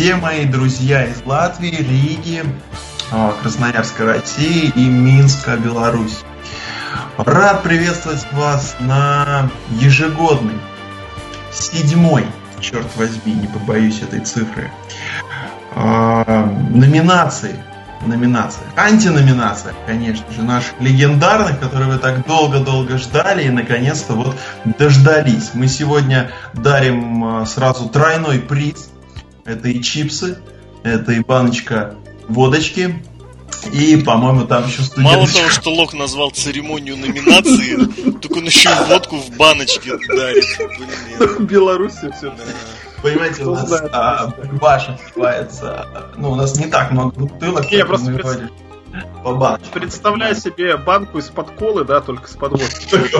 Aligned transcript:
все 0.00 0.16
мои 0.16 0.46
друзья 0.46 1.04
из 1.04 1.26
Латвии, 1.26 1.76
Риги, 1.76 2.42
а, 3.12 3.34
Красноярска, 3.42 4.06
России 4.06 4.72
и 4.74 4.88
Минска, 4.88 5.58
Беларусь. 5.58 6.20
Рад 7.18 7.62
приветствовать 7.62 8.26
вас 8.32 8.76
на 8.80 9.50
ежегодный, 9.72 10.58
седьмой, 11.52 12.24
черт 12.60 12.86
возьми, 12.96 13.34
не 13.34 13.46
побоюсь 13.46 14.00
этой 14.00 14.20
цифры, 14.20 14.70
а, 15.74 16.50
номинации 16.70 17.62
номинациях. 18.06 18.68
Антиноминациях, 18.76 19.76
конечно 19.86 20.24
же, 20.32 20.42
наших 20.42 20.80
легендарных, 20.80 21.60
которые 21.60 21.92
вы 21.92 21.98
так 21.98 22.26
долго-долго 22.26 22.96
ждали 22.96 23.42
и 23.42 23.50
наконец-то 23.50 24.14
вот 24.14 24.34
дождались. 24.64 25.50
Мы 25.52 25.68
сегодня 25.68 26.30
дарим 26.54 27.22
а, 27.22 27.44
сразу 27.44 27.90
тройной 27.90 28.38
приз. 28.38 28.88
Это 29.44 29.68
и 29.68 29.82
чипсы, 29.82 30.38
это 30.82 31.12
и 31.12 31.20
баночка 31.20 31.94
водочки, 32.28 33.02
и, 33.72 33.96
по-моему, 33.96 34.46
там 34.46 34.66
еще 34.66 34.82
студенточка. 34.82 35.18
Мало 35.18 35.28
того, 35.28 35.48
что 35.50 35.70
Лок 35.70 35.92
назвал 35.92 36.30
церемонию 36.30 36.96
номинации, 36.96 37.76
так 38.20 38.30
он 38.30 38.44
еще 38.44 38.70
и 38.70 38.88
водку 38.88 39.16
в 39.16 39.36
баночке 39.36 39.92
дарит. 40.08 40.44
В 41.18 41.44
Беларуси 41.44 42.10
все. 42.16 42.34
Понимаете, 43.02 43.44
у 43.44 43.54
нас 43.54 43.72
а, 43.92 44.32
башен 44.60 44.96
называется. 45.08 45.86
Ну, 46.16 46.32
у 46.32 46.34
нас 46.34 46.58
не 46.58 46.66
так 46.66 46.90
много 46.90 47.10
бутылок. 47.20 47.70
Я 47.72 47.86
просто. 47.86 48.50
По 49.22 49.34
баночке. 49.34 49.70
Представляю 49.72 50.34
себе 50.34 50.76
банку 50.76 51.18
из-под 51.18 51.50
колы, 51.52 51.84
да, 51.84 52.00
только 52.00 52.28
с 52.28 52.36
подводкой. 52.36 53.10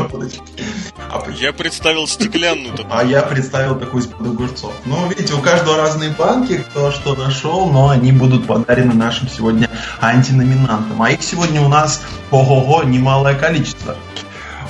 Я 1.39 1.53
представил 1.53 2.07
стеклянную 2.07 2.77
такую. 2.77 2.99
А 2.99 3.03
я 3.03 3.23
представил 3.23 3.79
такую 3.79 4.03
из-под 4.03 4.27
огурцов. 4.27 4.73
Ну, 4.85 5.09
видите, 5.09 5.35
у 5.35 5.41
каждого 5.41 5.77
разные 5.77 6.11
банки, 6.11 6.59
кто 6.59 6.91
что 6.91 7.15
нашел, 7.15 7.67
но 7.67 7.89
они 7.89 8.13
будут 8.13 8.47
подарены 8.47 8.95
нашим 8.95 9.29
сегодня 9.29 9.69
антиноминантам. 10.01 11.03
А 11.03 11.11
их 11.11 11.23
сегодня 11.23 11.61
у 11.63 11.69
нас, 11.69 12.03
ого-го, 12.31 12.85
немалое 12.85 13.35
количество. 13.35 13.97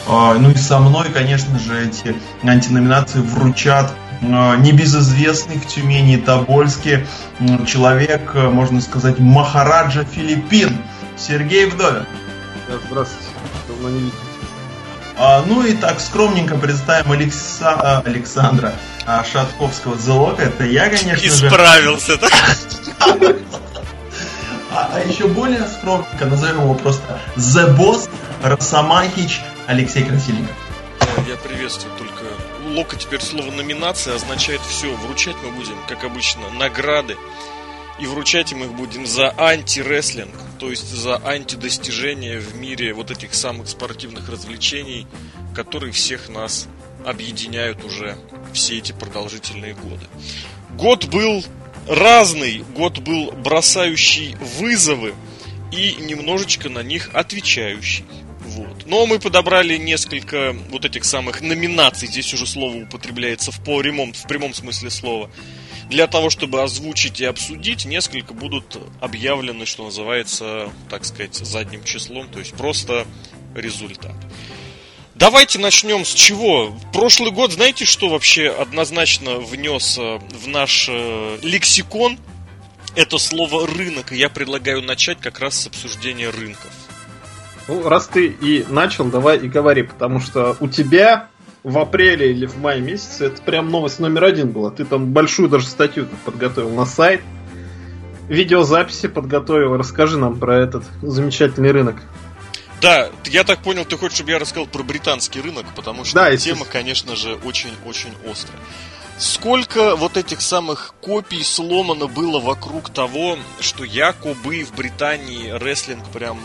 А, 0.09 0.35
ну 0.35 0.51
и 0.51 0.55
со 0.55 0.79
мной, 0.79 1.09
конечно 1.12 1.59
же, 1.59 1.87
эти 1.87 2.17
антиноминации 2.42 3.20
вручат 3.20 3.92
Э, 4.23 4.57
небезызвестный 4.59 5.57
в 5.57 5.67
Тюмени 5.67 6.14
и 6.14 6.20
Тобольске 6.20 7.07
человек, 7.67 8.35
можно 8.35 8.81
сказать, 8.81 9.19
Махараджа 9.19 10.05
Филиппин, 10.05 10.77
Сергей 11.21 11.67
Вдовин. 11.67 12.07
Здравствуйте, 12.87 13.29
давно 13.69 13.91
не 13.91 14.01
видите. 14.01 14.17
А, 15.17 15.45
ну 15.47 15.63
и 15.65 15.75
так 15.75 16.01
скромненько 16.01 16.57
представим 16.57 17.13
Алекса... 17.13 17.75
А, 17.75 18.03
Александра 18.07 18.73
а, 19.07 19.23
Шатковского 19.23 19.98
Зелока. 19.98 20.43
Это 20.43 20.65
я, 20.65 20.89
конечно 20.89 21.27
Исправился, 21.27 22.13
же. 22.13 22.17
Исправился, 22.19 23.39
А, 24.73 24.89
а 24.95 25.01
еще 25.01 25.27
более 25.27 25.67
скромненько 25.67 26.25
назовем 26.25 26.63
его 26.63 26.75
просто 26.75 27.20
The 27.36 27.77
Boss 27.77 28.09
Росомахич 28.42 29.41
Алексей 29.67 30.05
Красильников. 30.05 30.57
Я 31.29 31.36
приветствую 31.36 31.95
только 31.98 32.25
Лока 32.69 32.97
теперь 32.97 33.20
слово 33.20 33.51
номинация 33.51 34.14
означает 34.14 34.61
все. 34.61 34.95
Вручать 34.95 35.36
мы 35.45 35.51
будем, 35.51 35.77
как 35.89 36.05
обычно, 36.05 36.48
награды. 36.51 37.17
И 38.00 38.06
вручать 38.06 38.52
мы 38.52 38.66
их 38.66 38.72
будем 38.72 39.06
за 39.06 39.34
антирестлинг, 39.36 40.34
то 40.58 40.70
есть 40.70 40.88
за 40.88 41.16
антидостижения 41.22 42.40
в 42.40 42.56
мире 42.56 42.94
вот 42.94 43.11
этих 43.11 43.34
самых 43.34 43.68
спортивных 43.68 44.28
развлечений, 44.28 45.06
которые 45.55 45.92
всех 45.92 46.30
нас 46.30 46.66
объединяют 47.05 47.84
уже 47.84 48.16
все 48.55 48.78
эти 48.78 48.92
продолжительные 48.92 49.74
годы. 49.74 50.06
Год 50.70 51.06
был 51.06 51.44
разный, 51.86 52.64
год 52.74 53.00
был 53.00 53.33
бросающий 53.33 54.34
вызовы 54.58 55.14
и 55.70 55.96
немножечко 55.96 56.68
на 56.68 56.82
них 56.82 57.11
отвечающий. 57.12 58.05
Вот. 58.40 58.86
Но 58.86 59.06
мы 59.06 59.18
подобрали 59.18 59.77
несколько 59.77 60.56
вот 60.70 60.84
этих 60.84 61.05
самых 61.05 61.40
номинаций, 61.40 62.08
здесь 62.08 62.32
уже 62.32 62.46
слово 62.46 62.82
употребляется 62.82 63.52
в 63.52 63.62
прямом, 63.62 64.12
в 64.12 64.27
прямом 64.27 64.55
смысле 64.55 64.90
слова. 64.90 65.30
Для 65.90 66.06
того, 66.06 66.30
чтобы 66.30 66.62
озвучить 66.62 67.20
и 67.20 67.24
обсудить, 67.24 67.84
несколько 67.84 68.33
будут 68.33 68.78
объявлены, 69.01 69.67
что 69.67 69.84
называется, 69.84 70.70
так 70.89 71.05
сказать, 71.05 71.34
задним 71.34 71.83
числом, 71.83 72.28
то 72.28 72.39
есть 72.39 72.55
просто 72.55 73.08
результат. 73.56 74.14
Давайте 75.17 75.58
начнем 75.58 76.05
с 76.05 76.14
чего? 76.14 76.79
Прошлый 76.92 77.33
год, 77.33 77.50
знаете, 77.50 77.86
что 77.86 78.08
вообще 78.08 78.48
однозначно 78.48 79.40
внес 79.40 79.98
э, 79.98 80.20
в 80.33 80.46
наш 80.46 80.86
э, 80.89 81.39
лексикон? 81.42 82.18
Это 82.95 83.18
слово 83.18 83.67
рынок. 83.67 84.12
И 84.12 84.17
я 84.17 84.30
предлагаю 84.30 84.83
начать 84.83 85.20
как 85.20 85.40
раз 85.40 85.61
с 85.61 85.67
обсуждения 85.67 86.30
рынков. 86.30 86.70
Ну, 87.67 87.86
раз 87.89 88.06
ты 88.06 88.29
и 88.29 88.64
начал, 88.68 89.06
давай 89.06 89.39
и 89.39 89.48
говори, 89.48 89.83
потому 89.83 90.20
что 90.20 90.56
у 90.61 90.68
тебя 90.68 91.29
в 91.63 91.79
апреле 91.79 92.31
или 92.31 92.47
в 92.47 92.59
мае 92.59 92.81
месяце 92.81 93.27
это 93.27 93.43
прям 93.43 93.71
новость 93.71 93.98
номер 93.98 94.25
один 94.25 94.51
была. 94.51 94.71
Ты 94.71 94.85
там 94.85 95.13
большую 95.13 95.48
даже 95.48 95.67
статью 95.67 96.09
подготовил 96.25 96.71
на 96.71 96.87
сайт, 96.87 97.23
видеозаписи 98.29 99.09
подготовил. 99.09 99.77
Расскажи 99.77 100.19
нам 100.19 100.39
про 100.39 100.59
этот 100.59 100.85
замечательный 101.03 101.71
рынок. 101.71 101.97
Да, 102.81 103.11
я 103.27 103.45
так 103.45 103.63
понял, 103.63 103.85
ты 103.85 103.98
хочешь, 103.98 104.17
чтобы 104.17 104.31
я 104.31 104.39
рассказал 104.39 104.67
про 104.67 104.83
британский 104.83 105.43
рынок, 105.43 105.67
потому 105.77 106.05
что 106.05 106.15
да, 106.15 106.35
тема, 106.37 106.65
конечно 106.65 107.15
же, 107.15 107.35
очень-очень 107.45 108.15
острая. 108.31 108.59
Сколько 109.19 109.97
вот 109.97 110.17
этих 110.17 110.41
самых 110.41 110.95
копий 111.03 111.42
сломано 111.42 112.07
было 112.07 112.41
вокруг 112.41 112.89
того, 112.89 113.37
что 113.61 113.85
якобы 113.85 114.65
в 114.65 114.75
Британии 114.75 115.51
рестлинг 115.51 116.09
прям 116.09 116.41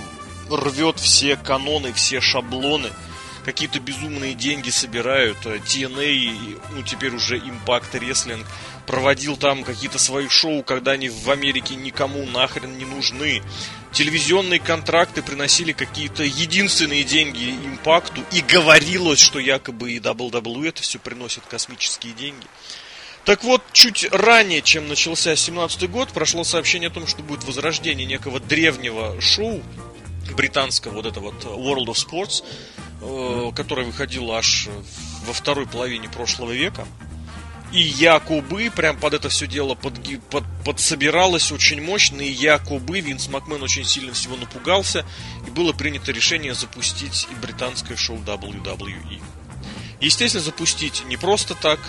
рвет 0.52 1.00
все 1.00 1.38
каноны, 1.38 1.94
все 1.94 2.20
шаблоны, 2.20 2.90
какие-то 3.45 3.79
безумные 3.79 4.33
деньги 4.33 4.72
собирают. 4.72 5.38
TNA, 5.45 6.61
ну 6.72 6.81
теперь 6.81 7.13
уже 7.13 7.38
Impact 7.38 7.91
Wrestling, 7.94 8.44
проводил 8.88 9.38
там 9.38 9.63
какие-то 9.63 10.00
свои 10.00 10.28
шоу, 10.28 10.63
когда 10.63 10.91
они 10.91 11.09
в 11.09 11.29
Америке 11.29 11.75
никому 11.75 12.25
нахрен 12.25 12.78
не 12.78 12.85
нужны. 12.85 13.44
Телевизионные 13.94 14.59
контракты 14.59 15.22
приносили 15.22 15.72
какие-то 15.72 16.23
единственные 16.23 17.03
деньги 17.03 17.51
импакту, 17.51 18.22
и 18.31 18.41
говорилось, 18.41 19.19
что 19.19 19.39
якобы 19.39 19.94
и 19.94 20.00
WWE 20.00 20.67
это 20.67 20.81
все 20.81 21.00
приносит 21.00 21.44
космические 21.45 22.13
деньги. 22.13 22.45
Так 23.23 23.44
вот, 23.44 23.63
чуть 23.72 24.07
ранее, 24.11 24.61
чем 24.61 24.88
начался 24.88 25.35
17 25.35 25.89
год, 25.89 26.09
прошло 26.09 26.44
сообщение 26.44 26.89
о 26.89 26.91
том, 26.91 27.07
что 27.07 27.23
будет 27.23 27.44
возрождение 27.44 28.05
некого 28.05 28.39
древнего 28.39 29.19
шоу, 29.19 29.63
британского 30.34 30.94
вот 30.94 31.05
это 31.05 31.19
вот 31.19 31.44
World 31.44 31.85
of 31.85 31.95
Sports, 31.95 32.44
э, 32.44 32.81
которая 33.56 33.85
выходила 33.85 34.38
аж 34.38 34.67
во 35.25 35.33
второй 35.33 35.67
половине 35.67 36.09
прошлого 36.09 36.52
века. 36.52 36.87
И 37.72 37.81
якобы 37.81 38.72
прям 38.73 38.97
под 38.97 39.16
это 39.16 39.28
все 39.28 39.47
дело 39.47 39.75
под, 39.75 39.99
под, 40.29 40.43
подсобиралось 40.64 41.52
очень 41.52 41.81
мощно, 41.81 42.22
и 42.22 42.31
якобы 42.31 43.02
Винс 43.02 43.28
Макмен 43.28 43.61
очень 43.61 43.84
сильно 43.84 44.14
всего 44.14 44.37
напугался, 44.37 45.05
и 45.46 45.49
было 45.49 45.73
принято 45.73 46.11
решение 46.11 46.53
запустить 46.53 47.28
и 47.29 47.35
британское 47.35 47.97
шоу 47.97 48.17
WWE. 48.17 49.22
Естественно, 49.99 50.43
запустить 50.43 51.03
не 51.05 51.17
просто 51.17 51.55
так, 51.55 51.79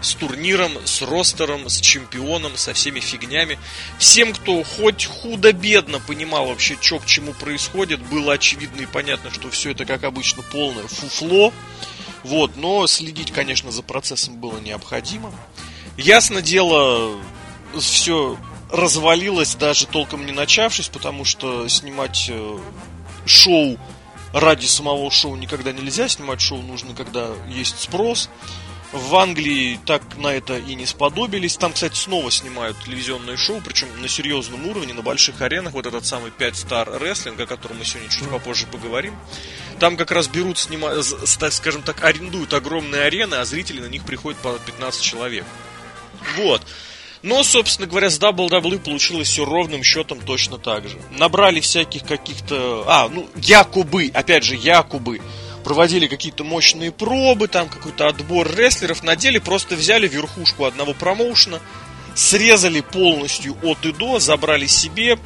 с 0.00 0.14
турниром, 0.14 0.72
с 0.84 1.02
ростером, 1.02 1.68
с 1.68 1.80
чемпионом, 1.80 2.56
со 2.56 2.72
всеми 2.72 3.00
фигнями. 3.00 3.58
Всем, 3.98 4.32
кто 4.32 4.62
хоть 4.62 5.06
худо-бедно 5.06 6.00
понимал 6.00 6.46
вообще, 6.46 6.76
что 6.80 6.98
к 6.98 7.06
чему 7.06 7.32
происходит, 7.32 8.00
было 8.00 8.34
очевидно 8.34 8.82
и 8.82 8.86
понятно, 8.86 9.30
что 9.30 9.50
все 9.50 9.72
это, 9.72 9.84
как 9.84 10.04
обычно, 10.04 10.42
полное 10.42 10.86
фуфло. 10.86 11.52
Вот, 12.22 12.56
но 12.56 12.86
следить, 12.86 13.32
конечно, 13.32 13.70
за 13.70 13.82
процессом 13.82 14.36
было 14.36 14.58
необходимо. 14.58 15.32
Ясно 15.96 16.42
дело, 16.42 17.18
все 17.78 18.38
развалилось, 18.70 19.54
даже 19.54 19.86
толком 19.86 20.26
не 20.26 20.32
начавшись, 20.32 20.88
потому 20.88 21.24
что 21.24 21.68
снимать 21.68 22.26
э, 22.28 22.58
шоу 23.24 23.78
ради 24.32 24.66
самого 24.66 25.10
шоу 25.10 25.36
никогда 25.36 25.72
нельзя. 25.72 26.08
Снимать 26.08 26.40
шоу 26.40 26.60
нужно, 26.62 26.94
когда 26.94 27.28
есть 27.48 27.80
спрос. 27.80 28.28
В 28.92 29.16
Англии 29.16 29.78
так 29.84 30.02
на 30.16 30.28
это 30.28 30.56
и 30.56 30.74
не 30.74 30.86
сподобились. 30.86 31.58
Там, 31.58 31.74
кстати, 31.74 31.94
снова 31.94 32.30
снимают 32.30 32.76
телевизионное 32.82 33.36
шоу, 33.36 33.60
причем 33.62 33.88
на 34.00 34.08
серьезном 34.08 34.66
уровне, 34.66 34.94
на 34.94 35.02
больших 35.02 35.42
аренах. 35.42 35.74
Вот 35.74 35.84
этот 35.84 36.06
самый 36.06 36.30
5 36.30 36.54
Star 36.54 36.98
Wrestling, 36.98 37.42
о 37.42 37.46
котором 37.46 37.78
мы 37.78 37.84
сегодня 37.84 38.08
чуть 38.08 38.28
попозже 38.30 38.66
поговорим. 38.66 39.14
Там 39.78 39.98
как 39.98 40.10
раз 40.10 40.26
берут, 40.28 40.56
снимают, 40.56 41.04
скажем 41.04 41.82
так, 41.82 42.02
арендуют 42.02 42.54
огромные 42.54 43.02
арены, 43.02 43.34
а 43.34 43.44
зрители 43.44 43.80
на 43.80 43.88
них 43.88 44.04
приходят 44.04 44.40
по 44.40 44.58
15 44.58 45.02
человек. 45.02 45.44
Вот. 46.36 46.62
Но, 47.22 47.42
собственно 47.42 47.88
говоря, 47.88 48.08
с 48.08 48.18
WWE 48.18 48.78
получилось 48.78 49.28
все 49.28 49.44
ровным 49.44 49.82
счетом 49.82 50.20
точно 50.20 50.56
так 50.56 50.88
же. 50.88 50.98
Набрали 51.10 51.60
всяких 51.60 52.04
каких-то... 52.04 52.84
А, 52.86 53.08
ну, 53.08 53.28
якобы, 53.34 54.10
опять 54.14 54.44
же, 54.44 54.54
якобы 54.54 55.20
проводили 55.68 56.06
какие-то 56.06 56.44
мощные 56.44 56.90
пробы, 56.90 57.46
там 57.46 57.68
какой-то 57.68 58.08
отбор 58.08 58.50
рестлеров, 58.56 59.02
на 59.02 59.16
деле 59.16 59.38
просто 59.38 59.76
взяли 59.76 60.08
верхушку 60.08 60.64
одного 60.64 60.94
промоушена, 60.94 61.60
срезали 62.14 62.80
полностью 62.80 63.54
от 63.62 63.84
и 63.84 63.92
до, 63.92 64.18
забрали 64.18 64.66
себе, 64.66 65.18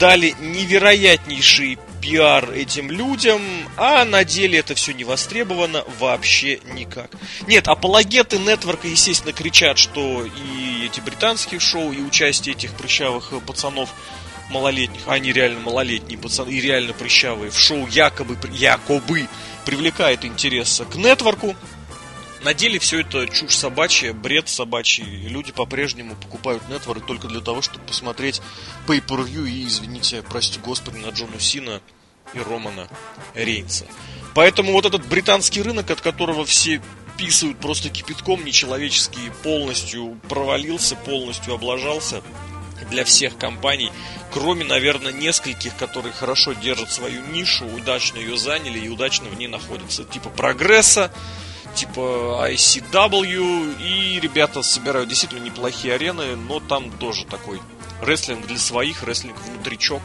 дали 0.00 0.34
невероятнейший 0.40 1.78
пиар 2.02 2.50
этим 2.50 2.90
людям, 2.90 3.40
а 3.76 4.04
на 4.04 4.24
деле 4.24 4.58
это 4.58 4.74
все 4.74 4.92
не 4.92 5.04
востребовано 5.04 5.84
вообще 6.00 6.58
никак. 6.72 7.12
Нет, 7.46 7.68
апологеты 7.68 8.38
нетворка, 8.38 8.88
естественно, 8.88 9.32
кричат, 9.32 9.78
что 9.78 10.24
и 10.24 10.86
эти 10.86 10.98
британские 10.98 11.60
шоу, 11.60 11.92
и 11.92 12.02
участие 12.02 12.56
этих 12.56 12.72
прыщавых 12.72 13.32
пацанов 13.46 13.90
малолетних, 14.50 15.02
а 15.06 15.14
они 15.14 15.32
реально 15.32 15.60
малолетние 15.60 16.18
пацаны 16.18 16.50
и 16.50 16.60
реально 16.60 16.94
прыщавые, 16.94 17.52
в 17.52 17.58
шоу 17.58 17.86
якобы, 17.86 18.36
якобы 18.52 19.28
привлекает 19.64 20.24
интерес 20.24 20.82
к 20.90 20.96
нетворку. 20.96 21.56
На 22.42 22.52
деле 22.52 22.78
все 22.78 23.00
это 23.00 23.26
чушь 23.26 23.56
собачья, 23.56 24.12
бред 24.12 24.48
собачий. 24.48 25.04
Люди 25.04 25.50
по-прежнему 25.50 26.14
покупают 26.14 26.68
нетворк 26.68 27.06
только 27.06 27.26
для 27.26 27.40
того, 27.40 27.62
чтобы 27.62 27.84
посмотреть 27.86 28.42
pay-per-view 28.86 29.48
и, 29.48 29.64
извините, 29.66 30.22
прости 30.22 30.60
господи, 30.60 30.98
на 30.98 31.08
Джона 31.08 31.40
Сина 31.40 31.80
и 32.34 32.38
Романа 32.38 32.88
Рейнса. 33.34 33.86
Поэтому 34.34 34.72
вот 34.72 34.84
этот 34.84 35.06
британский 35.06 35.62
рынок, 35.62 35.90
от 35.90 36.00
которого 36.00 36.44
все 36.44 36.82
писают 37.16 37.58
просто 37.60 37.88
кипятком 37.88 38.44
нечеловеческий, 38.44 39.30
полностью 39.42 40.20
провалился, 40.28 40.96
полностью 40.96 41.54
облажался 41.54 42.22
для 42.90 43.04
всех 43.04 43.36
компаний, 43.36 43.90
кроме, 44.32 44.64
наверное, 44.64 45.12
нескольких, 45.12 45.76
которые 45.76 46.12
хорошо 46.12 46.52
держат 46.52 46.90
свою 46.90 47.22
нишу, 47.26 47.66
удачно 47.66 48.18
ее 48.18 48.36
заняли 48.36 48.78
и 48.78 48.88
удачно 48.88 49.28
в 49.28 49.38
ней 49.38 49.48
находятся. 49.48 50.04
Типа 50.04 50.30
Прогресса, 50.30 51.12
типа 51.74 52.48
ICW, 52.50 53.82
и 53.82 54.20
ребята 54.20 54.62
собирают 54.62 55.08
действительно 55.08 55.44
неплохие 55.44 55.94
арены, 55.94 56.36
но 56.36 56.60
там 56.60 56.90
тоже 56.90 57.24
такой 57.24 57.60
рестлинг 58.00 58.46
для 58.46 58.58
своих, 58.58 59.02
рестлинг 59.02 59.36
внутричок. 59.40 60.02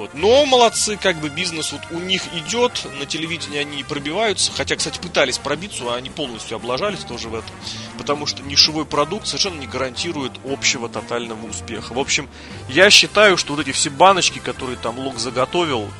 Вот. 0.00 0.14
Но 0.14 0.46
молодцы, 0.46 0.96
как 0.96 1.16
бы 1.16 1.28
бизнес 1.28 1.72
вот 1.72 1.82
у 1.90 1.98
них 1.98 2.22
идет, 2.32 2.86
на 2.98 3.04
телевидении 3.04 3.58
они 3.58 3.84
пробиваются, 3.84 4.50
хотя, 4.50 4.74
кстати, 4.74 4.98
пытались 4.98 5.36
пробиться, 5.36 5.84
а 5.92 5.96
они 5.96 6.08
полностью 6.08 6.56
облажались 6.56 7.00
тоже 7.00 7.28
в 7.28 7.34
этом, 7.34 7.50
потому 7.98 8.24
что 8.24 8.42
нишевой 8.42 8.86
продукт 8.86 9.26
совершенно 9.26 9.60
не 9.60 9.66
гарантирует 9.66 10.32
общего 10.46 10.88
тотального 10.88 11.46
успеха. 11.46 11.92
В 11.92 11.98
общем, 11.98 12.30
я 12.70 12.88
считаю, 12.88 13.36
что 13.36 13.52
вот 13.52 13.60
эти 13.60 13.72
все 13.72 13.90
баночки, 13.90 14.38
которые 14.38 14.78
там 14.78 14.98
Лук 14.98 15.18
заготовил, 15.18 15.90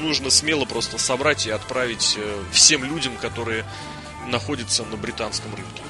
нужно 0.00 0.30
смело 0.30 0.64
просто 0.64 0.98
собрать 0.98 1.46
и 1.46 1.50
отправить 1.52 2.16
э, 2.16 2.42
всем 2.50 2.82
людям, 2.82 3.16
которые 3.18 3.64
находятся 4.26 4.82
на 4.82 4.96
британском 4.96 5.54
рынке. 5.54 5.82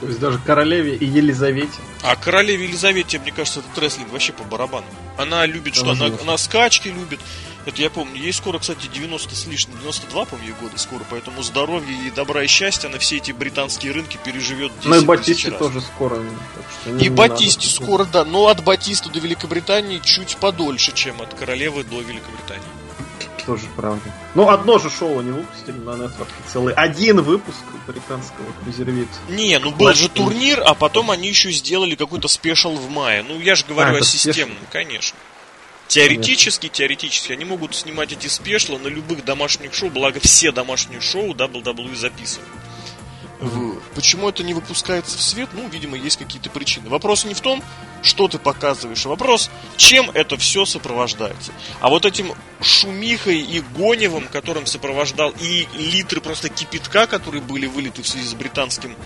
То 0.00 0.06
есть 0.06 0.20
даже 0.20 0.38
королеве 0.38 0.94
и 0.94 1.06
Елизавете. 1.06 1.78
А 2.02 2.16
королеве 2.16 2.64
Елизавете, 2.64 3.18
мне 3.18 3.32
кажется, 3.32 3.60
этот 3.60 3.78
рестлинг 3.78 4.12
вообще 4.12 4.32
по 4.32 4.44
барабану. 4.44 4.86
Она 5.16 5.46
любит, 5.46 5.74
что 5.74 5.90
она, 5.92 6.10
она 6.20 6.36
скачки 6.36 6.88
любит. 6.88 7.18
Это 7.64 7.80
я 7.80 7.88
помню. 7.88 8.20
Ей 8.20 8.32
скоро, 8.32 8.58
кстати, 8.58 8.86
90 8.92 9.34
с 9.34 9.46
лишним, 9.46 9.78
92, 9.80 10.24
по-моему, 10.26 10.54
года 10.60 10.78
скоро. 10.78 11.02
Поэтому 11.10 11.42
здоровье 11.42 12.06
и 12.06 12.10
добра 12.10 12.44
и 12.44 12.46
счастья 12.46 12.88
на 12.88 12.98
все 12.98 13.16
эти 13.16 13.32
британские 13.32 13.92
рынки 13.92 14.18
переживет 14.22 14.70
10 14.76 14.86
Ну 14.86 15.00
и 15.00 15.04
Батисте 15.04 15.50
тоже 15.50 15.80
скоро. 15.80 16.22
и 17.00 17.08
Батисте 17.08 17.68
скоро, 17.68 18.04
да. 18.04 18.24
Но 18.24 18.48
от 18.48 18.62
Батиста 18.62 19.08
до 19.08 19.18
Великобритании 19.18 20.00
чуть 20.04 20.36
подольше, 20.36 20.92
чем 20.92 21.20
от 21.22 21.32
королевы 21.34 21.84
до 21.84 22.00
Великобритании 22.02 22.85
тоже 23.46 23.66
правда. 23.76 24.12
Ну, 24.34 24.48
одно 24.48 24.78
же 24.78 24.90
шоу 24.90 25.20
они 25.20 25.30
выпустили 25.30 25.78
на 25.78 25.90
Network. 25.90 26.28
Целый 26.52 26.74
один 26.74 27.22
выпуск 27.22 27.58
британского 27.86 28.52
cruiserweight. 28.62 29.08
Не, 29.28 29.58
ну 29.58 29.70
был 29.70 29.94
же 29.94 30.08
турнир, 30.08 30.60
а 30.66 30.74
потом 30.74 31.10
они 31.10 31.28
еще 31.28 31.50
сделали 31.52 31.94
какой-то 31.94 32.28
special 32.28 32.74
в 32.74 32.90
мае. 32.90 33.22
Ну, 33.22 33.40
я 33.40 33.54
же 33.54 33.64
говорю 33.66 33.94
а, 33.94 33.98
о 33.98 34.02
системном, 34.02 34.56
special? 34.56 34.72
конечно. 34.72 35.18
Теоретически, 35.88 36.68
теоретически, 36.68 37.32
они 37.32 37.44
могут 37.44 37.74
снимать 37.74 38.12
эти 38.12 38.26
спешлы 38.26 38.78
на 38.78 38.88
любых 38.88 39.24
домашних 39.24 39.72
шоу, 39.72 39.88
благо 39.88 40.18
все 40.18 40.50
домашние 40.50 41.00
шоу 41.00 41.32
WWE 41.32 41.94
записывают. 41.94 42.48
Почему 43.94 44.28
это 44.28 44.42
не 44.42 44.54
выпускается 44.54 45.18
в 45.18 45.22
свет? 45.22 45.50
Ну, 45.52 45.68
видимо, 45.68 45.96
есть 45.96 46.16
какие-то 46.16 46.48
причины. 46.48 46.88
Вопрос 46.88 47.24
не 47.24 47.34
в 47.34 47.40
том, 47.40 47.62
что 48.02 48.28
ты 48.28 48.38
показываешь, 48.38 49.04
а 49.04 49.10
вопрос, 49.10 49.50
чем 49.76 50.10
это 50.10 50.36
все 50.36 50.64
сопровождается. 50.64 51.52
А 51.80 51.88
вот 51.88 52.06
этим 52.06 52.32
шумихой 52.62 53.40
и 53.40 53.60
гонивом, 53.60 54.28
которым 54.28 54.64
сопровождал, 54.66 55.34
и 55.40 55.68
литры 55.74 56.20
просто 56.20 56.48
кипятка, 56.48 57.06
которые 57.06 57.42
были 57.42 57.66
вылиты 57.66 58.02
в 58.02 58.08
связи 58.08 58.26
с 58.26 58.34
британским 58.34 58.96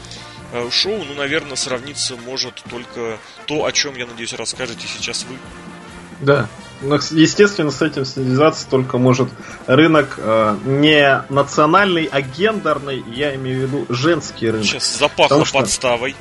э, 0.52 0.70
шоу, 0.70 1.04
ну, 1.04 1.14
наверное, 1.14 1.56
сравниться 1.56 2.16
может 2.16 2.62
только 2.70 3.18
то, 3.46 3.64
о 3.64 3.72
чем, 3.72 3.96
я 3.96 4.06
надеюсь, 4.06 4.32
расскажете 4.34 4.86
сейчас 4.86 5.24
вы. 5.24 5.36
Да, 6.20 6.48
естественно, 6.82 7.70
с 7.70 7.82
этим 7.82 8.04
связаться 8.04 8.66
только 8.68 8.98
может 8.98 9.28
рынок 9.66 10.18
э, 10.18 10.56
не 10.64 11.22
национальный, 11.28 12.08
а 12.10 12.20
гендерный. 12.20 13.04
Я 13.12 13.34
имею 13.34 13.66
в 13.66 13.70
виду 13.70 13.86
женский 13.88 14.50
рынок. 14.50 14.66
Сейчас 14.66 14.98
запахло 14.98 15.44
что... 15.44 15.58
подставой. 15.58 16.16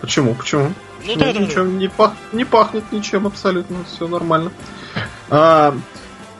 Почему? 0.00 0.34
Почему? 0.34 0.72
Ну 1.04 1.16
да, 1.16 1.32
да, 1.32 1.40
ничем 1.40 1.72
да. 1.72 1.78
Не, 1.78 1.88
пах... 1.88 2.12
не 2.32 2.44
пахнет 2.44 2.90
ничем 2.92 3.26
абсолютно, 3.26 3.78
все 3.84 4.08
нормально. 4.08 4.52
А, 5.30 5.76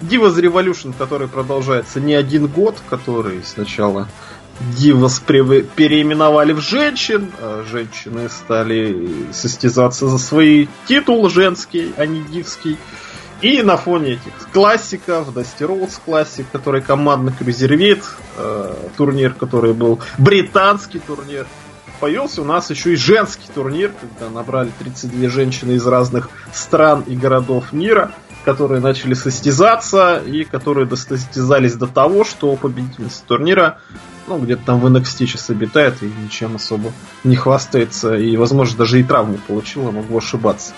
Divas 0.00 0.36
Revolution, 0.36 0.94
который 0.96 1.28
продолжается 1.28 2.00
не 2.00 2.14
один 2.14 2.46
год, 2.46 2.76
который 2.88 3.42
сначала 3.44 4.08
Дивас 4.60 5.20
переименовали 5.20 6.52
в 6.52 6.60
женщин, 6.60 7.30
а 7.40 7.64
женщины 7.70 8.28
стали 8.28 9.26
состязаться 9.32 10.08
за 10.08 10.18
свой 10.18 10.68
титул 10.86 11.28
женский, 11.28 11.92
а 11.96 12.06
не 12.06 12.20
дивский. 12.22 12.78
И 13.42 13.62
на 13.62 13.76
фоне 13.76 14.14
этих 14.14 14.32
классиков, 14.52 15.28
Dusty 15.28 15.66
Rhodes 15.66 16.00
классик, 16.02 16.46
который 16.50 16.80
командный 16.80 17.32
крузервит, 17.32 18.02
э, 18.38 18.74
турнир, 18.96 19.34
который 19.34 19.74
был 19.74 20.00
британский 20.16 21.00
турнир, 21.00 21.46
появился 22.00 22.42
у 22.42 22.44
нас 22.44 22.70
еще 22.70 22.94
и 22.94 22.96
женский 22.96 23.48
турнир, 23.54 23.92
когда 24.00 24.32
набрали 24.32 24.70
32 24.78 25.28
женщины 25.28 25.72
из 25.72 25.86
разных 25.86 26.30
стран 26.54 27.04
и 27.06 27.14
городов 27.14 27.72
мира, 27.72 28.12
которые 28.46 28.80
начали 28.80 29.12
состязаться 29.12 30.22
и 30.24 30.44
которые 30.44 30.86
достостязались 30.86 31.74
до 31.74 31.86
того, 31.86 32.24
что 32.24 32.54
победительница 32.56 33.22
турнира 33.26 33.78
ну, 34.28 34.38
где-то 34.38 34.64
там 34.64 34.80
в 34.80 34.86
NXT 34.86 35.18
сейчас 35.18 35.50
обитает 35.50 36.02
и 36.02 36.06
ничем 36.06 36.56
особо 36.56 36.92
не 37.22 37.36
хвастается, 37.36 38.16
и, 38.16 38.36
возможно, 38.36 38.78
даже 38.78 38.98
и 38.98 39.04
травму 39.04 39.38
получила, 39.46 39.90
могу 39.90 40.18
ошибаться 40.18 40.72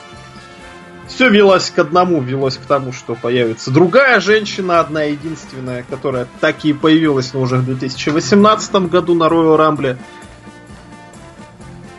все 1.19 1.29
велось 1.31 1.71
к 1.71 1.79
одному, 1.81 2.21
велось 2.21 2.59
к 2.59 2.61
тому, 2.61 2.93
что 2.93 3.17
появится 3.17 3.73
другая 3.73 4.21
женщина, 4.21 4.79
одна 4.79 5.03
единственная, 5.03 5.83
которая 5.83 6.29
так 6.39 6.65
и 6.65 6.73
появилась, 6.73 7.35
но 7.35 7.41
уже 7.41 7.57
в 7.57 7.65
2018 7.65 8.73
году 8.89 9.17
на 9.17 9.25
Royal 9.25 9.59
Rumble. 9.59 9.97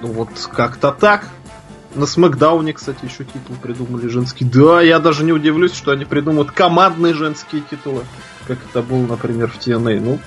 Ну 0.02 0.08
вот 0.14 0.30
как-то 0.54 0.94
так. 0.94 1.28
На 1.96 2.06
Смакдауне, 2.06 2.72
кстати, 2.72 3.04
еще 3.04 3.26
титул 3.26 3.58
придумали 3.62 4.08
женский. 4.08 4.46
Да, 4.46 4.82
я 4.82 5.00
даже 5.00 5.26
не 5.26 5.34
удивлюсь, 5.34 5.74
что 5.74 5.92
они 5.92 6.06
придумают 6.06 6.52
командные 6.52 7.14
женские 7.14 7.62
титулы, 7.70 8.04
как 8.48 8.60
это 8.70 8.82
было, 8.82 9.06
например, 9.06 9.52
в 9.52 9.58
TNA. 9.58 10.00
Ну, 10.00 10.20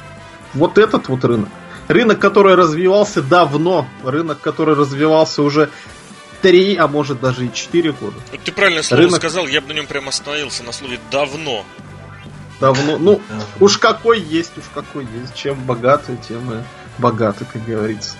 вот 0.52 0.76
этот 0.76 1.08
вот 1.08 1.24
рынок. 1.24 1.48
Рынок, 1.88 2.18
который 2.18 2.56
развивался 2.56 3.22
давно, 3.22 3.86
рынок, 4.04 4.40
который 4.40 4.74
развивался 4.74 5.42
уже 5.42 5.70
три, 6.42 6.76
а 6.76 6.88
может 6.88 7.20
даже 7.20 7.46
и 7.46 7.52
четыре 7.52 7.92
года. 7.92 8.16
Вот 8.30 8.40
ты 8.42 8.52
правильно 8.52 8.82
слово 8.82 9.04
Рынок... 9.04 9.18
сказал, 9.18 9.46
я 9.46 9.60
бы 9.60 9.68
на 9.68 9.72
нем 9.72 9.86
прям 9.86 10.08
остановился 10.08 10.62
на 10.64 10.72
слове 10.72 11.00
давно. 11.10 11.64
Давно. 12.60 12.98
Ну, 12.98 13.22
уж 13.60 13.78
какой 13.78 14.20
есть, 14.20 14.56
уж 14.58 14.64
какой 14.74 15.06
есть. 15.20 15.34
Чем 15.34 15.64
богатый, 15.64 16.16
тем 16.28 16.52
и 16.52 16.62
богатый, 16.98 17.46
как 17.50 17.64
говорится. 17.64 18.16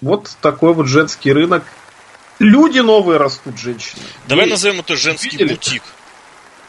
Вот 0.00 0.30
такой 0.40 0.72
вот 0.72 0.86
женский 0.86 1.32
рынок. 1.32 1.64
Люди 2.38 2.80
новые 2.80 3.18
растут, 3.18 3.58
женщины. 3.58 4.02
Давай 4.26 4.46
и... 4.46 4.50
назовем 4.50 4.80
это 4.80 4.96
женский 4.96 5.30
Видели? 5.30 5.50
бутик. 5.50 5.82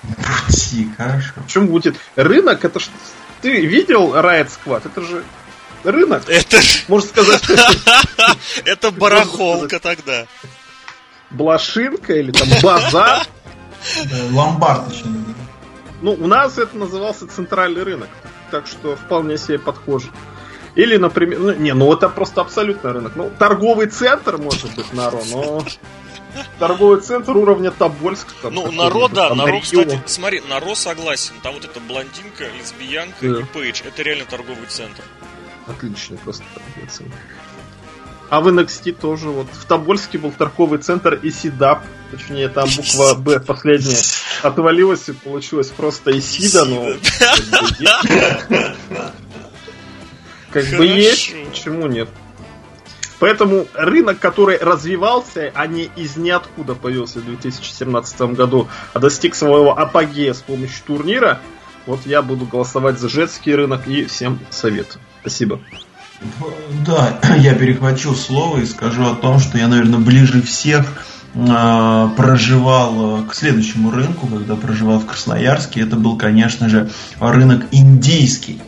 Бутик, 0.03 0.97
хорошо. 0.97 1.33
Почему 1.43 1.67
будет? 1.69 1.95
Рынок, 2.15 2.65
это 2.65 2.79
ж... 2.79 2.87
Ты 3.41 3.65
видел 3.65 4.15
Riot 4.15 4.49
Squad? 4.49 4.83
Это 4.85 5.01
же 5.01 5.23
рынок. 5.83 6.23
Это 6.27 6.57
можно 6.87 7.09
сказать. 7.09 7.43
Это 8.65 8.91
барахолка 8.91 9.79
тогда. 9.79 10.25
Блошинка 11.29 12.13
или 12.13 12.31
там 12.31 12.47
базар. 12.61 13.25
Ломбард 14.31 14.91
еще. 14.91 15.05
Ну, 16.01 16.13
у 16.13 16.27
нас 16.27 16.57
это 16.57 16.77
назывался 16.77 17.27
центральный 17.27 17.83
рынок. 17.83 18.09
Так 18.51 18.67
что 18.67 18.95
вполне 18.95 19.37
себе 19.37 19.57
подхоже. 19.57 20.09
Или, 20.75 20.97
например, 20.97 21.39
ну, 21.39 21.53
не, 21.53 21.73
ну 21.73 21.93
это 21.93 22.09
просто 22.09 22.41
абсолютный 22.41 22.91
рынок. 22.91 23.13
Ну, 23.15 23.31
торговый 23.37 23.87
центр, 23.87 24.37
может 24.37 24.73
быть, 24.75 24.91
на 24.93 25.09
Ро, 25.09 25.21
но 25.31 25.63
торговый 26.59 26.99
центр 27.01 27.37
уровня 27.37 27.71
Тобольск. 27.71 28.27
Там, 28.41 28.55
ну, 28.55 28.71
народ, 28.71 29.13
да, 29.13 29.33
народ, 29.33 29.63
кстати, 29.63 30.01
смотри, 30.07 30.41
народ 30.49 30.77
согласен. 30.77 31.35
Там 31.43 31.53
вот 31.53 31.65
эта 31.65 31.79
блондинка, 31.79 32.45
лесбиянка 32.59 33.15
да. 33.21 33.39
и 33.39 33.43
Пейдж. 33.43 33.81
Это 33.85 34.01
реально 34.01 34.25
торговый 34.25 34.65
центр. 34.67 35.03
Отличный 35.67 36.17
просто 36.17 36.43
центр. 36.89 37.15
А 38.29 38.41
в 38.41 38.47
NXT 38.47 38.93
тоже 38.93 39.29
вот 39.29 39.47
в 39.51 39.65
Тобольске 39.65 40.17
был 40.17 40.31
торговый 40.31 40.79
центр 40.79 41.19
Исидап. 41.21 41.83
Точнее, 42.11 42.49
там 42.49 42.67
буква 42.75 43.13
Б 43.13 43.39
последняя 43.39 44.01
отвалилась 44.41 45.07
и 45.09 45.13
получилось 45.13 45.69
просто 45.69 46.17
Исида, 46.17 46.65
но... 46.65 46.95
Как 50.51 50.65
бы 50.77 50.85
есть, 50.85 51.33
почему 51.49 51.87
нет? 51.87 52.09
Поэтому 53.19 53.67
рынок, 53.73 54.19
который 54.19 54.57
развивался, 54.57 55.51
а 55.55 55.65
не 55.65 55.89
из 55.95 56.17
ниоткуда 56.17 56.75
появился 56.75 57.19
в 57.19 57.25
2017 57.25 58.21
году, 58.33 58.67
а 58.93 58.99
достиг 58.99 59.33
своего 59.33 59.77
апогея 59.77 60.33
с 60.33 60.41
помощью 60.41 60.83
турнира, 60.85 61.39
вот 61.85 62.05
я 62.05 62.21
буду 62.21 62.45
голосовать 62.45 62.99
за 62.99 63.09
женский 63.09 63.53
рынок 63.53 63.87
и 63.87 64.05
всем 64.05 64.39
советую. 64.49 65.01
Спасибо. 65.21 65.59
Да, 66.85 67.19
я 67.37 67.53
перехвачу 67.55 68.13
слово 68.13 68.59
и 68.59 68.65
скажу 68.65 69.05
о 69.05 69.15
том, 69.15 69.39
что 69.39 69.57
я, 69.57 69.67
наверное, 69.67 69.99
ближе 69.99 70.41
всех 70.41 71.05
э, 71.33 72.09
проживал 72.15 73.21
э, 73.21 73.23
к 73.29 73.33
следующему 73.33 73.91
рынку, 73.91 74.27
когда 74.27 74.55
проживал 74.55 74.99
в 74.99 75.05
Красноярске. 75.05 75.81
Это 75.81 75.95
был, 75.95 76.17
конечно 76.17 76.69
же, 76.69 76.89
рынок 77.19 77.65
индийский. 77.71 78.61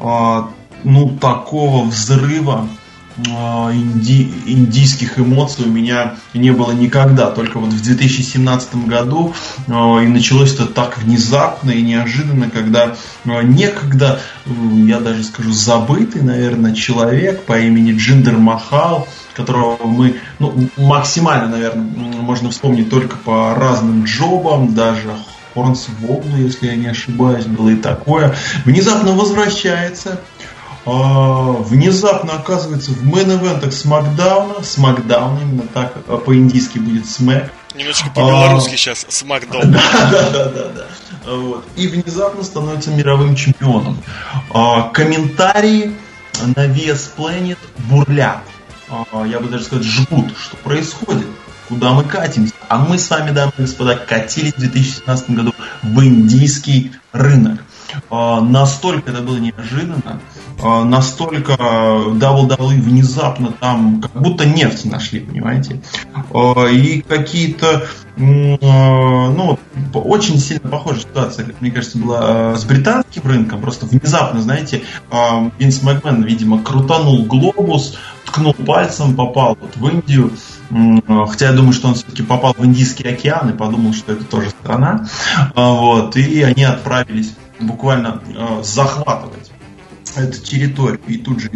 Э, 0.00 0.44
ну, 0.84 1.16
такого 1.18 1.84
взрыва 1.86 2.68
а, 2.68 2.83
инди, 3.16 4.32
индийских 4.46 5.18
эмоций 5.18 5.66
у 5.66 5.68
меня 5.68 6.14
не 6.32 6.50
было 6.50 6.72
никогда. 6.72 7.30
Только 7.30 7.58
вот 7.58 7.72
в 7.72 7.82
2017 7.82 8.86
году 8.86 9.34
а, 9.68 10.00
и 10.00 10.06
началось 10.06 10.54
это 10.54 10.66
так 10.66 10.98
внезапно 10.98 11.70
и 11.70 11.82
неожиданно, 11.82 12.50
когда 12.50 12.96
а, 13.24 13.42
некогда, 13.42 14.20
я 14.46 15.00
даже 15.00 15.24
скажу, 15.24 15.52
забытый, 15.52 16.22
наверное, 16.22 16.74
человек 16.74 17.44
по 17.44 17.58
имени 17.58 17.96
Джиндер 17.96 18.36
Махал, 18.36 19.08
которого 19.34 19.84
мы 19.84 20.16
ну, 20.38 20.68
максимально, 20.76 21.48
наверное, 21.48 21.84
можно 21.84 22.50
вспомнить 22.50 22.90
только 22.90 23.16
по 23.16 23.54
разным 23.54 24.04
джобам, 24.04 24.74
даже 24.74 25.14
Хорнс 25.54 25.86
Воглу, 26.00 26.36
если 26.36 26.66
я 26.66 26.74
не 26.74 26.88
ошибаюсь, 26.88 27.46
было 27.46 27.70
и 27.70 27.76
такое, 27.76 28.34
внезапно 28.64 29.12
возвращается 29.12 30.20
а, 30.40 30.53
внезапно 30.84 32.34
оказывается 32.34 32.90
в 32.90 33.02
мейн-эвентах 33.04 33.72
Смакдауна. 33.72 34.62
Смакдаун 34.62 35.40
именно 35.40 35.62
так 35.72 35.94
а, 36.08 36.18
по-индийски 36.18 36.78
будет 36.78 37.08
Смэк. 37.08 37.50
Немножко 37.74 38.10
по-белорусски 38.10 38.74
а, 38.74 38.76
сейчас 38.76 39.06
Смакдаун. 39.08 39.72
Да, 39.72 40.10
да, 40.10 40.30
да, 40.30 40.44
да, 40.48 40.68
да. 40.68 40.86
Вот. 41.32 41.64
И 41.76 41.88
внезапно 41.88 42.42
становится 42.44 42.90
мировым 42.90 43.34
чемпионом. 43.34 43.96
А, 44.52 44.90
комментарии 44.90 45.96
на 46.54 46.66
VS 46.66 47.10
Planet 47.16 47.58
бурлят. 47.88 48.42
А, 48.90 49.24
я 49.26 49.40
бы 49.40 49.48
даже 49.48 49.64
сказать, 49.64 49.84
жгут, 49.84 50.36
что 50.36 50.56
происходит 50.58 51.26
куда 51.68 51.92
мы 51.92 52.04
катимся. 52.04 52.52
А 52.68 52.78
мы 52.78 52.98
с 52.98 53.08
вами, 53.10 53.30
дамы 53.30 53.52
и 53.58 53.62
господа, 53.62 53.96
катились 53.96 54.52
в 54.54 54.58
2017 54.58 55.30
году 55.30 55.54
в 55.82 56.04
индийский 56.04 56.92
рынок. 57.12 57.60
А, 58.10 58.40
настолько 58.40 59.10
это 59.10 59.22
было 59.22 59.36
неожиданно, 59.36 60.02
а, 60.04 60.20
настолько 60.62 61.52
WWE 61.54 62.80
внезапно 62.80 63.52
там 63.52 64.00
как 64.00 64.12
будто 64.12 64.46
нефть 64.46 64.84
нашли, 64.84 65.20
понимаете? 65.20 65.80
А, 66.32 66.66
и 66.66 67.00
какие-то 67.00 67.86
ну, 68.16 69.58
очень 69.92 70.38
сильно 70.38 70.68
похожая 70.68 71.02
ситуация, 71.02 71.46
как 71.46 71.60
мне 71.60 71.70
кажется, 71.70 71.98
была 71.98 72.54
с 72.54 72.64
британским 72.64 73.22
рынком. 73.24 73.60
Просто 73.60 73.86
внезапно, 73.86 74.40
знаете, 74.40 74.82
Винс 75.58 75.82
Макмен, 75.82 76.22
видимо, 76.22 76.62
крутанул 76.62 77.24
глобус, 77.24 77.96
ткнул 78.24 78.54
пальцем, 78.54 79.16
попал 79.16 79.58
вот 79.60 79.76
в 79.76 79.88
Индию. 79.88 80.30
Хотя 81.28 81.46
я 81.46 81.52
думаю, 81.52 81.72
что 81.72 81.88
он 81.88 81.94
все-таки 81.94 82.22
попал 82.22 82.54
в 82.56 82.64
Индийский 82.64 83.06
океан 83.08 83.50
и 83.50 83.52
подумал, 83.52 83.92
что 83.92 84.12
это 84.12 84.24
тоже 84.24 84.50
страна. 84.50 85.06
Вот. 85.54 86.16
И 86.16 86.42
они 86.42 86.64
отправились 86.64 87.34
буквально 87.60 88.20
э, 88.26 88.62
захватывать 88.62 89.52
эту 90.16 90.40
территорию. 90.40 91.00
И 91.06 91.18
тут 91.18 91.40
же 91.40 91.50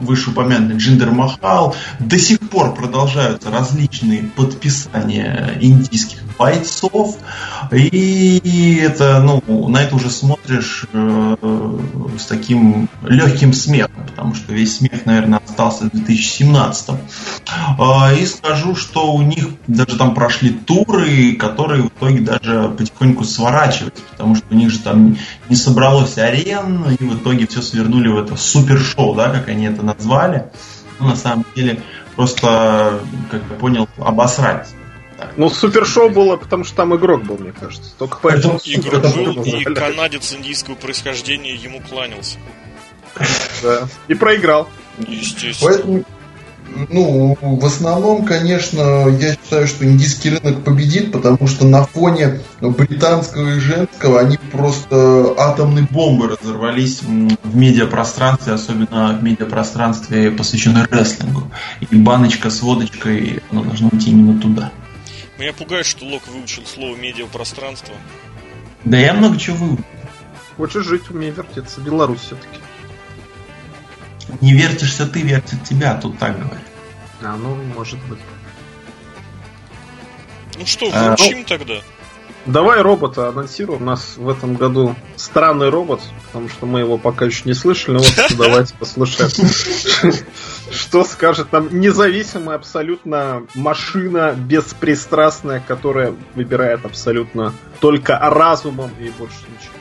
вышеупомянутый 0.00 0.76
Джиндер 0.76 1.10
Махал. 1.10 1.74
До 1.98 2.18
сих 2.18 2.40
пор 2.40 2.74
продолжаются 2.74 3.50
различные 3.50 4.24
подписания 4.24 5.58
индийских 5.60 6.22
бойцов. 6.40 7.18
И 7.70 8.80
это, 8.82 9.20
ну, 9.20 9.68
на 9.68 9.82
это 9.82 9.94
уже 9.94 10.08
смотришь 10.08 10.86
э, 10.90 11.36
с 12.18 12.24
таким 12.24 12.88
легким 13.02 13.52
смехом, 13.52 14.06
потому 14.06 14.34
что 14.34 14.54
весь 14.54 14.78
смех, 14.78 15.04
наверное, 15.04 15.40
остался 15.46 15.84
в 15.84 15.90
2017. 15.90 16.90
Э, 17.78 18.16
и 18.18 18.24
скажу, 18.24 18.74
что 18.74 19.12
у 19.12 19.20
них 19.20 19.48
даже 19.66 19.98
там 19.98 20.14
прошли 20.14 20.50
туры, 20.50 21.34
которые 21.34 21.82
в 21.82 21.88
итоге 21.88 22.20
даже 22.20 22.70
потихоньку 22.70 23.24
сворачиваются, 23.24 24.02
потому 24.10 24.34
что 24.34 24.46
у 24.50 24.54
них 24.54 24.70
же 24.70 24.78
там 24.78 25.18
не 25.50 25.56
собралось 25.56 26.16
арен, 26.16 26.96
и 26.98 27.04
в 27.04 27.18
итоге 27.18 27.46
все 27.46 27.60
свернули 27.60 28.08
в 28.08 28.18
это 28.18 28.36
супершоу, 28.36 29.14
да, 29.14 29.28
как 29.28 29.48
они 29.48 29.66
это 29.66 29.82
назвали. 29.82 30.46
Ну, 30.98 31.08
на 31.08 31.16
самом 31.16 31.44
деле, 31.54 31.82
просто, 32.16 33.00
как 33.30 33.42
я 33.50 33.56
понял, 33.56 33.88
обосрать 33.98 34.68
ну, 35.36 35.50
супершоу 35.50 36.10
было, 36.10 36.36
потому 36.36 36.64
что 36.64 36.76
там 36.76 36.94
игрок 36.96 37.24
был, 37.24 37.38
мне 37.38 37.52
кажется. 37.52 37.92
Только 37.98 38.18
поэтому... 38.22 38.58
Игрок 38.64 39.02
был, 39.14 39.42
и 39.42 39.64
канадец 39.64 40.32
индийского 40.32 40.74
происхождения 40.74 41.54
ему 41.54 41.80
кланялся. 41.80 42.38
Да. 43.62 43.88
И 44.08 44.14
проиграл. 44.14 44.68
Естественно. 44.98 45.70
Поэтому, 45.70 46.04
ну, 46.88 47.36
в 47.40 47.64
основном, 47.64 48.24
конечно, 48.24 49.08
я 49.08 49.32
считаю, 49.32 49.66
что 49.66 49.84
индийский 49.84 50.30
рынок 50.30 50.62
победит, 50.62 51.10
потому 51.10 51.46
что 51.48 51.66
на 51.66 51.84
фоне 51.84 52.40
британского 52.60 53.56
и 53.56 53.58
женского 53.58 54.20
они 54.20 54.38
просто 54.52 55.34
атомные 55.36 55.86
бомбы 55.90 56.28
разорвались 56.28 57.02
в 57.02 57.56
медиапространстве, 57.56 58.52
особенно 58.52 59.18
в 59.18 59.22
медиапространстве, 59.22 60.30
посвященной 60.30 60.86
рестлингу. 60.90 61.50
И 61.80 61.96
баночка 61.96 62.50
с 62.50 62.62
водочкой, 62.62 63.42
она 63.50 63.62
должна 63.62 63.88
идти 63.88 64.10
именно 64.10 64.40
туда. 64.40 64.70
Меня 65.40 65.54
пугает, 65.54 65.86
что 65.86 66.04
Лок 66.04 66.26
выучил 66.28 66.66
слово 66.66 66.94
медиапространство. 66.96 67.94
Да 68.84 68.98
я 68.98 69.14
много 69.14 69.38
чего 69.38 69.56
выучил. 69.56 69.84
Хочешь 70.58 70.84
жить, 70.84 71.08
умей 71.08 71.30
вертеться. 71.30 71.80
Беларусь 71.80 72.20
все-таки. 72.20 72.60
Не 74.42 74.52
вертишься 74.52 75.06
ты, 75.06 75.22
вертит 75.22 75.64
тебя, 75.64 75.98
тут 75.98 76.18
так 76.18 76.38
говорят. 76.38 76.62
А, 77.22 77.36
ну, 77.38 77.54
может 77.54 77.98
быть. 78.04 78.18
Ну 80.58 80.66
что, 80.66 80.90
вручим 80.90 81.36
а, 81.36 81.38
ну, 81.38 81.44
тогда? 81.44 81.80
Давай 82.46 82.80
робота 82.80 83.28
анонсируем. 83.28 83.82
У 83.82 83.84
нас 83.84 84.16
в 84.16 84.28
этом 84.28 84.54
году 84.54 84.94
странный 85.16 85.68
робот, 85.68 86.00
потому 86.26 86.48
что 86.48 86.64
мы 86.66 86.80
его 86.80 86.96
пока 86.96 87.26
еще 87.26 87.42
не 87.44 87.52
слышали. 87.52 87.96
Ну 87.96 88.00
вот 88.00 88.36
давайте 88.38 88.74
послушаем, 88.74 89.30
что 90.70 91.04
скажет 91.04 91.52
нам 91.52 91.68
независимая 91.78 92.56
абсолютно 92.56 93.46
машина, 93.54 94.34
беспристрастная, 94.34 95.62
которая 95.66 96.14
выбирает 96.34 96.84
абсолютно 96.86 97.52
только 97.80 98.18
разумом 98.18 98.90
и 98.98 99.10
больше 99.18 99.44
ничего. 99.48 99.74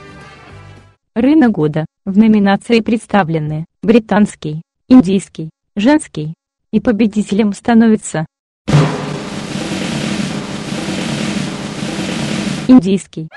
Рынок 1.15 1.51
года. 1.51 1.85
В 2.05 2.17
номинации 2.17 2.81
представлены 2.81 3.65
британский, 3.81 4.61
индийский, 4.87 5.49
женский. 5.75 6.33
И 6.71 6.79
победителем 6.79 7.53
становится 7.53 8.27
индийский 12.69 13.29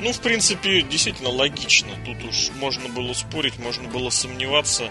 Ну, 0.00 0.12
в 0.12 0.20
принципе, 0.20 0.82
действительно 0.82 1.30
логично. 1.30 1.88
Тут 2.04 2.22
уж 2.28 2.50
можно 2.56 2.90
было 2.90 3.14
спорить, 3.14 3.58
можно 3.58 3.88
было 3.88 4.10
сомневаться. 4.10 4.90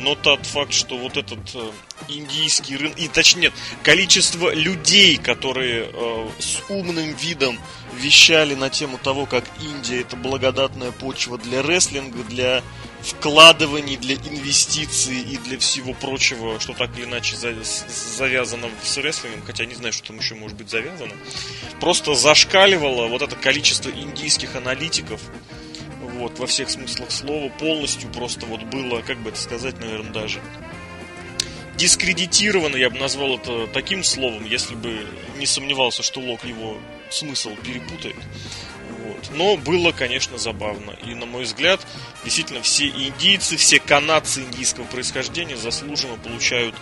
Но 0.00 0.14
тот 0.14 0.46
факт, 0.46 0.72
что 0.72 0.96
вот 0.96 1.18
этот 1.18 1.54
э, 1.54 1.70
индийский 2.08 2.78
рынок, 2.78 2.98
и 2.98 3.08
точнее, 3.08 3.52
количество 3.82 4.54
людей, 4.54 5.18
которые 5.18 5.90
э, 5.92 6.28
с 6.38 6.62
умным 6.70 7.12
видом 7.16 7.58
вещали 7.92 8.54
на 8.54 8.70
тему 8.70 8.96
того, 8.96 9.26
как 9.26 9.44
Индия 9.60 10.00
это 10.00 10.16
благодатная 10.16 10.92
почва 10.92 11.36
для 11.36 11.60
рестлинга, 11.60 12.24
для 12.24 12.62
вкладываний, 13.04 13.96
для 13.96 14.14
инвестиций 14.14 15.18
и 15.18 15.36
для 15.36 15.58
всего 15.58 15.92
прочего, 15.92 16.58
что 16.58 16.72
так 16.72 16.96
или 16.96 17.04
иначе 17.04 17.36
завязано 17.36 18.70
с 18.82 18.96
рестлингом, 18.96 19.42
хотя 19.42 19.66
не 19.66 19.74
знаю, 19.74 19.92
что 19.92 20.08
там 20.08 20.18
еще 20.18 20.34
может 20.34 20.56
быть 20.56 20.70
завязано, 20.70 21.12
просто 21.80 22.14
зашкаливало 22.14 23.08
вот 23.08 23.22
это 23.22 23.36
количество 23.36 23.90
индийских 23.90 24.56
аналитиков, 24.56 25.20
Вот, 26.14 26.38
во 26.38 26.46
всех 26.46 26.70
смыслах 26.70 27.10
слова. 27.10 27.50
Полностью 27.58 28.08
просто 28.10 28.46
вот 28.46 28.62
было, 28.64 29.00
как 29.02 29.18
бы 29.18 29.30
это 29.30 29.40
сказать, 29.40 29.78
наверное, 29.80 30.12
даже 30.12 30.40
дискредитировано, 31.76 32.76
я 32.76 32.88
бы 32.88 32.98
назвал 32.98 33.36
это 33.36 33.66
таким 33.66 34.04
словом, 34.04 34.44
если 34.44 34.76
бы 34.76 35.06
не 35.36 35.46
сомневался, 35.46 36.04
что 36.04 36.20
Лок 36.20 36.44
его 36.44 36.78
смысл 37.10 37.56
перепутает. 37.56 38.16
Вот. 39.04 39.30
Но 39.36 39.56
было, 39.56 39.92
конечно, 39.92 40.38
забавно. 40.38 40.92
И, 41.04 41.14
на 41.14 41.26
мой 41.26 41.44
взгляд, 41.44 41.86
действительно, 42.24 42.62
все 42.62 42.88
индийцы, 42.88 43.56
все 43.56 43.78
канадцы 43.78 44.40
индийского 44.40 44.84
происхождения 44.84 45.56
заслуженно 45.56 46.16
получают 46.16 46.74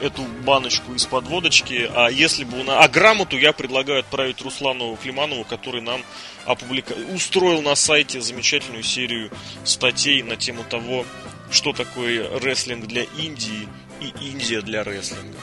эту 0.00 0.22
баночку 0.44 0.94
из-под 0.94 1.26
водочки. 1.26 1.90
А 1.94 2.08
если 2.08 2.44
бы 2.44 2.60
у 2.60 2.64
нас... 2.64 2.84
А 2.84 2.88
грамоту 2.88 3.36
я 3.36 3.52
предлагаю 3.52 4.00
отправить 4.00 4.40
Руслану 4.40 4.96
Климанову, 4.96 5.44
который 5.44 5.82
нам 5.82 6.00
опублика... 6.46 6.94
устроил 7.14 7.60
на 7.60 7.74
сайте 7.74 8.20
замечательную 8.20 8.82
серию 8.82 9.30
статей 9.64 10.22
на 10.22 10.36
тему 10.36 10.64
того, 10.68 11.04
что 11.50 11.72
такое 11.72 12.38
рестлинг 12.40 12.86
для 12.86 13.02
Индии 13.18 13.68
и 14.00 14.30
Индия 14.30 14.62
для 14.62 14.82
рестлинга. 14.82 15.38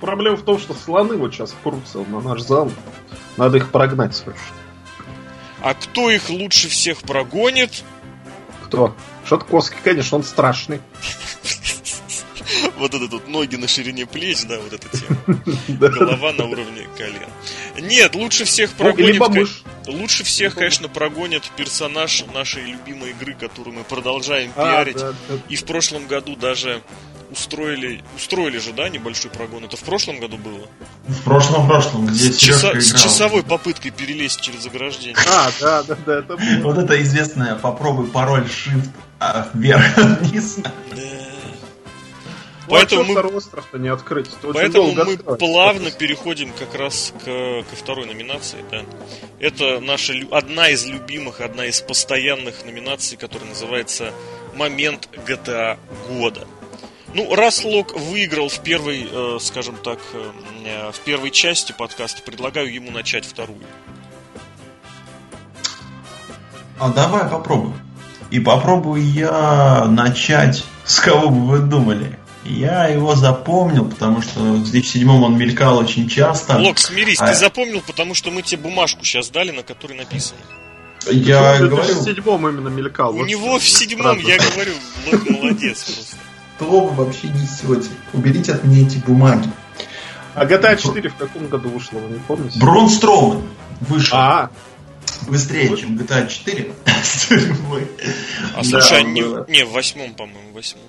Проблема 0.00 0.36
в 0.36 0.44
том, 0.44 0.58
что 0.58 0.74
слоны 0.74 1.16
вот 1.16 1.34
сейчас 1.34 1.52
прутся 1.62 1.98
на 2.00 2.20
наш 2.20 2.42
зал. 2.42 2.70
Надо 3.36 3.58
их 3.58 3.70
прогнать 3.70 4.14
срочно. 4.14 4.42
А 5.66 5.74
кто 5.74 6.12
их 6.12 6.30
лучше 6.30 6.68
всех 6.68 7.02
прогонит? 7.02 7.82
Кто? 8.66 8.94
Шатковский, 9.28 9.78
конечно, 9.82 10.18
он 10.18 10.22
страшный. 10.22 10.80
Вот 12.78 12.94
это 12.94 13.08
тут 13.08 13.26
ноги 13.26 13.56
на 13.56 13.66
ширине 13.66 14.06
плеч, 14.06 14.44
да, 14.44 14.60
вот 14.60 14.72
эта 14.72 14.88
тема. 14.96 15.18
Голова 15.90 16.32
на 16.32 16.44
уровне 16.44 16.86
колен. 16.96 17.28
Нет, 17.80 18.14
лучше 18.14 18.44
всех 18.44 18.72
прогонит... 18.72 19.20
Лучше 19.86 20.24
всех, 20.24 20.56
конечно, 20.56 20.88
прогонит 20.88 21.44
персонаж 21.56 22.24
нашей 22.34 22.64
любимой 22.64 23.10
игры, 23.10 23.34
которую 23.34 23.76
мы 23.76 23.84
продолжаем 23.84 24.50
а, 24.56 24.82
пиарить. 24.82 25.00
И 25.48 25.54
в 25.54 25.64
прошлом 25.64 26.08
году 26.08 26.34
даже 26.34 26.82
устроили, 27.30 28.02
устроили 28.16 28.58
же, 28.58 28.72
да, 28.72 28.88
небольшой 28.88 29.30
прогон. 29.30 29.64
Это 29.64 29.76
в 29.76 29.82
прошлом 29.82 30.18
году 30.18 30.38
было? 30.38 30.66
В 31.06 31.22
прошлом, 31.22 31.68
прошлом, 31.68 32.06
где 32.06 32.32
с, 32.32 32.36
часа, 32.36 32.80
с 32.80 33.00
часовой 33.00 33.42
попыткой 33.42 33.92
перелезть 33.92 34.40
через 34.40 34.66
ограждение. 34.66 35.16
А, 35.28 35.50
да, 35.60 35.82
да, 35.84 35.96
да, 36.06 36.18
это 36.18 36.36
было. 36.36 36.62
Вот 36.62 36.78
это 36.78 37.00
известное 37.02 37.54
попробуй 37.54 38.08
пароль 38.08 38.46
Shift 38.46 38.90
а, 39.20 39.48
вверх-вниз. 39.54 40.56
Да. 40.56 41.25
Поэтому 42.68 43.04
мы, 43.04 43.20
остров-то 43.20 43.78
не 43.78 43.88
открыть. 43.88 44.28
поэтому 44.42 44.92
мы 44.92 45.14
открыть. 45.14 45.38
плавно 45.38 45.90
переходим 45.90 46.52
как 46.52 46.74
раз 46.74 47.12
к, 47.24 47.24
ко 47.24 47.76
второй 47.76 48.06
номинации. 48.06 48.64
Да. 48.70 48.82
Это 49.38 49.80
наша 49.80 50.14
одна 50.30 50.68
из 50.68 50.84
любимых, 50.86 51.40
одна 51.40 51.66
из 51.66 51.80
постоянных 51.80 52.64
номинаций, 52.64 53.16
которая 53.16 53.48
называется 53.48 54.12
«Момент 54.54 55.08
GTA 55.26 55.78
года». 56.08 56.46
Ну, 57.14 57.34
раз 57.34 57.64
Лок 57.64 57.98
выиграл 57.98 58.48
в 58.48 58.58
первой, 58.60 59.08
э, 59.10 59.38
скажем 59.40 59.76
так, 59.76 59.98
э, 60.12 60.30
э, 60.66 60.92
в 60.92 61.00
первой 61.00 61.30
части 61.30 61.72
подкаста, 61.72 62.22
предлагаю 62.22 62.72
ему 62.72 62.90
начать 62.90 63.24
вторую. 63.24 63.62
А 66.78 66.90
давай 66.90 67.26
попробуем. 67.28 67.80
И 68.30 68.40
попробую 68.40 69.02
я 69.02 69.86
начать 69.86 70.64
с 70.84 71.00
кого 71.00 71.30
бы 71.30 71.46
вы 71.46 71.58
думали. 71.60 72.18
Я 72.48 72.86
его 72.86 73.14
запомнил, 73.14 73.86
потому 73.86 74.22
что 74.22 74.40
в 74.40 74.70
2007 74.70 75.08
он 75.08 75.36
мелькал 75.36 75.78
очень 75.78 76.08
часто. 76.08 76.58
Лок, 76.58 76.78
смирись, 76.78 77.20
а... 77.20 77.28
ты 77.28 77.34
запомнил, 77.34 77.82
потому 77.86 78.14
что 78.14 78.30
мы 78.30 78.42
тебе 78.42 78.62
бумажку 78.62 79.04
сейчас 79.04 79.30
дали, 79.30 79.50
на 79.50 79.62
которой 79.62 79.94
написано. 79.94 80.38
Я 81.10 81.58
говорю... 81.58 82.00
в 82.00 82.04
седьмом 82.04 82.48
именно 82.48 82.68
мелькал. 82.68 83.14
У 83.14 83.18
вот 83.18 83.26
него 83.26 83.58
в 83.58 83.68
седьмом, 83.68 84.18
я 84.18 84.38
говорю, 84.38 84.72
Лок 85.10 85.30
молодец 85.30 85.84
просто 85.84 86.16
что 86.56 86.86
вы 86.86 87.04
вообще 87.04 87.28
несете? 87.28 87.90
Уберите 88.12 88.52
от 88.52 88.64
меня 88.64 88.86
эти 88.86 88.98
бумаги. 88.98 89.48
А 90.34 90.44
GTA 90.44 90.76
4 90.76 91.08
в 91.10 91.16
каком 91.16 91.48
году 91.48 91.68
вышло, 91.68 91.98
вы 91.98 92.14
не 92.14 92.20
помните? 92.20 92.58
Брон 92.58 92.88
Строуман 92.88 93.42
вышел. 93.80 94.16
А, 94.16 94.50
Быстрее, 95.28 95.74
чем 95.76 95.96
GTA 95.96 96.28
4. 96.28 96.72
а 98.54 98.64
слушай, 98.64 98.98
а 98.98 99.02
не, 99.02 99.22
не, 99.50 99.64
в 99.64 99.70
восьмом, 99.70 100.14
по-моему, 100.14 100.50
в 100.50 100.54
восьмом. 100.54 100.84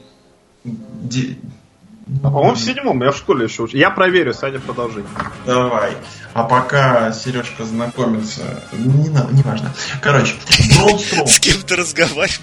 А 2.24 2.30
по-моему, 2.30 2.56
в 2.56 2.60
седьмом, 2.60 3.04
я 3.04 3.12
в 3.12 3.18
школе 3.18 3.46
еще 3.46 3.64
учу. 3.64 3.76
Я 3.76 3.90
проверю, 3.90 4.34
Саня, 4.34 4.60
продолжение. 4.60 5.10
Давай. 5.46 5.98
А 6.34 6.44
пока 6.44 7.12
Сережка 7.12 7.66
знакомится, 7.66 8.64
не, 8.72 9.10
не 9.10 9.42
важно. 9.42 9.74
Короче, 10.02 10.36
Браун 10.76 11.00
С 11.00 11.40
кем 11.40 11.62
ты 11.62 11.76
разговариваешь? 11.76 12.40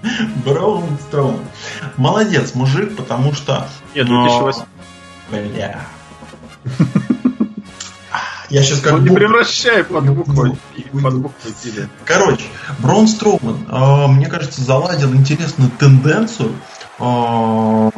Браун 0.44 0.98
Молодец, 1.96 2.54
мужик, 2.54 2.96
потому 2.96 3.34
что... 3.34 3.68
Нет, 3.94 4.06
2008. 4.06 4.62
Бля. 5.30 5.80
Я 8.50 8.62
сейчас 8.62 8.80
как 8.80 8.92
ну, 8.92 8.98
не 8.98 9.08
превращай 9.08 9.82
под 9.82 10.10
буквой. 10.10 10.56
Короче, 12.04 12.44
Брон 12.78 13.08
Строуман, 13.08 13.66
э, 13.68 14.06
мне 14.06 14.26
кажется, 14.26 14.62
заладил 14.62 15.12
интересную 15.12 15.70
тенденцию 15.72 16.54
Э, 16.98 17.90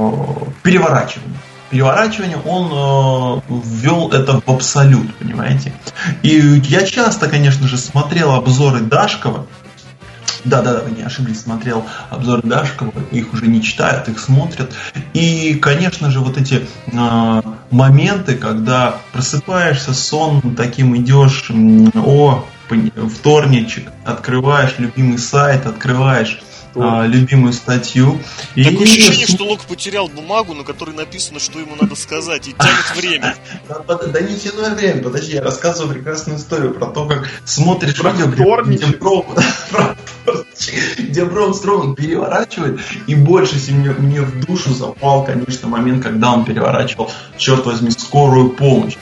переворачивание. 0.63 1.39
Переворачивание 1.71 2.39
он 2.39 2.67
э, 2.71 3.41
ввел 3.65 4.11
это 4.11 4.41
в 4.41 4.49
абсолют, 4.49 5.15
понимаете? 5.17 5.73
И 6.23 6.37
я 6.65 6.87
часто, 6.87 7.29
конечно 7.29 7.67
же, 7.67 7.77
смотрел 7.77 8.33
обзоры 8.33 8.81
Дашкова. 8.81 9.47
Да, 10.45 10.63
да, 10.63 10.75
да, 10.75 10.81
вы 10.81 10.93
не 10.93 11.03
ошиблись, 11.03 11.41
смотрел 11.41 11.85
обзоры 12.09 12.43
Дашкова, 12.43 12.93
их 13.11 13.33
уже 13.33 13.49
не 13.49 13.63
читают, 13.63 14.09
их 14.09 14.21
смотрят. 14.21 14.73
И, 15.13 15.55
конечно 15.57 16.11
же, 16.11 16.21
вот 16.21 16.39
эти 16.39 16.67
э, 16.87 17.43
моменты, 17.71 18.37
когда 18.37 18.97
просыпаешься, 19.13 19.93
сон 19.93 20.55
таким 20.57 20.97
идешь, 20.97 21.51
о, 21.97 22.45
вторничек, 23.15 23.89
открываешь 24.05 24.77
любимый 24.79 25.19
сайт, 25.19 25.67
открываешь 25.67 26.41
а, 26.77 27.07
любимую 27.07 27.53
статью. 27.53 28.21
И... 28.55 28.65
Такое 28.65 28.85
ощущение, 28.85 29.27
что 29.27 29.45
Лок 29.45 29.62
потерял 29.62 30.09
бумагу, 30.09 30.55
на 30.55 30.65
которой 30.65 30.95
написано, 30.95 31.41
что 31.41 31.59
ему 31.59 31.75
надо 31.81 31.97
сказать, 31.97 32.49
и 32.49 32.53
тянет 32.53 32.97
время. 32.97 33.37
Да 33.87 34.21
не 34.21 34.37
тяну 34.37 34.75
время, 34.75 35.03
подожди, 35.03 35.33
я 35.35 35.43
рассказываю 35.43 35.95
прекрасную 35.95 36.39
историю 36.39 36.75
про 36.75 36.87
то, 36.87 37.07
как 37.07 37.29
смотришь 37.45 37.97
про 37.97 38.11
видео, 38.11 38.27
где 41.07 41.25
Бром, 41.25 41.55
Строун 41.55 41.95
переворачивает, 41.95 42.81
и 43.07 43.15
больше 43.15 43.59
всего 43.59 43.95
мне 43.99 44.21
в 44.21 44.45
душу 44.45 44.75
запал, 44.75 45.25
конечно, 45.25 45.69
момент, 45.69 46.03
когда 46.03 46.33
он 46.33 46.45
переворачивал, 46.45 47.11
черт 47.37 47.65
возьми, 47.67 47.91
скорую 47.91 48.51
помощь 48.51 48.97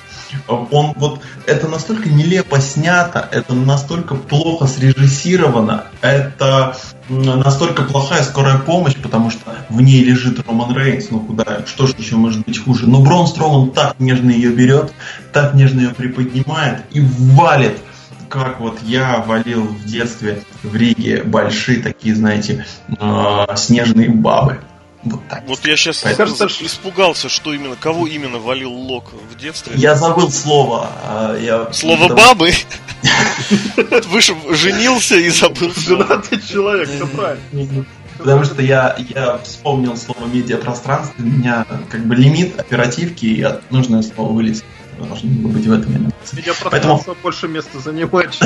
он 0.48 0.92
вот 0.96 1.20
это 1.46 1.68
настолько 1.68 2.08
нелепо 2.08 2.60
снято, 2.60 3.28
это 3.30 3.54
настолько 3.54 4.14
плохо 4.14 4.66
срежиссировано, 4.66 5.84
это 6.00 6.76
настолько 7.08 7.82
плохая 7.82 8.22
скорая 8.22 8.58
помощь, 8.58 8.96
потому 8.96 9.30
что 9.30 9.54
в 9.68 9.80
ней 9.80 10.02
лежит 10.04 10.44
Роман 10.46 10.76
Рейнс, 10.76 11.10
ну 11.10 11.20
куда, 11.20 11.64
что 11.66 11.86
же 11.86 11.94
еще 11.98 12.16
может 12.16 12.44
быть 12.44 12.62
хуже. 12.62 12.86
Но 12.86 13.00
Брон 13.00 13.26
Строман 13.26 13.70
так 13.70 13.98
нежно 13.98 14.30
ее 14.30 14.50
берет, 14.50 14.92
так 15.32 15.54
нежно 15.54 15.80
ее 15.80 15.90
приподнимает 15.90 16.82
и 16.90 17.00
валит 17.00 17.78
как 18.34 18.58
вот 18.58 18.80
я 18.82 19.18
валил 19.24 19.62
в 19.62 19.84
детстве 19.84 20.42
в 20.64 20.74
Риге 20.74 21.22
большие 21.22 21.80
такие, 21.80 22.16
знаете, 22.16 22.66
э, 22.88 23.46
снежные 23.54 24.10
бабы. 24.10 24.58
Вот, 25.04 25.28
так. 25.28 25.44
вот 25.46 25.64
я 25.66 25.76
сейчас 25.76 26.00
кажется, 26.16 26.46
испугался, 26.60 27.28
что 27.28 27.52
именно, 27.52 27.76
кого 27.76 28.06
именно 28.06 28.38
валил 28.38 28.72
Лок 28.72 29.12
в 29.30 29.36
детстве. 29.36 29.74
Я 29.76 29.94
забыл 29.94 30.30
слово. 30.30 30.88
А, 31.04 31.36
я... 31.38 31.72
Слово 31.72 32.08
Давай. 32.08 32.24
бабы? 32.24 32.52
Выше 34.08 34.34
женился 34.50 35.16
и 35.16 35.28
забыл. 35.28 35.72
Женатый 35.76 36.40
человек, 36.40 36.88
все 36.88 37.06
правильно. 37.06 37.84
Потому 38.16 38.44
что 38.44 38.62
я, 38.62 38.96
я 39.14 39.38
вспомнил 39.38 39.96
слово 39.96 40.26
медиапространство, 40.26 41.14
у 41.18 41.26
меня 41.26 41.66
как 41.90 42.06
бы 42.06 42.14
лимит 42.14 42.58
оперативки, 42.58 43.26
и 43.26 43.46
нужное 43.70 44.02
слово 44.02 44.32
вылез. 44.32 44.64
Должно 44.98 45.28
было 45.28 45.50
быть 45.50 45.66
в 45.66 45.72
этом 45.72 45.92
номинации. 45.92 46.36
Медиапространство 46.36 46.70
Поэтому... 46.70 47.16
больше 47.22 47.48
места 47.48 47.80
занимает. 47.80 48.38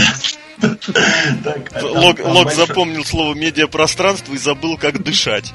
Лог, 1.82 2.18
Лог 2.24 2.52
запомнил 2.52 3.04
слово 3.04 3.34
медиапространство 3.34 4.32
и 4.32 4.38
забыл, 4.38 4.78
как 4.78 5.02
дышать. 5.02 5.52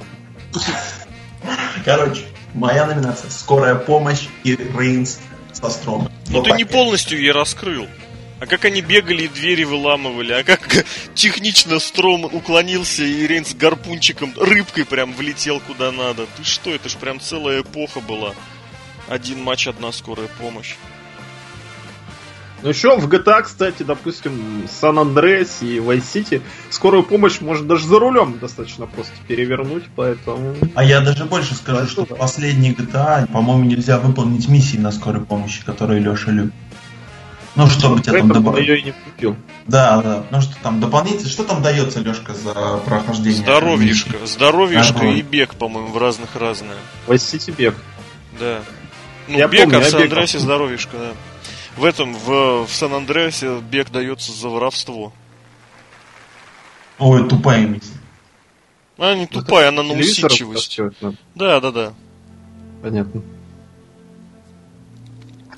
Короче, 1.86 2.24
моя 2.54 2.86
номинация 2.86 3.30
«Скорая 3.30 3.76
помощь» 3.76 4.28
и 4.44 4.56
«Рейнс» 4.56 5.20
со 5.52 5.70
Стромом. 5.70 6.12
Ну 6.30 6.42
ты 6.44 6.52
не 6.52 6.66
полностью 6.66 7.20
ее 7.20 7.32
раскрыл. 7.32 7.88
А 8.40 8.46
как 8.46 8.66
они 8.66 8.82
бегали 8.82 9.24
и 9.24 9.28
двери 9.30 9.64
выламывали, 9.64 10.34
а 10.34 10.44
как 10.44 10.86
технично 11.16 11.80
Стром 11.80 12.26
уклонился 12.26 13.04
и 13.04 13.26
Рейнс 13.26 13.54
гарпунчиком, 13.54 14.34
рыбкой 14.38 14.86
прям 14.86 15.14
влетел 15.14 15.62
куда 15.62 15.92
надо. 15.92 16.26
Ты 16.38 16.44
что, 16.44 16.74
это 16.74 16.90
ж 16.90 16.96
прям 16.96 17.20
целая 17.20 17.62
эпоха 17.62 18.02
была. 18.02 18.34
Один 19.08 19.42
матч, 19.42 19.68
одна 19.68 19.92
скорая 19.92 20.28
помощь. 20.40 20.76
Ну 22.64 22.70
еще 22.70 22.98
в 22.98 23.10
GTA, 23.10 23.44
кстати, 23.44 23.84
допустим, 23.84 24.66
Сан 24.72 24.98
Андреас 24.98 25.62
и 25.62 25.80
Vice 25.80 26.04
City 26.14 26.42
скорую 26.70 27.04
помощь 27.04 27.42
можно 27.42 27.68
даже 27.68 27.86
за 27.86 28.00
рулем 28.00 28.40
достаточно 28.40 28.88
просто 28.88 29.12
перевернуть, 29.28 29.84
поэтому... 29.98 30.56
А 30.74 30.84
я 30.84 31.02
даже 31.02 31.26
больше 31.26 31.56
скажу, 31.56 31.80
да, 31.80 31.88
что 31.88 32.06
в 32.06 32.18
последней 32.18 32.72
GTA, 32.72 33.30
по-моему, 33.30 33.66
нельзя 33.66 34.00
выполнить 34.00 34.48
миссии 34.48 34.78
на 34.78 34.94
скорой 34.94 35.26
помощи, 35.26 35.62
которые 35.66 36.00
Леша 36.00 36.32
любит. 36.32 36.54
Ну, 37.56 37.68
чтобы 37.68 38.02
тебя 38.02 38.20
там 38.20 38.30
добавить. 38.30 38.66
я 38.66 38.76
ее 38.76 38.82
не 38.82 38.92
купил. 38.94 39.36
Да, 39.68 40.02
да. 40.02 40.24
Ну 40.32 40.42
что 40.42 40.56
там 40.64 40.80
дополнительно, 40.80 41.30
что 41.30 41.44
там 41.44 41.62
дается, 41.62 42.00
Лешка, 42.00 42.34
за 42.34 42.78
прохождение? 42.86 43.44
Здоровьишко. 43.44 44.26
Здоровьишко 44.26 45.06
и 45.06 45.22
бег, 45.22 45.56
по-моему, 45.56 45.90
в 45.90 45.98
разных 45.98 46.38
разное. 46.38 46.78
City 47.08 47.54
бег. 47.56 47.76
Да. 48.40 48.62
Ну, 49.28 49.38
я 49.38 49.50
бег, 49.50 49.66
помню, 49.66 49.80
а 49.80 49.82
в 49.82 49.86
Сан-Андреасе 49.86 50.40
здоровьишко, 50.40 50.98
да. 50.98 51.12
В 51.76 51.86
этом, 51.86 52.14
в, 52.14 52.66
в 52.66 52.70
Сан-Андреасе 52.70 53.60
бег 53.60 53.90
дается 53.90 54.32
за 54.32 54.50
воровство. 54.50 55.12
Ой, 57.00 57.28
тупая 57.28 57.66
миссия. 57.66 57.98
Она 58.98 59.16
не 59.16 59.26
тупая, 59.26 59.70
она 59.70 59.84
на 59.84 59.94
усидчивость. 59.94 60.80
Да, 61.36 61.60
да, 61.60 61.72
да. 61.72 61.94
Понятно. 62.82 63.22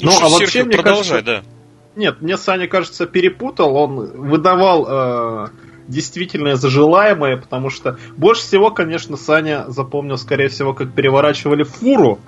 Ну, 0.02 0.12
ну 0.12 0.20
а 0.22 0.30
вообще, 0.30 0.64
мне 0.64 0.78
продолжай, 0.78 1.22
кажется... 1.22 1.44
да. 1.44 1.56
Нет, 1.96 2.22
мне 2.22 2.38
Саня, 2.38 2.68
кажется, 2.68 3.06
перепутал. 3.06 3.76
Он 3.76 3.96
выдавал 3.96 4.86
э, 4.88 5.48
действительное 5.88 6.56
за 6.56 6.70
желаемое, 6.70 7.38
потому 7.38 7.70
что 7.70 7.98
больше 8.18 8.42
всего, 8.42 8.72
конечно, 8.72 9.18
Саня 9.18 9.66
запомнил, 9.68 10.18
скорее 10.18 10.50
всего, 10.50 10.74
как 10.74 10.94
переворачивали 10.94 11.64
фуру. 11.64 12.20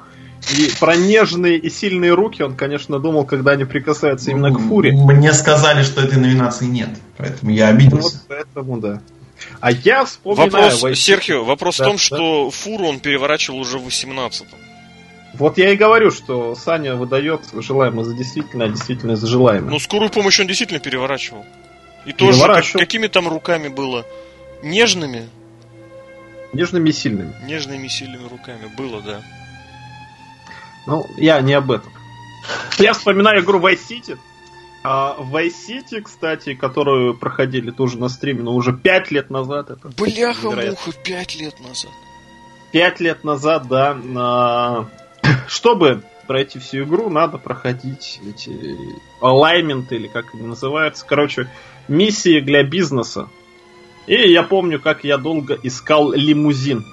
И 0.56 0.72
про 0.80 0.96
нежные 0.96 1.58
и 1.58 1.70
сильные 1.70 2.14
руки 2.14 2.42
он, 2.42 2.56
конечно, 2.56 3.00
думал, 3.00 3.26
когда 3.26 3.52
они 3.52 3.66
прикасаются 3.66 4.32
именно 4.32 4.54
к 4.54 4.60
фуре. 4.60 4.94
Мне 4.94 5.34
сказали, 5.34 5.84
что 5.84 6.02
этой 6.02 6.20
номинации 6.20 6.66
нет, 6.66 6.90
поэтому 7.18 7.52
я 7.52 7.68
обиделся. 7.68 8.18
Вот 8.18 8.26
поэтому, 8.28 8.78
да. 8.78 9.02
А 9.60 9.72
я 9.72 10.06
вспоминаю... 10.06 10.52
Вопрос, 10.52 10.82
Войти... 10.82 11.02
Серхио, 11.02 11.44
вопрос 11.44 11.78
да, 11.78 11.84
в 11.84 11.88
том, 11.88 11.96
да? 11.96 12.02
что 12.02 12.50
фуру 12.50 12.86
он 12.86 13.00
переворачивал 13.00 13.60
уже 13.60 13.78
в 13.78 13.88
18-м. 13.88 14.48
Вот 15.34 15.58
я 15.58 15.72
и 15.72 15.76
говорю, 15.76 16.10
что 16.12 16.56
Саня 16.56 16.96
выдает 16.96 17.42
желаемое 17.54 18.06
за 18.06 18.16
действительное, 18.16 18.68
а 18.68 18.70
действительное 18.70 19.16
за 19.16 19.28
желаемое. 19.28 19.70
Ну, 19.70 19.80
скорую 19.80 20.10
помощь 20.10 20.40
он 20.40 20.48
действительно 20.48 20.80
переворачивал. 20.80 21.46
И 22.06 22.14
тоже 22.14 22.42
как, 22.42 22.66
какими 22.72 23.08
там 23.08 23.28
руками 23.28 23.68
было? 23.68 24.06
Нежными? 24.64 25.28
Нежными 26.54 26.90
и 26.90 26.94
сильными. 26.94 27.34
Нежными 27.44 27.86
и 27.86 27.90
сильными 27.90 28.28
руками 28.28 28.72
было, 28.78 29.02
да. 29.02 29.22
Ну, 30.88 31.06
я 31.18 31.42
не 31.42 31.54
об 31.54 31.70
этом. 31.70 31.92
Я 32.80 32.94
вспоминаю 32.94 33.44
игру 33.44 33.60
Vice 33.60 33.80
City. 33.90 34.18
А 34.84 35.18
Vice 35.20 35.54
City, 35.68 36.02
кстати, 36.02 36.54
которую 36.54 37.14
проходили 37.14 37.72
тоже 37.72 37.98
на 37.98 38.08
стриме, 38.08 38.42
но 38.42 38.56
уже 38.56 38.72
пять 38.72 39.12
лет 39.12 39.30
назад. 39.30 39.70
Это 39.70 39.90
Бляха-муха, 39.90 40.92
пять 41.04 41.36
лет 41.36 41.60
назад. 41.60 41.92
Пять 42.72 43.02
лет 43.02 43.24
назад, 43.26 43.68
да. 43.68 43.94
На... 43.94 44.90
Чтобы 45.48 46.04
пройти 46.26 46.60
всю 46.60 46.84
игру, 46.84 47.10
надо 47.10 47.38
проходить 47.38 48.22
эти 48.26 48.78
алайменты, 49.20 49.96
или 49.96 50.08
как 50.08 50.34
они 50.34 50.44
называются. 50.48 51.06
Короче, 51.06 51.50
миссии 51.90 52.40
для 52.40 52.64
бизнеса. 52.64 53.28
И 54.06 54.32
я 54.32 54.44
помню, 54.44 54.80
как 54.80 55.04
я 55.04 55.18
долго 55.18 55.58
искал 55.64 56.14
лимузин 56.14 56.86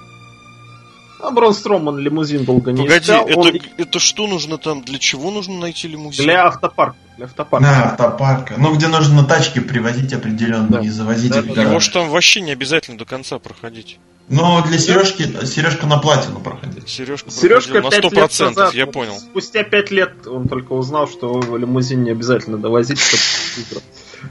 а 1.27 1.31
Брон 1.31 1.53
Строман 1.53 1.97
лимузин 1.97 2.45
долго 2.45 2.71
не 2.71 2.83
Погоди, 2.83 3.11
искал. 3.11 3.27
это, 3.27 3.39
он... 3.39 3.61
это 3.77 3.99
что 3.99 4.27
нужно 4.27 4.57
там? 4.57 4.83
Для 4.83 4.99
чего 4.99 5.31
нужно 5.31 5.57
найти 5.59 5.87
лимузин? 5.87 6.25
Для 6.25 6.45
автопарка. 6.45 6.97
Для 7.17 7.25
автопарка. 7.25 7.65
Да, 7.67 7.83
автопарка. 7.91 8.55
Ну, 8.57 8.75
где 8.75 8.87
нужно 8.87 9.21
на 9.21 9.27
тачке 9.27 9.61
привозить 9.61 10.13
определенно 10.13 10.67
да. 10.67 10.79
и 10.81 10.89
завозить 10.89 11.31
да, 11.31 11.39
их. 11.39 11.53
Да. 11.53 11.63
Его 11.63 11.79
же 11.79 11.91
там 11.91 12.09
вообще 12.09 12.41
не 12.41 12.51
обязательно 12.51 12.97
до 12.97 13.05
конца 13.05 13.39
проходить. 13.39 13.99
Ну, 14.27 14.63
для 14.63 14.79
Сережки, 14.79 15.45
Сережка 15.45 15.85
на 15.85 15.99
платину 15.99 16.39
проходит. 16.39 16.89
Сережка, 16.89 17.29
Сережка 17.29 17.81
на 17.81 17.87
100%, 17.87 18.15
лет 18.15 18.39
назад, 18.39 18.73
я 18.73 18.87
понял. 18.87 19.17
Спустя 19.19 19.63
5 19.63 19.91
лет 19.91 20.27
он 20.27 20.47
только 20.47 20.73
узнал, 20.73 21.07
что 21.07 21.39
лимузин 21.55 22.03
не 22.03 22.11
обязательно 22.11 22.57
довозить, 22.57 22.99
чтобы... 22.99 23.83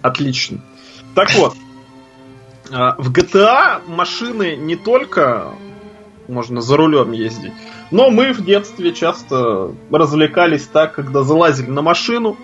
Отлично. 0.03 0.61
Так 1.15 1.33
вот, 1.35 1.55
а, 2.73 2.97
в 2.99 3.13
GTA 3.13 3.89
машины 3.89 4.57
не 4.57 4.75
только 4.75 5.55
можно 6.29 6.61
за 6.61 6.77
рулем 6.77 7.13
ездить. 7.13 7.53
Но 7.91 8.11
мы 8.11 8.33
в 8.33 8.45
детстве 8.45 8.93
часто 8.93 9.73
развлекались 9.91 10.67
так, 10.67 10.95
когда 10.95 11.23
залазили 11.23 11.71
на 11.71 11.83
машину, 11.83 12.37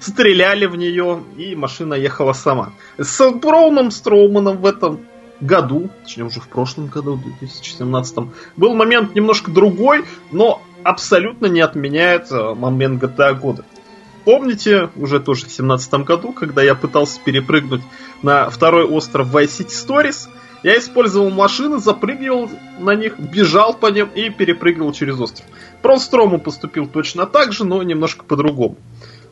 стреляли 0.00 0.66
в 0.66 0.76
нее, 0.76 1.22
и 1.36 1.56
машина 1.56 1.94
ехала 1.94 2.32
сама. 2.32 2.72
С 2.98 3.30
Броуном 3.32 3.90
Строуманом 3.90 4.58
в 4.58 4.66
этом 4.66 5.00
году, 5.40 5.90
точнее 6.02 6.24
уже 6.24 6.40
в 6.40 6.48
прошлом 6.48 6.86
году, 6.86 7.14
в 7.14 7.22
2017, 7.22 8.18
был 8.56 8.74
момент 8.74 9.14
немножко 9.14 9.50
другой, 9.50 10.04
но 10.32 10.62
абсолютно 10.82 11.46
не 11.46 11.60
отменяет 11.60 12.30
момент 12.30 13.02
GTA 13.02 13.34
года. 13.34 13.64
Помните, 14.24 14.90
уже 14.96 15.20
тоже 15.20 15.40
в 15.40 15.44
2017 15.44 15.94
году, 16.04 16.32
когда 16.32 16.62
я 16.62 16.74
пытался 16.74 17.20
перепрыгнуть 17.24 17.82
на 18.22 18.50
второй 18.50 18.84
остров 18.84 19.34
Vice 19.34 19.60
City 19.60 19.70
Stories, 19.70 20.28
я 20.62 20.78
использовал 20.78 21.30
машины, 21.30 21.78
запрыгивал 21.78 22.50
на 22.78 22.94
них, 22.94 23.18
бежал 23.18 23.74
по 23.74 23.86
ним 23.86 24.08
и 24.14 24.30
перепрыгивал 24.30 24.92
через 24.92 25.18
остров. 25.20 25.46
Прострому 25.82 26.38
поступил 26.38 26.86
точно 26.86 27.26
так 27.26 27.52
же, 27.52 27.64
но 27.64 27.82
немножко 27.82 28.24
по-другому. 28.24 28.76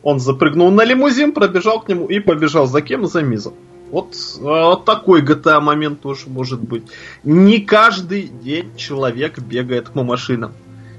Он 0.03 0.19
запрыгнул 0.19 0.71
на 0.71 0.83
лимузин, 0.85 1.33
пробежал 1.33 1.81
к 1.81 1.89
нему 1.89 2.07
и 2.07 2.19
побежал 2.19 2.67
за 2.67 2.81
кем? 2.81 3.05
За 3.07 3.21
Мизом. 3.21 3.53
Вот, 3.91 4.15
вот 4.39 4.85
такой 4.85 5.21
GTA 5.21 5.59
момент 5.59 6.01
тоже 6.01 6.27
может 6.27 6.61
быть. 6.61 6.83
Не 7.23 7.59
каждый 7.59 8.23
день 8.23 8.75
человек 8.75 9.39
бегает 9.39 9.91
по 9.91 10.03
машинам. 10.03 10.53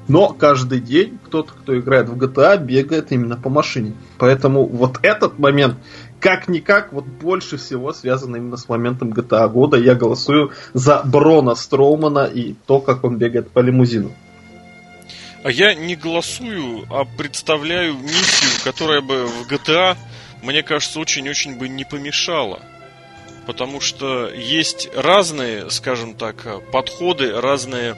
Но 0.08 0.30
каждый 0.30 0.80
день 0.80 1.18
кто-то, 1.22 1.52
кто 1.52 1.78
играет 1.78 2.08
в 2.08 2.16
GTA, 2.16 2.56
бегает 2.56 3.12
именно 3.12 3.36
по 3.36 3.50
машине. 3.50 3.92
Поэтому 4.16 4.64
вот 4.64 4.98
этот 5.02 5.38
момент 5.38 5.76
как-никак, 6.20 6.92
вот 6.92 7.04
больше 7.04 7.57
всего 7.57 7.92
связано 7.92 8.37
именно 8.37 8.57
с 8.57 8.68
моментом 8.68 9.12
GTA 9.12 9.48
года. 9.48 9.76
Я 9.76 9.94
голосую 9.94 10.52
за 10.74 11.02
Брона 11.04 11.54
Строумана 11.54 12.24
и 12.26 12.54
то, 12.66 12.81
как 12.81 13.04
он 13.04 13.16
бегает 13.16 13.50
по 13.50 13.61
лимузину. 13.61 14.12
А 15.44 15.50
я 15.50 15.74
не 15.74 15.94
голосую, 15.94 16.85
а 16.90 17.04
представляю 17.04 17.94
миссию, 17.94 18.50
которая 18.64 19.00
бы 19.00 19.26
в 19.26 19.50
GTA, 19.50 19.96
мне 20.42 20.62
кажется, 20.62 20.98
очень-очень 20.98 21.57
бы 21.57 21.68
не 21.68 21.85
помешала 21.85 22.61
потому 23.48 23.80
что 23.80 24.28
есть 24.28 24.90
разные, 24.94 25.70
скажем 25.70 26.12
так, 26.12 26.62
подходы, 26.70 27.32
разные 27.32 27.96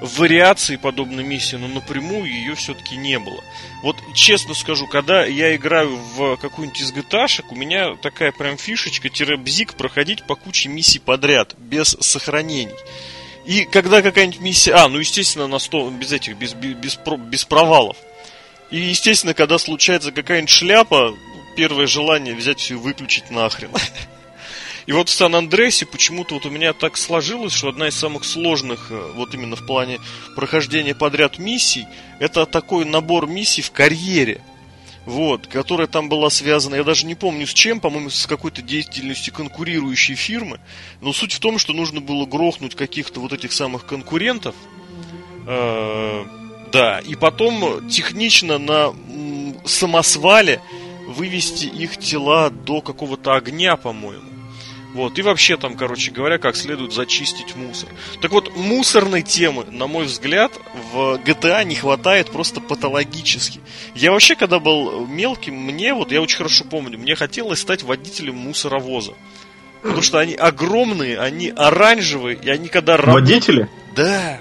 вариации 0.00 0.76
подобной 0.76 1.24
миссии, 1.24 1.56
но 1.56 1.66
напрямую 1.66 2.30
ее 2.30 2.54
все-таки 2.54 2.96
не 2.96 3.18
было. 3.18 3.42
Вот 3.82 3.96
честно 4.14 4.54
скажу, 4.54 4.86
когда 4.86 5.24
я 5.24 5.56
играю 5.56 5.96
в 5.96 6.36
какую-нибудь 6.36 6.80
из 6.80 6.92
gta 6.92 7.26
у 7.50 7.56
меня 7.56 7.96
такая 7.96 8.30
прям 8.30 8.56
фишечка-бзик 8.56 9.74
проходить 9.74 10.22
по 10.22 10.36
куче 10.36 10.68
миссий 10.68 11.00
подряд, 11.00 11.56
без 11.58 11.96
сохранений. 11.98 12.76
И 13.44 13.64
когда 13.64 14.02
какая-нибудь 14.02 14.40
миссия... 14.40 14.72
А, 14.74 14.88
ну, 14.88 15.00
естественно, 15.00 15.48
на 15.48 15.58
100, 15.58 15.90
без 15.90 16.12
этих, 16.12 16.36
без, 16.36 16.54
без, 16.54 16.96
без, 16.96 17.44
провалов. 17.44 17.96
И, 18.70 18.78
естественно, 18.78 19.34
когда 19.34 19.58
случается 19.58 20.12
какая-нибудь 20.12 20.48
шляпа, 20.48 21.12
первое 21.56 21.88
желание 21.88 22.36
взять 22.36 22.60
все 22.60 22.74
и 22.74 22.76
выключить 22.76 23.30
нахрен. 23.30 23.72
И 24.86 24.92
вот 24.92 25.08
в 25.08 25.12
Сан-Андресе 25.12 25.86
почему-то 25.86 26.34
вот 26.34 26.46
у 26.46 26.50
меня 26.50 26.72
так 26.72 26.96
сложилось, 26.96 27.52
что 27.52 27.68
одна 27.68 27.88
из 27.88 27.96
самых 27.96 28.24
сложных, 28.24 28.90
э, 28.90 29.12
вот 29.14 29.34
именно 29.34 29.56
в 29.56 29.64
плане 29.64 30.00
прохождения 30.34 30.94
подряд 30.94 31.38
миссий, 31.38 31.86
это 32.18 32.46
такой 32.46 32.84
набор 32.84 33.26
миссий 33.26 33.62
в 33.62 33.70
карьере. 33.70 34.42
Вот, 35.04 35.48
которая 35.48 35.88
там 35.88 36.08
была 36.08 36.30
связана, 36.30 36.76
я 36.76 36.84
даже 36.84 37.06
не 37.06 37.16
помню 37.16 37.46
с 37.46 37.52
чем, 37.52 37.80
по-моему, 37.80 38.08
с 38.10 38.26
какой-то 38.26 38.62
деятельностью 38.62 39.34
конкурирующей 39.34 40.14
фирмы. 40.14 40.60
Но 41.00 41.12
суть 41.12 41.32
в 41.32 41.40
том, 41.40 41.58
что 41.58 41.72
нужно 41.72 42.00
было 42.00 42.24
грохнуть 42.24 42.76
каких-то 42.76 43.20
вот 43.20 43.32
этих 43.32 43.52
самых 43.52 43.84
конкурентов. 43.84 44.54
Э, 45.46 46.24
да, 46.72 47.00
и 47.00 47.16
потом 47.16 47.88
технично 47.88 48.58
на 48.58 48.94
самосвале 49.64 50.60
вывести 51.08 51.66
их 51.66 51.98
тела 51.98 52.50
до 52.50 52.80
какого-то 52.80 53.34
огня, 53.34 53.76
по-моему. 53.76 54.31
Вот, 54.94 55.18
и 55.18 55.22
вообще 55.22 55.56
там, 55.56 55.74
короче 55.74 56.10
говоря, 56.10 56.38
как 56.38 56.54
следует 56.54 56.92
зачистить 56.92 57.56
мусор. 57.56 57.88
Так 58.20 58.30
вот, 58.30 58.54
мусорной 58.54 59.22
темы, 59.22 59.64
на 59.70 59.86
мой 59.86 60.04
взгляд, 60.04 60.52
в 60.92 61.14
GTA 61.24 61.64
не 61.64 61.74
хватает 61.74 62.30
просто 62.30 62.60
патологически. 62.60 63.60
Я 63.94 64.12
вообще, 64.12 64.34
когда 64.36 64.58
был 64.58 65.06
мелким, 65.06 65.54
мне, 65.54 65.94
вот 65.94 66.12
я 66.12 66.20
очень 66.20 66.36
хорошо 66.36 66.64
помню, 66.64 66.98
мне 66.98 67.14
хотелось 67.14 67.60
стать 67.60 67.82
водителем 67.82 68.36
мусоровоза. 68.36 69.14
Потому 69.80 70.02
что 70.02 70.18
они 70.18 70.34
огромные, 70.34 71.18
они 71.18 71.48
оранжевые, 71.48 72.38
и 72.40 72.50
они 72.50 72.68
когда. 72.68 72.98
Водители? 72.98 73.68
Да, 73.96 74.38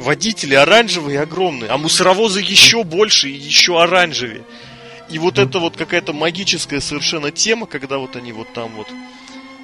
водители 0.00 0.54
оранжевые 0.54 1.14
и 1.14 1.18
огромные, 1.18 1.70
а 1.70 1.78
мусоровозы 1.78 2.40
еще 2.40 2.82
больше 2.82 3.30
и 3.30 3.36
еще 3.36 3.80
оранжевее. 3.80 4.42
И 5.10 5.18
вот 5.18 5.38
это 5.38 5.60
вот 5.60 5.76
какая-то 5.76 6.12
магическая 6.12 6.80
совершенно 6.80 7.30
тема, 7.30 7.66
когда 7.66 7.98
вот 7.98 8.16
они 8.16 8.32
вот 8.32 8.52
там 8.52 8.70
вот 8.76 8.88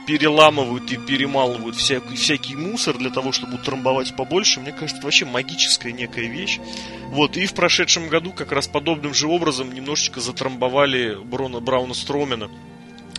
переламывают 0.08 0.90
и 0.90 0.96
перемалывают 0.96 1.76
всякий, 1.76 2.16
всякий 2.16 2.56
мусор 2.56 2.96
для 2.96 3.10
того, 3.10 3.30
чтобы 3.30 3.56
утрамбовать 3.56 4.16
побольше, 4.16 4.58
мне 4.58 4.72
кажется, 4.72 4.96
это 4.96 5.04
вообще 5.04 5.26
магическая 5.26 5.92
некая 5.92 6.28
вещь. 6.28 6.60
Вот, 7.08 7.36
и 7.36 7.44
в 7.44 7.52
прошедшем 7.52 8.08
году 8.08 8.32
как 8.32 8.50
раз 8.50 8.66
подобным 8.66 9.12
же 9.12 9.26
образом 9.26 9.70
немножечко 9.70 10.22
затрамбовали 10.22 11.14
Брона 11.22 11.60
Брауна 11.60 11.92
Стромена, 11.92 12.48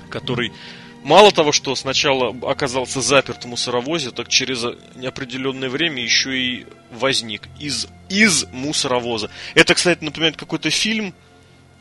который 0.09 0.51
мало 1.03 1.31
того, 1.31 1.51
что 1.51 1.75
сначала 1.75 2.35
оказался 2.49 3.01
заперт 3.01 3.45
в 3.45 3.47
мусоровозе, 3.47 4.09
так 4.09 4.27
через 4.27 4.65
неопределенное 4.95 5.69
время 5.69 6.01
еще 6.01 6.35
и 6.35 6.65
возник 6.89 7.49
из, 7.59 7.87
из 8.09 8.47
мусоровоза. 8.51 9.29
Это, 9.53 9.75
кстати, 9.75 10.03
напоминает 10.03 10.37
какой-то 10.37 10.71
фильм, 10.71 11.13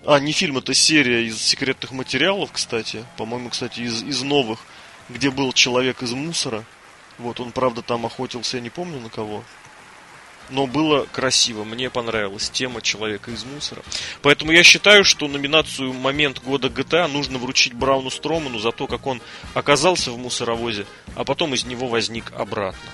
а, 0.04 0.20
не 0.20 0.32
фильм, 0.32 0.58
это 0.58 0.74
серия 0.74 1.24
из 1.24 1.40
секретных 1.40 1.92
материалов, 1.92 2.52
кстати. 2.52 3.06
По-моему, 3.16 3.48
кстати, 3.48 3.80
из, 3.80 4.02
из 4.02 4.20
новых, 4.20 4.66
где 5.08 5.30
был 5.30 5.52
человек 5.52 6.02
из 6.02 6.12
мусора. 6.12 6.64
Вот, 7.18 7.40
он, 7.40 7.52
правда, 7.52 7.82
там 7.82 8.06
охотился, 8.06 8.56
я 8.58 8.62
не 8.62 8.70
помню 8.70 9.00
на 9.00 9.10
кого. 9.10 9.42
Но 10.50 10.66
было 10.66 11.04
красиво, 11.12 11.64
мне 11.64 11.90
понравилась 11.90 12.48
тема 12.48 12.80
человека 12.80 13.30
из 13.30 13.44
мусора. 13.44 13.82
Поэтому 14.22 14.52
я 14.52 14.62
считаю, 14.62 15.04
что 15.04 15.28
номинацию 15.28 15.92
«Момент 15.92 16.42
года 16.42 16.68
GTA» 16.68 17.06
нужно 17.06 17.38
вручить 17.38 17.74
Брауну 17.74 18.08
Строману 18.08 18.58
за 18.58 18.72
то, 18.72 18.86
как 18.86 19.06
он 19.06 19.20
оказался 19.52 20.10
в 20.10 20.18
мусоровозе, 20.18 20.86
а 21.16 21.24
потом 21.24 21.52
из 21.52 21.66
него 21.66 21.86
возник 21.86 22.32
обратно. 22.32 22.90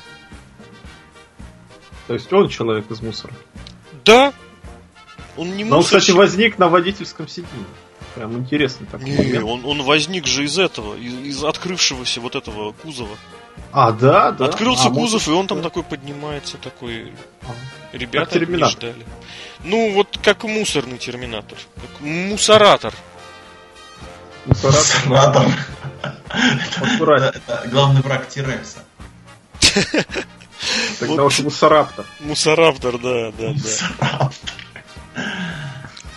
То 2.09 2.15
есть 2.15 2.33
он 2.33 2.49
человек 2.49 2.91
из 2.91 3.01
мусора? 3.01 3.33
Да. 4.05 4.33
Он 5.37 5.57
не 5.57 5.65
Но 5.65 5.79
он, 5.79 5.85
кстати, 5.85 6.11
возник 6.11 6.59
на 6.59 6.69
водительском 6.69 7.29
сиденье. 7.29 7.67
Прям 8.15 8.39
интересный 8.39 8.87
такой 8.87 9.11
не, 9.11 9.17
момент. 9.17 9.45
Он, 9.45 9.65
он 9.65 9.83
возник 9.83 10.27
же 10.27 10.45
из 10.45 10.59
этого, 10.59 10.95
из, 10.97 11.15
из 11.15 11.45
открывшегося 11.45 12.21
вот 12.21 12.37
этого 12.37 12.73
кузова. 12.73 13.17
А, 13.73 13.91
да, 13.93 14.31
да. 14.31 14.47
Открылся 14.47 14.89
а, 14.89 14.91
кузов, 14.91 15.27
может, 15.27 15.29
и 15.29 15.31
он 15.33 15.47
там 15.47 15.63
такой 15.63 15.83
поднимается, 15.83 16.57
такой. 16.59 17.13
А. 17.43 17.47
Ребята 17.93 18.39
не 18.39 18.65
ждали. 18.65 19.05
Ну, 19.65 19.93
вот 19.95 20.19
как 20.23 20.45
мусорный 20.45 20.99
терминатор. 20.99 21.59
Как 21.75 22.01
мусоратор. 22.01 22.95
Мусоратор. 24.47 25.47
Это 27.35 27.69
главный 27.71 28.03
враг 28.03 28.29
Тирекса. 28.29 28.85
Тогда 30.99 31.25
уж 31.25 31.41
мусораптор. 31.41 32.05
Мусораптор, 32.21 32.99
да, 32.99 33.33
да, 33.33 33.55
да. 33.55 34.31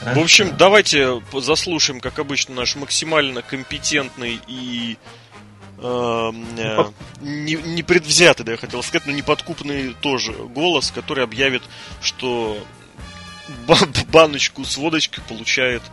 В 0.01 0.19
общем, 0.19 0.55
давайте 0.55 1.21
заслушаем, 1.33 1.99
как 1.99 2.19
обычно, 2.19 2.55
наш 2.55 2.75
максимально 2.75 3.41
компетентный 3.41 4.39
и 4.47 4.97
Эм, 5.79 6.43
э, 6.57 6.85
не, 7.21 7.53
не 7.53 7.83
предвзятый, 7.83 8.43
да, 8.43 8.53
я 8.53 8.57
хотел 8.57 8.81
сказать, 8.81 9.05
но 9.05 9.13
неподкупный 9.13 9.93
тоже 10.01 10.31
голос, 10.31 10.89
который 10.89 11.23
объявит, 11.23 11.61
что 12.01 12.57
баночку 14.11 14.65
с 14.65 14.75
водочкой 14.75 15.23
получает 15.27 15.83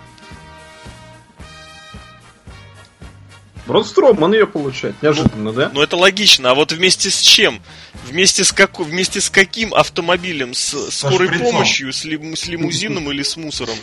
Бродстром, 3.66 4.22
он 4.22 4.32
ее 4.34 4.46
получает, 4.46 5.02
неожиданно, 5.02 5.44
ну, 5.44 5.52
да? 5.52 5.70
Ну 5.72 5.82
это 5.82 5.96
логично, 5.96 6.50
а 6.50 6.54
вот 6.54 6.72
вместе 6.72 7.10
с 7.10 7.20
чем? 7.20 7.62
Вместе 8.04 8.44
с, 8.44 8.52
как... 8.52 8.78
вместе 8.78 9.20
с 9.20 9.30
каким 9.30 9.72
автомобилем? 9.72 10.52
С 10.52 10.90
скорой 10.90 11.28
помощью, 11.38 11.92
с, 11.92 12.04
ли... 12.04 12.18
с 12.36 12.46
лимузином 12.46 13.10
или 13.10 13.22
с 13.22 13.36
мусором? 13.36 13.74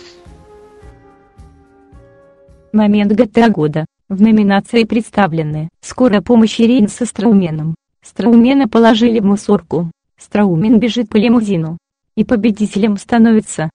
Момент 2.71 3.12
GTA 3.13 3.49
года. 3.49 3.86
В 4.10 4.21
номинации 4.21 4.84
представлены 4.84 5.69
«Скорая 5.81 6.21
помощь 6.21 6.60
Ирин 6.60 6.88
со 6.88 7.05
Страуменом». 7.05 7.75
Страумена 8.03 8.67
положили 8.67 9.19
в 9.19 9.25
мусорку. 9.25 9.89
Страумен 10.17 10.79
бежит 10.79 11.10
по 11.10 11.17
лимузину. 11.17 11.77
И 12.15 12.23
победителем 12.23 12.97
становится 12.97 13.69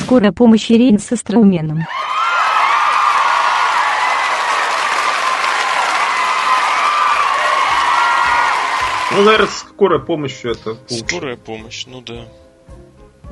Скорая 0.00 0.32
помощь 0.32 0.70
Ирин 0.70 0.98
со 0.98 1.16
Страуменом. 1.16 1.84
Ну, 9.14 9.22
наверное, 9.24 9.48
скорая 9.48 9.98
помощь 9.98 10.44
это 10.44 10.70
лучше. 10.70 11.04
Скорая 11.06 11.36
помощь, 11.36 11.86
ну 11.86 12.00
да. 12.00 12.24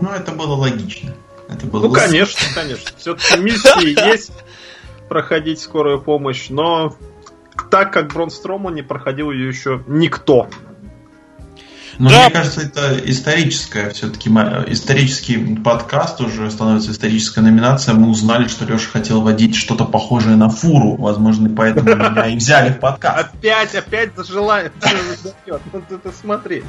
Ну, 0.00 0.10
это 0.10 0.32
было 0.32 0.54
логично. 0.54 1.14
Это 1.48 1.66
было 1.66 1.88
ну, 1.88 1.92
конечно, 1.92 2.40
конечно. 2.54 2.90
Все-таки 2.96 3.40
миссии 3.40 4.08
есть 4.12 4.32
проходить 5.08 5.60
скорую 5.60 6.00
помощь, 6.00 6.48
но 6.48 6.94
так 7.70 7.92
как 7.92 8.12
Бронстрома 8.12 8.70
не 8.70 8.82
проходил 8.82 9.30
ее 9.30 9.48
еще 9.48 9.82
никто. 9.86 10.48
Но 12.00 12.08
да. 12.08 12.22
мне 12.22 12.30
кажется, 12.30 12.62
это 12.62 12.98
историческая 13.10 13.90
все-таки 13.90 14.30
исторический 14.30 15.56
подкаст 15.56 16.18
уже 16.22 16.50
становится 16.50 16.92
историческая 16.92 17.42
номинация. 17.42 17.94
Мы 17.94 18.08
узнали, 18.08 18.48
что 18.48 18.64
Леша 18.64 18.88
хотел 18.88 19.20
водить 19.20 19.54
что-то 19.54 19.84
похожее 19.84 20.36
на 20.36 20.48
фуру. 20.48 20.96
Возможно, 20.96 21.50
поэтому 21.54 21.94
меня 21.94 22.28
и 22.28 22.36
взяли 22.36 22.72
в 22.72 22.80
подкаст. 22.80 23.28
Опять, 23.34 23.74
опять 23.74 24.16
зажелает. 24.16 24.72
Ну 25.46 25.98
ты 25.98 26.10
смотри. 26.18 26.64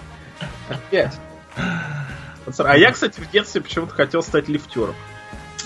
Опять. 0.67 1.13
А 2.57 2.77
я, 2.77 2.91
кстати, 2.91 3.21
в 3.21 3.31
детстве 3.31 3.61
почему-то 3.61 3.93
хотел 3.93 4.21
стать 4.23 4.49
лифтером. 4.49 4.95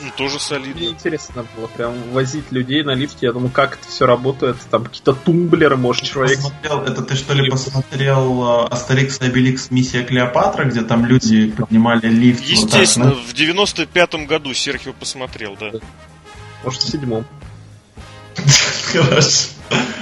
Ну, 0.01 0.11
тоже 0.15 0.39
солидно. 0.39 0.75
Мне 0.75 0.89
интересно 0.89 1.45
было 1.55 1.67
прям 1.67 1.93
возить 2.11 2.51
людей 2.51 2.83
на 2.83 2.91
лифте. 2.91 3.27
Я 3.27 3.33
думаю, 3.33 3.51
как 3.51 3.77
это 3.77 3.87
все 3.87 4.05
работает. 4.05 4.57
Там 4.69 4.85
какие-то 4.85 5.13
тумблеры, 5.13 5.77
может, 5.77 6.03
ты 6.03 6.09
человек... 6.09 6.37
Посмотрел, 6.37 6.81
это 6.81 7.01
ты 7.01 7.15
что 7.15 7.33
ли 7.33 7.49
посмотрел 7.49 8.65
э, 8.65 8.67
Астерикс 8.67 9.21
и 9.21 9.25
Обеликс 9.25 9.71
Миссия 9.71 10.03
Клеопатра, 10.03 10.65
где 10.65 10.81
там 10.81 11.05
люди 11.05 11.51
поднимали 11.51 12.07
лифт? 12.07 12.43
Естественно, 12.43 13.09
вот 13.09 13.25
так, 13.25 13.27
в 13.27 13.33
95-м 13.33 14.25
году 14.25 14.53
Серхио 14.53 14.93
посмотрел, 14.93 15.55
да. 15.59 15.71
Может, 16.63 16.81
в 16.81 16.89
седьмом. 16.89 17.25
Хорошо. 18.91 19.49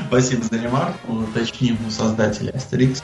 Спасибо 0.07 0.43
за 0.43 0.57
ремарку. 0.57 1.13
Уточним 1.13 1.77
у 1.87 1.91
создателя 1.91 2.51
Астерикса. 2.51 3.03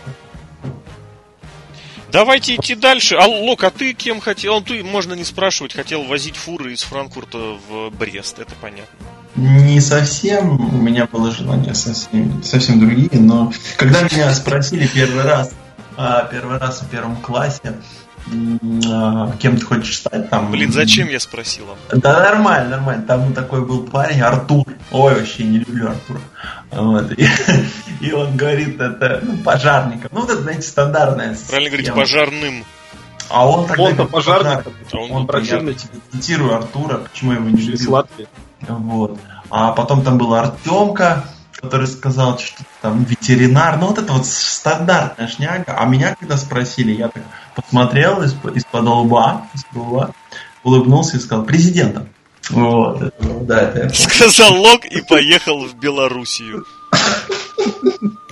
Давайте 2.12 2.56
идти 2.56 2.76
дальше. 2.76 3.15
А, 3.15 3.28
Лок, 3.28 3.63
а 3.63 3.69
ты 3.69 3.93
кем 3.93 4.19
хотел? 4.19 4.56
Ну, 4.56 4.62
ты, 4.62 4.84
можно 4.84 5.13
не 5.13 5.24
спрашивать, 5.24 5.74
хотел 5.74 6.04
возить 6.04 6.36
фуры 6.36 6.74
из 6.74 6.82
Франкфурта 6.82 7.58
в 7.67 7.91
Брест, 7.91 8.39
это 8.39 8.54
понятно. 8.60 8.98
Не 9.36 9.80
совсем, 9.80 10.60
у 10.74 10.78
меня 10.78 11.06
было 11.06 11.32
желание 11.32 11.76
совсем, 11.76 12.43
совсем 12.43 12.80
другие, 12.80 13.10
но 13.13 13.54
когда 13.78 14.02
меня 14.02 14.34
спросили 14.34 14.88
первый 14.88 15.24
раз, 15.24 15.52
а, 15.98 16.26
первый 16.26 16.58
раз 16.58 16.82
в 16.82 16.89
первом 16.89 17.15
классе, 17.17 17.76
кем 19.39 19.58
ты 19.58 19.65
хочешь 19.65 19.98
стать 19.98 20.30
там. 20.30 20.52
Блин, 20.52 20.72
зачем 20.72 21.10
я 21.10 21.20
спросила? 21.20 21.76
Да 21.92 22.20
нормально, 22.20 22.78
нормально. 22.78 23.04
Там 23.06 23.34
такой 23.34 23.65
был 23.65 23.84
парень, 23.84 24.22
Артур. 24.22 24.65
Ой, 24.92 25.15
вообще 25.15 25.44
не 25.44 25.60
люблю 25.60 25.89
Артура. 25.89 26.20
Вот. 26.72 27.12
И, 27.12 27.28
и 28.02 28.12
он 28.12 28.38
говорит, 28.38 28.80
это 28.80 29.20
ну, 29.24 29.38
пожарником. 29.38 30.12
Ну, 30.13 30.22
вот 30.22 30.30
это, 30.30 30.42
знаете, 30.42 30.62
стандартная 30.63 31.38
Правильно 31.48 31.70
говорить, 31.70 31.94
пожарным. 31.94 32.65
А 33.30 33.48
он 33.48 33.68
тогда 33.68 33.84
он 33.84 34.08
пожарник. 34.08 34.68
А 34.92 34.98
он, 34.98 35.12
он 35.12 35.28
противный. 35.28 35.74
Я 35.74 36.20
цитирую 36.20 36.56
Артура, 36.56 36.98
почему 36.98 37.32
я 37.32 37.38
его 37.38 37.50
не 37.50 37.62
любил. 37.62 38.06
Вот. 38.68 39.20
А 39.50 39.72
потом 39.72 40.04
там 40.04 40.18
был 40.18 40.34
Артемка, 40.34 41.26
который 41.62 41.88
сказал, 41.88 42.39
что 42.39 42.63
там 42.82 43.04
ветеринар, 43.04 43.78
ну 43.78 43.88
вот 43.88 43.98
это 43.98 44.13
вот 44.13 44.26
стандартная 44.26 45.28
шняга. 45.28 45.76
А 45.78 45.86
меня 45.86 46.15
когда 46.19 46.38
спросили, 46.38 46.91
я 46.93 47.10
так 47.10 47.24
посмотрел 47.56 48.22
из-под, 48.24 48.56
из-под 48.56 48.84
лба, 48.84 49.48
из-под 49.54 49.78
лба, 49.78 50.12
улыбнулся 50.63 51.17
и 51.17 51.19
сказал, 51.19 51.45
президентом. 51.45 52.10
Вот, 52.50 53.02
это, 53.02 53.24
да, 53.41 53.62
это 53.62 53.93
Сказал 53.93 54.56
Лог 54.56 54.86
и 54.86 55.02
поехал 55.02 55.65
в 55.65 55.76
Белоруссию. 55.76 56.65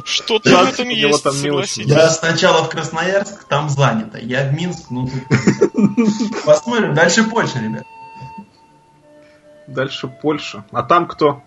Что-то 0.05 0.49
в 0.49 0.69
этом 0.69 0.89
есть, 0.89 1.23
там 1.23 1.33
согласитесь. 1.33 1.91
Я 1.91 2.09
сначала 2.09 2.63
в 2.63 2.69
Красноярск, 2.69 3.43
там 3.43 3.69
занято. 3.69 4.17
Я 4.17 4.47
в 4.47 4.53
Минск, 4.53 4.89
ну 4.89 5.07
тут... 5.07 6.45
Посмотрим. 6.45 6.95
Дальше 6.95 7.25
Польша, 7.25 7.59
ребят. 7.59 7.83
Дальше 9.67 10.07
Польша. 10.07 10.63
А 10.71 10.81
там 10.81 11.07
кто? 11.07 11.43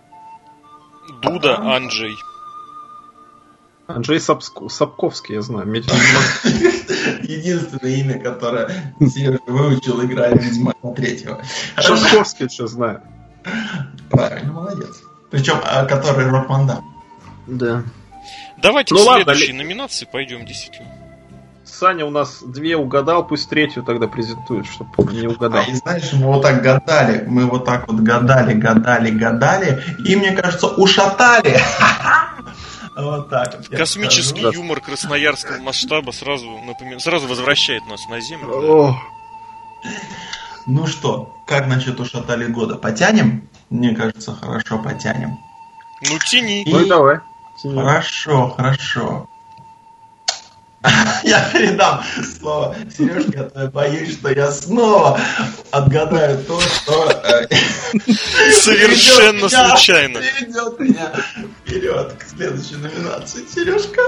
Дуда 1.23 1.59
Анджей. 1.59 2.17
Анджей 3.87 4.21
Сапск... 4.21 4.59
Сапковский, 4.69 5.35
я 5.35 5.43
знаю. 5.43 5.67
Единственное 7.23 7.97
имя, 7.97 8.21
которое 8.21 8.95
Сережа 9.01 9.41
выучил, 9.47 10.05
играя 10.05 10.35
Ведьмака 10.35 10.93
третьего. 10.95 11.43
Шашковский 11.77 12.49
что 12.49 12.67
знаю. 12.67 13.03
Правильно, 14.11 14.53
молодец. 14.53 15.03
Причем, 15.31 15.61
а, 15.63 15.85
который 15.87 16.29
Рок-Манда. 16.29 16.83
Да. 17.47 17.85
Давайте 18.59 18.95
ну, 18.95 19.01
к 19.01 19.05
следующей 19.05 19.53
ладно. 19.53 19.63
номинации 19.65 20.09
пойдем, 20.11 20.45
действительно. 20.45 21.00
Саня 21.65 22.05
у 22.05 22.11
нас 22.11 22.43
две 22.43 22.77
угадал, 22.77 23.27
пусть 23.27 23.49
третью 23.49 23.83
тогда 23.83 24.09
презентует, 24.09 24.67
чтобы 24.67 24.91
не 25.13 25.27
угадал. 25.27 25.63
А, 25.67 25.71
и 25.71 25.75
знаешь, 25.75 26.13
мы 26.13 26.27
вот 26.27 26.43
так 26.43 26.63
гадали, 26.63 27.25
мы 27.27 27.47
вот 27.47 27.65
так 27.65 27.87
вот 27.89 28.01
гадали, 28.01 28.55
гадали, 28.55 29.11
гадали, 29.11 29.83
и, 30.07 30.17
мне 30.17 30.33
кажется, 30.33 30.69
ушатали. 30.69 31.59
Вот 32.97 33.31
так 33.31 33.55
вот. 33.57 33.69
Космический 33.69 34.41
скажу. 34.41 34.61
юмор 34.61 34.81
красноярского 34.81 35.59
масштаба 35.63 36.11
сразу, 36.11 36.51
напомин... 36.67 37.01
сразу 37.01 37.29
возвращает 37.29 37.87
нас 37.87 38.07
на 38.09 38.21
Землю. 38.21 38.95
Ну 40.67 40.87
что, 40.87 41.35
как 41.47 41.67
насчет 41.67 41.99
ушатали 41.99 42.47
года? 42.47 42.77
Потянем? 42.77 43.49
Мне 43.71 43.95
кажется, 43.95 44.35
хорошо 44.35 44.79
потянем. 44.79 45.39
Ну 46.03 46.19
тяни. 46.19 46.65
Ну 46.67 46.87
давай. 46.87 47.21
Хорошо, 47.63 48.51
хорошо. 48.51 49.29
Я 51.25 51.51
передам 51.53 52.03
слово 52.41 52.75
Сережке, 52.97 53.51
а 53.55 53.67
боюсь, 53.67 54.15
что 54.15 54.31
я 54.31 54.51
снова 54.51 55.21
отгадаю 55.71 56.43
то, 56.45 56.59
что... 56.61 57.11
Э, 57.23 57.47
Совершенно 58.53 59.49
случайно. 59.49 60.21
Перейдет 60.21 60.81
меня 60.81 61.13
вперед 61.65 62.15
к 62.19 62.25
следующей 62.27 62.77
номинации. 62.77 63.45
Сережка. 63.47 64.01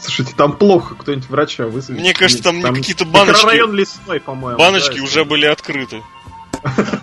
Слушайте, 0.00 0.34
там 0.36 0.56
плохо, 0.56 0.94
кто-нибудь 0.94 1.28
врача 1.28 1.66
вызовет. 1.66 2.00
Мне 2.00 2.14
кажется, 2.14 2.44
там, 2.44 2.62
там 2.62 2.76
какие-то 2.76 3.04
баночки... 3.04 3.44
Район 3.44 3.74
лесной, 3.74 4.20
по-моему. 4.20 4.58
Баночки 4.58 4.98
да, 4.98 5.02
уже 5.02 5.24
были 5.24 5.46
открыты. 5.46 6.02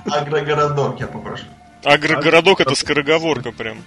Агрогородок, 0.05 1.01
я 1.01 1.07
попрошу. 1.07 1.43
Агрогородок 1.83 2.61
это 2.61 2.75
скороговорка 2.75 3.51
прям. 3.51 3.77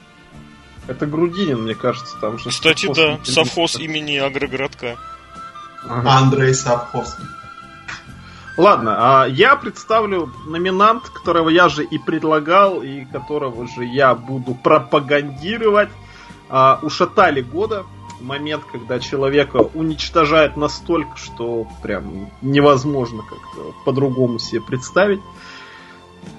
Это 0.88 1.06
Грудинин, 1.06 1.62
мне 1.62 1.74
кажется, 1.74 2.16
там 2.18 2.38
же. 2.38 2.48
Кстати, 2.48 2.92
да, 2.92 3.20
совхоз 3.22 3.76
имени 3.76 4.16
Агрогородка. 4.16 4.96
Ага. 5.84 6.18
Андрей 6.18 6.54
Совхозный. 6.54 7.26
Ладно, 8.56 8.96
а 8.98 9.26
я 9.26 9.54
представлю 9.54 10.32
номинант, 10.46 11.10
которого 11.10 11.48
я 11.48 11.68
же 11.68 11.84
и 11.84 11.96
предлагал, 11.96 12.82
и 12.82 13.04
которого 13.04 13.68
же 13.68 13.84
я 13.84 14.16
буду 14.16 14.54
пропагандировать. 14.54 15.90
А, 16.48 16.80
ушатали 16.82 17.40
года. 17.40 17.84
Момент, 18.20 18.64
когда 18.72 18.98
человека 18.98 19.58
уничтожают 19.58 20.56
настолько, 20.56 21.16
что 21.16 21.68
прям 21.84 22.30
невозможно 22.42 23.22
как-то 23.22 23.74
по-другому 23.84 24.40
себе 24.40 24.60
представить. 24.60 25.20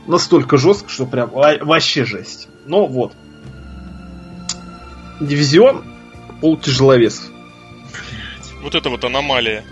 Настолько 0.06 0.58
жестко, 0.58 0.90
что 0.90 1.06
прям 1.06 1.30
вообще 1.30 2.04
жесть. 2.04 2.50
Но 2.66 2.86
вот, 2.86 3.14
дивизион 5.20 5.84
полутяжеловесов. 6.42 7.30
Вот 8.62 8.76
это 8.76 8.90
вот 8.90 9.04
аномалия. 9.04 9.64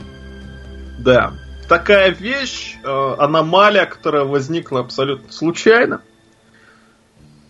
Да. 1.00 1.34
Такая 1.68 2.12
вещь, 2.12 2.78
э, 2.84 3.16
аномалия, 3.18 3.86
которая 3.86 4.24
возникла 4.24 4.80
абсолютно 4.80 5.32
случайно. 5.32 6.02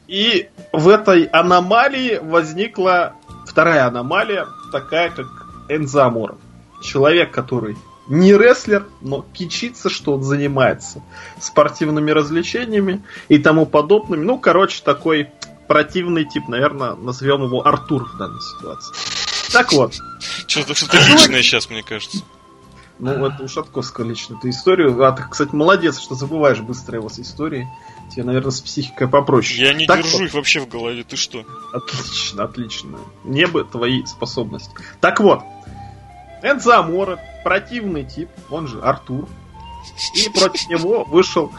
И 0.07 0.49
в 0.71 0.89
этой 0.89 1.25
аномалии 1.25 2.17
возникла 2.21 3.13
вторая 3.45 3.85
аномалия, 3.85 4.47
такая 4.71 5.09
как 5.09 5.27
Энзамор. 5.69 6.37
Человек, 6.81 7.31
который 7.31 7.75
не 8.07 8.33
рестлер, 8.33 8.87
но 9.01 9.25
кичится, 9.33 9.89
что 9.89 10.13
он 10.13 10.23
занимается 10.23 11.03
спортивными 11.39 12.11
развлечениями 12.11 13.03
и 13.27 13.37
тому 13.37 13.65
подобным. 13.65 14.25
Ну, 14.25 14.39
короче, 14.39 14.81
такой 14.83 15.29
противный 15.67 16.25
тип, 16.25 16.47
наверное, 16.47 16.95
назовем 16.95 17.43
его 17.43 17.65
Артур 17.65 18.09
в 18.09 18.17
данной 18.17 18.41
ситуации. 18.41 18.93
Так 19.51 19.71
вот. 19.73 19.95
Что-то 20.47 20.75
что 20.75 20.97
личное 20.97 21.41
сейчас, 21.41 21.69
мне 21.69 21.83
кажется. 21.83 22.19
Ну, 22.99 23.25
это 23.25 23.43
у 23.43 23.47
Шатковского 23.47 24.05
лично. 24.05 24.39
Ты 24.41 24.49
историю... 24.49 25.03
А 25.05 25.11
ты, 25.11 25.23
кстати, 25.29 25.53
молодец, 25.53 25.99
что 25.99 26.15
забываешь 26.15 26.59
быстро 26.61 26.97
его 26.97 27.09
с 27.09 27.19
истории. 27.19 27.67
Тебе, 28.11 28.23
наверное, 28.23 28.51
с 28.51 28.59
психикой 28.59 29.07
попроще. 29.07 29.61
Я 29.61 29.73
не 29.73 29.85
так 29.85 30.01
держу 30.01 30.17
вот. 30.17 30.25
их 30.25 30.33
вообще 30.33 30.61
в 30.61 30.67
голове, 30.67 31.03
ты 31.03 31.15
что? 31.15 31.45
Отлично, 31.73 32.43
отлично. 32.43 32.97
Небо 33.23 33.63
твои 33.65 34.03
способности. 34.05 34.71
Так 34.99 35.19
вот, 35.19 35.41
Энзо 36.41 36.79
Амора, 36.79 37.19
противный 37.43 38.03
тип, 38.03 38.29
он 38.49 38.67
же 38.67 38.81
Артур. 38.81 39.27
И 40.15 40.29
против 40.29 40.67
него 40.69 41.03
вышел 41.03 41.51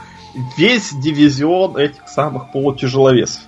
весь 0.57 0.93
дивизион 0.93 1.77
этих 1.77 2.09
самых 2.09 2.51
полутяжеловесов 2.53 3.43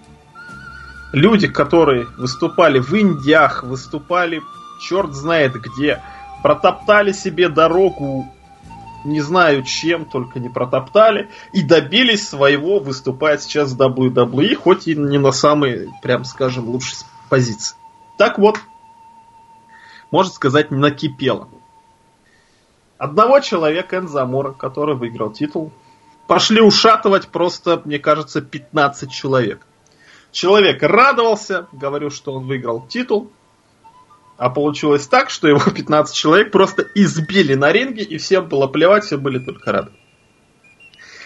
люди, 1.13 1.49
которые 1.49 2.07
выступали 2.17 2.79
в 2.79 2.93
Индиях, 2.95 3.63
выступали 3.63 4.43
черт 4.81 5.13
знает 5.15 5.55
где, 5.61 6.03
протоптали 6.43 7.13
себе 7.13 7.49
дорогу, 7.49 8.27
не 9.05 9.21
знаю 9.21 9.63
чем, 9.63 10.05
только 10.05 10.41
не 10.41 10.49
протоптали, 10.49 11.31
и 11.53 11.63
добились 11.63 12.29
своего, 12.29 12.79
выступая 12.79 13.39
сейчас 13.39 13.73
в 13.73 13.81
WWE, 13.81 14.55
хоть 14.55 14.89
и 14.89 14.95
не 14.95 15.19
на 15.19 15.33
самой, 15.33 15.89
прям 16.03 16.25
скажем, 16.25 16.69
лучшей 16.69 16.99
позиции. 17.29 17.77
Так 18.19 18.39
вот, 18.39 18.59
можно 20.11 20.33
сказать, 20.33 20.71
накипело. 20.71 21.49
Одного 22.99 23.41
человека 23.41 23.97
Энзамора, 23.97 24.53
который 24.53 24.95
выиграл 24.95 25.31
титул, 25.31 25.73
пошли 26.27 26.61
ушатывать 26.61 27.29
просто, 27.29 27.81
мне 27.85 27.99
кажется, 27.99 28.43
15 28.43 29.11
человек. 29.11 29.67
Человек 30.33 30.83
радовался, 30.83 31.67
говорю, 31.73 32.11
что 32.11 32.33
он 32.35 32.47
выиграл 32.47 32.87
титул. 32.87 33.31
А 34.37 34.49
получилось 34.49 35.07
так, 35.07 35.31
что 35.31 35.49
его 35.49 35.61
15 35.75 36.15
человек 36.15 36.51
просто 36.51 36.87
избили 36.95 37.55
на 37.55 37.73
ринге, 37.73 38.03
и 38.03 38.17
всем 38.19 38.49
было 38.49 38.67
плевать, 38.67 39.05
все 39.05 39.19
были 39.19 39.39
только 39.39 39.73
рады. 39.73 39.91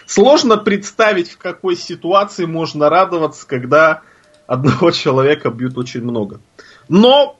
Сложно 0.05 0.57
представить, 0.57 1.31
в 1.31 1.37
какой 1.37 1.75
ситуации 1.75 2.45
можно 2.45 2.89
радоваться, 2.89 3.47
когда 3.47 4.01
одного 4.47 4.91
человека 4.91 5.49
бьют 5.49 5.77
очень 5.77 6.03
много. 6.03 6.41
Но 6.89 7.39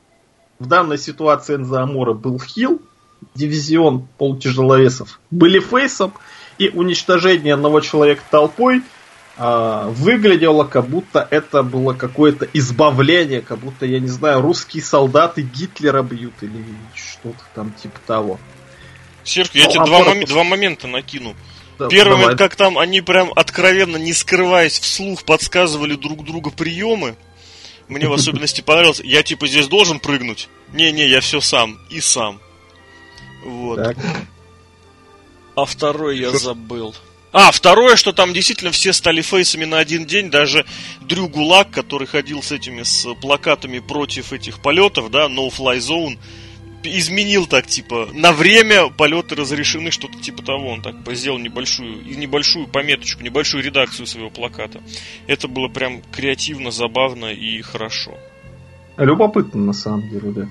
в 0.60 0.68
данной 0.68 0.98
ситуации 0.98 1.56
Энзо 1.56 1.82
Амора 1.82 2.14
был 2.14 2.40
хил, 2.40 2.82
дивизион 3.34 4.08
полутяжеловесов 4.18 5.20
были 5.32 5.60
фейсом, 5.60 6.14
и 6.58 6.70
уничтожение 6.70 7.56
одного 7.56 7.82
человека 7.82 8.24
толпой– 8.30 8.82
выглядело, 9.38 10.64
как 10.64 10.88
будто 10.88 11.28
это 11.30 11.62
было 11.62 11.94
какое-то 11.94 12.48
избавление, 12.54 13.42
как 13.42 13.60
будто, 13.60 13.86
я 13.86 14.00
не 14.00 14.08
знаю, 14.08 14.42
русские 14.42 14.82
солдаты 14.82 15.42
Гитлера 15.42 16.04
бьют 16.04 16.36
или 16.42 16.64
что-то 16.94 17.44
там 17.54 17.74
типа 17.74 18.00
того. 18.06 18.40
Серж, 19.26 19.50
я 19.54 19.66
ну, 19.66 19.72
тебе 19.72 19.82
а 19.82 19.86
два, 19.86 20.00
мом- 20.04 20.26
два 20.26 20.44
момента 20.44 20.88
накину. 20.88 21.36
Да, 21.78 21.90
Первый 21.90 22.18
момент, 22.18 22.38
как 22.38 22.56
там 22.56 22.78
они 22.78 23.02
прям 23.02 23.32
откровенно, 23.36 23.98
не 23.98 24.14
скрываясь 24.14 24.80
вслух, 24.80 25.24
подсказывали 25.24 25.96
друг 25.96 26.24
другу 26.24 26.52
приемы. 26.52 27.16
Мне 27.88 28.08
в 28.08 28.14
особенности 28.14 28.62
понравилось. 28.62 29.02
Я 29.04 29.24
типа 29.24 29.48
здесь 29.48 29.68
должен 29.68 30.00
прыгнуть. 30.00 30.48
Не-не, 30.72 31.08
я 31.08 31.20
все 31.20 31.42
сам. 31.42 31.80
И 31.90 32.00
сам. 32.00 32.40
Вот. 33.44 33.78
Так. 33.78 33.98
А 35.56 35.66
второй 35.66 36.20
я 36.20 36.32
забыл. 36.32 36.96
А, 37.38 37.52
второе, 37.52 37.98
что 37.98 38.14
там 38.14 38.32
действительно 38.32 38.72
все 38.72 38.94
стали 38.94 39.20
фейсами 39.22 39.66
на 39.66 39.80
один 39.80 40.06
день, 40.06 40.32
даже 40.32 40.66
Дрю 41.02 41.28
Гулак, 41.28 41.70
который 41.70 42.08
ходил 42.08 42.42
с 42.42 42.54
этими 42.54 42.84
с 42.84 43.14
плакатами 43.16 43.80
против 43.80 44.32
этих 44.32 44.62
полетов, 44.62 45.12
да, 45.12 45.26
No 45.26 45.50
Fly 45.50 45.80
Zone, 45.80 46.18
изменил 46.84 47.46
так, 47.46 47.68
типа, 47.68 48.08
на 48.14 48.32
время 48.32 48.88
полеты 48.88 49.36
разрешены, 49.36 49.92
что-то 49.92 50.18
типа 50.18 50.44
того. 50.44 50.70
Он 50.70 50.82
так 50.82 50.96
сделал 51.12 51.38
небольшую, 51.38 52.06
небольшую 52.06 52.68
пометочку, 52.68 53.22
небольшую 53.22 53.66
редакцию 53.66 54.08
своего 54.08 54.30
плаката. 54.30 54.80
Это 55.28 55.50
было 55.50 55.68
прям 55.68 56.04
креативно, 56.14 56.72
забавно 56.72 57.34
и 57.34 57.62
хорошо. 57.62 58.14
Любопытно, 58.96 59.60
на 59.60 59.74
самом 59.74 60.08
деле, 60.08 60.32
да. 60.32 60.48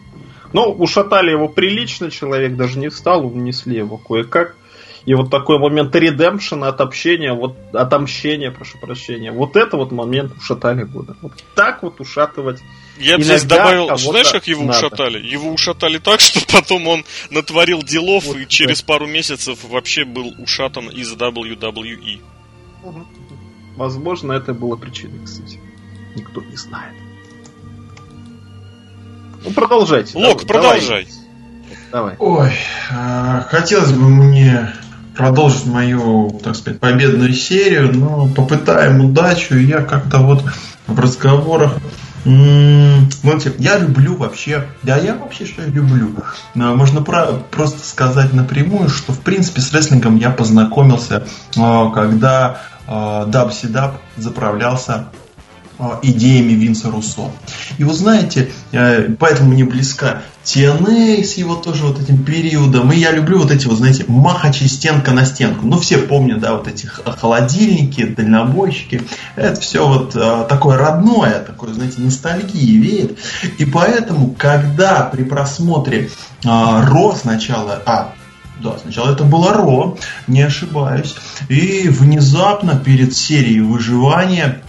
Ну, 0.53 0.65
ушатали 0.65 1.31
его 1.31 1.49
прилично, 1.49 2.11
человек 2.11 2.57
даже 2.57 2.79
не 2.79 2.91
встал, 2.91 3.27
унесли 3.27 3.79
его 3.79 3.97
кое-как. 3.97 4.55
И 5.07 5.13
вот 5.13 5.31
такой 5.31 5.59
момент 5.59 5.95
редемпшена, 5.95 6.69
отомщения, 6.69 7.35
вот 7.35 7.57
отомщения, 7.75 8.51
прошу 8.51 8.79
прощения. 8.79 9.33
Вот 9.33 9.55
это 9.55 9.77
вот 9.77 9.93
момент 9.93 10.33
ушатали 10.39 10.85
года. 10.85 11.15
Вот 11.21 11.33
так 11.55 11.83
вот 11.83 12.01
ушатывать. 12.01 12.63
Я 12.99 13.19
бы 13.19 13.25
здесь 13.25 13.45
добавил, 13.45 13.95
знаешь, 13.99 14.33
как 14.33 14.47
его 14.47 14.65
надо. 14.65 14.79
ушатали? 14.79 15.19
Его 15.27 15.53
ушатали 15.53 15.99
так, 15.99 16.21
что 16.21 16.41
потом 16.51 16.89
он 16.89 17.05
натворил 17.31 17.83
делов 17.83 18.25
вот, 18.25 18.37
и 18.39 18.49
через 18.49 18.81
да. 18.81 18.87
пару 18.87 19.07
месяцев 19.07 19.59
вообще 19.65 20.07
был 20.07 20.33
ушатан 20.39 20.89
из 20.89 21.13
WWE. 21.13 22.21
Возможно, 23.77 24.33
это 24.33 24.55
было 24.55 24.77
причиной, 24.77 25.23
кстати. 25.25 25.61
Никто 26.17 26.41
не 26.41 26.57
знает. 26.57 26.95
Ну, 29.45 29.51
продолжайте. 29.51 30.17
Лок, 30.17 30.45
давай, 30.45 30.79
продолжай. 30.79 31.09
Давай. 31.93 32.17
Ой, 32.19 32.53
э, 32.91 33.43
хотелось 33.49 33.93
бы 33.93 34.09
мне 34.09 34.73
продолжить 35.17 35.67
мою, 35.67 36.41
так 36.43 36.57
сказать, 36.57 36.81
победную 36.81 37.33
серию, 37.35 37.97
но 37.97 38.29
попытаем 38.29 39.05
удачу. 39.05 39.57
Я 39.57 39.83
как-то 39.83 40.19
вот 40.19 40.45
в 40.87 41.01
разговорах 41.01 41.75
Знаете, 42.25 43.53
я 43.59 43.79
люблю 43.79 44.17
вообще, 44.17 44.67
да 44.83 44.97
я 44.97 45.15
вообще 45.15 45.45
что 45.45 45.63
люблю. 45.63 46.15
Можно 46.55 47.03
про, 47.03 47.27
просто 47.51 47.87
сказать 47.87 48.33
напрямую, 48.33 48.89
что 48.89 49.13
в 49.13 49.21
принципе 49.21 49.61
с 49.61 49.73
рестлингом 49.73 50.17
я 50.17 50.31
познакомился, 50.31 51.27
когда 51.55 52.61
Даб 52.87 53.53
Сидаб 53.53 53.97
заправлялся 54.17 54.93
а, 54.95 55.24
идеями 56.03 56.53
Винса 56.53 56.91
Руссо. 56.91 57.31
И 57.79 57.85
вы 57.85 57.93
знаете, 57.93 58.51
э, 58.73 59.09
поэтому 59.19 59.51
мне 59.51 59.65
близка 59.65 60.23
TNA 60.45 61.25
с 61.25 61.35
его 61.35 61.57
тоже 61.57 61.85
вот 61.85 62.01
этим 62.01 62.23
периодом. 62.23 62.93
И 62.93 62.99
я 62.99 63.13
люблю 63.13 63.39
вот 63.39 63.51
эти 63.51 63.67
вот, 63.67 63.79
знаете, 63.79 64.05
махачи 64.07 64.65
стенка 64.65 65.13
на 65.13 65.25
стенку. 65.25 65.67
Ну, 65.67 65.79
все 65.79 65.99
помнят, 65.99 66.41
да, 66.41 66.53
вот 66.55 66.69
эти 66.69 66.87
холодильники, 66.87 68.05
дальнобойщики. 68.05 69.03
Это 69.37 69.61
все 69.61 69.87
вот 69.87 70.15
а, 70.15 70.45
такое 70.45 70.77
родное, 70.77 71.41
такое, 71.41 71.73
знаете, 71.73 72.01
ностальгии 72.01 72.77
веет. 72.77 73.19
И 73.59 73.65
поэтому, 73.65 74.35
когда 74.39 75.03
при 75.05 75.25
просмотре 75.25 76.11
а, 76.45 76.85
Ро 76.87 77.15
сначала, 77.15 77.83
а, 77.87 78.13
да, 78.63 78.77
сначала 78.79 79.13
это 79.13 79.25
было 79.25 79.55
Ро, 79.55 79.97
не 80.27 80.43
ошибаюсь. 80.43 81.17
И 81.49 81.89
внезапно 81.89 82.79
перед 82.79 83.17
серией 83.17 83.61
выживания 83.61 84.63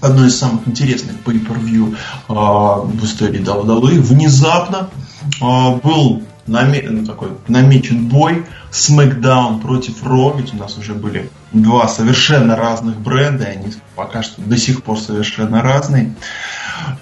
одно 0.00 0.26
из 0.26 0.38
самых 0.38 0.66
интересных 0.66 1.16
pay-per-view 1.24 1.94
э, 1.94 2.32
в 2.32 3.04
истории 3.04 3.40
WWE, 3.40 4.00
внезапно 4.00 4.90
э, 5.40 5.76
был 5.82 6.22
наме- 6.46 6.88
ну, 6.88 7.06
такой 7.06 7.30
намечен 7.48 8.08
бой 8.08 8.44
SmackDown 8.72 9.60
против 9.60 10.02
Raw, 10.02 10.36
ведь 10.36 10.54
у 10.54 10.56
нас 10.56 10.76
уже 10.78 10.94
были 10.94 11.30
два 11.52 11.88
совершенно 11.88 12.56
разных 12.56 12.96
бренда, 12.98 13.44
и 13.44 13.56
они 13.56 13.72
пока 13.94 14.22
что 14.22 14.40
до 14.42 14.56
сих 14.56 14.82
пор 14.82 14.98
совершенно 14.98 15.62
разные. 15.62 16.14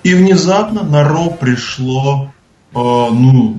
И 0.03 0.14
внезапно 0.14 0.82
на 0.82 1.03
Raw 1.03 1.36
пришло, 1.36 2.32
э, 2.74 2.78
ну, 2.78 3.59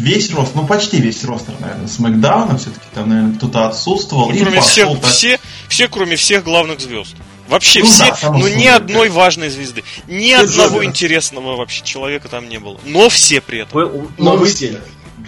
весь 0.00 0.32
рост, 0.32 0.54
ну 0.54 0.66
почти 0.66 0.98
весь 1.00 1.24
ростер, 1.24 1.54
наверное, 1.60 1.86
Смакдауна, 1.86 2.58
все-таки 2.58 2.86
там, 2.94 3.08
наверное, 3.08 3.34
кто-то 3.36 3.68
отсутствовал. 3.68 4.30
Ну, 4.30 4.38
кроме 4.38 4.60
всех, 4.60 5.00
так... 5.00 5.10
все, 5.10 5.38
все, 5.68 5.88
кроме 5.88 6.16
всех 6.16 6.44
главных 6.44 6.80
звезд. 6.80 7.14
Вообще 7.50 7.80
ну, 7.80 7.86
все, 7.86 8.14
да, 8.22 8.30
ну 8.30 8.46
ни 8.46 8.66
одной 8.66 9.08
важной 9.08 9.50
звезды, 9.50 9.82
ни 10.06 10.28
Ты 10.28 10.34
одного 10.34 10.76
Джобер. 10.76 10.84
интересного 10.84 11.56
вообще 11.56 11.82
человека 11.84 12.28
там 12.28 12.48
не 12.48 12.58
было. 12.60 12.80
Но 12.86 13.08
все 13.08 13.40
при 13.40 13.60
этом. 13.60 13.72
Вы, 13.72 14.08
новый 14.18 14.52
день. 14.52 14.78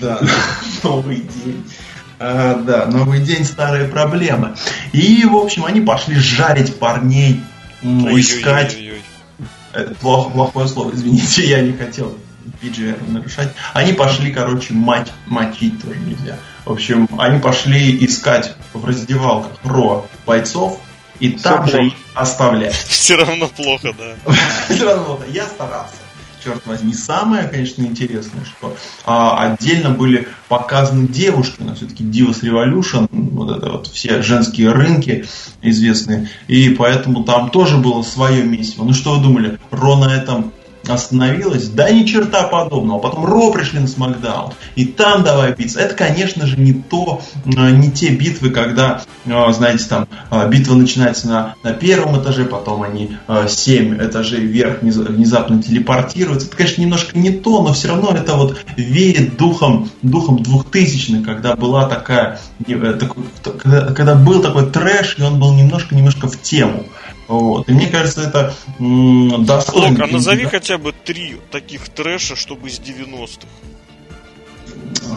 Да, 0.01 0.21
новый 0.85 1.17
день. 1.17 1.65
А, 2.21 2.55
да, 2.55 2.87
новый 2.87 3.19
день, 3.19 3.45
старые 3.45 3.89
проблемы. 3.89 4.55
И, 4.93 5.25
в 5.25 5.35
общем, 5.35 5.65
они 5.65 5.81
пошли 5.81 6.15
жарить 6.15 6.79
парней, 6.79 7.41
ой, 7.83 8.21
искать. 8.21 8.77
Ой, 8.77 8.83
ой, 8.83 8.93
ой. 8.93 9.03
Это 9.73 9.95
плохо, 9.97 10.31
плохое 10.31 10.69
слово, 10.69 10.95
извините, 10.95 11.45
я 11.49 11.61
не 11.61 11.73
хотел 11.73 12.17
PGR 12.63 13.11
нарушать. 13.11 13.49
Они 13.73 13.93
пошли, 13.93 14.31
короче, 14.33 14.75
мать, 14.75 15.11
мочить 15.27 15.83
тоже 15.83 15.99
нельзя. 15.99 16.37
В 16.65 16.71
общем, 16.71 17.09
они 17.19 17.41
пошли 17.41 18.05
искать 18.05 18.55
в 18.73 18.85
раздевалках 18.85 19.59
ро 19.65 20.07
бойцов, 20.25 20.81
и 21.21 21.33
Все 21.35 21.43
там 21.43 21.63
плохо. 21.63 21.71
же 21.71 21.87
их 21.87 21.93
оставлять. 22.15 22.75
Все 22.89 23.17
равно 23.17 23.49
плохо, 23.49 23.95
да. 23.99 24.33
Все 24.75 24.85
равно 24.85 25.05
плохо. 25.05 25.25
Я 25.33 25.47
старался. 25.47 25.95
Черт 26.45 26.67
возьми, 26.67 26.93
самое, 26.93 27.45
конечно, 27.47 27.83
интересное, 27.83 28.45
что 28.45 28.77
а, 29.05 29.45
отдельно 29.53 29.91
были 29.91 30.27
показаны 30.49 31.07
девушки, 31.07 31.63
нас 31.63 31.77
все-таки 31.77 32.03
Divas 32.03 32.43
Revolution, 32.43 33.07
вот 33.13 33.57
это 33.57 33.71
вот 33.71 33.87
все 33.87 34.23
женские 34.23 34.73
рынки 34.73 35.25
известные, 35.61 36.29
и 36.49 36.71
поэтому 36.71 37.23
там 37.23 37.51
тоже 37.51 37.77
было 37.77 38.03
свое 38.03 38.43
месиво. 38.43 38.83
Ну 38.83 38.93
что 38.93 39.15
вы 39.15 39.23
думали, 39.23 39.61
Ро 39.71 39.97
на 39.97 40.13
этом 40.13 40.53
остановилась, 40.89 41.69
да 41.69 41.91
ни 41.91 42.05
черта 42.05 42.45
подобного. 42.45 42.99
Потом 42.99 43.25
Ро 43.25 43.53
пришли 43.53 43.81
на 43.81 43.87
Смакдаун, 43.87 44.53
и 44.77 44.85
там 44.85 45.23
давай 45.23 45.55
биться. 45.55 45.81
Это, 45.81 45.95
конечно 45.95 46.47
же, 46.47 46.59
не 46.59 46.73
то, 46.73 47.23
э, 47.45 47.71
не 47.71 47.91
те 47.91 48.11
битвы, 48.11 48.51
когда, 48.51 49.03
э, 49.25 49.53
знаете, 49.53 49.85
там 49.89 50.09
э, 50.31 50.49
битва 50.49 50.75
начинается 50.75 51.29
на, 51.29 51.55
на 51.63 51.73
первом 51.73 52.21
этаже, 52.21 52.45
потом 52.45 52.83
они 52.83 53.17
семь 53.49 53.97
этажей 53.97 54.41
вверх 54.41 54.83
внезапно 54.83 55.63
телепортируются. 55.63 56.49
Это, 56.49 56.57
конечно, 56.57 56.83
немножко 56.83 57.19
не 57.19 57.31
то, 57.31 57.63
но 57.63 57.73
все 57.73 57.89
равно 57.89 58.13
это 58.15 58.35
вот 58.35 58.59
верит 58.77 59.37
духом, 59.37 59.91
духом 60.03 60.43
двухтысячных, 60.43 61.25
когда 61.25 61.55
была 61.57 61.89
такая, 61.89 62.41
такой, 62.67 63.25
когда 63.95 64.15
был 64.15 64.43
такой 64.43 64.71
трэш, 64.71 65.17
и 65.19 65.23
он 65.23 65.39
был 65.39 65.55
немножко-немножко 65.55 66.29
в 66.29 66.41
тему. 66.41 66.85
Вот. 67.33 67.69
И 67.69 67.73
мне 67.73 67.87
кажется, 67.89 68.23
это 68.23 68.55
достойно. 68.79 70.01
Лок, 70.01 70.01
а 70.01 70.13
назови 70.13 70.45
хотя 70.45 70.77
бы 70.77 70.93
три 70.93 71.39
таких 71.51 71.89
трэша, 71.89 72.37
чтобы 72.37 72.69
из 72.69 72.79
90-х. 72.79 73.49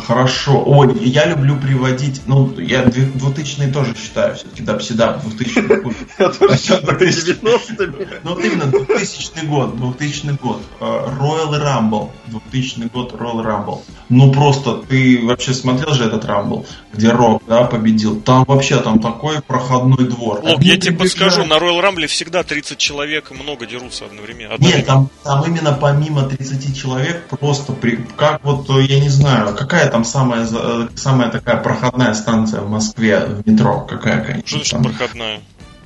Хорошо. 0.08 0.64
Ой, 0.66 0.94
я 1.04 1.26
люблю 1.26 1.58
приводить, 1.58 2.22
ну, 2.28 2.54
я 2.60 2.84
2000 2.84 3.72
тоже 3.72 3.96
считаю, 3.96 4.36
все-таки, 4.36 4.62
да, 4.62 4.78
всегда 4.78 5.14
2000 5.14 5.62
Ну, 8.24 8.36
вот 8.36 8.44
именно 8.44 8.66
2000 8.66 9.46
год, 9.46 9.78
2000 9.78 10.38
год. 10.42 10.62
Э, 10.80 11.08
Royal 11.20 11.52
Rumble, 11.52 12.10
2000 12.28 12.90
год 12.94 13.14
Royal 13.14 13.44
Rumble. 13.44 13.82
Ну, 14.10 14.32
просто, 14.32 14.84
ты 14.88 15.20
вообще 15.24 15.54
смотрел 15.54 15.94
же 15.94 16.06
этот 16.06 16.26
Rumble, 16.26 16.66
где 16.94 17.10
Рок, 17.10 17.44
да, 17.48 17.66
победил? 17.66 18.22
Там 18.22 18.44
вообще, 18.46 18.78
там 18.78 19.00
такой 19.00 19.42
проходной 19.42 20.08
двор. 20.08 20.42
Лок, 20.44 20.62
я 20.62 20.78
тебе 20.78 20.96
подскажу, 20.96 21.46
на 21.46 21.56
Royal 21.56 21.82
Rumble 21.82 22.08
всегда 22.08 22.44
30 22.44 22.78
человек 22.78 23.32
много 23.32 23.66
дерутся 23.66 24.06
одновременно. 24.06 24.56
Нет, 24.60 24.86
там, 24.86 25.10
там 25.24 25.44
именно 25.46 25.74
помимо 25.74 26.24
30 26.24 26.78
человек 26.78 27.28
просто, 27.28 27.74
при, 27.74 27.98
как 28.18 28.44
вот, 28.44 28.70
я 28.70 29.00
не 29.00 29.10
знаю, 29.10 29.56
какая 29.66 29.90
там 29.90 30.06
самая, 30.06 30.48
э, 30.50 30.88
самая 30.96 31.30
такая 31.30 31.58
проходная 31.58 32.14
станция 32.14 32.62
в 32.62 32.70
Москве 32.70 33.20
в 33.20 33.48
метро? 33.50 33.82
Какая, 33.82 34.24
конечно. 34.24 34.64
Что 34.64 34.78
значит 34.80 34.98
проходная? 34.98 35.40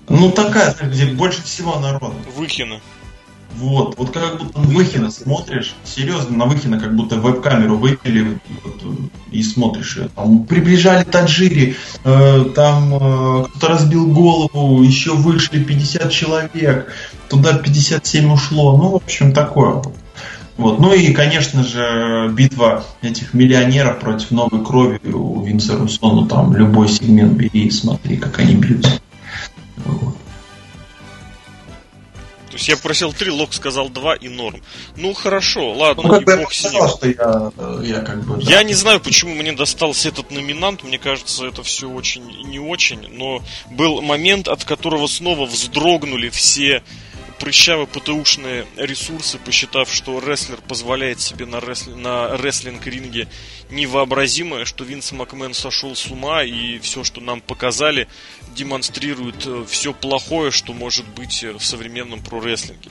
Ну, 0.10 0.32
такая, 0.32 0.76
где 0.82 1.06
больше 1.06 1.44
всего 1.44 1.80
народу. 1.80 2.16
Выхина. 2.36 2.80
Вот, 3.56 3.98
вот 3.98 4.12
как 4.12 4.38
будто 4.38 4.60
на 4.60 4.68
Выхина 4.68 5.12
смотришь, 5.12 5.74
серьезно, 5.84 6.38
на 6.38 6.46
Выхина 6.46 6.80
как 6.80 6.96
будто 6.96 7.16
веб-камеру 7.16 7.78
выпили 7.78 8.40
вот, 8.64 8.82
и 9.32 9.44
смотришь 9.44 9.98
ее. 9.98 10.10
Там 10.16 10.44
приближали 10.44 11.04
Таджири, 11.04 11.76
э, 12.04 12.46
там 12.56 12.94
э, 12.94 13.46
кто-то 13.50 13.68
разбил 13.68 14.08
голову, 14.08 14.84
еще 14.84 15.14
вышли 15.14 15.64
50 15.64 16.12
человек, 16.12 16.94
туда 17.28 17.54
57 17.58 18.32
ушло. 18.32 18.78
Ну, 18.78 18.92
в 18.92 18.96
общем, 18.96 19.34
такое 19.34 19.82
вот. 20.60 20.80
Ну 20.80 20.94
и, 20.94 21.14
конечно 21.14 21.64
же, 21.64 22.30
битва 22.34 22.84
этих 23.02 23.34
миллионеров 23.34 24.00
против 24.00 24.32
новой 24.32 24.62
крови 24.62 25.00
у 25.06 25.42
Винса 25.42 25.78
Руссо, 25.78 26.00
ну 26.02 26.26
там 26.26 26.54
любой 26.54 26.90
сегмент 26.90 27.32
бери 27.32 27.68
и 27.68 27.72
смотри, 27.72 28.18
как 28.18 28.40
они 28.40 28.56
бьются. 28.56 29.00
Вот. 29.78 30.16
То 32.50 32.56
есть 32.56 32.68
я 32.68 32.76
просил 32.76 33.14
три, 33.14 33.32
Лок 33.32 33.54
сказал 33.54 33.88
два 33.88 34.16
и 34.16 34.28
норм. 34.28 34.62
Ну 34.98 35.14
хорошо, 35.14 35.72
ладно, 35.72 36.04
ну, 36.04 36.20
и 36.20 36.26
бог 36.26 36.52
с 36.52 36.70
ним. 36.70 36.90
Что 36.90 37.08
я, 37.08 37.98
я, 37.98 38.02
как 38.02 38.26
бы, 38.26 38.44
да. 38.44 38.52
я 38.52 38.64
не 38.64 38.74
знаю, 38.74 39.00
почему 39.00 39.36
мне 39.36 39.54
достался 39.54 40.10
этот 40.10 40.30
номинант. 40.30 40.84
Мне 40.84 40.98
кажется, 40.98 41.46
это 41.46 41.64
все 41.64 41.88
очень 41.88 42.24
не 42.50 42.60
очень. 42.60 43.08
Но 43.14 43.42
был 43.72 44.02
момент, 44.02 44.50
от 44.50 44.66
которого 44.66 45.08
снова 45.08 45.46
вздрогнули 45.46 46.28
все 46.28 46.84
прыщаво-ПТУшные 47.40 48.68
ресурсы, 48.78 49.38
посчитав, 49.40 49.92
что 49.92 50.20
рестлер 50.20 50.60
позволяет 50.62 51.22
себе 51.22 51.46
на, 51.46 51.60
ресл... 51.60 51.96
на 51.96 52.38
рестлинг-ринге 52.38 53.28
невообразимое, 53.70 54.66
что 54.66 54.84
Винс 54.84 55.12
Макмен 55.12 55.54
сошел 55.54 55.96
с 55.96 56.08
ума, 56.08 56.44
и 56.44 56.80
все, 56.80 57.04
что 57.04 57.22
нам 57.22 57.42
показали, 57.42 58.08
демонстрирует 58.56 59.46
э, 59.46 59.66
все 59.68 59.94
плохое, 59.94 60.52
что 60.52 60.74
может 60.74 61.08
быть 61.08 61.44
э, 61.44 61.54
в 61.54 61.64
современном 61.64 62.22
прорестлинге. 62.22 62.90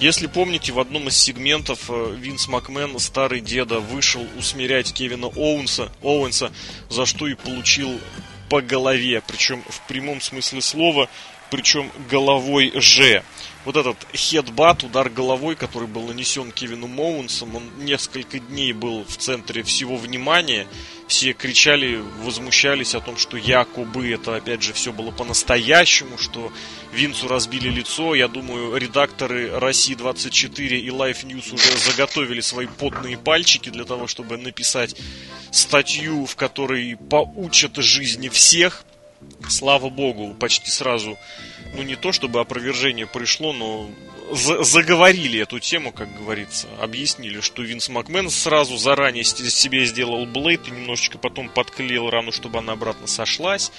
Если 0.00 0.26
помните, 0.26 0.72
в 0.72 0.80
одном 0.80 1.08
из 1.08 1.16
сегментов 1.16 1.86
э, 1.88 2.16
Винс 2.18 2.48
Макмен, 2.48 2.98
старый 2.98 3.40
деда, 3.40 3.80
вышел 3.80 4.26
усмирять 4.38 4.92
Кевина 4.92 5.26
Оуэнса, 5.26 5.90
Оуэнса 6.02 6.52
за 6.88 7.06
что 7.06 7.26
и 7.26 7.34
получил 7.34 8.00
по 8.48 8.62
голове, 8.62 9.22
причем 9.26 9.62
в 9.68 9.86
прямом 9.86 10.20
смысле 10.20 10.60
слова, 10.60 11.08
причем 11.50 11.90
головой 12.10 12.72
же 12.74 13.22
вот 13.68 13.76
этот 13.76 13.98
хедбат, 14.16 14.82
удар 14.82 15.10
головой, 15.10 15.54
который 15.54 15.86
был 15.86 16.06
нанесен 16.06 16.52
Кевину 16.52 16.86
Моунсом, 16.86 17.54
он 17.54 17.64
несколько 17.84 18.38
дней 18.38 18.72
был 18.72 19.04
в 19.04 19.18
центре 19.18 19.62
всего 19.62 19.98
внимания. 19.98 20.66
Все 21.06 21.34
кричали, 21.34 22.02
возмущались 22.22 22.94
о 22.94 23.00
том, 23.00 23.18
что 23.18 23.36
якобы 23.36 24.10
это, 24.10 24.36
опять 24.36 24.62
же, 24.62 24.72
все 24.72 24.90
было 24.90 25.10
по-настоящему, 25.10 26.16
что 26.16 26.50
Винцу 26.94 27.28
разбили 27.28 27.68
лицо. 27.68 28.14
Я 28.14 28.28
думаю, 28.28 28.74
редакторы 28.74 29.50
России-24 29.50 30.78
и 30.78 30.88
Life 30.88 31.26
News 31.26 31.52
уже 31.52 31.76
заготовили 31.76 32.40
свои 32.40 32.68
потные 32.68 33.18
пальчики 33.18 33.68
для 33.68 33.84
того, 33.84 34.06
чтобы 34.06 34.38
написать 34.38 34.96
статью, 35.50 36.24
в 36.24 36.36
которой 36.36 36.96
поучат 36.96 37.76
жизни 37.76 38.30
всех. 38.30 38.86
Слава 39.46 39.90
богу, 39.90 40.34
почти 40.40 40.70
сразу 40.70 41.18
ну 41.74 41.82
не 41.82 41.96
то 41.96 42.12
чтобы 42.12 42.40
опровержение 42.40 43.06
пришло, 43.06 43.52
но 43.52 43.90
заговорили 44.30 45.40
эту 45.40 45.58
тему, 45.58 45.92
как 45.92 46.14
говорится, 46.14 46.68
объяснили, 46.80 47.40
что 47.40 47.62
Винс 47.62 47.88
Макмен 47.88 48.30
сразу 48.30 48.76
заранее 48.76 49.24
себе 49.24 49.86
сделал 49.86 50.26
Блейд 50.26 50.68
и 50.68 50.70
немножечко 50.70 51.18
потом 51.18 51.48
подклеил 51.48 52.10
рану, 52.10 52.32
чтобы 52.32 52.58
она 52.58 52.74
обратно 52.74 53.06
сошлась. 53.06 53.72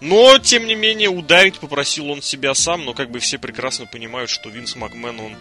Но, 0.00 0.38
тем 0.38 0.66
не 0.66 0.74
менее, 0.74 1.10
ударить 1.10 1.58
попросил 1.58 2.10
он 2.10 2.22
себя 2.22 2.54
сам, 2.54 2.84
но 2.84 2.94
как 2.94 3.10
бы 3.10 3.18
все 3.18 3.38
прекрасно 3.38 3.86
понимают, 3.86 4.30
что 4.30 4.48
Винс 4.48 4.76
Макмен, 4.76 5.20
он 5.20 5.36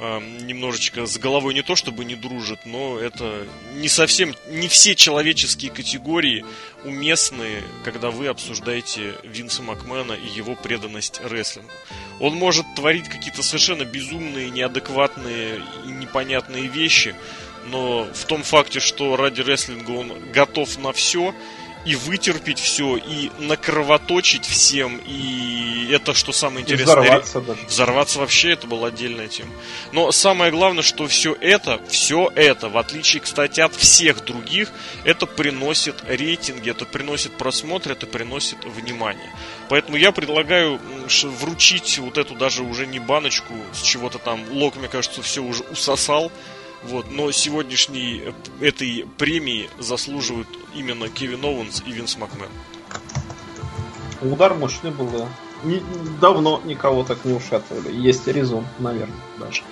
немножечко 0.00 1.06
с 1.06 1.18
головой 1.18 1.54
не 1.54 1.62
то 1.62 1.76
чтобы 1.76 2.04
не 2.04 2.14
дружит, 2.14 2.60
но 2.64 2.98
это 2.98 3.46
не 3.74 3.88
совсем, 3.88 4.34
не 4.48 4.68
все 4.68 4.94
человеческие 4.94 5.70
категории 5.70 6.44
уместны, 6.84 7.62
когда 7.84 8.10
вы 8.10 8.28
обсуждаете 8.28 9.14
Винса 9.24 9.62
Макмена 9.62 10.12
и 10.12 10.26
его 10.26 10.56
преданность 10.56 11.20
рестлингу. 11.22 11.70
Он 12.18 12.34
может 12.34 12.66
творить 12.74 13.08
какие-то 13.08 13.42
совершенно 13.42 13.84
безумные, 13.84 14.50
неадекватные 14.50 15.60
и 15.84 15.88
непонятные 15.88 16.66
вещи, 16.66 17.14
но 17.66 18.08
в 18.12 18.24
том 18.24 18.42
факте, 18.42 18.80
что 18.80 19.16
ради 19.16 19.42
рестлинга 19.42 19.90
он 19.90 20.32
готов 20.32 20.78
на 20.78 20.92
все, 20.92 21.34
и 21.84 21.96
вытерпеть 21.96 22.58
все, 22.58 22.96
и 22.96 23.30
накровоточить 23.38 24.44
всем, 24.44 25.00
и 25.06 25.88
это, 25.90 26.14
что 26.14 26.32
самое 26.32 26.62
интересное... 26.62 26.96
И 26.96 27.00
взорваться 27.00 27.40
даже. 27.40 27.66
Взорваться 27.66 28.18
вообще, 28.18 28.52
это 28.52 28.66
была 28.66 28.88
отдельная 28.88 29.28
тема. 29.28 29.50
Но 29.92 30.12
самое 30.12 30.50
главное, 30.50 30.82
что 30.82 31.06
все 31.06 31.36
это, 31.40 31.80
все 31.88 32.30
это, 32.34 32.68
в 32.68 32.76
отличие, 32.76 33.20
кстати, 33.20 33.60
от 33.60 33.74
всех 33.74 34.24
других, 34.24 34.70
это 35.04 35.26
приносит 35.26 35.96
рейтинги, 36.06 36.70
это 36.70 36.84
приносит 36.84 37.36
просмотр, 37.36 37.92
это 37.92 38.06
приносит 38.06 38.64
внимание. 38.64 39.30
Поэтому 39.68 39.96
я 39.96 40.12
предлагаю 40.12 40.80
вручить 41.40 41.98
вот 41.98 42.18
эту 42.18 42.34
даже 42.34 42.62
уже 42.62 42.86
не 42.86 42.98
баночку 42.98 43.54
с 43.72 43.82
чего-то 43.82 44.18
там, 44.18 44.44
Лок, 44.50 44.76
мне 44.76 44.88
кажется, 44.88 45.22
все 45.22 45.42
уже 45.42 45.62
усосал, 45.64 46.30
вот, 46.84 47.06
но 47.10 47.30
сегодняшней 47.30 48.22
этой 48.60 49.06
премии 49.18 49.68
заслуживают 49.78 50.48
именно 50.74 51.08
Кевин 51.08 51.44
Оуэнс 51.44 51.82
и 51.86 51.92
Винс 51.92 52.16
Макмен. 52.16 52.48
Удар 54.22 54.54
мощный 54.54 54.90
был, 54.90 55.08
да. 55.08 55.28
Не, 55.62 55.82
давно 56.20 56.60
никого 56.64 57.04
так 57.04 57.24
не 57.24 57.34
ушатывали. 57.34 57.94
Есть 57.94 58.26
резон, 58.26 58.64
наверное, 58.78 59.16
даже. 59.38 59.62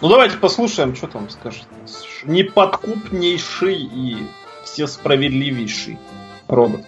Ну 0.00 0.08
давайте 0.08 0.36
послушаем, 0.36 0.94
что 0.94 1.06
там 1.06 1.28
скажет. 1.30 1.66
Неподкупнейший 2.24 3.76
и 3.82 4.18
все 4.64 4.86
справедливейший 4.86 5.98
робот. 6.48 6.82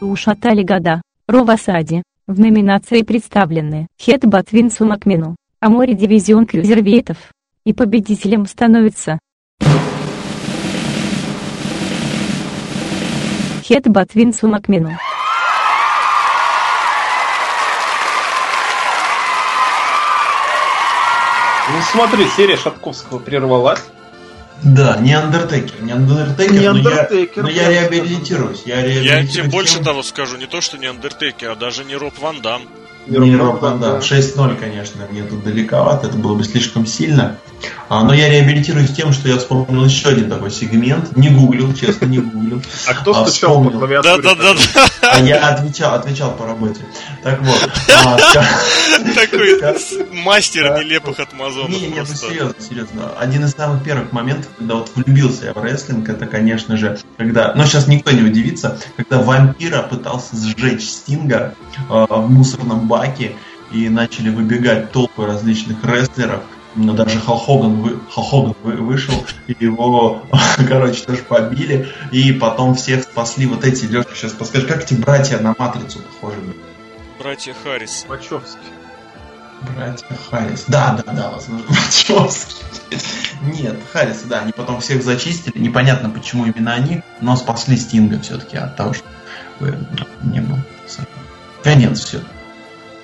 Ушатали 0.00 0.62
года. 0.62 1.00
Ровасади. 1.26 2.02
В 2.26 2.40
номинации 2.40 3.02
представлены 3.02 3.86
Хедбат 4.02 4.50
Винсу 4.50 4.86
Макмену, 4.86 5.36
а 5.64 5.70
море 5.70 5.94
дивизион 5.94 6.44
крюзервейтов. 6.44 7.16
И 7.64 7.72
победителем 7.72 8.44
становится 8.44 9.18
Хедбат 13.66 14.14
Винсу 14.14 14.46
Макмену. 14.46 14.90
Ну 21.70 21.80
смотри, 21.92 22.26
серия 22.36 22.58
Шатковского 22.58 23.18
прервалась. 23.18 23.82
Да, 24.62 24.98
не 24.98 25.14
Андертекер, 25.14 25.80
не 25.80 25.92
Андертекер, 25.92 26.52
не 26.52 26.82
но, 26.82 26.90
я, 26.90 27.08
но 27.36 27.48
я 27.48 27.70
реабилитируюсь. 27.70 28.64
Я, 28.66 28.82
реабилитируюсь 28.82 29.34
я 29.34 29.42
тебе 29.44 29.50
больше 29.50 29.82
того 29.82 30.02
скажу, 30.02 30.36
не 30.36 30.46
то, 30.46 30.60
что 30.60 30.76
не 30.76 30.86
Андертекер, 30.88 31.52
а 31.52 31.56
даже 31.56 31.84
не 31.84 31.96
Роб 31.96 32.18
Ван 32.18 32.42
Дам. 32.42 32.60
Ван 33.06 33.80
Дам. 33.80 33.98
6-0, 33.98 34.56
конечно, 34.58 35.06
мне 35.10 35.22
тут 35.22 35.44
далековато, 35.44 36.06
это 36.06 36.16
было 36.16 36.34
бы 36.34 36.44
слишком 36.44 36.86
сильно. 36.86 37.38
А, 37.88 38.02
но 38.02 38.14
я 38.14 38.28
реабилитируюсь 38.28 38.92
тем, 38.92 39.12
что 39.12 39.28
я 39.28 39.36
вспомнил 39.36 39.84
еще 39.84 40.08
один 40.08 40.30
такой 40.30 40.50
сегмент. 40.50 41.16
Не 41.16 41.30
гуглил, 41.30 41.74
честно, 41.74 42.06
не 42.06 42.18
гуглил. 42.18 42.62
А 42.86 42.94
кто 42.94 43.12
а, 43.12 43.26
стучал 43.26 43.62
по 43.62 43.70
клавиатуре? 43.70 44.22
Да, 44.22 44.34
да, 44.34 44.54
да. 44.54 44.88
А 45.02 45.20
я 45.20 45.48
отвечал, 45.48 45.94
отвечал 45.94 46.32
по 46.32 46.46
работе. 46.46 46.80
Так 47.22 47.40
вот. 47.42 47.70
А, 48.04 48.16
такой 49.14 49.60
мастер 50.12 50.78
нелепых 50.78 51.20
отмазонов. 51.20 51.70
Не, 51.70 51.88
не, 51.88 52.00
ну 52.00 52.06
серьезно, 52.06 52.54
серьезно. 52.58 53.12
Один 53.18 53.44
из 53.44 53.52
самых 53.52 53.84
первых 53.84 54.12
моментов, 54.12 54.48
когда 54.58 54.76
вот 54.76 54.90
влюбился 54.94 55.46
я 55.46 55.52
в 55.52 55.62
рестлинг, 55.62 56.08
это, 56.08 56.26
конечно 56.26 56.76
же, 56.76 56.98
когда, 57.16 57.52
но 57.54 57.66
сейчас 57.66 57.86
никто 57.86 58.10
не 58.12 58.22
удивится, 58.22 58.78
когда 58.96 59.18
вампира 59.18 59.82
пытался 59.82 60.36
сжечь 60.36 60.84
Стинга 60.84 61.54
в 61.88 62.30
мусорном 62.30 62.88
баке, 62.88 62.93
и 63.70 63.88
начали 63.88 64.30
выбегать 64.30 64.92
толпы 64.92 65.26
различных 65.26 65.84
рестлеров, 65.84 66.42
но 66.74 66.92
даже 66.92 67.20
Халхоган, 67.20 67.80
вы, 67.80 68.00
Халхоган 68.12 68.54
вы, 68.62 68.72
вышел, 68.74 69.14
и 69.46 69.56
его, 69.58 70.26
короче, 70.68 71.04
тоже 71.04 71.22
побили, 71.22 71.88
и 72.12 72.32
потом 72.32 72.74
всех 72.74 73.04
спасли 73.04 73.46
вот 73.46 73.64
эти, 73.64 73.84
Леша, 73.86 74.08
сейчас 74.14 74.32
подскажи, 74.32 74.66
как 74.66 74.84
эти 74.84 74.94
братья 74.94 75.38
на 75.38 75.54
Матрицу 75.58 76.00
похожи 76.00 76.40
были? 76.40 76.56
Братья 77.18 77.54
Харрис. 77.62 78.04
Вачовски. 78.08 78.58
Братья 79.74 80.06
Харрис. 80.30 80.64
Да, 80.66 81.00
да, 81.04 81.12
да, 81.12 81.30
возможно, 81.30 81.66
Вачовски. 81.68 82.64
Нет, 83.42 83.76
Харрис, 83.92 84.22
да, 84.24 84.40
они 84.40 84.52
потом 84.52 84.80
всех 84.80 85.02
зачистили, 85.02 85.58
непонятно, 85.58 86.10
почему 86.10 86.46
именно 86.46 86.72
они, 86.72 87.02
но 87.20 87.36
спасли 87.36 87.76
Стинга 87.76 88.18
все-таки 88.20 88.56
от 88.56 88.76
того, 88.76 88.94
что 88.94 89.06
не 90.22 90.40
был. 90.40 90.58
Конец 91.62 92.00
все. 92.00 92.20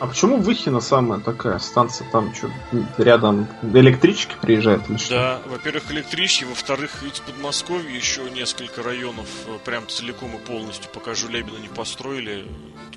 А 0.00 0.06
почему 0.06 0.38
Выхина 0.38 0.80
самая 0.80 1.20
такая 1.20 1.58
станция? 1.58 2.08
Там 2.10 2.34
что, 2.34 2.50
рядом 2.96 3.46
электрички 3.62 4.34
приезжают 4.40 4.88
или 4.88 4.96
что? 4.96 5.14
Да, 5.14 5.42
во-первых, 5.44 5.92
электрички, 5.92 6.44
во-вторых, 6.44 7.02
ведь 7.02 7.18
в 7.18 7.22
Подмосковье 7.22 7.94
еще 7.94 8.30
несколько 8.30 8.82
районов 8.82 9.28
э, 9.46 9.58
прям 9.62 9.86
целиком 9.88 10.34
и 10.34 10.38
полностью, 10.38 10.90
пока 10.90 11.14
Жулебина 11.14 11.58
не 11.58 11.68
построили, 11.68 12.46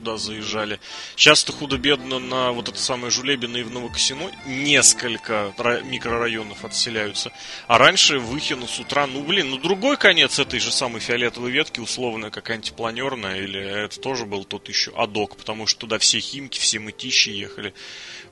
туда 0.03 0.17
заезжали. 0.17 0.79
Часто 1.15 1.53
худо-бедно 1.53 2.19
на 2.19 2.51
вот 2.51 2.67
это 2.67 2.77
самое 2.77 3.09
Жулебино 3.09 3.57
и 3.57 3.63
в 3.63 3.71
Новокосино 3.71 4.31
несколько 4.45 5.53
микрорайонов 5.85 6.65
отселяются. 6.65 7.31
А 7.67 7.77
раньше 7.77 8.19
Выхина 8.19 8.67
с 8.67 8.79
утра, 8.79 9.07
ну 9.07 9.23
блин, 9.23 9.49
ну 9.49 9.57
другой 9.57 9.97
конец 9.97 10.39
этой 10.39 10.59
же 10.59 10.71
самой 10.71 10.99
фиолетовой 10.99 11.51
ветки, 11.51 11.79
условно, 11.79 12.29
как 12.29 12.49
антипланерная, 12.49 13.41
или 13.41 13.59
это 13.59 13.99
тоже 13.99 14.25
был 14.25 14.43
тот 14.43 14.67
еще 14.67 14.91
адок, 14.95 15.37
потому 15.37 15.67
что 15.67 15.81
туда 15.81 15.97
все 15.99 16.19
химки, 16.19 16.59
все 16.59 16.79
мы 16.79 16.85
мытищи 16.85 17.29
ехали. 17.29 17.73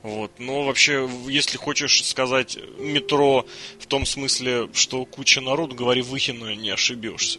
Вот. 0.02 0.32
Но 0.38 0.64
вообще, 0.64 1.08
если 1.28 1.56
хочешь 1.56 2.04
сказать 2.04 2.58
метро 2.78 3.46
в 3.78 3.86
том 3.86 4.04
смысле, 4.04 4.68
что 4.74 5.04
куча 5.04 5.40
народу, 5.40 5.74
говори 5.74 6.02
Выхино, 6.02 6.54
не 6.54 6.70
ошибешься. 6.70 7.38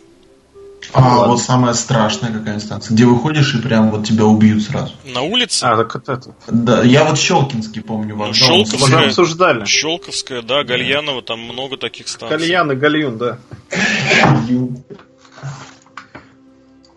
А, 0.92 1.28
вот 1.28 1.42
самая 1.42 1.74
страшная 1.74 2.32
какая 2.32 2.60
станция, 2.60 2.94
где 2.94 3.06
выходишь 3.06 3.56
и 3.56 3.62
прям 3.62 3.90
вот 3.90 4.06
тебя 4.06 4.26
убьют 4.26 4.64
сразу. 4.64 4.94
На 5.06 5.22
улице? 5.22 5.64
А, 5.64 5.78
так 5.78 5.96
это. 5.96 6.36
Да, 6.48 6.84
я 6.84 7.06
вот 7.06 7.18
Щелкинский 7.18 7.82
помню. 7.82 8.16
Ну, 8.16 8.34
Щелковская, 8.34 9.08
обсуждали. 9.08 9.66
Щелковская, 9.66 10.42
да, 10.42 10.64
Гальянова, 10.64 11.22
там 11.22 11.40
много 11.40 11.78
таких 11.78 12.08
станций. 12.08 12.38
Кальян 12.38 12.72
и 12.72 12.76
Гальюн, 12.76 13.18
да. 13.18 13.40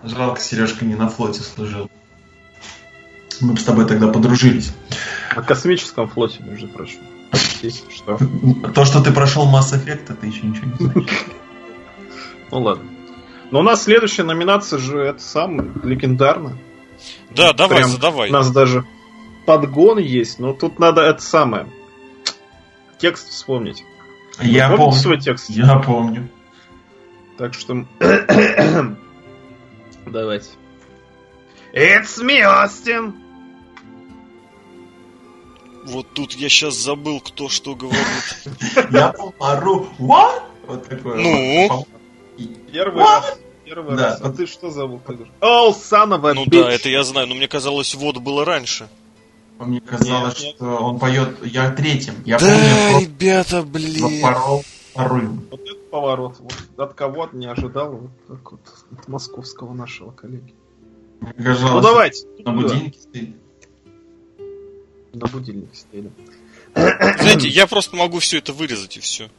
Жалко, 0.03 0.41
Сережка 0.41 0.85
не 0.85 0.95
на 0.95 1.09
флоте 1.09 1.41
служил. 1.43 1.91
Мы 3.41 3.53
бы 3.53 3.61
с 3.61 3.65
тобой 3.65 3.87
тогда 3.87 4.09
подружились. 4.09 4.73
На 5.35 5.43
космическом 5.43 6.09
флоте, 6.09 6.43
между 6.43 6.69
прочим. 6.69 7.01
Что? 7.95 8.19
То, 8.75 8.85
что 8.85 9.03
ты 9.03 9.13
прошел 9.13 9.47
Mass 9.47 9.73
Effect, 9.75 10.13
это 10.13 10.27
еще 10.27 10.43
ничего 10.43 10.67
не 10.67 10.87
значит. 10.87 11.27
Ну 12.51 12.61
ладно. 12.61 12.89
Но 13.51 13.61
у 13.61 13.63
нас 13.63 13.85
следующая 13.85 14.25
номинация 14.25 14.79
же 14.79 14.99
это 14.99 15.21
самое 15.21 15.71
легендарно. 15.85 16.59
Да, 17.31 17.53
давай, 17.53 17.79
Прям 17.79 17.91
задавай. 17.91 18.31
У 18.31 18.33
нас 18.33 18.51
даже 18.51 18.85
подгон 19.45 19.99
есть, 19.99 20.39
но 20.39 20.53
тут 20.53 20.79
надо 20.79 21.03
это 21.03 21.23
самое. 21.23 21.67
Текст 22.99 23.29
вспомнить. 23.29 23.85
Я 24.41 24.77
помню 24.77 24.93
свой 24.93 25.21
текст. 25.21 25.51
Я 25.51 25.79
помню. 25.79 26.29
Так 27.39 27.55
что 27.55 27.85
давайте. 30.07 30.49
It's 31.73 32.23
me, 32.23 32.41
Austin! 32.41 33.15
Вот 35.87 36.13
тут 36.15 36.33
я 36.33 36.49
сейчас 36.49 36.75
забыл, 36.75 37.21
кто 37.21 37.49
что 37.49 37.77
говорит. 37.77 38.01
Я 38.91 39.13
помару. 39.13 39.87
What? 39.99 40.43
Вот 40.67 40.89
такое. 40.89 41.17
Ну? 41.17 41.87
Первый 42.73 43.03
раз. 43.03 43.39
Первый 43.65 43.97
раз. 43.97 44.21
А 44.21 44.31
ты 44.31 44.47
что 44.47 44.71
забыл? 44.71 45.01
Oh, 45.41 45.71
of 45.71 46.31
a 46.31 46.35
Ну 46.35 46.47
да, 46.47 46.73
это 46.73 46.89
я 46.89 47.03
знаю, 47.03 47.27
но 47.27 47.35
мне 47.35 47.49
казалось, 47.49 47.95
вот 47.95 48.19
было 48.19 48.45
раньше. 48.45 48.89
Мне 49.59 49.81
казалось, 49.81 50.37
что 50.37 50.65
он 50.65 50.99
поет 50.99 51.45
Я 51.45 51.71
третьим. 51.71 52.15
Я 52.25 52.39
да, 52.39 53.01
ребята, 53.01 53.63
блин. 53.63 54.23
Порол, 54.23 54.65
Вот 54.95 55.61
это 55.61 55.75
поворот. 55.91 56.37
Вот 56.39 56.55
от 56.77 56.95
кого 56.95 57.29
не 57.33 57.47
ожидал. 57.47 57.93
Вот 57.93 58.11
так 58.29 58.53
вот. 58.53 58.61
От 58.93 59.09
московского 59.09 59.73
нашего 59.73 60.11
коллеги. 60.11 60.55
ну 61.37 61.81
давайте. 61.81 62.27
На 62.45 62.53
будильнике 62.53 63.01
стоит. 63.01 63.37
на 65.15 65.27
будильник 65.27 65.75
стояли. 65.75 66.11
Знаете, 66.75 67.49
я 67.49 67.67
просто 67.67 67.97
могу 67.97 68.19
все 68.19 68.39
это 68.39 68.53
вырезать 68.53 68.99
и 68.99 69.01
все. 69.01 69.31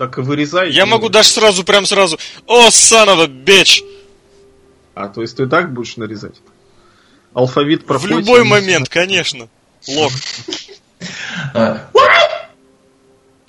Так 0.00 0.16
и 0.16 0.22
вырезай. 0.22 0.70
Я 0.70 0.86
могу 0.86 1.10
даже 1.10 1.28
сразу, 1.28 1.62
прям 1.62 1.84
сразу. 1.84 2.18
О, 2.46 2.68
a 2.68 3.26
bitch! 3.26 3.84
А, 4.94 5.08
то 5.08 5.20
есть 5.20 5.36
ты 5.36 5.46
так 5.46 5.74
будешь 5.74 5.98
нарезать? 5.98 6.36
Алфавит 7.34 7.84
проходит. 7.84 8.16
В 8.16 8.18
любой 8.20 8.44
момент, 8.44 8.88
конечно. 8.88 9.50
Лог. 9.86 10.10
А. 11.52 11.90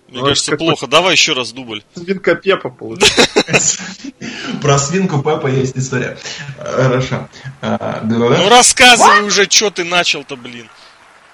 Мне 0.10 0.20
кажется, 0.20 0.58
плохо. 0.58 0.88
Давай 0.88 1.14
еще 1.14 1.32
раз 1.32 1.54
дубль. 1.54 1.84
Свинка 1.96 2.36
Пепа 2.36 2.70
получается. 2.70 3.82
Про 4.62 4.78
свинку 4.78 5.20
Пепа 5.20 5.48
есть 5.48 5.78
история. 5.78 6.18
Хорошо. 6.58 7.30
А, 7.62 8.02
ну 8.04 8.50
рассказывай 8.50 9.22
уже, 9.22 9.50
что 9.50 9.70
ты 9.70 9.86
начал-то, 9.86 10.36
блин. 10.36 10.68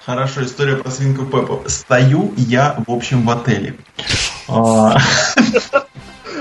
Хорошо, 0.08 0.42
история 0.42 0.76
про 0.76 0.90
свинку 0.90 1.26
Пеппу. 1.26 1.64
Стою 1.66 2.32
я, 2.38 2.82
в 2.86 2.90
общем, 2.90 3.26
в 3.26 3.30
отеле. 3.30 3.76
А. 4.48 4.98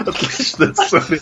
Отличная 0.05 0.71
история. 0.71 1.21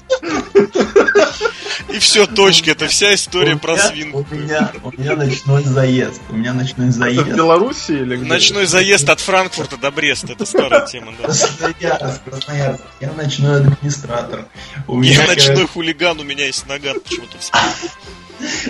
И 1.89 1.99
все, 1.99 2.25
точки. 2.25 2.69
Это 2.69 2.88
вся 2.88 3.13
история 3.13 3.55
про 3.55 3.77
свинку. 3.77 4.25
У 4.29 4.36
меня, 4.36 4.71
у 4.83 4.91
меня 4.91 5.15
ночной 5.15 5.63
заезд. 5.63 6.21
У 6.29 6.36
меня 6.36 6.53
ночной 6.53 6.89
заезд. 6.89 7.21
Это 7.21 7.31
в 7.31 7.36
Беларуси 7.36 7.91
или 7.91 8.17
где? 8.17 8.27
Ночной 8.27 8.65
заезд 8.65 9.09
от 9.09 9.19
Франкфурта 9.19 9.77
до 9.77 9.91
Бреста. 9.91 10.33
Это 10.33 10.45
старая 10.45 10.86
тема, 10.86 11.13
да. 11.17 11.25
Красноярск, 11.25 12.23
Красноярск. 12.23 12.83
Я 12.99 13.11
ночной 13.13 13.61
администратор. 13.61 14.45
У 14.88 14.97
меня, 14.97 15.21
Я 15.21 15.27
ночной 15.27 15.67
хулиган, 15.67 16.19
у 16.19 16.23
меня 16.23 16.45
есть 16.45 16.67
наган 16.67 16.99
почему-то 16.99 17.38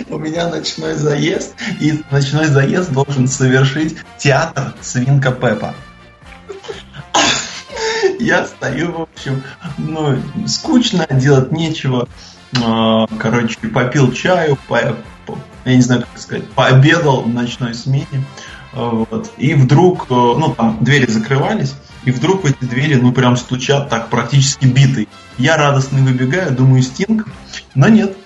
У 0.08 0.18
меня 0.18 0.48
ночной 0.48 0.94
заезд, 0.94 1.54
и 1.80 2.00
ночной 2.10 2.46
заезд 2.46 2.92
должен 2.92 3.26
совершить 3.26 3.96
театр 4.18 4.74
Свинка 4.80 5.32
Пеппа. 5.32 5.74
Я 8.20 8.46
стою, 8.46 8.92
в 8.92 9.02
общем, 9.02 9.42
ну, 9.78 10.18
скучно, 10.46 11.06
делать 11.10 11.52
нечего. 11.52 12.08
А, 12.62 13.06
короче, 13.18 13.58
попил 13.58 14.12
чаю, 14.12 14.58
по, 14.68 14.96
по, 15.26 15.38
я 15.64 15.76
не 15.76 15.82
знаю, 15.82 16.02
как 16.02 16.20
сказать, 16.20 16.48
пообедал 16.50 17.22
в 17.22 17.28
ночной 17.28 17.74
смене. 17.74 18.24
Вот. 18.72 19.32
И 19.38 19.54
вдруг, 19.54 20.06
э, 20.10 20.14
ну, 20.14 20.54
там 20.54 20.78
двери 20.84 21.06
закрывались, 21.06 21.74
и 22.04 22.10
вдруг 22.10 22.44
эти 22.44 22.62
двери, 22.64 22.96
ну, 22.96 23.12
прям 23.12 23.36
стучат 23.36 23.88
так 23.88 24.10
практически 24.10 24.66
битый. 24.66 25.08
Я 25.38 25.56
радостно 25.56 25.98
выбегаю, 26.00 26.54
думаю, 26.54 26.82
Стинг, 26.82 27.26
но 27.74 27.88
нет. 27.88 28.16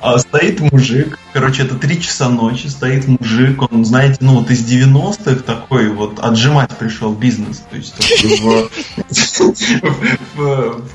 А 0.00 0.18
стоит 0.18 0.60
мужик, 0.60 1.18
короче, 1.32 1.62
это 1.62 1.76
три 1.76 2.00
часа 2.00 2.28
ночи, 2.28 2.66
стоит 2.66 3.06
мужик, 3.06 3.62
он, 3.70 3.84
знаете, 3.84 4.18
ну 4.20 4.38
вот 4.38 4.50
из 4.50 4.64
90-х 4.64 5.42
такой 5.42 5.88
вот 5.90 6.18
отжимать 6.20 6.76
пришел 6.76 7.12
бизнес, 7.12 7.62
то 7.70 7.76
есть 7.76 7.94
в, 8.34 8.70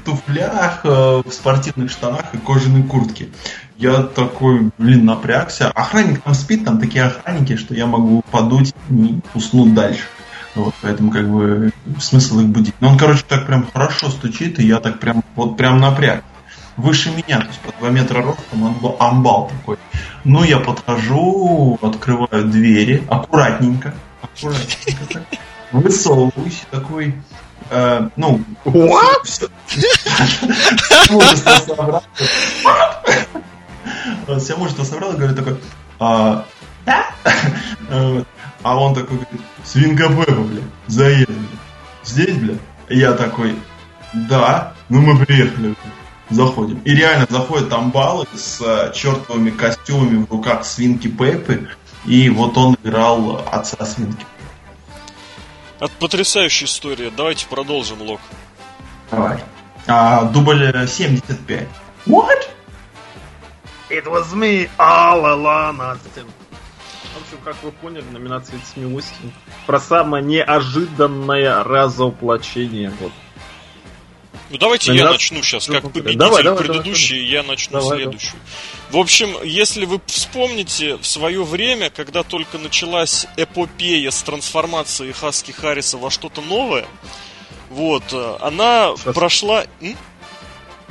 туфлях, 0.05 0.81
э, 0.83 1.21
в 1.25 1.31
спортивных 1.31 1.91
штанах 1.91 2.33
и 2.33 2.37
кожаной 2.37 2.83
куртке. 2.83 3.29
Я 3.77 4.03
такой, 4.03 4.71
блин, 4.77 5.05
напрягся. 5.05 5.71
Охранник 5.71 6.21
там 6.21 6.33
спит, 6.33 6.65
там 6.65 6.79
такие 6.79 7.05
охранники, 7.05 7.55
что 7.55 7.73
я 7.73 7.85
могу 7.85 8.23
подуть 8.29 8.73
и 8.89 9.19
уснуть 9.33 9.73
дальше. 9.73 10.03
Вот, 10.55 10.73
поэтому 10.81 11.11
как 11.11 11.29
бы 11.29 11.71
смысл 11.99 12.39
их 12.41 12.47
будить. 12.47 12.73
Но 12.81 12.89
он, 12.89 12.97
короче, 12.97 13.23
так 13.27 13.45
прям 13.45 13.65
хорошо 13.71 14.09
стучит, 14.09 14.59
и 14.59 14.67
я 14.67 14.79
так 14.79 14.99
прям 14.99 15.23
вот 15.35 15.55
прям 15.55 15.79
напряг. 15.79 16.23
Выше 16.79 17.11
меня, 17.11 17.41
то 17.41 17.47
есть 17.47 17.59
по 17.59 17.73
2 17.73 17.89
метра 17.89 18.21
ростом, 18.21 18.63
он 18.63 18.73
был 18.75 18.95
амбал 18.99 19.49
такой. 19.49 19.77
Ну, 20.23 20.45
я 20.45 20.59
подхожу, 20.59 21.77
открываю 21.81 22.45
двери, 22.45 23.03
аккуратненько, 23.09 23.93
аккуратненько 24.21 25.05
так, 25.13 25.23
высовываюсь 25.73 26.63
такой, 26.71 27.15
э, 27.69 28.09
ну, 28.15 28.41
What? 28.63 29.25
все, 29.25 29.49
мужество 31.09 31.51
собрал. 31.67 32.03
Все 34.39 34.55
мужество 34.55 34.83
собрал 34.85 35.13
и 35.13 35.17
говорит 35.17 35.35
такой, 35.35 35.59
а, 35.99 36.45
да? 36.85 37.07
А 38.63 38.77
он 38.79 38.95
такой 38.95 39.17
говорит, 39.17 39.41
свинка 39.65 40.07
Пеппа, 40.07 40.31
бля, 40.31 40.61
бля. 40.87 41.25
Здесь, 42.05 42.35
бля? 42.37 42.55
Я 42.87 43.11
такой, 43.11 43.59
да, 44.13 44.73
ну 44.87 45.01
мы 45.01 45.25
приехали, 45.25 45.67
бля. 45.67 45.98
Заходим. 46.29 46.79
И 46.85 46.93
реально 46.93 47.25
заходят 47.29 47.69
там 47.69 47.91
баллы 47.91 48.27
с 48.35 48.61
э, 48.61 48.91
чертовыми 48.93 49.49
костюмами 49.49 50.25
в 50.25 50.31
руках 50.31 50.63
свинки 50.63 51.07
Пеппы. 51.07 51.69
И 52.05 52.29
вот 52.29 52.57
он 52.57 52.77
играл 52.83 53.43
отца 53.51 53.83
свинки. 53.85 54.25
Это 55.79 55.91
потрясающая 55.99 56.67
история. 56.67 57.11
Давайте 57.15 57.47
продолжим, 57.47 58.01
Лок. 58.01 58.21
Давай. 59.09 59.39
А, 59.87 60.25
дубль 60.25 60.87
75. 60.87 61.67
What? 62.05 62.49
It 63.89 64.05
was 64.05 64.33
me 64.35 64.69
all 64.77 65.25
along, 65.25 65.79
Austin 65.79 66.25
общем, 67.29 67.43
как 67.43 67.55
вы 67.63 67.71
поняли, 67.71 68.05
номинация 68.11 68.59
смелости 68.73 69.13
про 69.67 69.79
самое 69.79 70.23
неожиданное 70.23 71.63
разоплачение. 71.63 72.91
Вот. 72.99 73.11
Ну 74.49 74.57
давайте 74.57 74.93
я 74.93 75.11
начну 75.11 75.43
сейчас, 75.43 75.67
как 75.67 75.83
победитель 75.83 76.17
давай, 76.17 76.43
давай, 76.43 76.63
предыдущий, 76.63 77.17
давай, 77.17 77.31
я 77.31 77.43
начну 77.43 77.79
давай, 77.79 77.97
следующую. 77.99 78.33
Давай. 78.33 78.91
В 78.91 78.97
общем, 78.97 79.43
если 79.43 79.85
вы 79.85 80.01
вспомните 80.07 80.97
в 80.97 81.05
свое 81.05 81.43
время, 81.43 81.89
когда 81.89 82.23
только 82.23 82.57
началась 82.57 83.27
эпопея 83.37 84.09
с 84.09 84.21
трансформацией 84.23 85.13
Хаски 85.13 85.51
Харриса 85.51 85.97
во 85.97 86.09
что-то 86.09 86.41
новое, 86.41 86.87
вот, 87.69 88.03
э, 88.11 88.37
она 88.41 88.93
Сейчас. 88.97 89.13
прошла... 89.13 89.65
М? 89.81 89.95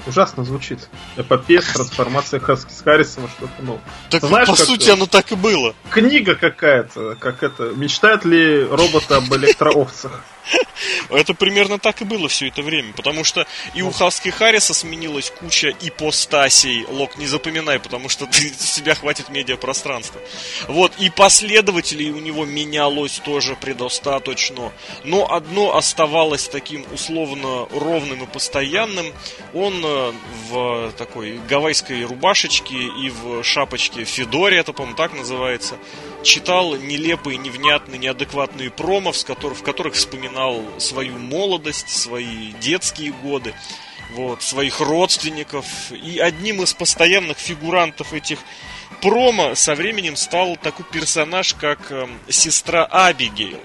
Ужасно 0.08 0.42
звучит. 0.42 0.88
Эпопея, 1.18 1.60
трансформация 1.60 2.40
Хаски 2.40 2.72
с 2.72 2.80
Харрисом, 2.80 3.28
что-то 3.28 3.62
новое. 3.62 3.82
Так, 4.08 4.22
Знаешь, 4.22 4.48
по 4.48 4.56
сути, 4.56 4.88
оно 4.88 5.04
так 5.04 5.30
и 5.32 5.34
было. 5.34 5.74
Книга 5.90 6.34
какая-то, 6.34 7.14
как 7.16 7.42
это. 7.42 7.64
Мечтают 7.76 8.24
ли 8.24 8.64
роботы 8.64 9.14
об 9.14 9.32
электроовцах? 9.34 10.24
Это 11.10 11.34
примерно 11.34 11.78
так 11.78 12.00
и 12.00 12.04
было 12.04 12.28
все 12.28 12.48
это 12.48 12.62
время, 12.62 12.92
потому 12.92 13.24
что 13.24 13.46
и 13.74 13.82
у 13.82 13.90
Хаски 13.90 14.30
Харриса 14.30 14.74
сменилась 14.74 15.32
куча 15.38 15.74
ипостасей. 15.80 16.84
Лок, 16.88 17.16
не 17.16 17.26
запоминай, 17.26 17.78
потому 17.78 18.08
что 18.08 18.26
ты, 18.30 18.52
себя 18.54 18.94
хватит 18.94 19.28
медиапространства. 19.28 20.20
Вот, 20.68 20.92
и 20.98 21.10
последователей 21.10 22.10
у 22.10 22.20
него 22.20 22.44
менялось 22.44 23.18
тоже 23.24 23.56
предостаточно. 23.56 24.72
Но 25.04 25.30
одно 25.32 25.76
оставалось 25.76 26.48
таким 26.48 26.84
условно 26.92 27.66
ровным 27.72 28.24
и 28.24 28.26
постоянным. 28.26 29.06
Он 29.54 29.84
в 30.50 30.92
такой 30.98 31.38
гавайской 31.48 32.04
рубашечке 32.04 32.76
и 32.76 33.10
в 33.10 33.42
шапочке 33.42 34.04
Федоре, 34.04 34.58
это, 34.58 34.72
по-моему, 34.72 34.96
так 34.96 35.14
называется, 35.14 35.76
читал 36.22 36.76
нелепые, 36.76 37.38
невнятные, 37.38 37.98
неадекватные 37.98 38.70
промо, 38.70 39.12
в 39.12 39.62
которых 39.62 39.94
вспоминал 39.94 40.62
свою 40.78 41.18
молодость, 41.18 41.88
свои 41.88 42.52
детские 42.60 43.12
годы, 43.12 43.54
вот, 44.14 44.42
своих 44.42 44.80
родственников. 44.80 45.66
И 45.92 46.18
одним 46.18 46.62
из 46.62 46.74
постоянных 46.74 47.38
фигурантов 47.38 48.12
этих 48.12 48.38
промо 49.00 49.54
со 49.54 49.74
временем 49.74 50.16
стал 50.16 50.56
такой 50.56 50.86
персонаж, 50.90 51.54
как 51.54 51.90
э, 51.90 52.06
сестра 52.28 52.84
Абигейл. 52.84 53.60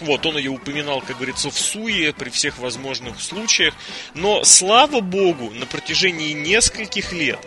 Вот, 0.00 0.26
он 0.26 0.36
ее 0.36 0.50
упоминал, 0.50 1.00
как 1.00 1.16
говорится, 1.16 1.50
в 1.50 1.58
суе 1.58 2.12
при 2.12 2.30
всех 2.30 2.58
возможных 2.58 3.20
случаях. 3.20 3.74
Но, 4.14 4.44
слава 4.44 5.00
богу, 5.00 5.50
на 5.50 5.66
протяжении 5.66 6.32
нескольких 6.32 7.12
лет 7.12 7.38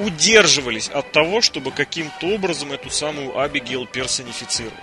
удерживались 0.00 0.88
от 0.88 1.12
того, 1.12 1.40
чтобы 1.40 1.70
каким-то 1.70 2.26
образом 2.28 2.72
эту 2.72 2.90
самую 2.90 3.38
Абигейл 3.38 3.86
персонифицировать. 3.86 4.74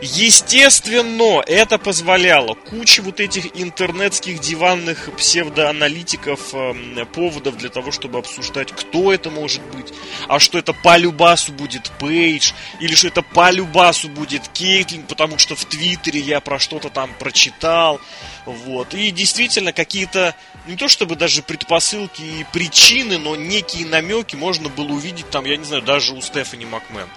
Естественно, 0.00 1.42
это 1.46 1.78
позволяло 1.78 2.54
куче 2.54 3.02
вот 3.02 3.20
этих 3.20 3.60
интернетских 3.60 4.40
диванных 4.40 5.10
псевдоаналитиков 5.16 6.54
э, 6.54 7.04
поводов 7.12 7.56
для 7.56 7.68
того, 7.68 7.90
чтобы 7.90 8.18
обсуждать, 8.18 8.72
кто 8.72 9.12
это 9.12 9.30
может 9.30 9.62
быть, 9.74 9.92
а 10.28 10.38
что 10.38 10.58
это 10.58 10.72
по 10.72 10.96
любасу 10.96 11.52
будет 11.52 11.90
Пейдж, 11.98 12.52
или 12.80 12.94
что 12.94 13.08
это 13.08 13.22
по 13.22 13.50
любасу 13.50 14.08
будет 14.08 14.48
Кейтлин, 14.48 15.02
потому 15.02 15.38
что 15.38 15.56
в 15.56 15.64
Твиттере 15.64 16.20
я 16.20 16.40
про 16.40 16.58
что-то 16.58 16.90
там 16.90 17.10
прочитал. 17.18 18.00
Вот. 18.46 18.94
И 18.94 19.10
действительно, 19.10 19.72
какие-то, 19.72 20.34
не 20.66 20.76
то 20.76 20.88
чтобы 20.88 21.16
даже 21.16 21.42
предпосылки 21.42 22.22
и 22.22 22.46
причины, 22.52 23.18
но 23.18 23.36
некие 23.36 23.86
намеки 23.86 24.36
можно 24.36 24.68
было 24.68 24.92
увидеть 24.92 25.28
там, 25.30 25.44
я 25.44 25.56
не 25.56 25.64
знаю, 25.64 25.82
даже 25.82 26.14
у 26.14 26.20
Стефани 26.20 26.66
Макмен. 26.66 27.08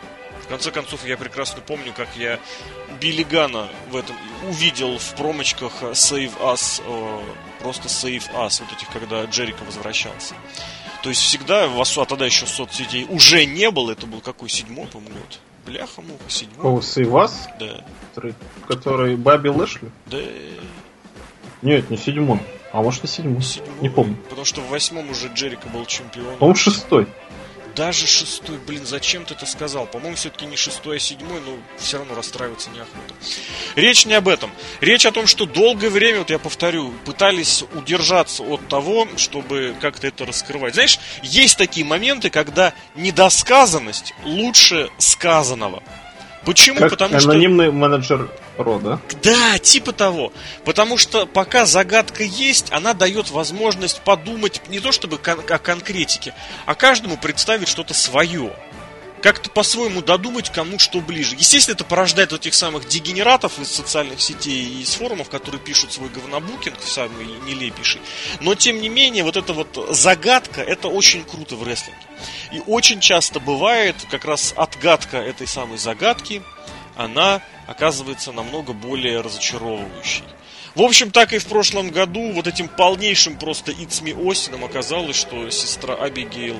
В 0.43 0.47
конце 0.47 0.71
концов, 0.71 1.05
я 1.05 1.15
прекрасно 1.17 1.61
помню, 1.61 1.93
как 1.95 2.09
я 2.17 2.39
Билли 2.99 3.23
Гана 3.23 3.69
в 3.89 3.95
этом 3.95 4.15
увидел 4.47 4.97
в 4.97 5.15
промочках 5.15 5.71
Save 5.81 6.37
Us, 6.39 6.81
э, 6.85 7.21
просто 7.61 7.87
Save 7.87 8.29
Us, 8.33 8.61
вот 8.61 8.77
этих, 8.77 8.89
когда 8.89 9.23
Джерика 9.25 9.63
возвращался. 9.63 10.35
То 11.01 11.09
есть 11.09 11.21
всегда, 11.21 11.65
а 11.65 12.05
тогда 12.05 12.25
еще 12.25 12.45
соцсетей 12.45 13.05
уже 13.09 13.45
не 13.45 13.71
было, 13.71 13.91
это 13.91 14.05
был 14.05 14.21
какой 14.21 14.49
седьмой, 14.49 14.87
по-моему, 14.87 15.15
год. 15.19 15.39
Бляха-муха, 15.65 16.29
седьмой. 16.29 16.61
Кого, 16.61 16.81
Сейвас? 16.81 17.47
Да. 17.59 17.85
Который 18.67 19.15
Баби 19.15 19.47
Лэшли? 19.49 19.91
Да. 20.07 20.19
Нет, 21.63 21.89
не 21.89 21.97
седьмой. 21.97 22.39
А 22.71 22.81
может 22.81 23.03
и 23.03 23.07
седьмой. 23.07 23.41
седьмой. 23.41 23.75
Не 23.81 23.89
помню. 23.89 24.15
Потому 24.29 24.45
что 24.45 24.61
в 24.61 24.69
восьмом 24.69 25.09
уже 25.09 25.29
Джерика 25.33 25.69
был 25.69 25.85
чемпион. 25.85 26.35
Он 26.39 26.55
шестой. 26.55 27.07
Даже 27.75 28.05
шестой, 28.05 28.59
блин, 28.67 28.85
зачем 28.85 29.25
ты 29.25 29.33
это 29.33 29.47
сказал? 29.47 29.87
По-моему, 29.87 30.15
все-таки 30.15 30.45
не 30.45 30.55
шестой, 30.55 30.97
а 30.97 30.99
седьмой, 30.99 31.41
но 31.41 31.57
все 31.77 31.97
равно 31.97 32.13
расстраиваться 32.13 32.69
неохота. 32.69 33.15
Речь 33.75 34.05
не 34.05 34.13
об 34.13 34.27
этом. 34.27 34.51
Речь 34.79 35.07
о 35.07 35.11
том, 35.11 35.25
что 35.25 35.47
долгое 35.47 35.89
время, 35.89 36.19
вот 36.19 36.29
я 36.29 36.37
повторю, 36.37 36.93
пытались 37.03 37.63
удержаться 37.73 38.43
от 38.43 38.67
того, 38.67 39.07
чтобы 39.17 39.75
как-то 39.81 40.05
это 40.05 40.25
раскрывать. 40.25 40.75
Знаешь, 40.75 40.99
есть 41.23 41.57
такие 41.57 41.85
моменты, 41.85 42.29
когда 42.29 42.73
недосказанность 42.95 44.13
лучше 44.23 44.91
сказанного. 44.99 45.81
Почему? 46.45 46.79
Как 46.79 46.89
Потому 46.91 47.15
анонимный 47.15 47.65
что... 47.65 47.73
менеджер 47.73 48.29
рода. 48.57 48.99
Да, 49.21 49.57
типа 49.59 49.93
того. 49.93 50.33
Потому 50.65 50.97
что 50.97 51.25
пока 51.25 51.65
загадка 51.65 52.23
есть, 52.23 52.67
она 52.71 52.93
дает 52.93 53.31
возможность 53.31 54.01
подумать 54.01 54.61
не 54.69 54.79
то 54.79 54.91
чтобы 54.91 55.17
кон- 55.17 55.43
о 55.49 55.57
конкретике, 55.57 56.33
а 56.65 56.75
каждому 56.75 57.17
представить 57.17 57.67
что-то 57.67 57.93
свое. 57.93 58.51
Как-то 59.23 59.49
по-своему 59.49 60.01
додумать, 60.01 60.49
кому 60.51 60.79
что 60.79 60.99
ближе. 60.99 61.37
Естественно, 61.37 61.75
это 61.75 61.85
порождает 61.85 62.33
вот 62.33 62.41
этих 62.41 62.53
самых 62.53 62.89
дегенератов 62.89 63.57
из 63.57 63.71
социальных 63.71 64.19
сетей 64.19 64.65
и 64.65 64.81
из 64.81 64.95
форумов, 64.95 65.29
которые 65.29 65.61
пишут 65.61 65.93
свой 65.93 66.09
говнобукинг, 66.09 66.75
самый 66.81 67.25
нелепейший. 67.47 68.01
Но, 68.41 68.53
тем 68.53 68.81
не 68.81 68.89
менее, 68.89 69.23
вот 69.23 69.37
эта 69.37 69.53
вот 69.53 69.87
загадка, 69.91 70.59
это 70.61 70.89
очень 70.89 71.23
круто 71.23 71.55
в 71.55 71.65
рестлинге. 71.65 72.01
И 72.51 72.61
очень 72.67 72.99
часто 72.99 73.39
бывает 73.39 73.95
как 74.11 74.25
раз 74.25 74.53
отгадка 74.57 75.17
этой 75.17 75.47
самой 75.47 75.77
загадки, 75.77 76.43
она 76.97 77.41
оказывается 77.65 78.33
намного 78.33 78.73
более 78.73 79.21
разочаровывающей. 79.21 80.23
В 80.75 80.81
общем, 80.81 81.11
так 81.11 81.31
и 81.31 81.37
в 81.37 81.45
прошлом 81.45 81.91
году 81.91 82.33
вот 82.33 82.47
этим 82.47 82.67
полнейшим 82.67 83.37
просто 83.37 83.71
Ицми 83.71 84.13
Остином 84.29 84.65
оказалось, 84.65 85.15
что 85.15 85.49
сестра 85.49 85.95
Абигейл 85.95 86.57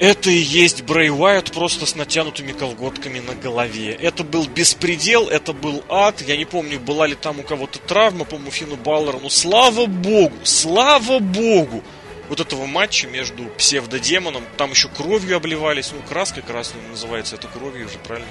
это 0.00 0.30
и 0.30 0.38
есть 0.38 0.82
Брей 0.84 1.10
Уайт 1.10 1.52
просто 1.52 1.84
с 1.84 1.94
натянутыми 1.94 2.52
колготками 2.52 3.20
на 3.20 3.34
голове. 3.34 3.92
Это 3.92 4.24
был 4.24 4.46
беспредел, 4.46 5.28
это 5.28 5.52
был 5.52 5.84
ад. 5.90 6.22
Я 6.22 6.38
не 6.38 6.46
помню, 6.46 6.80
была 6.80 7.06
ли 7.06 7.14
там 7.14 7.38
у 7.38 7.42
кого-то 7.42 7.78
травма, 7.80 8.24
по-моему, 8.24 8.50
Фину 8.50 8.76
Баллера. 8.76 9.18
Но 9.18 9.28
слава 9.28 9.84
богу, 9.84 10.34
слава 10.42 11.18
богу, 11.18 11.84
вот 12.30 12.40
этого 12.40 12.64
матча 12.64 13.08
между 13.08 13.44
псевдодемоном, 13.58 14.42
там 14.56 14.70
еще 14.70 14.88
кровью 14.88 15.36
обливались, 15.36 15.92
ну, 15.92 16.00
краской 16.08 16.42
красной 16.42 16.80
называется, 16.88 17.34
это 17.34 17.48
кровью 17.48 17.86
уже, 17.86 17.98
правильно 17.98 18.28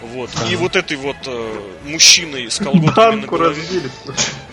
Вот. 0.00 0.30
А-а-а. 0.36 0.48
И 0.48 0.54
вот 0.54 0.76
этой 0.76 0.96
вот 0.96 1.16
э, 1.26 1.70
мужчиной 1.84 2.48
с 2.48 2.58
колготками 2.58 2.94
Банку 2.94 3.36
на 3.36 3.38
голове. 3.38 3.60
разбили. 3.60 3.90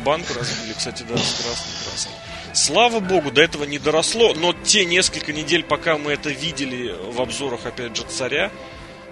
Банку 0.03 0.33
разбили, 0.33 0.73
кстати, 0.75 1.03
да, 1.07 1.17
с 1.17 1.33
красной 1.43 1.83
краской. 1.83 2.30
Слава 2.53 2.99
богу, 2.99 3.31
до 3.31 3.41
этого 3.41 3.63
не 3.63 3.79
доросло, 3.79 4.33
но 4.33 4.53
те 4.53 4.83
несколько 4.85 5.31
недель, 5.31 5.63
пока 5.63 5.97
мы 5.97 6.11
это 6.11 6.29
видели 6.29 6.93
в 7.11 7.21
обзорах, 7.21 7.65
опять 7.65 7.95
же, 7.95 8.03
царя, 8.03 8.51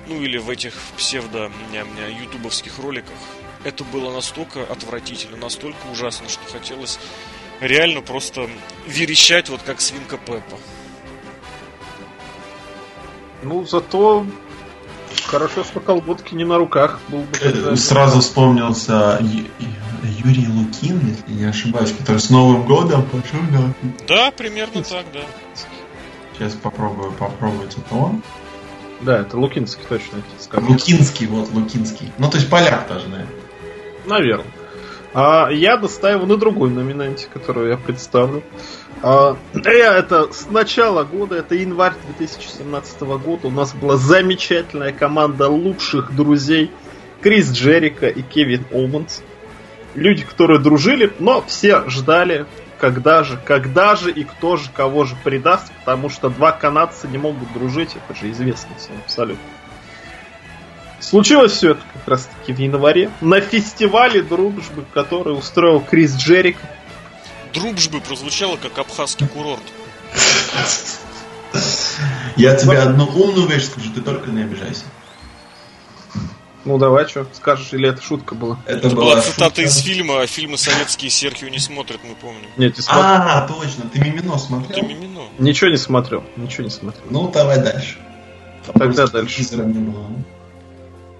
ну 0.07 0.21
или 0.21 0.37
в 0.37 0.49
этих 0.49 0.73
псевдо-ютубовских 0.97 2.79
роликах, 2.79 3.15
это 3.63 3.83
было 3.85 4.13
настолько 4.13 4.63
отвратительно, 4.63 5.37
настолько 5.37 5.87
ужасно, 5.91 6.27
что 6.27 6.43
хотелось 6.51 6.99
реально 7.61 8.01
просто 8.01 8.49
верещать, 8.87 9.47
вот 9.49 9.61
как 9.61 9.79
свинка 9.79 10.17
Пеппа. 10.17 10.57
Ну, 13.41 13.65
зато 13.65 14.25
хорошо, 15.29 15.63
что 15.63 15.79
колготки 15.79 16.35
не 16.35 16.43
на 16.43 16.57
руках. 16.57 16.99
Был 17.09 17.19
бы 17.19 17.37
э, 17.41 17.75
Сразу 17.75 18.19
вспомнился 18.19 19.19
Юрий 20.23 20.47
Лукин, 20.47 20.99
если 21.05 21.31
не 21.31 21.45
ошибаюсь, 21.45 21.93
который 21.97 22.19
с 22.19 22.29
Новым 22.29 22.65
годом 22.65 23.03
пошел 23.03 23.39
на... 23.51 23.73
Да, 24.07 24.31
примерно 24.31 24.83
так, 24.83 25.05
да. 25.13 25.21
Сейчас 26.33 26.53
попробую 26.53 27.11
попробовать 27.11 27.77
это 27.77 27.95
он. 27.95 28.23
Да, 29.01 29.19
это 29.19 29.37
Лукинский 29.37 29.83
точно. 29.87 30.21
Лукинский, 30.53 31.27
вот, 31.27 31.51
Лукинский. 31.51 32.11
Ну, 32.17 32.29
то 32.29 32.37
есть 32.37 32.49
поляк 32.49 32.87
даже, 32.89 33.07
наверное. 33.07 33.35
Наверное. 34.05 34.51
А 35.13 35.49
я 35.49 35.77
достаю 35.77 36.25
на 36.25 36.37
другой 36.37 36.69
номинанте, 36.69 37.27
которую 37.31 37.69
я 37.69 37.77
представлю. 37.77 38.43
А, 39.01 39.37
э, 39.53 39.69
это 39.69 40.31
с 40.33 40.49
начала 40.49 41.03
года, 41.03 41.35
это 41.37 41.55
январь 41.55 41.93
2017 42.17 43.01
года, 43.01 43.47
у 43.47 43.51
нас 43.51 43.73
была 43.73 43.95
замечательная 43.95 44.91
команда 44.91 45.47
лучших 45.47 46.13
друзей 46.15 46.71
Крис 47.21 47.51
Джерика 47.51 48.07
и 48.07 48.21
Кевин 48.21 48.65
Оуэнс 48.71 49.21
люди, 49.95 50.23
которые 50.23 50.59
дружили, 50.59 51.11
но 51.19 51.41
все 51.41 51.87
ждали, 51.89 52.45
когда 52.77 53.23
же, 53.23 53.39
когда 53.43 53.95
же 53.95 54.11
и 54.11 54.23
кто 54.23 54.57
же 54.57 54.69
кого 54.73 55.05
же 55.05 55.15
предаст, 55.23 55.71
потому 55.79 56.09
что 56.09 56.29
два 56.29 56.51
канадца 56.51 57.07
не 57.07 57.17
могут 57.17 57.51
дружить, 57.53 57.95
это 57.95 58.19
же 58.19 58.31
известно 58.31 58.75
всем 58.77 58.95
абсолютно. 59.03 59.43
Случилось 60.99 61.53
все 61.53 61.71
это 61.71 61.81
как 61.93 62.07
раз 62.07 62.29
таки 62.39 62.53
в 62.53 62.59
январе 62.59 63.09
на 63.21 63.39
фестивале 63.39 64.21
дружбы, 64.21 64.85
который 64.93 65.37
устроил 65.37 65.79
Крис 65.79 66.15
Джерик. 66.17 66.57
Дружбы 67.53 67.99
прозвучало 68.01 68.57
как 68.57 68.77
абхазский 68.77 69.27
курорт. 69.27 69.63
Я 72.35 72.55
тебе 72.55 72.77
одну 72.77 73.05
умную 73.05 73.47
вещь 73.47 73.65
скажу, 73.65 73.91
ты 73.93 74.01
только 74.01 74.29
не 74.29 74.43
обижайся. 74.43 74.85
Ну 76.65 76.77
давай, 76.77 77.07
что 77.07 77.25
скажешь, 77.33 77.69
или 77.71 77.89
это 77.89 78.01
шутка 78.01 78.35
была? 78.35 78.59
Это, 78.65 78.87
это 78.87 78.95
была 78.95 79.21
цитата 79.21 79.61
из 79.61 79.77
фильма, 79.77 80.21
а 80.21 80.27
фильмы 80.27 80.57
советские 80.57 81.09
Серхио 81.09 81.47
не 81.47 81.59
смотрит, 81.59 82.01
мы 82.03 82.15
помним. 82.15 82.47
Нет, 82.57 82.77
не 82.77 82.83
смотрел. 82.83 83.05
А, 83.05 83.47
точно, 83.47 83.89
ты 83.91 83.99
Мимино 83.99 84.37
смотрел? 84.37 84.79
Ты 84.79 84.85
Мимино. 84.85 85.21
Ничего 85.39 85.69
не 85.69 85.77
смотрел, 85.77 86.23
ничего 86.35 86.65
не 86.65 86.69
смотрел. 86.69 87.05
Ну, 87.09 87.31
давай 87.31 87.61
дальше. 87.61 87.97
А 88.67 88.77
тогда 88.77 89.07
дальше. 89.07 89.41
Не 89.55 89.63
было. 89.63 90.05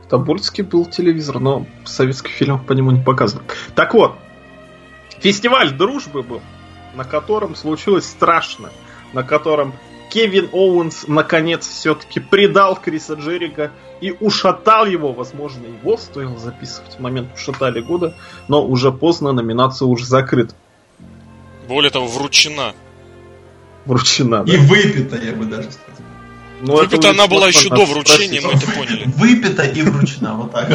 В 0.05 0.09
Тобольске 0.09 0.63
был 0.63 0.85
телевизор, 0.85 1.39
но 1.39 1.65
советских 1.85 2.31
фильмов 2.31 2.65
по 2.65 2.73
нему 2.73 2.91
не 2.91 3.01
показывали. 3.01 3.45
Так 3.75 3.93
вот, 3.93 4.15
фестиваль 5.19 5.71
дружбы 5.71 6.23
был, 6.23 6.41
на 6.95 7.03
котором 7.03 7.55
случилось 7.55 8.05
страшно, 8.05 8.69
на 9.13 9.23
котором 9.23 9.73
Кевин 10.09 10.49
Оуэнс 10.51 11.07
наконец 11.07 11.67
все-таки 11.67 12.19
предал 12.19 12.75
Криса 12.75 13.13
Джерика 13.13 13.71
и 14.01 14.11
ушатал 14.19 14.85
его. 14.85 15.13
Возможно, 15.13 15.67
его 15.67 15.97
стоило 15.97 16.37
записывать 16.37 16.95
в 16.95 16.99
момент 16.99 17.29
ушатали 17.35 17.81
года, 17.81 18.15
но 18.47 18.65
уже 18.65 18.91
поздно, 18.91 19.31
номинация 19.31 19.85
уже 19.85 20.05
закрыта. 20.05 20.55
Более 21.67 21.91
того, 21.91 22.07
вручена. 22.07 22.73
Вручена, 23.85 24.43
да. 24.43 24.53
И 24.53 24.57
выпита, 24.57 25.17
я 25.17 25.33
бы 25.33 25.45
даже 25.45 25.71
сказал. 25.71 26.05
Ну, 26.61 26.75
Выпита 26.75 27.11
она 27.11 27.27
была 27.27 27.47
еще 27.47 27.69
до 27.69 27.85
вручения, 27.85 28.41
мы 28.41 28.53
это 28.53 28.69
поняли. 28.71 29.05
Выпита 29.15 29.63
и 29.63 29.81
вручена, 29.81 30.33
вот 30.35 30.51
так. 30.51 30.69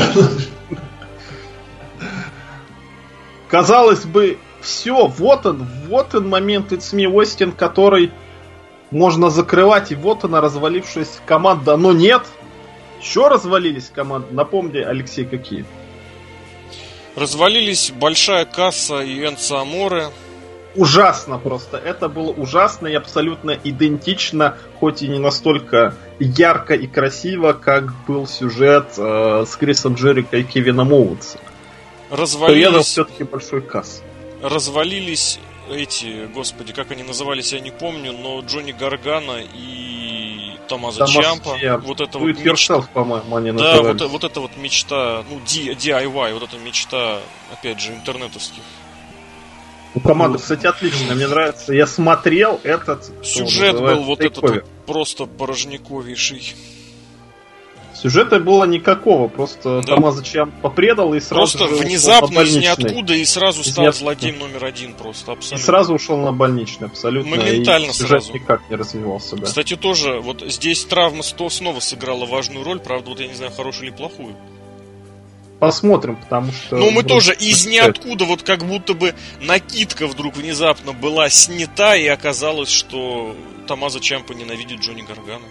Казалось 3.48 4.04
бы, 4.04 4.38
все, 4.60 5.06
вот 5.06 5.46
он, 5.46 5.66
вот 5.88 6.14
он 6.14 6.28
момент 6.28 6.72
It's 6.72 6.94
Me 6.94 7.06
Остин, 7.06 7.52
который 7.52 8.10
можно 8.90 9.30
закрывать, 9.30 9.92
и 9.92 9.94
вот 9.94 10.24
она 10.24 10.40
развалившаяся 10.40 11.20
команда, 11.26 11.76
но 11.76 11.92
нет. 11.92 12.22
Еще 13.00 13.28
развалились 13.28 13.90
команды. 13.94 14.28
Напомни, 14.32 14.78
Алексей, 14.78 15.24
какие? 15.24 15.66
Развалились 17.16 17.92
большая 17.92 18.44
касса 18.44 19.00
и 19.00 19.24
Энца 19.24 19.60
Аморе. 19.60 20.08
Ужасно 20.74 21.38
просто. 21.38 21.76
Это 21.76 22.08
было 22.08 22.30
ужасно 22.32 22.88
и 22.88 22.94
абсолютно 22.94 23.52
идентично, 23.52 24.56
хоть 24.80 25.02
и 25.02 25.08
не 25.08 25.20
настолько 25.20 25.94
ярко 26.18 26.74
и 26.74 26.88
красиво, 26.88 27.52
как 27.52 27.92
был 28.06 28.26
сюжет 28.26 28.94
э, 28.96 29.44
с 29.46 29.54
Крисом 29.54 29.94
Джерика 29.94 30.38
и 30.38 30.42
Кевином 30.42 30.92
Оуэнсом. 30.92 31.40
Развалились... 32.14 32.86
все-таки 32.86 33.24
большой 33.24 33.62
касс. 33.62 34.02
Развалились 34.42 35.40
эти, 35.70 36.26
господи, 36.32 36.72
как 36.72 36.90
они 36.90 37.02
назывались, 37.02 37.52
я 37.52 37.60
не 37.60 37.70
помню, 37.70 38.12
но 38.12 38.40
Джонни 38.40 38.72
Гаргана 38.72 39.40
и 39.42 40.58
Томазо 40.68 41.06
Чампа. 41.06 41.56
Вот 41.82 42.00
это 42.00 42.18
вот 42.18 42.38
мечта, 42.38 42.80
по-моему, 42.80 43.36
они 43.36 43.52
Да, 43.52 43.82
вот, 43.82 44.00
вот 44.00 44.24
это 44.24 44.40
вот 44.40 44.56
мечта, 44.56 45.24
ну, 45.28 45.40
DIY, 45.44 46.34
вот 46.34 46.42
эта 46.42 46.58
мечта, 46.58 47.20
опять 47.52 47.80
же, 47.80 47.92
интернетовских. 47.92 48.62
У 49.94 50.00
команды, 50.00 50.38
кстати, 50.38 50.66
отлично, 50.66 51.14
мне 51.14 51.28
нравится. 51.28 51.72
Я 51.72 51.86
смотрел 51.86 52.60
этот... 52.64 53.10
Сюжет 53.24 53.78
был 53.78 54.02
вот 54.02 54.20
этот 54.20 54.42
вот 54.42 54.64
просто 54.86 55.26
порожниковейший. 55.26 56.54
Сюжета 58.04 58.38
было 58.38 58.64
никакого, 58.64 59.28
просто 59.28 59.80
да. 59.80 59.94
Томазо 59.94 60.22
Чам 60.22 60.52
попредал 60.60 61.14
и 61.14 61.20
сразу 61.20 61.56
Просто 61.56 61.74
внезапно 61.74 62.40
из 62.40 62.54
ниоткуда 62.54 63.14
и 63.14 63.24
сразу 63.24 63.62
из 63.62 63.68
стал 63.68 63.94
злодеем 63.94 64.40
номер 64.40 64.66
один 64.66 64.92
просто, 64.92 65.32
абсолютно. 65.32 65.62
И 65.62 65.64
сразу 65.64 65.94
ушел 65.94 66.18
на 66.18 66.30
больничный, 66.30 66.88
абсолютно. 66.88 67.30
Моментально 67.30 67.86
и 67.86 67.92
сюжет 67.94 68.24
сразу. 68.24 68.34
никак 68.34 68.68
не 68.68 68.76
развивался, 68.76 69.36
да. 69.36 69.46
Кстати, 69.46 69.76
тоже, 69.76 70.20
вот 70.20 70.42
здесь 70.42 70.84
травма 70.84 71.22
100 71.22 71.48
снова 71.48 71.80
сыграла 71.80 72.26
важную 72.26 72.62
роль, 72.62 72.78
правда, 72.78 73.08
вот 73.08 73.20
я 73.20 73.26
не 73.26 73.34
знаю, 73.34 73.52
хорошую 73.52 73.88
или 73.88 73.96
плохую. 73.96 74.36
Посмотрим, 75.58 76.16
потому 76.16 76.52
что... 76.52 76.76
Ну, 76.76 76.90
мы 76.90 77.04
тоже 77.04 77.34
из 77.34 77.64
ниоткуда, 77.64 78.26
вот 78.26 78.42
как 78.42 78.66
будто 78.66 78.92
бы 78.92 79.14
накидка 79.40 80.06
вдруг 80.08 80.36
внезапно 80.36 80.92
была 80.92 81.30
снята, 81.30 81.96
и 81.96 82.06
оказалось, 82.06 82.68
что 82.68 83.34
Томазо 83.66 83.98
Чампа 83.98 84.34
ненавидит 84.34 84.80
Джонни 84.80 85.00
Гаргана. 85.00 85.46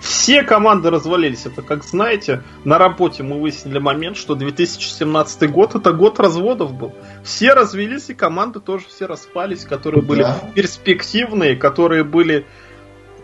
Все 0.00 0.42
команды 0.42 0.90
развалились. 0.90 1.46
Это, 1.46 1.62
как 1.62 1.84
знаете, 1.84 2.42
на 2.64 2.78
работе 2.78 3.22
мы 3.22 3.40
выяснили 3.40 3.78
момент, 3.78 4.16
что 4.16 4.34
2017 4.34 5.50
год 5.50 5.74
это 5.74 5.92
год 5.92 6.20
разводов 6.20 6.74
был. 6.74 6.94
Все 7.24 7.54
развелись, 7.54 8.10
и 8.10 8.14
команды 8.14 8.60
тоже 8.60 8.86
все 8.88 9.06
распались, 9.06 9.64
которые 9.64 10.02
были 10.02 10.22
да. 10.22 10.40
перспективные, 10.54 11.56
которые 11.56 12.04
были 12.04 12.46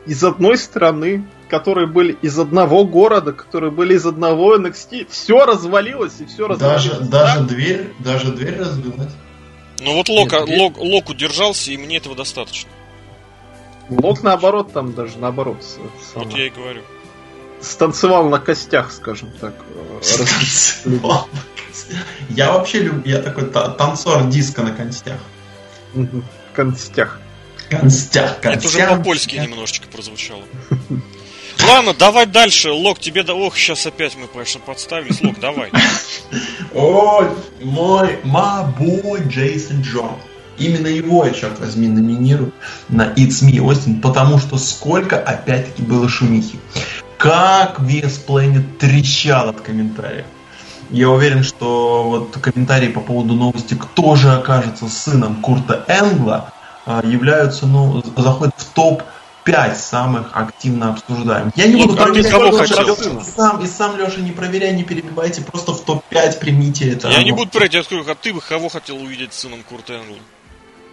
из 0.06 0.24
одной 0.24 0.58
страны, 0.58 1.24
которые 1.48 1.86
были 1.86 2.16
из 2.22 2.38
одного 2.38 2.84
города, 2.84 3.32
которые 3.32 3.70
были 3.70 3.94
из 3.94 4.06
одного 4.06 4.56
NXT. 4.56 5.06
Все 5.10 5.44
развалилось, 5.44 6.20
и 6.20 6.26
все 6.26 6.48
развалилось. 6.48 6.84
Даже, 6.84 7.04
даже 7.04 7.40
дверь, 7.44 7.92
даже 7.98 8.32
дверь 8.32 8.58
развалилась. 8.58 9.12
Ну 9.80 9.96
вот 9.96 10.08
Лок, 10.08 10.32
Нет, 10.32 10.48
Лок, 10.48 10.78
Лок 10.78 11.08
удержался, 11.10 11.72
и 11.72 11.76
мне 11.76 11.98
этого 11.98 12.14
достаточно. 12.14 12.70
Лок 13.88 14.22
наоборот, 14.22 14.72
там 14.72 14.92
даже 14.94 15.18
наоборот. 15.18 15.58
Вот 15.78 15.92
сама. 16.12 16.38
я 16.38 16.46
и 16.46 16.50
говорю. 16.50 16.82
Станцевал 17.60 18.28
на 18.28 18.38
костях, 18.38 18.90
скажем 18.92 19.30
так. 19.40 19.54
Я 22.30 22.52
вообще 22.52 22.80
люблю, 22.80 23.02
я 23.04 23.22
такой 23.22 23.50
танцор 23.50 24.24
диска 24.24 24.62
на 24.62 24.72
констях. 24.72 25.20
Констях. 26.54 27.20
Констях, 27.70 28.40
констях. 28.40 28.44
Это 28.44 28.66
уже 28.66 28.86
по-польски 28.86 29.36
немножечко 29.36 29.88
прозвучало. 29.88 30.42
Ладно, 31.66 31.94
давай 31.94 32.26
дальше. 32.26 32.70
Лок, 32.70 32.98
тебе 32.98 33.22
да. 33.22 33.34
Ох, 33.34 33.56
сейчас 33.56 33.86
опять 33.86 34.16
мы, 34.16 34.26
конечно, 34.26 34.60
подставились. 34.60 35.22
Лок, 35.22 35.38
давай. 35.38 35.70
Ой, 36.74 37.28
мой, 37.62 38.18
мой 38.24 39.20
Джейсон 39.28 39.82
Джон. 39.82 40.18
Именно 40.62 40.86
его 40.86 41.24
я, 41.24 41.32
черт 41.32 41.58
возьми, 41.58 41.88
номинирую 41.88 42.52
на 42.88 43.08
It's 43.14 43.42
Me 43.42 43.56
Austin, 43.56 44.00
потому 44.00 44.38
что 44.38 44.58
сколько 44.58 45.18
опять-таки 45.18 45.82
было 45.82 46.08
шумихи. 46.08 46.58
Как 47.18 47.80
вес 47.80 48.24
Planet 48.26 48.78
трещал 48.78 49.48
от 49.48 49.60
комментариев. 49.60 50.26
Я 50.90 51.10
уверен, 51.10 51.42
что 51.42 52.04
вот 52.04 52.36
комментарии 52.40 52.88
по 52.88 53.00
поводу 53.00 53.34
новости, 53.34 53.74
кто 53.74 54.14
же 54.14 54.30
окажется 54.30 54.88
сыном 54.88 55.36
Курта 55.36 55.84
Энгла, 55.88 56.52
а, 56.86 57.02
являются, 57.04 57.66
ну, 57.66 58.02
заходят 58.16 58.54
в 58.56 58.66
топ 58.72 59.02
5 59.44 59.76
самых 59.76 60.30
активно 60.34 60.90
обсуждаемых. 60.90 61.56
Я 61.56 61.66
не 61.66 61.82
буду 61.82 61.96
проверять, 61.96 62.30
кого 62.30 62.52
хотел. 62.52 62.96
Сам, 63.22 63.62
и 63.64 63.66
сам 63.66 63.96
Леша, 63.96 64.20
не 64.20 64.30
проверяй, 64.30 64.74
не 64.74 64.84
перебивайте, 64.84 65.42
просто 65.42 65.72
в 65.72 65.84
топ-5 65.84 66.38
примите 66.38 66.92
это. 66.92 67.08
Я 67.08 67.24
не 67.24 67.32
буду 67.32 67.50
проверять, 67.50 67.74
я 67.74 67.82
скажу, 67.82 68.04
а 68.06 68.14
ты 68.14 68.32
бы 68.32 68.40
кого 68.40 68.68
хотел 68.68 68.96
увидеть 68.96 69.32
сыном 69.32 69.62
Курта 69.68 69.94
Энгла? 69.94 70.18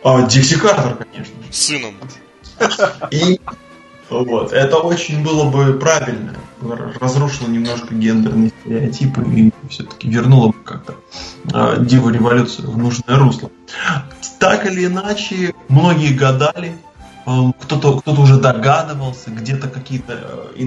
А, 0.03 0.21
Дикси 0.23 0.57
Картер, 0.57 1.05
конечно. 1.11 1.35
Сыном. 1.51 1.95
И 3.11 3.39
вот, 4.09 4.53
это 4.53 4.77
очень 4.77 5.23
было 5.23 5.49
бы 5.49 5.77
правильно. 5.77 6.35
Разрушило 6.99 7.47
немножко 7.47 7.93
гендерные 7.93 8.51
стереотипы 8.61 9.23
и 9.23 9.51
все-таки 9.69 10.09
вернуло 10.09 10.47
бы 10.47 10.63
как-то 10.63 10.95
э, 11.53 11.77
Диву 11.85 12.09
революцию 12.09 12.71
в 12.71 12.77
нужное 12.77 13.17
русло. 13.17 13.49
Так 14.39 14.65
или 14.65 14.87
иначе, 14.87 15.53
многие 15.69 16.13
гадали, 16.13 16.75
э, 17.25 17.31
кто-то 17.61 17.99
кто 18.01 18.11
уже 18.13 18.39
догадывался, 18.39 19.29
где-то 19.29 19.69
какие-то 19.69 20.51
э, 20.55 20.65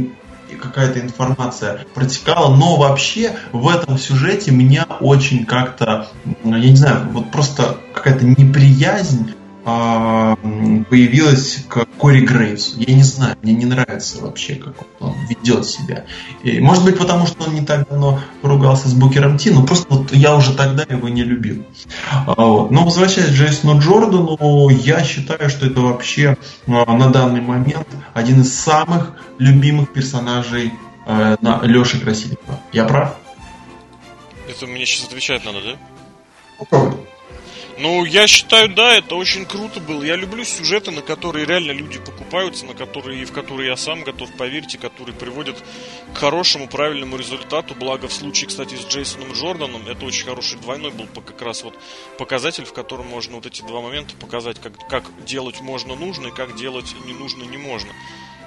какая-то 0.56 1.00
информация 1.00 1.86
протекала, 1.94 2.54
но 2.54 2.76
вообще 2.76 3.36
в 3.52 3.68
этом 3.68 3.98
сюжете 3.98 4.50
меня 4.50 4.86
очень 5.00 5.44
как-то, 5.46 6.08
я 6.44 6.58
не 6.58 6.76
знаю, 6.76 7.08
вот 7.12 7.30
просто 7.30 7.78
какая-то 7.92 8.24
неприязнь 8.24 9.34
появилась 9.64 11.64
к 11.68 11.86
Кори 11.98 12.20
Грейвсу. 12.20 12.80
Я 12.80 12.94
не 12.94 13.02
знаю, 13.02 13.36
мне 13.42 13.54
не 13.54 13.64
нравится 13.64 14.20
вообще, 14.20 14.56
как 14.56 14.74
он 15.00 15.14
ведет 15.28 15.66
себя. 15.66 16.04
И, 16.42 16.60
может 16.60 16.84
быть, 16.84 16.98
потому 16.98 17.26
что 17.26 17.44
он 17.44 17.54
не 17.54 17.64
так 17.64 17.88
давно 17.88 18.20
поругался 18.40 18.88
с 18.88 18.94
Букером 18.94 19.38
Ти, 19.38 19.50
но 19.50 19.64
просто 19.64 19.86
вот 19.88 20.12
я 20.12 20.34
уже 20.34 20.56
тогда 20.56 20.84
его 20.88 21.08
не 21.08 21.22
любил. 21.22 21.64
А, 22.26 22.44
вот. 22.44 22.70
Но 22.70 22.84
возвращаясь 22.84 23.28
к 23.28 23.32
Джейсону 23.32 23.80
Джордану, 23.80 24.68
я 24.68 25.04
считаю, 25.04 25.48
что 25.48 25.66
это 25.66 25.80
вообще 25.80 26.36
а, 26.66 26.92
на 26.92 27.10
данный 27.10 27.40
момент 27.40 27.86
один 28.14 28.40
из 28.40 28.58
самых 28.58 29.12
любимых 29.38 29.92
персонажей 29.92 30.72
а, 31.06 31.36
на 31.40 31.60
Леши 31.62 32.00
Красильникова. 32.00 32.60
Я 32.72 32.84
прав? 32.84 33.16
Это 34.48 34.66
мне 34.66 34.84
сейчас 34.86 35.06
отвечать 35.06 35.44
надо, 35.44 35.60
да? 35.62 35.76
Попробуй. 36.58 37.11
Ну, 37.82 38.04
я 38.04 38.28
считаю, 38.28 38.68
да, 38.68 38.94
это 38.94 39.16
очень 39.16 39.44
круто 39.44 39.80
было. 39.80 40.04
Я 40.04 40.14
люблю 40.14 40.44
сюжеты, 40.44 40.92
на 40.92 41.02
которые 41.02 41.46
реально 41.46 41.72
люди 41.72 41.98
покупаются, 41.98 42.64
на 42.64 42.74
которые, 42.74 43.24
в 43.24 43.32
которые 43.32 43.70
я 43.70 43.76
сам 43.76 44.04
готов 44.04 44.32
поверить, 44.34 44.76
и 44.76 44.78
которые 44.78 45.16
приводят 45.16 45.60
к 46.14 46.16
хорошему, 46.16 46.68
правильному 46.68 47.16
результату. 47.16 47.74
Благо, 47.74 48.06
в 48.06 48.12
случае, 48.12 48.46
кстати, 48.46 48.76
с 48.76 48.86
Джейсоном 48.86 49.32
Джорданом, 49.32 49.88
это 49.88 50.06
очень 50.06 50.24
хороший 50.26 50.60
двойной 50.60 50.92
был 50.92 51.08
как 51.08 51.42
раз 51.42 51.64
вот 51.64 51.74
показатель, 52.18 52.64
в 52.64 52.72
котором 52.72 53.08
можно 53.08 53.34
вот 53.34 53.46
эти 53.46 53.62
два 53.62 53.80
момента 53.80 54.14
показать, 54.14 54.60
как, 54.60 54.74
как 54.88 55.02
делать 55.24 55.60
можно 55.60 55.96
нужно 55.96 56.28
и 56.28 56.30
как 56.30 56.54
делать 56.54 56.94
не 57.04 57.14
нужно 57.14 57.42
не 57.42 57.56
можно. 57.56 57.90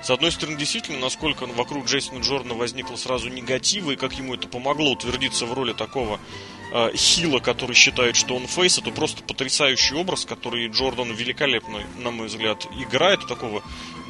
С 0.06 0.12
одной 0.12 0.32
стороны, 0.32 0.56
действительно, 0.56 1.00
насколько 1.00 1.48
вокруг 1.48 1.88
Джейсона 1.88 2.20
Джордана 2.20 2.54
возникло 2.54 2.96
сразу 2.96 3.28
негатива, 3.28 3.90
и 3.90 3.96
как 3.96 4.14
ему 4.14 4.36
это 4.36 4.48
помогло 4.48 4.92
утвердиться 4.92 5.48
в 5.48 5.54
роли 5.54 5.74
такого 5.74 6.20
э, 6.72 6.92
хила, 6.96 7.40
который 7.40 7.74
считает, 7.76 8.16
что 8.16 8.36
он 8.36 8.46
фейс, 8.46 8.78
это 8.78 8.92
просто 8.92 9.24
потрясающий 9.24 9.96
образ, 9.96 10.26
который 10.26 10.68
Джордан 10.68 11.12
великолепно, 11.12 11.82
на 11.98 12.12
мой 12.12 12.28
взгляд, 12.28 12.68
играет, 12.80 13.26
такого 13.28 13.64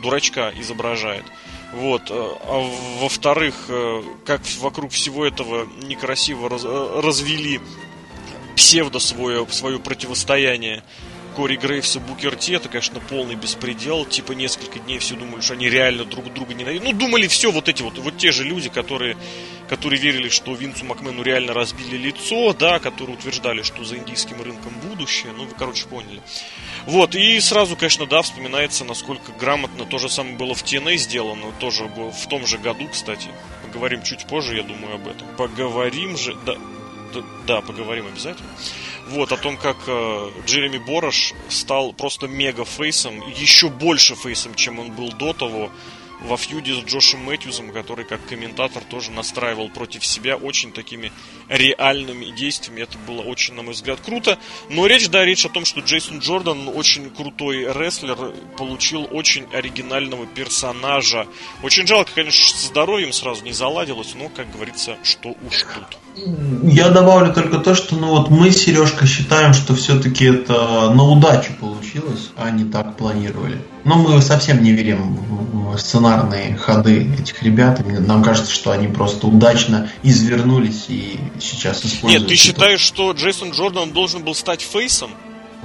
дурачка 0.04 0.52
изображает. 0.60 1.24
Вот. 1.72 2.12
Э, 2.12 2.14
а 2.14 2.70
во-вторых, 3.00 3.56
э, 3.70 4.04
как 4.26 4.42
вокруг 4.60 4.92
всего 4.92 5.26
этого 5.26 5.66
некрасиво 5.82 6.50
раз, 6.50 6.66
э, 6.66 7.00
развели 7.02 7.62
псевдо 8.58 9.00
свое, 9.00 9.48
свое 9.50 9.80
противостояние 9.80 10.84
Кори 11.36 11.58
Грейвс 11.58 11.98
и 11.98 12.00
Букер 12.00 12.36
Ти, 12.38 12.54
это, 12.54 12.70
конечно, 12.70 13.00
полный 13.02 13.36
беспредел. 13.36 14.06
Типа 14.06 14.32
несколько 14.32 14.80
дней 14.80 15.00
все 15.00 15.16
думали, 15.16 15.42
что 15.42 15.54
они 15.54 15.70
реально 15.70 16.06
друг 16.06 16.34
друга 16.34 16.54
ненавидят. 16.54 16.84
Ну, 16.86 16.94
думали 16.94 17.28
все 17.28 17.52
вот 17.52 17.68
эти 17.68 17.82
вот, 17.82 17.98
вот 17.98 18.18
те 18.18 18.32
же 18.32 18.44
люди, 18.44 18.70
которые, 18.70 19.18
которые 19.68 20.02
верили, 20.02 20.30
что 20.30 20.56
Винсу 20.56 20.86
Макмену 20.86 21.24
реально 21.24 21.54
разбили 21.54 21.98
лицо, 21.98 22.54
да, 22.54 22.80
которые 22.80 23.18
утверждали, 23.18 23.64
что 23.64 23.84
за 23.84 23.98
индийским 23.98 24.42
рынком 24.42 24.74
будущее. 24.80 25.34
Ну, 25.34 25.46
вы, 25.46 25.54
короче, 25.58 25.86
поняли. 25.88 26.22
Вот, 26.86 27.16
и 27.16 27.40
сразу, 27.42 27.76
конечно, 27.76 28.06
да, 28.06 28.22
вспоминается, 28.22 28.86
насколько 28.86 29.34
грамотно 29.34 29.86
то 29.86 29.98
же 29.98 30.10
самое 30.10 30.38
было 30.38 30.54
в 30.54 30.64
TNA 30.64 30.96
сделано, 30.96 31.52
тоже 31.60 31.84
в 31.86 32.28
том 32.30 32.48
же 32.48 32.58
году, 32.58 32.88
кстати. 32.90 33.28
Поговорим 33.62 34.04
чуть 34.04 34.26
позже, 34.26 34.56
я 34.56 34.64
думаю, 34.64 34.96
об 34.96 35.08
этом. 35.08 35.28
Поговорим 35.36 36.18
же, 36.18 36.36
да, 36.46 36.56
да 37.46 37.62
поговорим 37.62 38.08
обязательно. 38.08 38.50
Вот, 39.08 39.32
о 39.32 39.38
том, 39.38 39.56
как 39.58 39.78
э, 39.88 40.32
Джереми 40.48 40.80
Борош 40.80 41.34
стал 41.48 41.94
просто 41.94 42.28
мега 42.28 42.66
фейсом, 42.66 43.22
еще 43.30 43.70
больше 43.70 44.16
фейсом, 44.16 44.56
чем 44.56 44.80
он 44.80 44.92
был 44.92 45.12
до 45.12 45.34
того 45.34 45.70
во 46.22 46.38
фьюде 46.38 46.74
с 46.74 46.84
Джошем 46.84 47.24
Мэтьюзом, 47.24 47.72
который 47.72 48.06
как 48.06 48.26
комментатор 48.26 48.84
тоже 48.84 49.12
настраивал 49.12 49.70
против 49.70 50.06
себя 50.06 50.38
очень 50.38 50.72
такими 50.72 51.12
реальными 51.50 52.36
действиями. 52.36 52.82
Это 52.82 52.98
было 53.00 53.22
очень, 53.22 53.54
на 53.54 53.62
мой 53.62 53.74
взгляд, 53.74 54.00
круто. 54.02 54.40
Но 54.70 54.88
речь, 54.88 55.10
да, 55.10 55.24
речь 55.24 55.46
о 55.46 55.50
том, 55.50 55.66
что 55.66 55.82
Джейсон 55.82 56.20
Джордан, 56.20 56.70
очень 56.70 57.10
крутой 57.10 57.72
рестлер, 57.72 58.34
получил 58.58 59.08
очень 59.12 59.46
оригинального 59.54 60.26
персонажа. 60.26 61.28
Очень 61.64 61.88
жалко, 61.88 62.12
конечно, 62.14 62.58
со 62.58 62.68
здоровьем 62.68 63.14
сразу 63.14 63.44
не 63.44 63.52
заладилось, 63.52 64.16
но, 64.16 64.30
как 64.30 64.52
говорится, 64.52 64.98
что 65.04 65.30
уж 65.30 65.62
тут. 65.62 66.05
Я 66.64 66.90
добавлю 66.90 67.34
только 67.34 67.60
то, 67.60 67.76
что 67.76 67.96
ну 67.96 68.08
вот 68.08 68.30
мы, 68.30 68.52
Сережка, 68.52 69.06
считаем, 69.06 69.54
что 69.54 69.76
все-таки 69.76 70.26
это 70.26 70.90
на 70.92 71.04
удачу 71.04 71.54
получилось, 71.60 72.32
а 72.38 72.50
не 72.52 72.64
так 72.64 72.96
планировали. 72.96 73.62
Но 73.84 73.96
мы 73.96 74.22
совсем 74.22 74.64
не 74.64 74.72
верим 74.72 75.18
в 75.74 75.78
сценарные 75.78 76.56
ходы 76.56 77.12
этих 77.20 77.44
ребят. 77.44 77.82
Нам 77.86 78.24
кажется, 78.24 78.52
что 78.52 78.72
они 78.72 78.88
просто 78.88 79.28
удачно 79.28 79.90
извернулись 80.04 80.86
и 80.88 81.20
сейчас 81.40 81.86
используют. 81.86 82.22
Нет, 82.22 82.28
ты 82.30 82.36
считаешь, 82.36 82.82
что 82.82 83.12
Джейсон 83.12 83.52
Джордан 83.52 83.92
должен 83.92 84.24
был 84.24 84.36
стать 84.36 84.62
фейсом? 84.62 85.12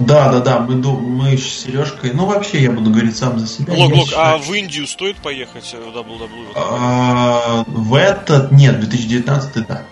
Да, 0.01 0.33
да, 0.33 0.41
да, 0.41 0.61
мы, 0.61 0.77
мы 0.77 1.37
с 1.37 1.63
Сережкой, 1.65 2.13
ну 2.15 2.25
вообще 2.25 2.63
я 2.63 2.71
буду 2.71 2.91
говорить 2.91 3.17
сам 3.17 3.39
за 3.39 3.47
себя. 3.47 3.75
Лок, 3.75 3.95
Лок, 3.95 4.09
считаю... 4.09 4.35
а 4.37 4.39
в 4.39 4.53
Индию 4.55 4.87
стоит 4.87 5.17
поехать 5.19 5.75
в 5.75 5.97
WWE? 5.97 6.53
А, 6.55 7.65
в 7.67 7.95
этот 7.95 8.51
нет, 8.51 8.81
2019 8.81 9.67
да. 9.67 9.83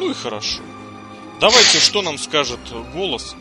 Ну 0.00 0.10
и 0.10 0.14
хорошо. 0.14 0.62
Давайте, 1.42 1.78
что 1.78 2.00
нам 2.00 2.16
скажет 2.16 2.58
голос? 2.94 3.36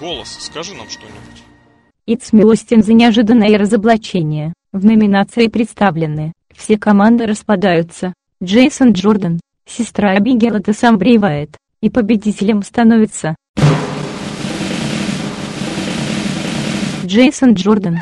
Голос, 0.00 0.36
скажи 0.40 0.74
нам 0.74 0.90
что-нибудь. 0.90 1.44
Итс 2.06 2.32
милостин 2.32 2.82
за 2.82 2.92
неожиданное 2.92 3.56
разоблачение. 3.56 4.52
В 4.72 4.84
номинации 4.84 5.46
представлены. 5.46 6.32
Все 6.52 6.76
команды 6.76 7.24
распадаются. 7.24 8.14
Джейсон 8.42 8.92
Джордан, 8.92 9.38
сестра 9.64 10.10
Абигела 10.10 10.60
Тесамбривает, 10.60 11.56
и 11.80 11.88
победителем 11.88 12.64
становится 12.64 13.36
Джейсон 17.04 17.54
Джордан. 17.54 18.00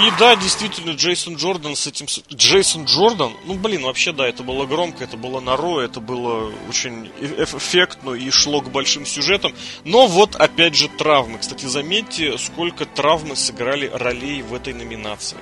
И 0.00 0.12
да, 0.16 0.36
действительно, 0.36 0.92
Джейсон 0.92 1.34
Джордан 1.34 1.74
с 1.74 1.86
этим... 1.88 2.06
Джейсон 2.32 2.84
Джордан, 2.84 3.32
ну, 3.46 3.54
блин, 3.54 3.82
вообще, 3.82 4.12
да, 4.12 4.28
это 4.28 4.44
было 4.44 4.64
громко, 4.64 5.02
это 5.02 5.16
было 5.16 5.40
на 5.40 5.56
Ро, 5.56 5.80
это 5.80 5.98
было 5.98 6.52
очень 6.68 7.10
эффектно 7.20 8.12
и 8.12 8.30
шло 8.30 8.60
к 8.60 8.70
большим 8.70 9.04
сюжетам. 9.04 9.52
Но 9.84 10.06
вот, 10.06 10.36
опять 10.36 10.76
же, 10.76 10.88
травмы. 10.88 11.38
Кстати, 11.38 11.66
заметьте, 11.66 12.38
сколько 12.38 12.86
травмы 12.86 13.34
сыграли 13.34 13.90
ролей 13.92 14.42
в 14.42 14.54
этой 14.54 14.72
номинации. 14.72 15.38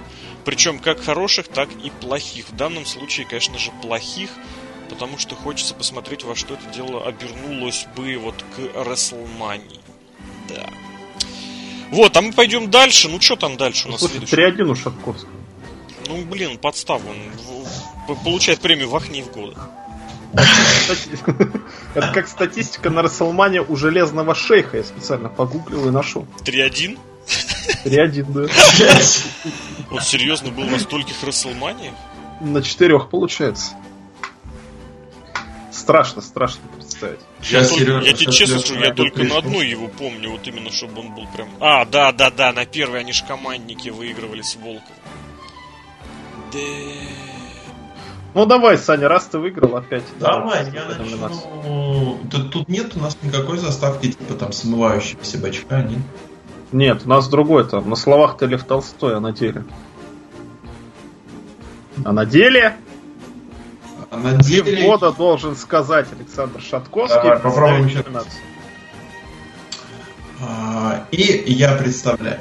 Причем 0.47 0.79
как 0.79 1.03
хороших, 1.03 1.49
так 1.49 1.69
и 1.85 1.91
плохих. 1.91 2.49
В 2.49 2.57
данном 2.57 2.87
случае, 2.87 3.27
конечно 3.27 3.59
же, 3.59 3.73
плохих, 3.83 4.31
потому 4.89 5.19
что 5.19 5.35
хочется 5.35 5.75
посмотреть, 5.75 6.25
во 6.25 6.35
что 6.35 6.55
это 6.55 6.67
дело 6.75 7.07
обернулось 7.07 7.87
бы 7.95 8.17
вот 8.17 8.37
к 8.57 8.89
Рестлмании. 8.89 9.81
Да. 10.49 10.67
Вот, 11.91 12.17
а 12.17 12.21
мы 12.21 12.33
пойдем 12.33 12.71
дальше. 12.71 13.09
Ну, 13.09 13.21
что 13.21 13.37
там 13.37 13.57
дальше 13.57 13.89
у 13.89 13.93
нас? 13.93 14.01
Слушай, 14.01 14.21
3-1 14.21 14.63
у 14.63 14.75
Шатковского. 14.75 15.31
Ну, 16.09 16.25
блин, 16.25 16.59
подстав 16.59 17.03
он 17.07 18.17
получает 18.25 18.61
премию 18.61 18.89
«Вахни 18.89 19.23
в 19.23 19.33
годах». 19.33 19.69
Это 21.95 22.13
как 22.13 22.29
статистика 22.29 22.91
на 22.91 23.03
Расселмане 23.03 23.63
у 23.63 23.77
Железного 23.77 24.35
Шейха. 24.35 24.77
Я 24.77 24.85
специально 24.85 25.29
погуглил 25.29 25.89
и 25.89 25.91
нашел. 25.91 26.27
3-1? 26.45 26.99
3-1, 27.85 28.27
да. 28.33 28.41
Он 29.91 30.01
серьезно 30.03 30.51
был 30.51 30.65
на 30.65 30.79
стольких 30.79 31.23
Расселманиях? 31.23 31.95
На 32.41 32.63
четырех 32.63 33.09
получается. 33.09 33.73
Страшно, 35.77 36.23
страшно 36.23 36.63
представить. 36.75 37.21
Я, 37.43 37.61
я, 37.61 37.69
только, 37.69 38.07
я 38.07 38.13
тебе 38.15 38.33
честно 38.33 38.59
скажу, 38.61 38.81
я 38.81 38.95
только 38.95 39.25
на 39.25 39.37
одной 39.37 39.69
его 39.69 39.89
помню, 39.89 40.31
вот 40.31 40.47
именно, 40.47 40.71
чтобы 40.71 41.01
он 41.01 41.15
был 41.15 41.27
прям... 41.35 41.49
А, 41.61 41.85
да, 41.85 42.13
да, 42.13 42.31
да, 42.31 42.53
на 42.53 42.65
первой 42.65 43.01
они 43.01 43.13
ж 43.13 43.23
командники 43.29 43.91
выигрывали 43.91 44.41
с 44.41 44.57
Волком. 44.57 44.97
Да... 46.53 46.59
Ну 48.33 48.47
давай, 48.47 48.79
Саня, 48.79 49.09
раз 49.09 49.27
ты 49.27 49.39
выиграл 49.39 49.77
опять. 49.77 50.05
Давай, 50.19 50.65
я 50.73 50.85
начну... 50.87 52.21
Тут, 52.31 52.53
тут 52.53 52.69
нет 52.69 52.97
у 52.97 53.01
нас 53.01 53.19
никакой 53.23 53.59
заставки, 53.59 54.13
типа 54.13 54.35
там 54.35 54.53
смывающегося 54.53 55.39
бачка, 55.39 55.83
нет? 55.83 56.01
Нет, 56.73 57.03
у 57.05 57.09
нас 57.09 57.29
другой 57.29 57.69
там. 57.69 57.89
На 57.89 57.97
словах 57.97 58.39
ты 58.39 58.47
Лев 58.47 58.65
Толстой, 58.65 59.17
а 59.17 59.21
на 59.21 59.33
деле. 59.33 59.65
А 62.03 62.13
на 62.13 62.25
деле? 62.25 62.77
А 64.17 64.21
на 64.21 64.33
деле... 64.43 64.87
года 64.87 65.13
должен 65.13 65.57
сказать 65.57 66.07
Александр 66.19 66.61
Шатковский. 66.61 67.21
Давай, 67.23 67.39
попробуем 67.39 67.87
еще. 67.87 68.05
А, 70.41 71.07
и 71.11 71.53
я 71.53 71.73
представляю. 71.73 72.41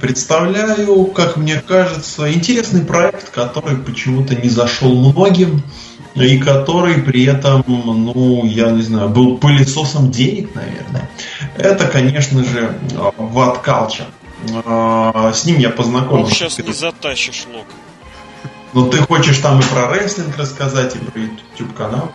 Представляю, 0.00 1.06
как 1.06 1.36
мне 1.36 1.60
кажется, 1.60 2.32
интересный 2.32 2.82
проект, 2.82 3.30
который 3.30 3.76
почему-то 3.76 4.34
не 4.34 4.48
зашел 4.48 4.94
многим, 4.94 5.62
и 6.14 6.38
который 6.38 7.02
при 7.02 7.24
этом, 7.24 7.64
ну, 7.66 8.44
я 8.44 8.70
не 8.70 8.82
знаю, 8.82 9.08
был 9.08 9.38
пылесосом 9.38 10.10
денег, 10.10 10.54
наверное. 10.54 11.10
Это, 11.56 11.88
конечно 11.88 12.44
же, 12.44 12.78
What 13.18 13.64
Culture. 13.64 14.06
А, 14.64 15.32
с 15.32 15.44
ним 15.44 15.58
я 15.58 15.70
познакомился. 15.70 16.32
Ох, 16.32 16.38
сейчас 16.38 16.58
не 16.58 16.72
затащишь, 16.72 17.46
Лок. 17.52 17.66
Ну 18.74 18.90
ты 18.90 18.98
хочешь 18.98 19.38
там 19.38 19.60
и 19.60 19.62
про 19.62 19.88
рестлинг 19.88 20.36
рассказать, 20.36 20.96
и 20.96 20.98
про 20.98 21.20
YouTube 21.20 21.74
канал? 21.76 22.12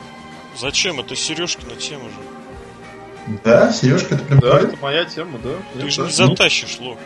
Зачем? 0.59 0.99
Это 0.99 1.15
Сережкина 1.15 1.75
тема 1.75 2.03
же. 2.03 3.37
Да, 3.45 3.71
Сережка, 3.71 4.15
это 4.15 4.25
прям. 4.25 4.39
Да, 4.39 4.59
это 4.59 4.77
моя 4.81 5.05
тема, 5.05 5.39
да. 5.41 5.51
Ты 5.73 5.85
Я 5.85 5.89
же 5.89 6.01
не 6.01 6.11
затащишь, 6.11 6.79
Лок. 6.79 6.97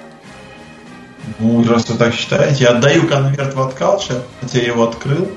Ну, 1.40 1.64
раз 1.68 1.88
вы 1.88 1.98
так 1.98 2.14
считаете, 2.16 2.64
я 2.64 2.70
отдаю 2.72 3.08
конверт 3.08 3.54
в 3.54 3.62
откалча, 3.62 4.24
хотя 4.42 4.60
я 4.60 4.68
его 4.68 4.84
открыл. 4.84 5.30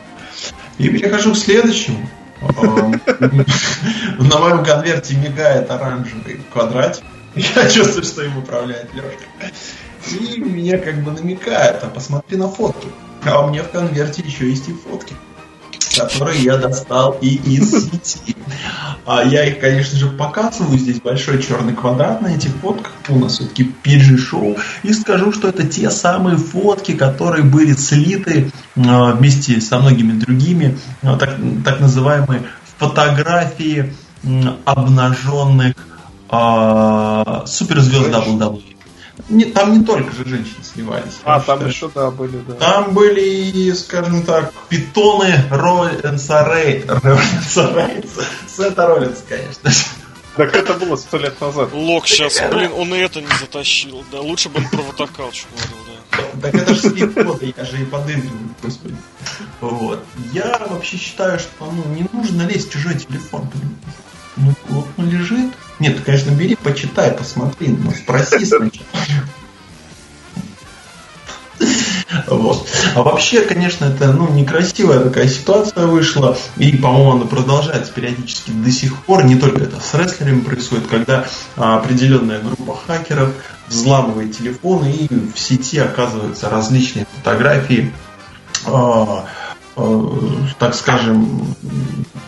И 0.79 0.89
перехожу 0.89 1.33
к 1.33 1.37
следующему. 1.37 2.09
На 2.41 4.39
моем 4.39 4.65
конверте 4.65 5.15
мигает 5.15 5.71
оранжевый 5.71 6.41
квадратик. 6.53 7.05
Я 7.35 7.69
чувствую, 7.69 8.05
что 8.05 8.23
им 8.23 8.39
управляет 8.39 8.95
Лешка. 8.95 9.25
И 10.11 10.41
мне 10.41 10.79
как 10.79 11.03
бы 11.03 11.11
намекает, 11.11 11.83
а 11.83 11.89
посмотри 11.89 12.37
на 12.37 12.49
фотки. 12.49 12.89
А 13.27 13.45
у 13.45 13.51
меня 13.51 13.63
в 13.63 13.71
конверте 13.71 14.23
еще 14.23 14.49
есть 14.49 14.69
и 14.69 14.73
фотки, 14.73 15.15
которые 15.97 16.43
я 16.43 16.57
достал 16.57 17.19
и 17.21 17.37
из 17.37 17.71
сети. 17.71 18.37
А 19.05 19.23
я 19.23 19.45
их, 19.45 19.61
конечно 19.61 19.99
же, 19.99 20.09
показываю. 20.09 20.79
Здесь 20.79 21.01
большой 21.01 21.43
черный 21.43 21.75
квадрат 21.75 22.23
на 22.23 22.29
этих 22.29 22.51
фотках. 22.57 22.93
У 23.09 23.19
нас 23.19 23.35
все-таки 23.35 23.73
PG-шоу. 23.85 24.57
И 24.83 24.93
скажу, 24.93 25.33
что 25.33 25.49
это 25.49 25.67
те 25.67 25.91
самые 25.91 26.37
фотки, 26.37 26.93
которые 26.93 27.45
были 27.45 27.73
слиты 27.75 28.51
а, 28.77 29.13
вместе 29.13 29.61
со 29.61 29.79
многими 29.79 30.19
другими, 30.19 30.79
а, 31.03 31.17
так, 31.17 31.37
так 31.65 31.81
называемые 31.81 32.43
фотографии 32.79 33.95
обнаженных 34.65 35.75
а, 36.29 37.45
суперзвезд 37.47 38.09
WWE. 38.09 38.76
Не, 39.29 39.47
там 39.47 39.79
не 39.79 39.85
только 39.85 40.13
же 40.13 40.25
женщины 40.25 40.63
сливались. 40.63 41.19
А, 41.25 41.41
там 41.41 41.59
считаю. 41.59 41.71
еще, 41.71 41.91
да, 41.95 42.11
были, 42.11 42.39
да. 42.47 42.55
Там 42.55 42.95
были 42.95 43.21
и, 43.21 43.73
скажем 43.73 44.23
так, 44.25 44.53
питоны 44.69 45.35
Роллинса 45.51 46.45
Рейнса. 46.45 48.25
Сета 48.47 48.87
Роллинс, 48.87 49.25
конечно 49.27 49.71
Так 50.37 50.55
это 50.55 50.75
было 50.75 50.97
сто 50.97 51.17
лет 51.17 51.41
назад. 51.41 51.73
Лок 51.73 52.07
сейчас, 52.07 52.41
блин, 52.51 52.73
он 52.73 52.95
и 52.95 52.99
это 52.99 53.21
не 53.21 53.39
затащил, 53.41 54.05
да. 54.13 54.21
Лучше 54.21 54.49
бы 54.51 54.59
он 54.59 54.69
про 54.69 54.83
Ватакалчу 54.83 55.47
говорил, 55.51 55.77
да. 55.87 55.97
Так 56.43 56.55
это 56.55 56.75
же 56.75 56.81
слепоты, 56.81 57.55
я 57.57 57.65
же 57.65 57.81
и 57.81 57.85
подыгрываю, 57.85 58.51
господи. 58.63 58.97
Вот. 59.61 60.05
Я 60.33 60.59
вообще 60.69 60.99
считаю, 60.99 61.39
что 61.39 61.51
ну, 61.61 61.85
не 61.95 62.07
нужно 62.13 62.43
лезть 62.43 62.69
в 62.69 62.73
чужой 62.73 62.95
телефон, 62.95 63.49
понимаете? 63.49 63.77
Ну, 64.37 64.53
вот 64.69 64.87
он 64.97 65.11
лежит. 65.11 65.53
Нет, 65.79 66.01
конечно, 66.05 66.31
бери, 66.31 66.57
почитай, 66.57 67.13
посмотри, 67.13 67.69
но 67.69 67.91
спроси 67.91 68.45
сначала. 68.45 68.71
Вот. 72.29 72.67
А 72.95 73.03
вообще, 73.03 73.43
конечно, 73.43 73.85
это 73.87 74.13
ну, 74.13 74.29
некрасивая 74.31 75.01
такая 75.01 75.29
ситуация 75.29 75.87
вышла. 75.87 76.37
И, 76.57 76.77
по-моему, 76.77 77.13
она 77.13 77.27
продолжается 77.27 77.93
периодически 77.93 78.51
до 78.51 78.71
сих 78.71 78.97
пор. 79.05 79.25
Не 79.25 79.37
только 79.37 79.65
это 79.65 79.81
с 79.81 79.95
рестлерами 79.95 80.41
происходит, 80.41 80.87
когда 80.87 81.27
а, 81.57 81.79
определенная 81.79 82.41
группа 82.41 82.77
хакеров 82.87 83.33
взламывает 83.69 84.37
телефоны 84.37 84.93
и 84.93 85.09
в 85.09 85.39
сети 85.39 85.79
оказываются 85.79 86.49
различные 86.49 87.07
фотографии 87.17 87.93
а, 88.65 89.27
так 90.59 90.75
скажем, 90.75 91.55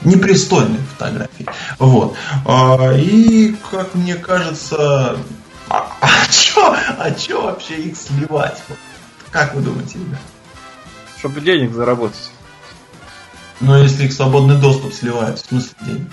непристойные 0.05 0.81
фотографии. 0.81 1.47
Вот. 1.79 2.15
А, 2.45 2.93
и, 2.95 3.55
как 3.71 3.95
мне 3.95 4.17
кажется, 4.17 5.19
а, 5.69 5.93
а 6.01 6.09
чё, 6.31 6.77
а 6.99 7.11
чё 7.13 7.43
вообще 7.43 7.77
их 7.77 7.97
сливать? 7.97 8.63
Как 9.31 9.55
вы 9.55 9.63
думаете, 9.63 9.99
ребят? 9.99 10.21
Чтобы 11.19 11.41
денег 11.41 11.73
заработать. 11.73 12.31
Но 13.61 13.77
если 13.79 14.05
их 14.05 14.13
свободный 14.13 14.57
доступ 14.57 14.93
сливают, 14.93 15.39
в 15.39 15.47
смысле 15.47 15.75
денег? 15.87 16.09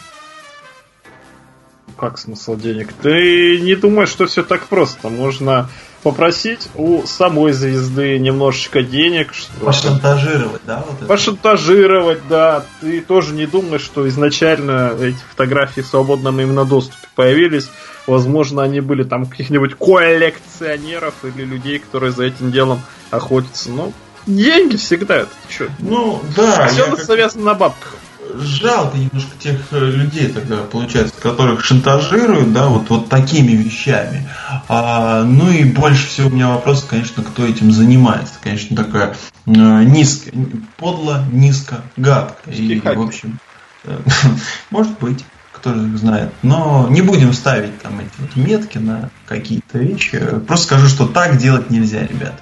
Как 1.98 2.18
смысл 2.18 2.56
денег? 2.56 2.92
Ты 3.02 3.60
не 3.62 3.76
думаешь, 3.76 4.10
что 4.10 4.26
все 4.26 4.44
так 4.44 4.68
просто. 4.68 5.10
Можно 5.10 5.70
попросить 6.06 6.70
у 6.76 7.04
самой 7.08 7.52
звезды 7.52 8.20
немножечко 8.20 8.84
денег. 8.84 9.34
Что 9.34 9.66
Пошантажировать, 9.66 10.62
да? 10.64 10.84
Вот 10.88 10.98
это? 10.98 11.06
Пошантажировать, 11.08 12.20
да. 12.30 12.64
Ты 12.80 13.02
тоже 13.02 13.34
не 13.34 13.48
думаешь, 13.48 13.82
что 13.82 14.08
изначально 14.08 14.94
эти 15.02 15.18
фотографии 15.32 15.82
в 15.82 15.88
свободном 15.88 16.40
именно 16.40 16.64
доступе 16.64 17.08
появились. 17.16 17.72
Возможно, 18.06 18.62
они 18.62 18.82
были 18.82 19.02
там 19.02 19.26
каких-нибудь 19.26 19.74
коллекционеров 19.80 21.16
или 21.24 21.44
людей, 21.44 21.80
которые 21.80 22.12
за 22.12 22.26
этим 22.26 22.52
делом 22.52 22.84
охотятся. 23.10 23.72
Ну, 23.72 23.92
деньги 24.28 24.76
всегда 24.76 25.16
это 25.16 25.32
что? 25.50 25.70
Ну, 25.80 26.22
да. 26.36 26.68
Все 26.68 26.86
как... 26.86 27.04
завязано 27.04 27.46
на 27.46 27.54
бабках 27.56 27.96
жалко 28.40 28.98
немножко 28.98 29.32
тех 29.40 29.60
э, 29.72 29.80
людей 29.80 30.28
тогда, 30.28 30.58
получается, 30.58 31.14
которых 31.20 31.64
шантажируют, 31.64 32.54
да, 32.54 32.68
вот, 32.68 32.90
вот 32.90 33.10
такими 33.10 33.52
вещами. 33.52 34.28
А, 34.68 35.24
ну 35.24 35.50
и 35.50 35.64
больше 35.64 36.08
всего 36.08 36.30
у 36.30 36.32
меня 36.32 36.50
вопрос, 36.50 36.84
конечно, 36.84 37.24
кто 37.24 37.46
этим 37.46 37.72
занимается. 37.72 38.36
Конечно, 38.42 38.76
такая 38.76 39.16
э, 39.46 39.50
низко, 39.52 40.32
подло, 40.78 41.24
низко, 41.32 41.82
гадко. 41.98 42.52
И, 42.52 42.80
в 42.80 43.02
общем, 43.02 43.40
э, 43.84 44.00
может 44.70 44.98
быть 45.00 45.24
кто 45.52 45.74
знает. 45.98 46.32
Но 46.44 46.88
не 46.90 47.02
будем 47.02 47.34
ставить 47.34 47.82
там 47.82 48.00
эти 48.00 48.12
вот 48.20 48.36
метки 48.36 48.78
на 48.78 49.10
какие-то 49.26 49.80
вещи. 49.80 50.20
Просто 50.46 50.66
скажу, 50.66 50.88
что 50.88 51.08
так 51.08 51.38
делать 51.38 51.72
нельзя, 51.72 52.06
ребят. 52.06 52.36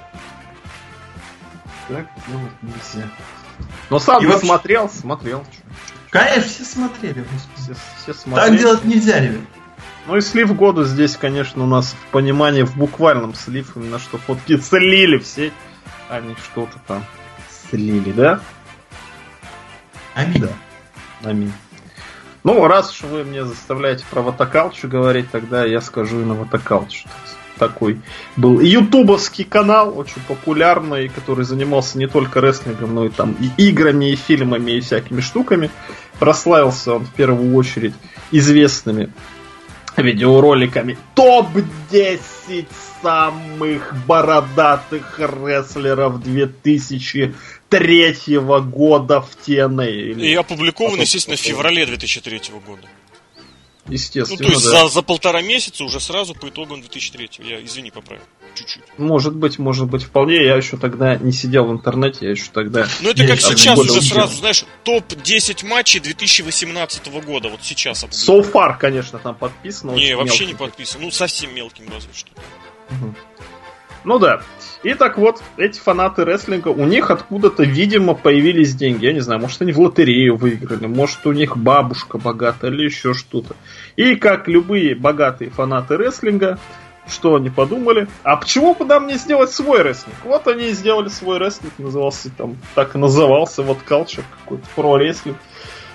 Так 1.88 2.06
делать 2.28 2.52
нельзя. 2.60 3.08
Но 3.90 3.98
сам 3.98 4.22
и 4.22 4.26
вообще... 4.26 4.46
смотрел, 4.46 4.90
смотрел. 4.90 5.44
Конечно, 6.14 6.42
все 6.42 6.64
смотрели, 6.64 7.24
Все, 7.56 7.74
все 8.00 8.14
смотрели. 8.14 8.50
Так 8.50 8.58
делать 8.60 8.84
нельзя, 8.84 9.18
ребят. 9.18 9.40
Ну 10.06 10.16
и 10.16 10.20
слив 10.20 10.54
года 10.54 10.84
здесь, 10.84 11.16
конечно, 11.16 11.64
у 11.64 11.66
нас 11.66 11.90
в 11.90 12.12
понимании, 12.12 12.62
в 12.62 12.76
буквальном 12.76 13.34
слив, 13.34 13.72
именно 13.74 13.98
что 13.98 14.18
фотки 14.18 14.56
слили 14.60 15.18
все, 15.18 15.50
а 16.08 16.20
не 16.20 16.36
что-то 16.36 16.78
там 16.86 17.04
слили, 17.68 18.12
да? 18.12 18.38
Аминь. 20.14 20.40
Да. 20.40 20.50
Аминь. 21.28 21.52
Ну, 22.44 22.64
раз 22.68 22.92
уж 22.92 23.10
вы 23.10 23.24
мне 23.24 23.44
заставляете 23.44 24.04
про 24.08 24.22
Ватакалчу 24.22 24.86
говорить, 24.86 25.32
тогда 25.32 25.64
я 25.64 25.80
скажу 25.80 26.20
и 26.20 26.24
на 26.24 26.34
Ватакалчу 26.34 27.08
такой 27.58 28.00
был 28.36 28.60
ютубовский 28.60 29.44
канал, 29.44 29.96
очень 29.96 30.20
популярный, 30.26 31.08
который 31.08 31.44
занимался 31.44 31.98
не 31.98 32.06
только 32.06 32.40
рестлингом, 32.40 32.94
но 32.94 33.06
и 33.06 33.08
там 33.08 33.36
и 33.40 33.68
играми, 33.68 34.10
и 34.10 34.16
фильмами, 34.16 34.72
и 34.72 34.80
всякими 34.80 35.20
штуками. 35.20 35.70
Прославился 36.18 36.94
он 36.94 37.04
в 37.04 37.12
первую 37.12 37.54
очередь 37.54 37.92
известными 38.30 39.12
видеороликами 39.96 40.98
топ-10 41.14 42.66
самых 43.02 43.94
бородатых 44.06 45.18
рестлеров 45.18 46.22
2003 46.22 48.38
года 48.38 49.20
в 49.20 49.30
TNA. 49.46 50.20
И 50.20 50.34
опубликован, 50.34 51.00
естественно, 51.00 51.36
в 51.36 51.40
феврале 51.40 51.86
2003 51.86 52.40
года. 52.66 52.88
Естественно, 53.88 54.40
ну, 54.40 54.46
то 54.46 54.52
есть 54.52 54.64
да. 54.64 54.84
за, 54.84 54.88
за 54.88 55.02
полтора 55.02 55.42
месяца 55.42 55.84
уже 55.84 56.00
сразу 56.00 56.34
по 56.34 56.48
итогам 56.48 56.80
2003 56.80 57.30
Я, 57.40 57.62
извини, 57.62 57.90
поправил. 57.90 58.22
Чуть-чуть. 58.54 58.82
Может 58.98 59.34
быть, 59.34 59.58
может 59.58 59.88
быть, 59.88 60.04
вполне. 60.04 60.44
Я 60.44 60.56
еще 60.56 60.76
тогда 60.76 61.16
не 61.16 61.32
сидел 61.32 61.66
в 61.66 61.72
интернете, 61.72 62.26
я 62.26 62.30
еще 62.30 62.50
тогда... 62.52 62.86
Ну, 63.00 63.10
это 63.10 63.26
как 63.26 63.40
сейчас 63.40 63.78
уже 63.78 64.00
сразу, 64.00 64.36
знаешь, 64.36 64.64
топ-10 64.84 65.66
матчей 65.66 66.00
2018 66.00 67.08
года, 67.24 67.48
вот 67.48 67.60
сейчас. 67.62 68.04
So 68.04 68.48
far, 68.48 68.78
конечно, 68.78 69.18
там 69.18 69.34
подписано. 69.34 69.92
Не, 69.92 70.16
вообще 70.16 70.46
не 70.46 70.54
подписано. 70.54 71.04
Ну, 71.04 71.10
совсем 71.10 71.54
мелким 71.54 71.86
разве 71.92 72.12
что. 72.14 72.30
Угу. 72.90 73.14
Ну 74.04 74.18
да. 74.18 74.42
И 74.82 74.92
так 74.92 75.16
вот, 75.16 75.42
эти 75.56 75.78
фанаты 75.78 76.26
рестлинга, 76.26 76.68
у 76.68 76.84
них 76.84 77.10
откуда-то, 77.10 77.64
видимо, 77.64 78.14
появились 78.14 78.74
деньги. 78.74 79.06
Я 79.06 79.14
не 79.14 79.20
знаю, 79.20 79.40
может, 79.40 79.62
они 79.62 79.72
в 79.72 79.80
лотерею 79.80 80.36
выиграли, 80.36 80.86
может, 80.86 81.26
у 81.26 81.32
них 81.32 81.56
бабушка 81.56 82.18
богатая 82.18 82.70
или 82.70 82.84
еще 82.84 83.14
что-то. 83.14 83.56
И 83.96 84.16
как 84.16 84.46
любые 84.46 84.94
богатые 84.94 85.50
фанаты 85.50 85.96
рестлинга, 85.96 86.58
что 87.08 87.36
они 87.36 87.50
подумали? 87.50 88.08
А 88.22 88.36
почему 88.36 88.74
бы 88.74 88.84
нам 88.84 89.06
не 89.06 89.14
сделать 89.14 89.52
свой 89.52 89.82
рестлинг? 89.82 90.16
Вот 90.24 90.46
они 90.48 90.66
и 90.66 90.72
сделали 90.72 91.08
свой 91.08 91.38
рестлинг, 91.38 91.72
назывался 91.78 92.30
там, 92.30 92.56
так 92.74 92.94
и 92.94 92.98
назывался, 92.98 93.62
вот 93.62 93.78
Culture, 93.86 94.24
какой-то 94.40 94.66
про-рестлинг. 94.74 95.36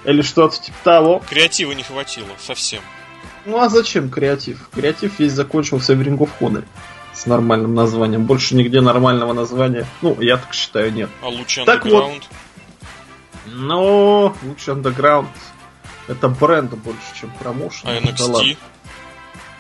Или 0.06 0.22
что-то 0.22 0.62
типа 0.62 0.78
того. 0.84 1.22
Креатива 1.30 1.72
не 1.74 1.84
хватило 1.84 2.30
совсем. 2.40 2.82
Ну 3.46 3.60
а 3.60 3.70
зачем 3.70 4.10
креатив? 4.10 4.70
Креатив 4.74 5.20
весь 5.20 5.34
закончился 5.34 5.96
в 5.96 6.02
Ring 6.02 6.18
of 6.18 6.30
Honor 6.40 6.64
с 7.14 7.26
нормальным 7.26 7.74
названием. 7.74 8.26
Больше 8.26 8.56
нигде 8.56 8.82
нормального 8.82 9.34
названия, 9.34 9.86
ну, 10.02 10.16
я 10.22 10.38
так 10.38 10.54
считаю, 10.54 10.94
нет. 10.94 11.10
А 11.22 11.28
лучше 11.28 11.66
так 11.66 11.86
Вот, 11.86 12.22
ну, 13.46 14.34
лучше 14.44 14.72
Underground 14.72 15.28
это 16.08 16.28
бренд 16.28 16.74
больше, 16.76 17.00
чем 17.20 17.32
промоушен. 17.40 17.88
А 17.88 17.98
NXT? 17.98 18.32
Да 18.32 18.56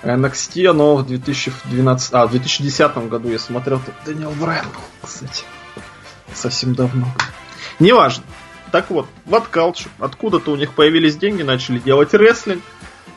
NXT, 0.03 0.67
оно 0.67 0.95
в 0.97 1.05
2012, 1.05 2.13
а, 2.13 2.27
в 2.27 2.31
2010 2.31 3.09
году 3.09 3.29
я 3.29 3.39
смотрел, 3.39 3.79
тут 3.79 3.93
Дэниел 4.05 4.31
Брайан 4.31 4.65
был, 4.65 4.81
кстати. 5.01 5.43
Совсем 6.33 6.75
давно. 6.75 7.07
Неважно. 7.79 8.23
Так 8.71 8.89
вот, 8.89 9.07
в 9.25 9.33
Culture, 9.33 9.89
откуда-то 9.99 10.51
у 10.51 10.55
них 10.55 10.73
появились 10.73 11.17
деньги, 11.17 11.41
начали 11.41 11.79
делать 11.79 12.13
рестлинг. 12.13 12.61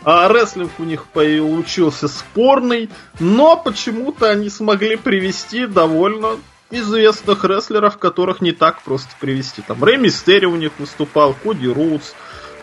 А 0.04 0.28
рестлинг 0.28 0.72
у 0.78 0.84
них 0.84 1.04
получился 1.06 2.08
спорный, 2.08 2.90
но 3.20 3.56
почему-то 3.56 4.30
они 4.30 4.50
смогли 4.50 4.96
привести 4.96 5.66
довольно 5.66 6.38
известных 6.70 7.44
рестлеров, 7.44 7.98
которых 7.98 8.40
не 8.40 8.52
так 8.52 8.82
просто 8.82 9.10
привести. 9.20 9.62
Там 9.62 9.84
Рэй 9.84 9.98
Мистери 9.98 10.46
у 10.46 10.56
них 10.56 10.72
выступал, 10.78 11.34
Коди 11.34 11.68
Роудс. 11.68 12.14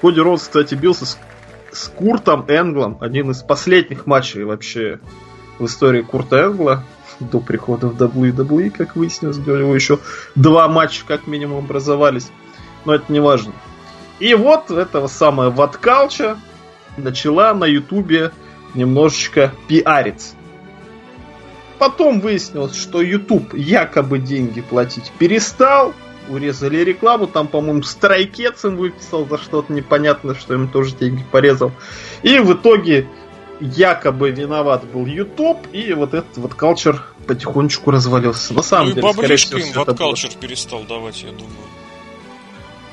Коди 0.02 0.20
Роудс, 0.20 0.44
кстати, 0.44 0.76
бился 0.76 1.06
с, 1.06 1.18
с 1.72 1.88
Куртом 1.88 2.46
Энглом. 2.48 2.98
Один 3.02 3.32
из 3.32 3.42
последних 3.42 4.06
матчей 4.06 4.44
вообще 4.44 5.00
в 5.58 5.66
истории 5.66 6.02
Курта 6.02 6.46
Энгла 6.46 6.84
до 7.20 7.40
прихода 7.40 7.88
в 7.88 8.02
WWE, 8.02 8.70
как 8.70 8.96
выяснилось, 8.96 9.38
у 9.38 9.42
него 9.42 9.76
еще 9.76 10.00
два 10.36 10.68
матча 10.68 11.04
как 11.06 11.28
минимум 11.28 11.66
образовались. 11.66 12.30
Но 12.86 12.96
это 12.96 13.12
не 13.12 13.20
важно. 13.20 13.54
И 14.20 14.34
вот 14.34 14.72
этого 14.72 15.08
самого 15.08 15.50
Ваткалча 15.50 16.38
начала 16.98 17.54
на 17.54 17.66
Ютубе 17.66 18.32
немножечко 18.74 19.54
пиариться. 19.68 20.36
Потом 21.78 22.20
выяснилось, 22.20 22.76
что 22.76 23.02
YouTube 23.02 23.54
якобы 23.54 24.20
деньги 24.20 24.62
платить 24.62 25.12
перестал, 25.18 25.94
урезали 26.30 26.78
рекламу, 26.78 27.28
там, 27.28 27.48
по-моему, 27.48 27.84
Страйкец 27.84 28.64
им 28.66 28.78
выписал 28.78 29.28
за 29.28 29.38
что-то 29.38 29.74
непонятно, 29.74 30.36
что 30.36 30.54
им 30.54 30.68
тоже 30.68 30.96
деньги 30.96 31.24
порезал. 31.32 31.72
И 32.24 32.40
в 32.40 32.54
итоге 32.54 33.08
якобы 33.60 34.32
виноват 34.32 34.86
был 34.86 35.06
YouTube, 35.06 35.68
и 35.74 35.94
вот 35.94 36.14
этот 36.14 36.38
вот 36.38 36.54
калчер 36.54 37.04
потихонечку 37.28 37.92
развалился. 37.92 38.54
На 38.54 38.62
самом 38.62 38.90
ну, 38.90 38.96
деле, 38.96 39.14
скорее 39.14 39.36
всего, 39.36 39.60
им 39.60 39.74
вот 39.74 39.98
калчер 39.98 40.32
перестал 40.40 40.84
давать, 40.84 41.22
я 41.24 41.32
думаю. 41.32 41.50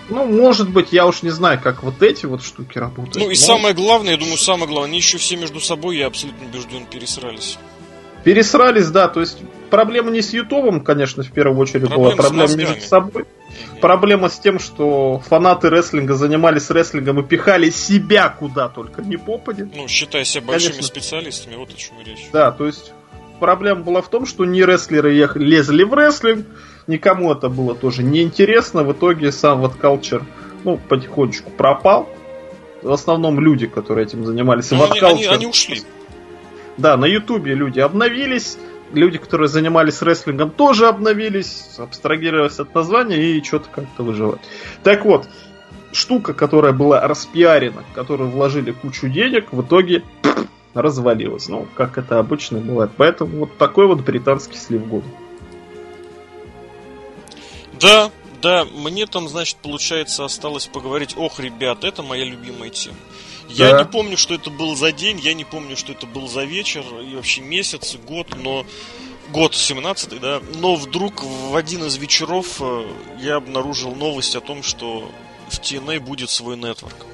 Ну, 0.08 0.24
может 0.24 0.70
быть, 0.70 0.92
я 0.92 1.06
уж 1.06 1.22
не 1.22 1.30
знаю, 1.30 1.60
как 1.60 1.82
вот 1.82 2.00
эти 2.02 2.26
вот 2.26 2.42
штуки 2.42 2.78
работают. 2.78 3.16
Ну 3.16 3.24
и 3.24 3.34
но... 3.34 3.34
самое 3.34 3.74
главное, 3.74 4.12
я 4.12 4.16
думаю, 4.16 4.38
самое 4.38 4.68
главное, 4.68 4.88
они 4.88 4.98
еще 4.98 5.18
все 5.18 5.36
между 5.36 5.60
собой, 5.60 5.98
я 5.98 6.06
абсолютно 6.06 6.46
убежден, 6.46 6.86
пересрались. 6.86 7.58
Пересрались, 8.22 8.88
да, 8.88 9.08
то 9.08 9.20
есть 9.20 9.38
проблема 9.70 10.10
не 10.10 10.22
с 10.22 10.32
Ютубом, 10.32 10.80
конечно, 10.82 11.22
в 11.22 11.30
первую 11.30 11.58
очередь 11.58 11.88
проблема 11.88 12.04
была, 12.04 12.16
проблема 12.16 12.56
между 12.56 12.80
собой. 12.80 13.22
Угу. 13.22 13.80
Проблема 13.80 14.28
с 14.28 14.38
тем, 14.38 14.58
что 14.58 15.20
фанаты 15.20 15.70
рестлинга 15.70 16.14
занимались 16.14 16.70
рестлингом 16.70 17.20
и 17.20 17.22
пихали 17.22 17.70
себя 17.70 18.28
куда 18.28 18.68
только 18.68 19.02
не 19.02 19.16
попади. 19.16 19.68
Ну, 19.74 19.88
считая 19.88 20.24
себя 20.24 20.46
большими 20.46 20.72
конечно. 20.72 20.88
специалистами, 20.88 21.56
вот 21.56 21.70
о 21.70 21.74
чем 21.76 21.96
речь. 22.04 22.28
Да, 22.32 22.50
то 22.52 22.66
есть 22.66 22.92
проблема 23.40 23.82
была 23.82 24.02
в 24.02 24.08
том, 24.08 24.26
что 24.26 24.44
не 24.44 24.62
рестлеры 24.64 25.12
лезли 25.12 25.82
в 25.84 25.94
рестлинг, 25.94 26.46
Никому 26.86 27.32
это 27.32 27.48
было 27.48 27.74
тоже 27.74 28.02
неинтересно. 28.02 28.84
В 28.84 28.92
итоге 28.92 29.32
сам 29.32 29.60
вот 29.60 29.74
Culture 29.76 30.22
ну, 30.64 30.78
потихонечку 30.78 31.50
пропал. 31.50 32.08
В 32.82 32.92
основном 32.92 33.40
люди, 33.40 33.66
которые 33.66 34.06
этим 34.06 34.24
занимались. 34.24 34.70
Ну, 34.70 34.84
они, 34.84 35.00
они, 35.00 35.24
они 35.24 35.46
ушли. 35.46 35.82
Да, 36.76 36.96
на 36.96 37.06
Ютубе 37.06 37.54
люди 37.54 37.80
обновились. 37.80 38.58
Люди, 38.92 39.18
которые 39.18 39.48
занимались 39.48 40.00
рестлингом, 40.02 40.50
тоже 40.50 40.86
обновились, 40.86 41.74
абстрагировались 41.78 42.60
от 42.60 42.74
названия 42.74 43.16
и 43.16 43.42
что-то 43.42 43.68
как-то 43.68 44.02
выживать. 44.02 44.40
Так 44.82 45.04
вот, 45.04 45.28
штука, 45.92 46.34
которая 46.34 46.72
была 46.72 47.06
распиарена, 47.06 47.84
которую 47.94 48.30
вложили 48.30 48.70
кучу 48.72 49.08
денег, 49.08 49.52
в 49.52 49.62
итоге 49.62 50.04
развалилась. 50.74 51.48
Ну, 51.48 51.66
как 51.74 51.98
это 51.98 52.18
обычно 52.18 52.58
бывает. 52.58 52.90
Поэтому 52.96 53.38
вот 53.38 53.58
такой 53.58 53.86
вот 53.86 54.00
британский 54.02 54.58
слив 54.58 54.86
года. 54.86 55.06
Да, 57.80 58.10
да, 58.40 58.64
мне 58.64 59.06
там, 59.06 59.28
значит, 59.28 59.56
получается, 59.56 60.24
осталось 60.24 60.66
поговорить. 60.66 61.14
Ох, 61.16 61.40
ребят, 61.40 61.84
это 61.84 62.02
моя 62.02 62.24
любимая 62.24 62.70
тема. 62.70 62.96
Я 63.48 63.72
да. 63.72 63.78
не 63.78 63.84
помню, 63.84 64.16
что 64.16 64.34
это 64.34 64.50
был 64.50 64.74
за 64.76 64.92
день, 64.92 65.18
я 65.20 65.34
не 65.34 65.44
помню, 65.44 65.76
что 65.76 65.92
это 65.92 66.06
был 66.06 66.28
за 66.28 66.44
вечер, 66.44 66.84
и 67.00 67.14
вообще 67.14 67.40
месяц, 67.40 67.96
год, 67.96 68.28
но 68.36 68.66
год 69.30 69.54
17 69.54 70.20
да, 70.20 70.40
но 70.54 70.76
вдруг 70.76 71.22
в 71.22 71.56
один 71.56 71.84
из 71.84 71.96
вечеров 71.96 72.60
э, 72.60 72.86
я 73.20 73.36
обнаружил 73.36 73.94
новость 73.94 74.36
о 74.36 74.40
том, 74.40 74.62
что 74.62 75.10
в 75.48 75.58
TNA 75.58 76.00
будет 76.00 76.30
свой 76.30 76.56
нетворк. 76.56 77.06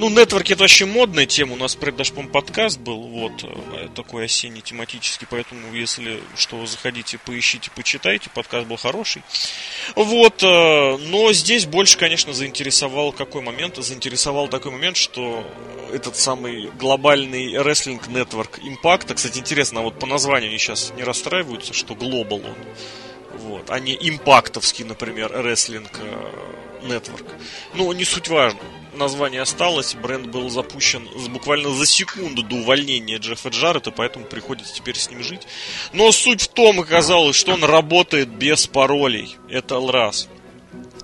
Ну, 0.00 0.08
нетворк 0.08 0.50
это 0.50 0.62
вообще 0.62 0.86
модная 0.86 1.26
тема. 1.26 1.52
У 1.52 1.56
нас 1.56 1.74
про 1.74 1.92
даже, 1.92 2.14
по 2.14 2.22
подкаст 2.22 2.80
был, 2.80 3.02
вот, 3.02 3.44
э, 3.44 3.88
такой 3.94 4.24
осенний 4.24 4.62
тематический. 4.62 5.26
Поэтому, 5.30 5.74
если 5.74 6.22
что, 6.38 6.64
заходите, 6.64 7.18
поищите, 7.18 7.70
почитайте. 7.76 8.30
Подкаст 8.30 8.66
был 8.66 8.78
хороший. 8.78 9.22
Вот, 9.96 10.42
э, 10.42 10.96
но 10.96 11.30
здесь 11.34 11.66
больше, 11.66 11.98
конечно, 11.98 12.32
заинтересовал 12.32 13.12
какой 13.12 13.42
момент? 13.42 13.76
Заинтересовал 13.76 14.48
такой 14.48 14.72
момент, 14.72 14.96
что 14.96 15.44
этот 15.92 16.16
самый 16.16 16.70
глобальный 16.78 17.60
рестлинг 17.60 18.08
нетворк 18.08 18.58
Impact, 18.60 19.12
кстати, 19.12 19.38
интересно, 19.38 19.80
а 19.80 19.82
вот 19.82 19.98
по 19.98 20.06
названию 20.06 20.48
они 20.48 20.56
сейчас 20.56 20.94
не 20.96 21.02
расстраиваются, 21.02 21.74
что 21.74 21.92
Global 21.92 22.42
он. 22.42 22.56
Вот, 23.38 23.68
а 23.68 23.78
не 23.78 23.92
импактовский, 24.00 24.86
например, 24.86 25.30
рестлинг 25.30 26.00
Network. 26.84 27.26
Ну, 27.74 27.92
не 27.92 28.04
суть 28.04 28.28
важно. 28.28 28.60
Название 29.00 29.40
осталось, 29.40 29.94
бренд 29.94 30.26
был 30.26 30.50
запущен 30.50 31.08
буквально 31.30 31.70
за 31.70 31.86
секунду 31.86 32.42
до 32.42 32.56
увольнения 32.56 33.16
Джеффа 33.16 33.48
Джаррета, 33.48 33.92
поэтому 33.92 34.26
приходится 34.26 34.74
теперь 34.74 34.98
с 34.98 35.08
ним 35.08 35.22
жить. 35.22 35.40
Но 35.94 36.12
суть 36.12 36.42
в 36.42 36.48
том 36.48 36.80
оказалось, 36.80 37.34
что 37.34 37.54
он 37.54 37.64
работает 37.64 38.28
без 38.28 38.66
паролей. 38.66 39.38
Это 39.48 39.80
раз. 39.90 40.28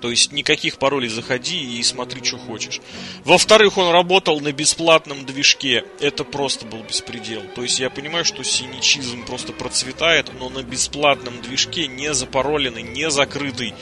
То 0.02 0.10
есть 0.10 0.31
никаких 0.31 0.77
паролей 0.77 1.09
заходи 1.09 1.59
и 1.59 1.82
смотри, 1.82 2.23
что 2.23 2.36
хочешь. 2.36 2.82
Во-вторых, 3.24 3.78
он 3.78 3.90
работал 3.90 4.40
на 4.40 4.52
бесплатном 4.52 5.24
движке. 5.24 5.82
Это 5.98 6.23
просто 6.23 6.66
был 6.66 6.82
беспредел. 6.82 7.40
То 7.55 7.62
есть 7.62 7.81
я 7.81 7.89
понимаю, 7.89 8.27
что 8.27 8.44
синичизм 8.44 9.24
просто 9.24 9.55
процветает, 9.55 10.31
но 10.39 10.51
на 10.51 10.62
бесплатном 10.62 11.40
движке, 11.40 11.86
не 11.86 12.12
запароленный, 12.12 12.82
не 12.82 13.10
закрытый. 13.10 13.73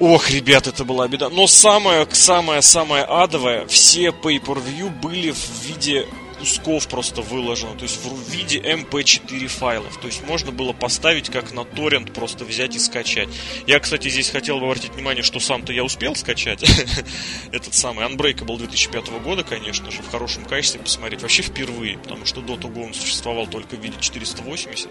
Ох, 0.00 0.30
ребят, 0.30 0.66
это 0.66 0.84
была 0.84 1.06
беда. 1.06 1.30
Но 1.30 1.46
самое, 1.46 2.06
самое, 2.10 2.62
самое 2.62 3.04
адовое, 3.04 3.66
все 3.66 4.08
pay-per-view 4.08 4.90
были 5.00 5.30
в 5.30 5.62
виде 5.66 6.06
кусков 6.44 6.88
просто 6.88 7.22
выложено, 7.22 7.74
то 7.74 7.84
есть 7.84 8.04
в 8.04 8.30
виде 8.30 8.58
MP4 8.58 9.46
файлов. 9.46 9.96
То 9.98 10.08
есть 10.08 10.26
можно 10.26 10.52
было 10.52 10.72
поставить 10.72 11.30
как 11.30 11.52
на 11.52 11.64
торрент, 11.64 12.12
просто 12.12 12.44
взять 12.44 12.76
и 12.76 12.78
скачать. 12.78 13.28
Я, 13.66 13.80
кстати, 13.80 14.08
здесь 14.08 14.28
хотел 14.30 14.58
бы 14.58 14.66
обратить 14.66 14.92
внимание, 14.92 15.22
что 15.22 15.40
сам-то 15.40 15.72
я 15.72 15.84
успел 15.84 16.14
скачать. 16.14 16.62
Этот 17.52 17.72
самый 17.72 18.04
Unbreakable 18.04 18.58
2005 18.58 19.22
года, 19.22 19.42
конечно 19.42 19.90
же, 19.90 20.02
в 20.02 20.10
хорошем 20.10 20.44
качестве 20.44 20.80
посмотреть. 20.80 21.22
Вообще 21.22 21.42
впервые, 21.42 21.98
потому 21.98 22.26
что 22.26 22.42
до 22.42 22.56
того 22.56 22.82
он 22.82 22.92
существовал 22.92 23.46
только 23.46 23.76
в 23.76 23.80
виде 23.80 23.96
480 23.98 24.90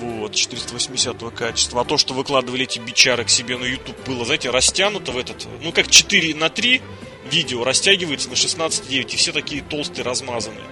вот, 0.00 0.34
480 0.34 1.16
качества. 1.34 1.80
А 1.80 1.84
то, 1.84 1.98
что 1.98 2.14
выкладывали 2.14 2.64
эти 2.64 2.78
бичары 2.78 3.24
к 3.24 3.28
себе 3.28 3.56
на 3.56 3.64
YouTube, 3.64 3.98
было, 4.06 4.24
знаете, 4.24 4.50
растянуто 4.50 5.12
в 5.12 5.18
этот, 5.18 5.46
ну, 5.60 5.72
как 5.72 5.90
4 5.90 6.34
на 6.34 6.48
3 6.48 6.82
видео 7.30 7.64
растягивается 7.64 8.28
на 8.28 8.34
16.9, 8.34 9.12
и 9.12 9.16
все 9.16 9.32
такие 9.32 9.62
толстые, 9.62 10.04
размазанные. 10.04 10.64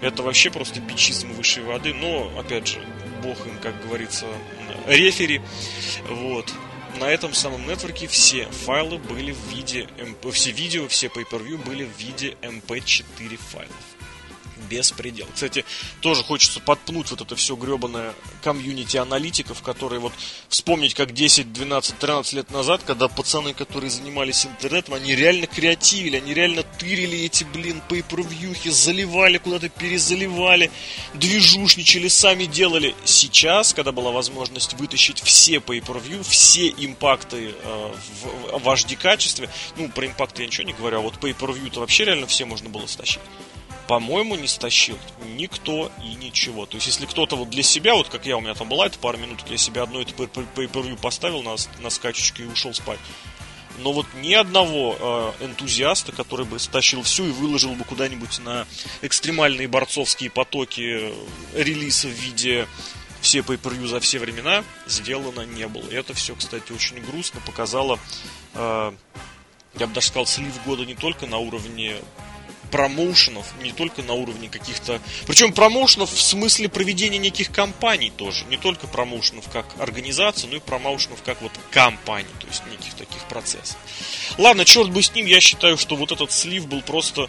Это 0.00 0.22
вообще 0.22 0.50
просто 0.50 0.80
бичизм 0.80 1.32
высшей 1.32 1.64
воды, 1.64 1.92
но, 1.92 2.30
опять 2.38 2.68
же, 2.68 2.80
бог 3.22 3.46
им, 3.46 3.58
как 3.58 3.80
говорится, 3.86 4.26
рефери. 4.86 5.40
Вот. 6.08 6.52
На 7.00 7.04
этом 7.04 7.34
самом 7.34 7.66
нетворке 7.66 8.06
все 8.06 8.46
файлы 8.64 8.98
были 8.98 9.32
в 9.32 9.54
виде, 9.54 9.88
все 10.32 10.50
видео, 10.50 10.88
все 10.88 11.08
pay-per-view 11.08 11.58
были 11.64 11.84
в 11.84 11.98
виде 11.98 12.36
MP4 12.42 13.36
файлов 13.36 13.87
беспредел. 14.70 15.26
Кстати, 15.32 15.64
тоже 16.00 16.22
хочется 16.22 16.60
подпнуть 16.60 17.10
вот 17.10 17.20
это 17.20 17.36
все 17.36 17.56
гребаное 17.56 18.14
комьюнити 18.42 18.96
аналитиков, 18.96 19.62
которые 19.62 20.00
вот 20.00 20.12
вспомнить, 20.48 20.94
как 20.94 21.12
10, 21.12 21.52
12, 21.52 21.98
13 21.98 22.32
лет 22.34 22.50
назад, 22.50 22.82
когда 22.86 23.08
пацаны, 23.08 23.54
которые 23.54 23.90
занимались 23.90 24.46
интернетом, 24.46 24.94
они 24.94 25.14
реально 25.14 25.46
креативили, 25.46 26.16
они 26.16 26.34
реально 26.34 26.62
тырили 26.62 27.18
эти, 27.18 27.44
блин, 27.44 27.82
pay-per-viewхи, 27.88 28.70
заливали 28.70 29.38
куда-то, 29.38 29.68
перезаливали, 29.68 30.70
движушничали, 31.14 32.08
сами 32.08 32.44
делали. 32.44 32.94
Сейчас, 33.04 33.74
когда 33.74 33.92
была 33.92 34.10
возможность 34.10 34.74
вытащить 34.74 35.20
все 35.20 35.56
pay-per-view, 35.56 36.22
все 36.22 36.68
импакты 36.68 37.54
э, 37.62 37.92
в, 38.22 38.58
в 38.58 38.68
HD 38.68 38.96
качестве, 38.96 39.48
ну, 39.76 39.88
про 39.88 40.06
импакты 40.06 40.42
я 40.42 40.46
ничего 40.48 40.66
не 40.66 40.72
говорю, 40.72 40.98
а 40.98 41.00
вот 41.00 41.14
pay-per-view-то 41.14 41.80
вообще 41.80 42.04
реально 42.04 42.26
все 42.26 42.44
можно 42.44 42.68
было 42.68 42.86
стащить 42.86 43.20
по-моему, 43.88 44.36
не 44.36 44.46
стащил 44.46 44.98
никто 45.34 45.90
и 46.04 46.14
ничего. 46.14 46.66
То 46.66 46.76
есть, 46.76 46.86
если 46.86 47.06
кто-то 47.06 47.36
вот 47.36 47.48
для 47.48 47.62
себя, 47.62 47.94
вот 47.94 48.08
как 48.10 48.26
я, 48.26 48.36
у 48.36 48.40
меня 48.40 48.54
там 48.54 48.68
была 48.68 48.86
эта 48.86 48.98
пара 48.98 49.16
минут, 49.16 49.42
я 49.48 49.56
себе 49.56 49.80
одно 49.80 50.02
это 50.02 50.12
pay 50.12 50.96
поставил 50.98 51.42
на, 51.42 51.56
на 51.80 51.88
скачечке 51.88 52.44
и 52.44 52.46
ушел 52.46 52.74
спать. 52.74 53.00
Но 53.78 53.92
вот 53.92 54.06
ни 54.14 54.34
одного 54.34 55.34
э, 55.40 55.44
энтузиаста, 55.46 56.12
который 56.12 56.44
бы 56.44 56.58
стащил 56.58 57.02
всю 57.02 57.28
и 57.28 57.30
выложил 57.30 57.74
бы 57.74 57.84
куда-нибудь 57.84 58.40
на 58.40 58.66
экстремальные 59.02 59.68
борцовские 59.68 60.30
потоки 60.30 60.82
э, 60.82 61.14
релиза 61.54 62.08
в 62.08 62.12
виде 62.12 62.66
все 63.22 63.38
pay 63.38 63.86
за 63.86 64.00
все 64.00 64.18
времена, 64.18 64.64
сделано 64.86 65.46
не 65.46 65.66
было. 65.66 65.88
И 65.88 65.94
это 65.94 66.12
все, 66.12 66.34
кстати, 66.34 66.72
очень 66.72 67.00
грустно 67.00 67.40
показало, 67.46 67.98
э, 68.54 68.92
я 69.78 69.86
бы 69.86 69.94
даже 69.94 70.08
сказал, 70.08 70.26
слив 70.26 70.52
года 70.66 70.84
не 70.84 70.94
только 70.94 71.26
на 71.26 71.38
уровне 71.38 71.96
промоушенов, 72.70 73.46
не 73.62 73.72
только 73.72 74.02
на 74.02 74.14
уровне 74.14 74.48
каких-то... 74.48 75.00
Причем 75.26 75.52
промоушенов 75.52 76.12
в 76.12 76.20
смысле 76.20 76.68
проведения 76.68 77.18
неких 77.18 77.50
кампаний 77.50 78.10
тоже. 78.10 78.44
Не 78.46 78.56
только 78.56 78.86
промоушенов 78.86 79.48
как 79.50 79.66
организацию, 79.78 80.50
но 80.50 80.56
и 80.56 80.60
промоушенов 80.60 81.22
как 81.22 81.42
вот 81.42 81.52
компаний, 81.70 82.28
то 82.40 82.46
есть 82.46 82.62
неких 82.70 82.94
таких 82.94 83.22
процессов. 83.28 83.76
Ладно, 84.38 84.64
черт 84.64 84.90
бы 84.90 85.02
с 85.02 85.14
ним, 85.14 85.26
я 85.26 85.40
считаю, 85.40 85.76
что 85.78 85.96
вот 85.96 86.12
этот 86.12 86.32
слив 86.32 86.66
был 86.66 86.82
просто 86.82 87.28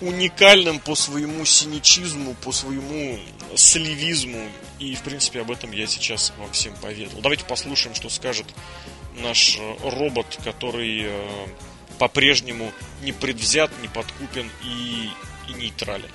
уникальным 0.00 0.80
по 0.80 0.94
своему 0.94 1.44
синичизму, 1.44 2.34
по 2.34 2.52
своему 2.52 3.18
сливизму. 3.54 4.48
И, 4.78 4.94
в 4.94 5.02
принципе, 5.02 5.40
об 5.40 5.50
этом 5.50 5.72
я 5.72 5.86
сейчас 5.86 6.32
вам 6.38 6.50
всем 6.52 6.74
поведал. 6.74 7.20
Давайте 7.20 7.44
послушаем, 7.44 7.94
что 7.94 8.08
скажет 8.08 8.46
наш 9.22 9.58
э, 9.58 9.74
робот, 9.84 10.38
который 10.42 11.04
э, 11.04 11.46
по-прежнему 11.98 12.70
не 13.04 13.12
предвзят, 13.12 13.70
не 13.80 13.88
подкупен 13.88 14.46
и, 14.64 15.10
и 15.48 15.54
нейтрален. 15.54 16.10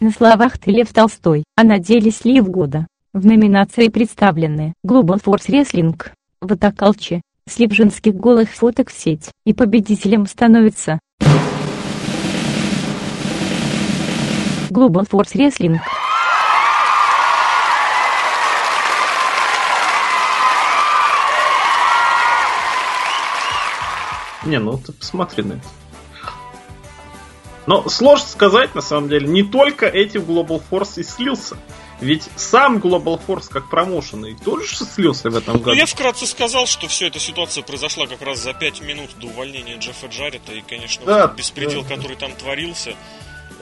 На 0.00 0.10
словах 0.10 0.58
ты 0.58 0.70
Лев 0.70 0.92
Толстой, 0.92 1.44
а 1.56 1.64
на 1.64 1.78
деле 1.78 2.10
слив 2.10 2.46
года. 2.48 2.86
В 3.12 3.24
номинации 3.24 3.88
представлены 3.88 4.74
Global 4.84 5.22
Force 5.22 5.48
Wrestling, 5.48 5.98
Ватакалчи, 6.40 7.22
слив 7.48 7.72
женских 7.72 8.14
голых 8.14 8.50
фоток 8.50 8.90
в 8.90 8.92
сеть, 8.92 9.30
и 9.46 9.54
победителем 9.54 10.26
становится 10.26 10.98
Global 14.70 15.08
Force 15.08 15.34
Wrestling. 15.34 15.78
Не, 24.44 24.58
ну 24.58 24.78
ты 24.78 24.92
посмотри 24.92 25.42
на 25.42 25.54
это. 25.54 25.68
Но 27.66 27.88
сложно 27.88 28.26
сказать, 28.26 28.74
на 28.74 28.82
самом 28.82 29.08
деле, 29.08 29.26
не 29.26 29.42
только 29.42 29.86
этим 29.86 30.22
Global 30.22 30.62
Force 30.70 31.00
и 31.00 31.02
слился. 31.02 31.56
Ведь 32.00 32.28
сам 32.36 32.78
Global 32.78 33.20
Force 33.24 33.48
как 33.48 33.70
промоушен 33.70 34.26
и 34.26 34.34
тоже 34.34 34.66
слился 34.74 35.30
в 35.30 35.36
этом 35.36 35.58
году. 35.58 35.70
Ну, 35.70 35.76
я 35.76 35.86
вкратце 35.86 36.26
сказал, 36.26 36.66
что 36.66 36.88
все 36.88 37.06
эта 37.06 37.18
ситуация 37.18 37.62
произошла 37.62 38.06
как 38.06 38.20
раз 38.20 38.40
за 38.40 38.52
5 38.52 38.82
минут 38.82 39.10
до 39.18 39.28
увольнения 39.28 39.78
Джеффа 39.78 40.08
Джаррета. 40.08 40.52
И, 40.52 40.60
конечно, 40.60 41.06
да, 41.06 41.28
беспредел, 41.28 41.82
да. 41.82 41.94
который 41.94 42.16
там 42.16 42.32
творился, 42.32 42.94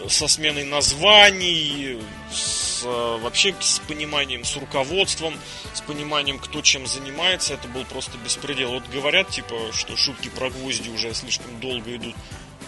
со 0.09 0.29
сменой 0.29 0.65
названий, 0.65 2.01
с, 2.31 2.83
вообще 2.85 3.55
с 3.61 3.81
пониманием, 3.81 4.45
с 4.45 4.57
руководством, 4.57 5.35
с 5.75 5.81
пониманием, 5.81 6.39
кто 6.39 6.63
чем 6.63 6.87
занимается, 6.87 7.55
это 7.55 7.69
был 7.69 7.85
просто 7.85 8.19
беспредел. 8.19 8.73
Вот 8.73 8.89
говорят, 8.89 9.29
типа, 9.31 9.73
что 9.73 9.97
шутки 9.97 10.29
про 10.29 10.51
гвозди 10.51 10.91
уже 10.91 11.13
слишком 11.15 11.61
долго 11.61 11.97
идут. 11.97 12.15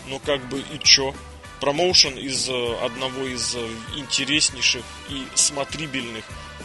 Но 0.06 0.18
как 0.18 0.46
бы 0.48 0.60
и 0.60 0.78
чё? 0.82 1.14
Промоушен 1.60 2.18
из 2.18 2.48
э, 2.48 2.76
одного 2.82 3.26
из 3.26 3.54
э, 3.54 3.66
интереснейших 3.96 4.82
и 5.08 5.24
смотрибельных. 5.34 6.24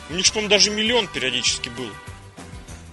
У 0.10 0.14
них, 0.14 0.28
по-моему, 0.30 0.50
даже 0.50 0.72
миллион 0.72 1.08
периодически 1.08 1.70
был 1.70 1.90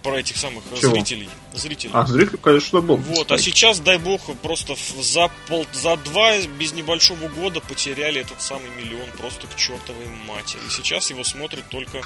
про 0.06 0.20
этих 0.20 0.36
самых 0.36 0.62
э, 0.70 0.80
Чего? 0.80 0.92
зрителей. 0.92 1.28
Зрителей. 1.52 1.90
А, 1.92 2.06
зрителей, 2.06 2.38
конечно, 2.40 2.80
был. 2.80 2.96
Вот, 2.96 3.32
а 3.32 3.38
сейчас, 3.38 3.80
дай 3.80 3.98
бог, 3.98 4.20
просто 4.36 4.76
за, 5.00 5.30
пол, 5.48 5.66
за 5.72 5.96
два 5.96 6.38
без 6.58 6.72
небольшого 6.72 7.28
года 7.28 7.60
потеряли 7.60 8.20
этот 8.20 8.40
самый 8.40 8.70
миллион 8.70 9.10
просто 9.18 9.48
к 9.48 9.56
чертовой 9.56 10.06
матери. 10.28 10.60
И 10.68 10.70
сейчас 10.70 11.10
его 11.10 11.24
смотрят 11.24 11.68
только 11.70 12.04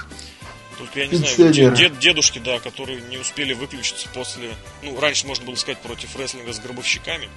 только 0.79 1.01
я 1.01 1.07
не 1.09 1.17
знаю, 1.17 1.53
дед, 1.53 1.99
дедушки, 1.99 2.39
да, 2.39 2.59
которые 2.59 3.03
не 3.03 3.19
успели 3.19 3.53
выключиться 3.53 4.09
после. 4.15 4.55
Ну, 4.83 4.99
раньше 4.99 5.27
можно 5.27 5.45
было 5.45 5.55
сказать 5.57 5.79
против 5.83 6.17
рестлинга 6.17 6.55
с 6.55 6.59
гробовщиками. 6.59 7.29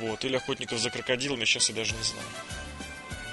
Вот, 0.00 0.24
или 0.24 0.34
охотников 0.34 0.80
за 0.80 0.90
крокодилами, 0.90 1.44
сейчас 1.44 1.68
я 1.68 1.76
даже 1.76 1.94
не 1.94 2.02
знаю. 2.02 2.26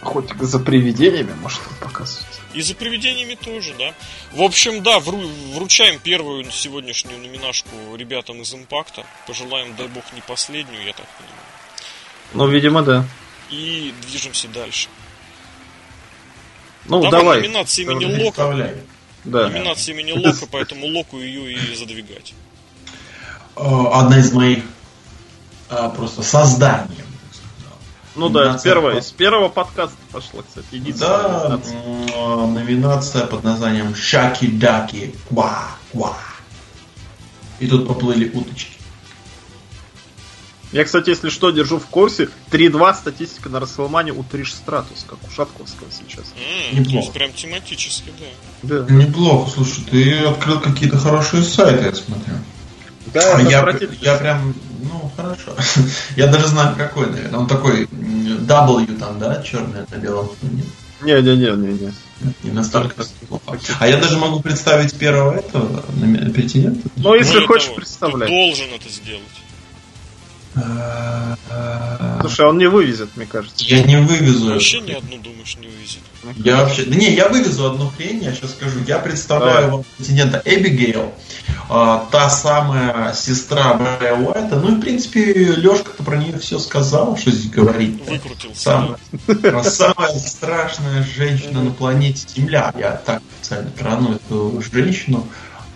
Хоть 0.01 0.29
за 0.39 0.59
привидениями, 0.59 1.33
может, 1.41 1.61
показывать. 1.79 2.25
И 2.53 2.61
за 2.61 2.75
привидениями 2.75 3.35
тоже, 3.35 3.73
да. 3.77 3.93
В 4.31 4.41
общем, 4.41 4.83
да, 4.83 4.99
вру, 4.99 5.21
вручаем 5.53 5.99
первую 5.99 6.49
сегодняшнюю 6.51 7.19
номинашку 7.19 7.69
ребятам 7.95 8.41
из 8.41 8.53
Импакта. 8.53 9.05
Пожелаем, 9.27 9.75
дай 9.75 9.87
бог, 9.87 10.03
не 10.13 10.21
последнюю, 10.21 10.85
я 10.85 10.93
так 10.93 11.07
понимаю. 11.17 11.45
Ну, 12.33 12.47
видимо, 12.47 12.81
да. 12.81 13.05
И 13.49 13.93
движемся 14.07 14.47
дальше. 14.47 14.89
Ну, 16.87 17.01
давай. 17.01 17.11
давай. 17.11 17.41
Номинация 17.41 17.83
имени 17.85 18.23
Лока. 18.23 18.75
Да. 19.23 19.49
Номинация 19.49 19.95
имени 19.95 20.11
Лока, 20.11 20.45
поэтому 20.51 20.87
Локу 20.87 21.19
ее 21.19 21.53
и 21.53 21.75
задвигать. 21.75 22.33
Э, 23.55 23.61
одна 23.93 24.19
из 24.19 24.31
моих 24.31 24.63
э, 25.69 25.89
просто 25.95 26.21
созданий. 26.21 27.04
Ну 28.15 28.29
да, 28.29 28.57
с 28.57 28.63
первого, 28.63 29.01
с 29.01 29.11
первого 29.11 29.49
подкаста 29.49 29.97
пошла, 30.11 30.43
кстати. 30.47 30.93
Да, 30.97 31.49
номинация. 31.49 32.47
номинация 32.47 33.25
под 33.27 33.43
названием 33.43 33.93
Шаки-даки 33.95 35.15
Ква-Ква. 35.29 36.15
И 37.59 37.67
тут 37.67 37.87
поплыли 37.87 38.29
уточки. 38.29 38.75
Я, 40.71 40.83
кстати, 40.83 41.09
если 41.09 41.29
что, 41.29 41.51
держу 41.51 41.79
в 41.79 41.85
курсе 41.85 42.27
3-2 42.51 42.95
статистика 42.95 43.47
на 43.49 43.61
Расселмане 43.61 44.11
у 44.11 44.23
Триш 44.23 44.53
Стратус, 44.53 45.05
как 45.07 45.19
у 45.25 45.31
Шатковского 45.31 45.87
сейчас. 45.89 46.33
Mm, 46.35 46.79
Неплохо. 46.79 47.11
Прям 47.13 47.31
тематически, 47.31 48.11
да. 48.63 48.81
да. 48.81 48.93
Неплохо, 48.93 49.51
слушай, 49.51 49.85
ты 49.89 50.19
открыл 50.19 50.59
какие-то 50.59 50.97
хорошие 50.97 51.43
сайты, 51.43 51.85
я 51.85 51.93
смотрю. 51.93 52.33
Да, 53.13 53.37
а 53.37 53.41
я, 53.41 53.65
я 54.01 54.15
прям, 54.15 54.53
ну, 54.81 55.11
хорошо. 55.15 55.55
я 56.15 56.27
даже 56.27 56.47
знаю, 56.47 56.75
какой, 56.75 57.07
наверное. 57.07 57.39
Он 57.39 57.47
такой 57.47 57.85
W 57.85 58.97
там, 58.97 59.19
да, 59.19 59.41
черный 59.41 59.85
на 59.89 59.95
белом 59.97 60.29
фоне. 60.39 60.63
Не-не-не-не-не. 61.01 61.93
Не 62.43 62.51
настолько 62.51 63.05
плохо. 63.27 63.59
А 63.79 63.87
я 63.87 63.97
даже 63.97 64.17
могу 64.17 64.39
представить 64.39 64.97
первого 64.97 65.33
этого 65.33 65.83
претендента. 66.33 66.89
Ну, 66.95 67.13
если 67.13 67.39
ну, 67.39 67.47
хочешь 67.47 67.73
представлять. 67.75 68.29
Ты 68.29 68.35
должен 68.35 68.73
это 68.73 68.89
сделать. 68.89 69.23
Слушай, 72.21 72.45
он 72.45 72.57
не 72.57 72.67
вывезет, 72.67 73.09
мне 73.15 73.25
кажется. 73.25 73.63
Я 73.65 73.83
не 73.83 73.97
вывезу. 73.97 74.53
Вообще 74.53 74.79
ни 74.79 74.93
одну, 74.93 75.17
думаешь, 75.17 75.57
не 75.57 75.67
вывезет. 75.67 75.99
Я 76.37 76.63
вообще... 76.63 76.83
Да 76.85 76.95
не, 76.95 77.13
я 77.13 77.29
вывезу 77.29 77.71
одну 77.71 77.89
хрень, 77.89 78.23
я 78.23 78.33
сейчас 78.33 78.51
скажу. 78.51 78.79
Я 78.87 78.99
представляю 78.99 79.69
вам 79.69 79.83
претендента 79.97 80.41
Эбигейл, 80.43 81.13
а, 81.69 82.07
та 82.11 82.29
самая 82.29 83.13
сестра 83.13 83.73
Брайа 83.75 84.15
Уайта. 84.15 84.55
Ну 84.55 84.71
и, 84.71 84.75
в 84.75 84.79
принципе, 84.79 85.33
Лешка-то 85.33 86.03
про 86.03 86.17
нее 86.17 86.39
все 86.39 86.57
сказал, 86.57 87.17
что 87.17 87.31
здесь 87.31 87.51
говорить. 87.51 88.01
Выкрутился. 88.07 88.61
Самая, 88.61 89.63
самая 89.63 90.17
страшная 90.17 91.03
женщина 91.03 91.61
на 91.63 91.71
планете 91.71 92.27
Земля. 92.33 92.73
Я 92.77 92.91
так 92.91 93.21
специально 93.39 93.71
крану 93.71 94.15
эту 94.15 94.63
женщину. 94.71 95.27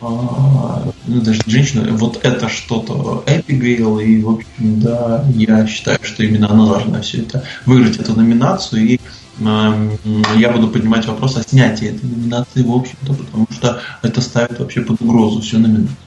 А, 0.02 0.92
ну, 1.08 1.22
даже 1.22 1.42
женщина, 1.46 1.86
вот 1.92 2.20
это 2.24 2.48
что-то 2.48 3.24
Эпигейл, 3.28 4.00
и, 4.00 4.22
в 4.22 4.30
общем, 4.30 4.80
да, 4.80 5.26
я 5.36 5.68
считаю, 5.68 6.00
что 6.02 6.24
именно 6.24 6.50
она 6.50 6.66
должна 6.68 7.02
все 7.02 7.22
это 7.22 7.44
выиграть 7.66 7.98
эту 7.98 8.16
номинацию, 8.16 8.82
и 8.82 8.96
э, 8.96 9.98
я 10.38 10.52
буду 10.52 10.70
поднимать 10.70 11.06
вопрос 11.06 11.36
о 11.36 11.44
снятии 11.44 11.90
этой 11.90 12.06
номинации, 12.06 12.64
в 12.64 12.72
общем-то, 12.72 13.14
потому 13.14 13.48
что 13.52 13.82
это 14.02 14.22
ставит 14.22 14.60
вообще 14.60 14.82
под 14.82 15.02
угрозу 15.02 15.42
всю 15.42 15.60
номинацию. 15.60 15.98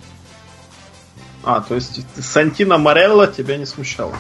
А, 1.44 1.60
то 1.60 1.74
есть 1.74 2.00
Сантина 2.18 2.78
Морелла 2.78 3.26
тебя 3.26 3.58
не 3.58 3.66
смущала? 3.66 4.14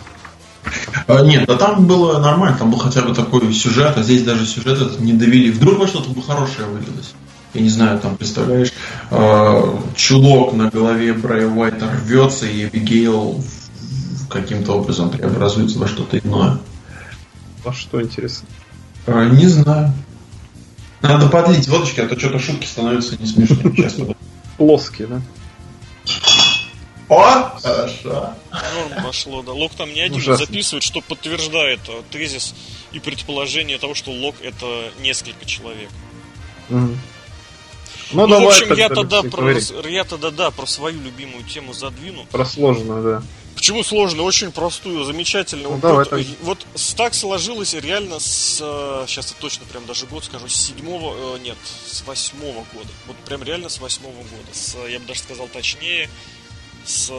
А, 1.06 1.22
нет, 1.22 1.46
да 1.46 1.56
там 1.56 1.86
было 1.86 2.18
нормально, 2.18 2.58
там 2.58 2.70
был 2.70 2.78
хотя 2.78 3.00
бы 3.00 3.14
такой 3.14 3.50
сюжет, 3.54 3.96
а 3.96 4.02
здесь 4.02 4.22
даже 4.22 4.44
сюжет 4.44 4.82
этот 4.82 5.00
не 5.00 5.14
довели. 5.14 5.50
Вдруг 5.50 5.78
во 5.78 5.86
что-то 5.86 6.10
бы 6.10 6.22
хорошее 6.22 6.68
вылилось 6.68 7.14
я 7.54 7.60
не 7.60 7.68
знаю, 7.68 7.98
там, 8.00 8.16
представляешь, 8.16 8.72
э, 9.10 9.78
чулок 9.94 10.54
на 10.54 10.70
голове 10.70 11.12
Брайа 11.12 11.48
Уайта 11.48 11.90
рвется, 11.90 12.46
и 12.46 12.66
Эбигейл 12.66 13.42
каким-то 14.30 14.72
образом 14.72 15.10
преобразуется 15.10 15.78
во 15.78 15.86
что-то 15.86 16.18
иное. 16.18 16.58
Во 17.62 17.72
что, 17.72 18.02
интересно? 18.02 18.48
Э, 19.06 19.28
не 19.30 19.46
знаю. 19.46 19.92
Надо 21.02 21.28
подлить 21.28 21.68
водочки, 21.68 22.00
а 22.00 22.08
то 22.08 22.18
что-то 22.18 22.38
шутки 22.38 22.64
становятся 22.64 23.16
не 23.20 23.26
смешными. 23.26 23.74
Сейчас 23.76 23.96
Плоские, 24.56 25.08
да? 25.08 25.22
О, 27.08 27.58
хорошо. 27.60 28.34
Норм 28.50 29.04
пошло, 29.04 29.42
да. 29.42 29.52
Лок 29.52 29.72
там 29.74 29.92
не 29.92 30.00
один 30.00 30.16
Ужасно. 30.16 30.46
записывает, 30.46 30.82
что 30.82 31.02
подтверждает 31.02 31.80
э, 31.88 32.02
тезис 32.10 32.54
и 32.92 33.00
предположение 33.00 33.76
того, 33.76 33.94
что 33.94 34.12
Лок 34.12 34.36
это 34.40 34.90
несколько 35.02 35.44
человек. 35.44 35.90
Угу. 36.70 36.96
Ну, 38.12 38.26
ну 38.26 38.44
в 38.44 38.48
общем, 38.48 38.74
я 38.74 38.88
тогда, 38.88 39.22
про, 39.22 39.52
я 39.88 40.04
тогда, 40.04 40.30
да, 40.30 40.50
про 40.50 40.66
свою 40.66 41.00
любимую 41.00 41.44
тему 41.44 41.72
задвину. 41.72 42.26
Про 42.30 42.44
сложную, 42.44 43.02
да. 43.02 43.22
Почему 43.54 43.82
сложно? 43.82 44.22
Очень 44.22 44.50
простую, 44.50 45.04
замечательную. 45.04 45.70
Ну, 45.70 45.78
давай, 45.78 46.06
вот, 46.40 46.66
вот 46.66 46.66
так 46.96 47.14
сложилось 47.14 47.74
реально 47.74 48.18
с... 48.18 48.56
Сейчас 49.06 49.30
э, 49.30 49.34
я 49.36 49.40
точно 49.40 49.66
прям 49.66 49.86
даже 49.86 50.06
год 50.06 50.24
скажу. 50.24 50.48
С 50.48 50.54
седьмого... 50.54 51.36
Э, 51.36 51.38
нет, 51.38 51.58
с 51.86 52.02
восьмого 52.06 52.64
года. 52.72 52.88
Вот 53.06 53.16
прям 53.18 53.42
реально 53.42 53.68
с 53.68 53.78
восьмого 53.78 54.16
года. 54.16 54.48
С, 54.52 54.76
я 54.88 54.98
бы 54.98 55.06
даже 55.06 55.20
сказал 55.20 55.48
точнее, 55.48 56.08
с 56.84 57.12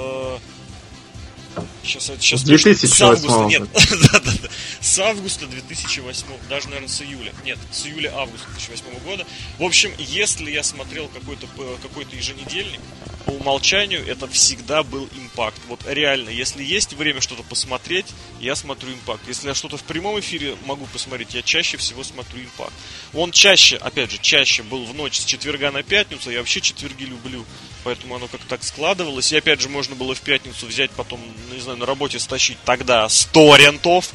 Сейчас, 1.83 2.05
сейчас 2.19 2.41
с 2.41 2.43
2008 2.43 2.87
с 2.87 3.01
августа, 3.01 3.43
нет, 3.45 3.63
да, 3.73 4.19
да, 4.19 4.31
да, 4.41 4.49
с 4.79 4.99
августа 4.99 5.45
2008, 5.47 6.25
даже, 6.49 6.67
наверное, 6.67 6.87
с 6.87 7.01
июля, 7.01 7.33
нет, 7.43 7.57
с 7.71 7.85
июля-августа 7.85 8.47
2008 8.51 8.99
года. 9.03 9.25
В 9.59 9.63
общем, 9.63 9.91
если 9.97 10.49
я 10.51 10.63
смотрел 10.63 11.07
какой-то 11.09 11.47
какой 11.81 12.05
еженедельник, 12.11 12.79
по 13.25 13.31
умолчанию 13.31 14.05
это 14.05 14.27
всегда 14.27 14.83
был 14.83 15.07
импакт. 15.17 15.59
Вот 15.67 15.81
реально, 15.85 16.29
если 16.29 16.63
есть 16.63 16.93
время 16.93 17.21
что-то 17.21 17.43
посмотреть, 17.43 18.07
я 18.39 18.55
смотрю 18.55 18.93
импакт. 18.93 19.21
Если 19.27 19.47
я 19.47 19.53
что-то 19.53 19.77
в 19.77 19.83
прямом 19.83 20.19
эфире 20.19 20.55
могу 20.65 20.85
посмотреть, 20.87 21.33
я 21.33 21.41
чаще 21.41 21.77
всего 21.77 22.03
смотрю 22.03 22.43
импакт. 22.43 22.73
Он 23.13 23.31
чаще, 23.31 23.77
опять 23.77 24.11
же, 24.11 24.17
чаще 24.19 24.63
был 24.63 24.85
в 24.85 24.93
ночь 24.93 25.19
с 25.19 25.25
четверга 25.25 25.71
на 25.71 25.83
пятницу, 25.83 26.31
я 26.31 26.39
вообще 26.39 26.61
четверги 26.61 27.05
люблю 27.05 27.45
поэтому 27.83 28.15
оно 28.15 28.27
как-то 28.27 28.47
так 28.47 28.63
складывалось. 28.63 29.31
И 29.31 29.37
опять 29.37 29.61
же, 29.61 29.69
можно 29.69 29.95
было 29.95 30.15
в 30.15 30.21
пятницу 30.21 30.65
взять, 30.65 30.91
потом, 30.91 31.19
не 31.51 31.59
знаю, 31.59 31.77
на 31.77 31.85
работе 31.85 32.19
стащить 32.19 32.57
тогда 32.65 33.07
100 33.09 33.55
рентов, 33.55 34.09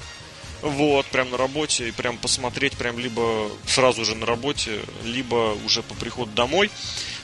вот, 0.63 1.07
прям 1.07 1.31
на 1.31 1.37
работе, 1.37 1.89
и 1.89 1.93
прям 1.93 2.19
посмотреть, 2.19 2.77
прям 2.77 2.99
либо 2.99 3.51
сразу 3.67 4.05
же 4.05 4.15
на 4.15 4.27
работе, 4.27 4.81
либо 5.05 5.57
уже 5.65 5.83
по 5.83 5.95
приходу 5.95 6.33
домой. 6.33 6.71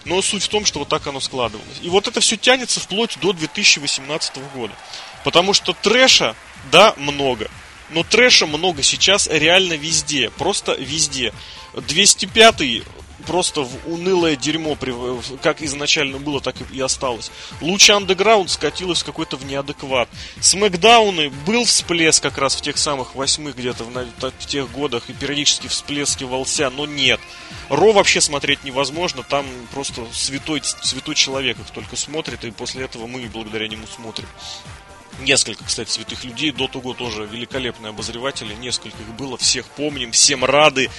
Но 0.04 0.20
суть 0.22 0.42
в 0.42 0.48
том, 0.48 0.64
что 0.64 0.80
вот 0.80 0.88
так 0.88 1.06
оно 1.06 1.18
складывалось. 1.18 1.78
И 1.82 1.88
вот 1.88 2.06
это 2.06 2.20
все 2.20 2.36
тянется 2.36 2.78
вплоть 2.78 3.18
до 3.20 3.32
2018 3.32 4.36
года. 4.54 4.74
Потому 5.24 5.54
что 5.54 5.72
трэша, 5.72 6.36
да, 6.70 6.94
много. 6.96 7.50
Но 7.90 8.02
трэша 8.02 8.46
много 8.46 8.82
сейчас 8.82 9.28
реально 9.28 9.74
везде. 9.74 10.30
Просто 10.30 10.74
везде. 10.74 11.32
205 11.74 12.82
просто 13.26 13.62
в 13.62 13.88
унылое 13.88 14.36
дерьмо, 14.36 14.76
как 15.42 15.62
изначально 15.62 16.18
было, 16.18 16.40
так 16.40 16.56
и 16.72 16.80
осталось. 16.80 17.30
Луч 17.60 17.90
Андеграунд 17.90 18.50
скатилась 18.50 19.02
какой-то 19.02 19.36
в 19.36 19.44
неадекват. 19.44 20.08
Смакдауны 20.40 21.30
был 21.46 21.64
всплеск 21.64 22.22
как 22.22 22.38
раз 22.38 22.56
в 22.56 22.60
тех 22.60 22.76
самых 22.76 23.14
восьмых 23.14 23.56
где-то 23.56 23.84
в, 23.84 23.90
в 23.90 24.46
тех 24.46 24.70
годах, 24.72 25.04
и 25.08 25.12
периодически 25.12 25.68
всплески 25.68 26.24
волся, 26.24 26.70
но 26.70 26.86
нет. 26.86 27.20
Ро 27.68 27.92
вообще 27.92 28.20
смотреть 28.20 28.64
невозможно, 28.64 29.22
там 29.22 29.46
просто 29.72 30.02
святой, 30.12 30.62
святой 30.62 31.14
человек 31.14 31.58
их 31.58 31.70
только 31.70 31.96
смотрит, 31.96 32.44
и 32.44 32.50
после 32.50 32.84
этого 32.84 33.06
мы 33.06 33.28
благодаря 33.32 33.68
нему 33.68 33.86
смотрим. 33.86 34.28
Несколько, 35.20 35.64
кстати, 35.64 35.90
святых 35.90 36.24
людей. 36.24 36.50
До 36.50 36.68
того 36.68 36.92
тоже 36.92 37.24
великолепные 37.26 37.90
обозреватели. 37.90 38.54
Несколько 38.54 38.98
их 38.98 39.08
было. 39.14 39.36
Всех 39.36 39.66
помним, 39.66 40.12
всем 40.12 40.44
рады. 40.44 40.90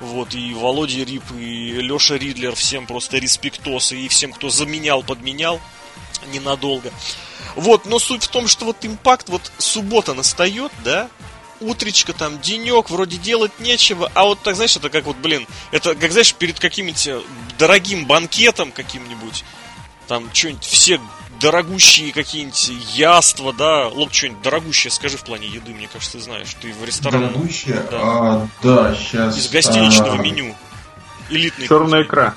Вот, 0.00 0.34
и 0.34 0.54
Володя 0.54 1.04
Рип, 1.04 1.24
и 1.38 1.72
Леша 1.80 2.16
Ридлер. 2.16 2.54
Всем 2.54 2.86
просто 2.86 3.18
респектосы. 3.18 3.96
И 3.98 4.08
всем, 4.08 4.32
кто 4.32 4.48
заменял, 4.48 5.02
подменял 5.02 5.60
ненадолго. 6.32 6.92
Вот, 7.56 7.86
но 7.86 7.98
суть 7.98 8.24
в 8.24 8.28
том, 8.28 8.48
что 8.48 8.64
вот 8.64 8.84
импакт, 8.84 9.28
вот 9.28 9.52
суббота 9.58 10.14
настает, 10.14 10.72
да, 10.84 11.08
утречка, 11.60 12.12
там, 12.12 12.40
денек, 12.40 12.90
вроде 12.90 13.16
делать 13.16 13.58
нечего, 13.60 14.10
а 14.14 14.24
вот 14.24 14.42
так, 14.42 14.56
знаешь, 14.56 14.76
это 14.76 14.90
как 14.90 15.04
вот, 15.04 15.16
блин, 15.16 15.46
это, 15.70 15.94
как, 15.94 16.12
знаешь, 16.12 16.34
перед 16.34 16.58
каким-нибудь 16.58 17.24
дорогим 17.58 18.06
банкетом 18.06 18.72
каким-нибудь, 18.72 19.44
там, 20.08 20.32
что-нибудь 20.32 20.64
все 20.64 21.00
дорогущие 21.40 22.12
какие-нибудь 22.12 22.70
яства, 22.94 23.52
да, 23.52 23.88
лоб 23.88 24.12
что-нибудь 24.12 24.42
дорогущее, 24.42 24.90
скажи 24.90 25.16
в 25.16 25.24
плане 25.24 25.48
еды, 25.48 25.72
мне 25.72 25.88
кажется, 25.88 26.18
ты 26.18 26.24
знаешь, 26.24 26.54
ты 26.60 26.72
в 26.72 26.84
ресторане. 26.84 27.28
Дорогущее? 27.28 27.82
Да, 27.90 27.98
а, 28.00 28.48
да 28.62 28.94
сейчас. 28.94 29.38
Из 29.38 29.48
гостиничного 29.48 30.14
а... 30.14 30.18
меню. 30.18 30.54
Элитный. 31.30 31.66
Черная 31.66 32.02
икра. 32.02 32.34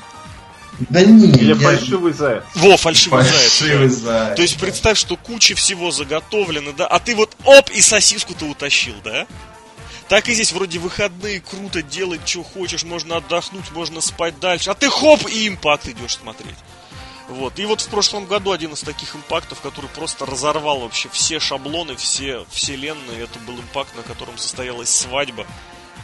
Да 0.90 1.02
не, 1.02 1.28
Или 1.28 1.54
я... 1.54 1.56
фальшивый 1.56 2.14
заяц. 2.14 2.44
Во, 2.56 2.78
фальшивый, 2.78 3.24
фальшивый 3.24 3.90
заяц. 3.90 4.02
заяц. 4.02 4.36
То 4.36 4.42
есть 4.42 4.60
представь, 4.60 4.98
что 4.98 5.16
куча 5.18 5.54
всего 5.56 5.92
заготовлена, 5.92 6.72
да, 6.72 6.88
а 6.88 7.00
ты 7.00 7.16
вот 7.16 7.36
оп, 7.44 7.70
и 7.70 7.82
сосиску-то 7.82 8.46
утащил, 8.46 8.96
да? 9.04 9.28
Так 10.08 10.30
и 10.30 10.34
здесь 10.34 10.52
вроде 10.52 10.80
выходные, 10.80 11.42
круто 11.42 11.82
делать, 11.82 12.22
что 12.28 12.44
хочешь, 12.44 12.84
можно 12.84 13.18
отдохнуть, 13.18 13.72
можно 13.72 14.02
спать 14.02 14.40
дальше. 14.40 14.70
А 14.72 14.74
ты 14.74 14.90
хоп, 14.90 15.28
и 15.30 15.48
импакт 15.48 15.88
идешь 15.88 16.18
смотреть. 16.18 16.56
Вот. 17.34 17.58
И 17.58 17.66
вот 17.66 17.82
в 17.82 17.88
прошлом 17.88 18.26
году 18.28 18.52
один 18.52 18.74
из 18.74 18.82
таких 18.82 19.16
импактов, 19.16 19.60
который 19.62 19.90
просто 19.90 20.28
разорвал 20.28 20.82
вообще 20.82 21.10
все 21.10 21.40
шаблоны, 21.40 21.96
все 21.96 22.46
вселенные, 22.52 23.22
это 23.22 23.40
был 23.40 23.56
импакт, 23.56 23.96
на 23.96 24.04
котором 24.04 24.38
состоялась 24.38 24.90
свадьба. 24.90 25.48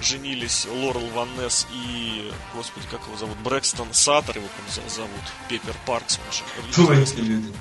Женились 0.01 0.65
Лорел 0.65 1.07
Ван 1.10 1.30
Несс 1.38 1.68
и, 1.72 2.31
господи, 2.56 2.88
как 2.89 3.01
его 3.06 3.15
зовут, 3.15 3.38
Брэкстон 3.39 3.93
Саттер, 3.93 4.38
его 4.38 4.47
там 4.47 4.89
зовут, 4.89 5.11
Пеппер 5.49 5.76
Паркс. 5.85 6.19
Эти 6.72 7.19
люди? 7.19 7.53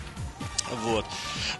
Вот. 0.84 1.04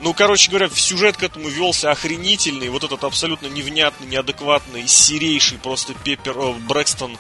Ну, 0.01 0.15
короче 0.15 0.49
говоря, 0.51 0.71
сюжет 0.71 1.19
к 1.19 1.23
этому 1.23 1.49
велся 1.49 1.91
охренительный. 1.91 2.71
Вот 2.71 2.85
этот 2.85 3.05
абсолютно 3.05 3.49
невнятный, 3.49 4.07
неадекватный, 4.07 4.87
серейший 4.87 5.59
просто 5.59 5.93
Пеппер, 5.93 6.39
о, 6.39 6.53
Брэкстон 6.55 7.19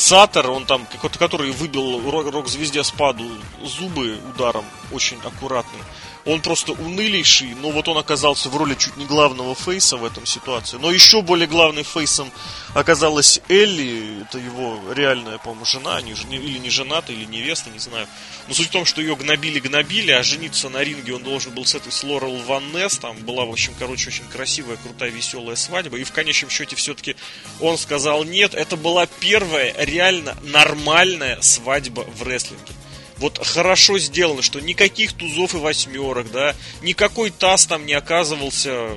Саттер, 0.00 0.48
он 0.50 0.64
там, 0.64 0.86
который 1.18 1.50
выбил 1.50 2.10
рок-звезде 2.30 2.82
спаду 2.82 3.28
зубы 3.62 4.18
ударом, 4.34 4.64
очень 4.92 5.18
аккуратный 5.22 5.80
он 6.24 6.40
просто 6.42 6.72
унылейший, 6.72 7.54
но 7.54 7.70
вот 7.70 7.88
он 7.88 7.98
оказался 7.98 8.48
в 8.48 8.56
роли 8.56 8.74
чуть 8.74 8.96
не 8.96 9.06
главного 9.06 9.54
фейса 9.54 9.96
в 9.96 10.04
этом 10.04 10.26
ситуации. 10.26 10.76
Но 10.76 10.90
еще 10.90 11.22
более 11.22 11.46
главным 11.46 11.84
фейсом 11.84 12.30
оказалась 12.74 13.40
Элли, 13.48 14.22
это 14.22 14.38
его 14.38 14.78
реальная, 14.92 15.38
по-моему, 15.38 15.64
жена, 15.64 16.00
не, 16.02 16.12
или 16.12 16.58
не 16.58 16.70
жената, 16.70 17.12
или 17.12 17.24
невеста, 17.24 17.70
не 17.70 17.78
знаю. 17.78 18.06
Но 18.48 18.54
суть 18.54 18.68
в 18.68 18.70
том, 18.70 18.84
что 18.84 19.00
ее 19.00 19.16
гнобили-гнобили, 19.16 20.10
а 20.12 20.22
жениться 20.22 20.68
на 20.68 20.82
ринге 20.82 21.14
он 21.14 21.22
должен 21.22 21.52
был 21.52 21.64
с 21.64 21.74
этой 21.74 21.92
с 21.92 22.04
Лорел 22.04 22.36
Ван 22.46 22.72
Несс, 22.72 22.98
там 22.98 23.16
была, 23.18 23.44
в 23.44 23.50
общем, 23.50 23.72
короче, 23.78 24.08
очень 24.08 24.28
красивая, 24.28 24.76
крутая, 24.76 25.10
веселая 25.10 25.56
свадьба, 25.56 25.98
и 25.98 26.04
в 26.04 26.12
конечном 26.12 26.50
счете 26.50 26.76
все-таки 26.76 27.16
он 27.60 27.78
сказал 27.78 28.24
нет, 28.24 28.54
это 28.54 28.76
была 28.76 29.06
первая 29.06 29.74
реально 29.78 30.36
нормальная 30.42 31.40
свадьба 31.40 32.02
в 32.02 32.22
рестлинге 32.22 32.72
вот 33.20 33.38
хорошо 33.46 33.98
сделано, 33.98 34.42
что 34.42 34.60
никаких 34.60 35.12
тузов 35.12 35.54
и 35.54 35.58
восьмерок, 35.58 36.30
да, 36.32 36.56
никакой 36.82 37.30
таз 37.30 37.66
там 37.66 37.86
не 37.86 37.92
оказывался 37.92 38.96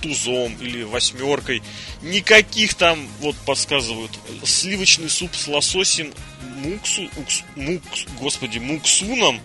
тузом 0.00 0.56
или 0.60 0.84
восьмеркой, 0.84 1.62
никаких 2.02 2.74
там, 2.74 3.08
вот 3.20 3.34
подсказывают, 3.44 4.12
сливочный 4.44 5.10
суп 5.10 5.34
с 5.34 5.48
лососем 5.48 6.12
муксу, 6.56 7.10
укс, 7.16 7.42
мукс, 7.56 8.06
господи, 8.20 8.58
муксуном, 8.58 9.40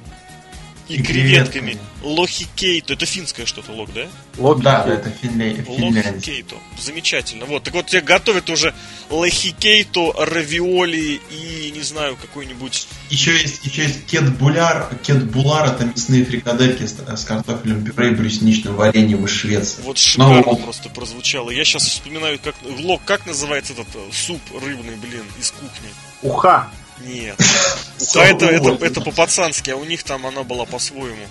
и 0.89 1.01
креветками. 1.01 1.77
Лохи 2.01 2.47
Кейто. 2.55 2.93
Это 2.93 3.05
финское 3.05 3.45
что-то, 3.45 3.71
лог, 3.71 3.89
да? 3.93 4.07
Лог, 4.37 4.61
да, 4.61 4.85
это 4.87 5.09
финляндия. 5.09 5.63
Лохи 5.67 6.19
Кейто. 6.21 6.55
Замечательно. 6.79 7.45
Вот, 7.45 7.63
так 7.63 7.73
вот 7.73 7.87
тебе 7.87 8.01
готовят 8.01 8.49
уже 8.49 8.73
лохи 9.09 9.51
Кейто, 9.51 10.13
равиоли 10.17 11.21
и, 11.29 11.71
не 11.75 11.81
знаю, 11.81 12.17
какой-нибудь... 12.17 12.87
Еще 13.09 13.33
есть, 13.33 13.65
еще 13.65 13.83
есть 13.83 14.05
кетбуляр. 14.05 14.89
Кетбулар 15.03 15.67
это 15.67 15.85
мясные 15.85 16.25
фрикадельки 16.25 16.85
с, 16.85 16.95
с 16.97 17.25
картофелем 17.25 17.83
пюре 17.83 18.11
и 18.11 18.15
брусничным 18.15 18.75
вареньем 18.75 19.25
из 19.25 19.31
Швеции. 19.31 19.81
Вот 19.83 19.97
шикарно 19.97 20.43
Но... 20.45 20.55
просто 20.55 20.89
прозвучало. 20.89 21.51
Я 21.51 21.63
сейчас 21.63 21.83
вспоминаю, 21.83 22.39
как... 22.43 22.55
Лог, 22.79 23.01
как 23.05 23.25
называется 23.25 23.73
этот 23.73 23.87
э, 23.95 23.99
суп 24.11 24.41
рыбный, 24.53 24.95
блин, 24.95 25.23
из 25.39 25.51
кухни? 25.51 25.89
Уха. 26.21 26.69
Нет. 27.01 27.39
Уха 28.01 28.19
это, 28.19 28.45
это, 28.45 28.85
это 28.85 29.01
по-пацански, 29.01 29.71
а 29.71 29.75
у 29.75 29.83
них 29.83 30.03
там 30.03 30.25
она 30.25 30.43
была 30.43 30.65
по-своему. 30.65 31.25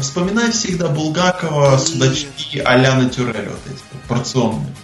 Вспоминай 0.00 0.50
всегда 0.50 0.88
Булгакова, 0.88 1.76
судачки, 1.78 2.58
Аляна 2.58 3.10
Тюрель, 3.10 3.48
вот 3.48 3.60
эти 3.66 3.82
порционные. 4.08 4.74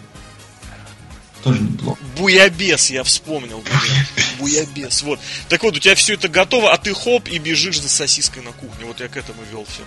Тоже 1.42 1.60
неплохо. 1.60 1.98
Буябес, 2.16 2.90
я 2.90 3.04
вспомнил. 3.04 3.62
Буябес, 4.38 5.02
вот. 5.02 5.20
Так 5.48 5.62
вот, 5.62 5.76
у 5.76 5.78
тебя 5.78 5.94
все 5.94 6.14
это 6.14 6.28
готово, 6.28 6.72
а 6.72 6.78
ты 6.78 6.94
хоп 6.94 7.28
и 7.28 7.38
бежишь 7.38 7.80
за 7.80 7.88
сосиской 7.88 8.42
на 8.42 8.52
кухне. 8.52 8.86
Вот 8.86 9.00
я 9.00 9.08
к 9.08 9.16
этому 9.16 9.42
вел 9.50 9.64
все. 9.64 9.82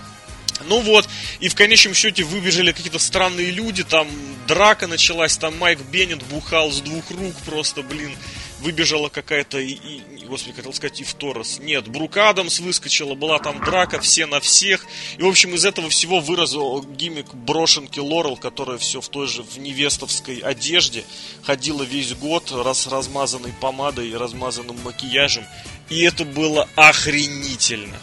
Ну 0.65 0.81
вот, 0.81 1.07
и 1.39 1.49
в 1.49 1.55
конечном 1.55 1.93
счете 1.93 2.23
выбежали 2.23 2.71
какие-то 2.71 2.97
странные 2.99 3.51
люди, 3.51 3.83
там 3.83 4.07
драка 4.47 4.87
началась, 4.87 5.37
там 5.37 5.55
Майк 5.57 5.79
Беннет 5.91 6.23
бухал 6.23 6.71
с 6.71 6.81
двух 6.81 7.11
рук 7.11 7.35
просто, 7.45 7.83
блин, 7.83 8.11
выбежала 8.59 9.09
какая-то, 9.09 9.59
и, 9.59 9.73
и, 9.73 10.25
господи, 10.25 10.55
хотел 10.55 10.73
сказать, 10.73 11.01
и 11.01 11.03
в 11.03 11.13
Торос. 11.13 11.59
Нет, 11.59 11.87
Брук 11.87 12.17
Адамс 12.17 12.59
выскочила, 12.59 13.15
была 13.15 13.39
там 13.39 13.63
драка, 13.63 13.99
все 13.99 14.25
на 14.25 14.39
всех. 14.39 14.85
И, 15.17 15.21
в 15.21 15.27
общем, 15.27 15.53
из 15.53 15.65
этого 15.65 15.89
всего 15.89 16.19
выразил 16.19 16.83
гиммик 16.83 17.33
брошенки 17.33 17.99
Лорел, 17.99 18.37
которая 18.37 18.77
все 18.77 19.01
в 19.01 19.09
той 19.09 19.27
же, 19.27 19.43
в 19.43 19.57
невестовской 19.57 20.37
одежде, 20.37 21.03
ходила 21.43 21.83
весь 21.83 22.13
год 22.13 22.51
раз 22.51 22.87
размазанной 22.87 23.53
помадой 23.53 24.09
и 24.09 24.15
размазанным 24.15 24.77
макияжем. 24.83 25.45
И 25.89 26.01
это 26.01 26.25
было 26.25 26.67
охренительно. 26.75 27.97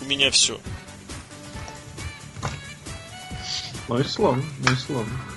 У 0.00 0.04
меня 0.06 0.30
все. 0.30 0.60
Ну 3.88 3.98
и 3.98 4.04
славно, 4.04 4.44
ну 4.60 4.72
и 4.72 4.76
славно. 4.76 5.29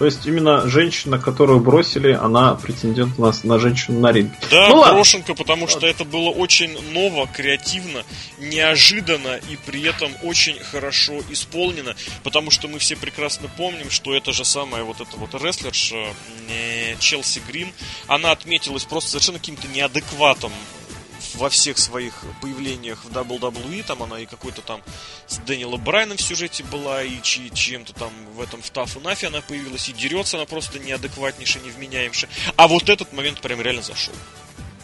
То 0.00 0.06
есть 0.06 0.24
именно 0.24 0.66
женщина, 0.66 1.18
которую 1.18 1.60
бросили, 1.60 2.12
она 2.12 2.54
претендент 2.54 3.18
у 3.18 3.20
нас 3.20 3.44
на 3.44 3.58
женщину 3.58 4.00
на 4.00 4.10
ринге. 4.10 4.32
Да, 4.50 4.68
ну, 4.70 4.82
брошенка, 4.82 5.34
потому 5.34 5.68
что 5.68 5.86
это 5.86 6.06
было 6.06 6.30
очень 6.30 6.72
ново, 6.94 7.26
креативно, 7.26 8.02
неожиданно 8.38 9.38
и 9.50 9.56
при 9.66 9.82
этом 9.82 10.10
очень 10.22 10.58
хорошо 10.58 11.20
исполнено, 11.28 11.94
потому 12.24 12.50
что 12.50 12.66
мы 12.66 12.78
все 12.78 12.96
прекрасно 12.96 13.50
помним, 13.58 13.90
что 13.90 14.14
это 14.14 14.32
же 14.32 14.46
самая 14.46 14.84
вот 14.84 15.02
эта 15.02 15.18
вот 15.18 15.34
рестлерша 15.34 16.14
э, 16.48 16.96
Челси 16.98 17.42
Грин, 17.46 17.70
она 18.06 18.30
отметилась 18.30 18.86
просто 18.86 19.10
совершенно 19.10 19.38
каким-то 19.38 19.68
неадекватом 19.68 20.52
во 21.34 21.48
всех 21.48 21.78
своих 21.78 22.14
появлениях 22.40 23.04
в 23.04 23.10
WWE, 23.10 23.84
там 23.86 24.02
она 24.02 24.20
и 24.20 24.26
какой-то 24.26 24.62
там 24.62 24.82
с 25.26 25.38
Дэниелом 25.38 25.82
Брайаном 25.82 26.16
в 26.16 26.22
сюжете 26.22 26.64
была, 26.64 27.02
и 27.02 27.20
чем-то 27.22 27.92
там 27.94 28.10
в 28.34 28.40
этом 28.40 28.62
в 28.62 28.70
Тафу 28.70 29.00
Нафи 29.00 29.26
она 29.26 29.40
появилась, 29.40 29.88
и 29.88 29.92
дерется 29.92 30.36
она 30.36 30.46
просто 30.46 30.78
неадекватнейше, 30.78 31.60
невменяемше. 31.60 32.28
А 32.56 32.68
вот 32.68 32.88
этот 32.88 33.12
момент 33.12 33.40
прям 33.40 33.60
реально 33.60 33.82
зашел. 33.82 34.14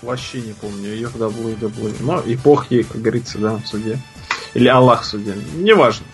Вообще 0.03 0.41
не 0.41 0.53
помню 0.53 0.91
ее 0.91 1.09
в 1.09 1.17
WWE. 1.17 1.97
Но 2.01 2.21
и 2.21 2.37
бог 2.37 2.71
ей, 2.71 2.85
как 2.85 3.01
говорится, 3.01 3.39
да, 3.39 3.57
в 3.57 3.67
суде. 3.67 3.99
Или 4.55 4.69
Аллах 4.69 5.03
в 5.03 5.07
суде. 5.07 5.35
Неважно. 5.55 6.07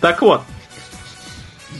Так 0.00 0.22
вот, 0.22 0.42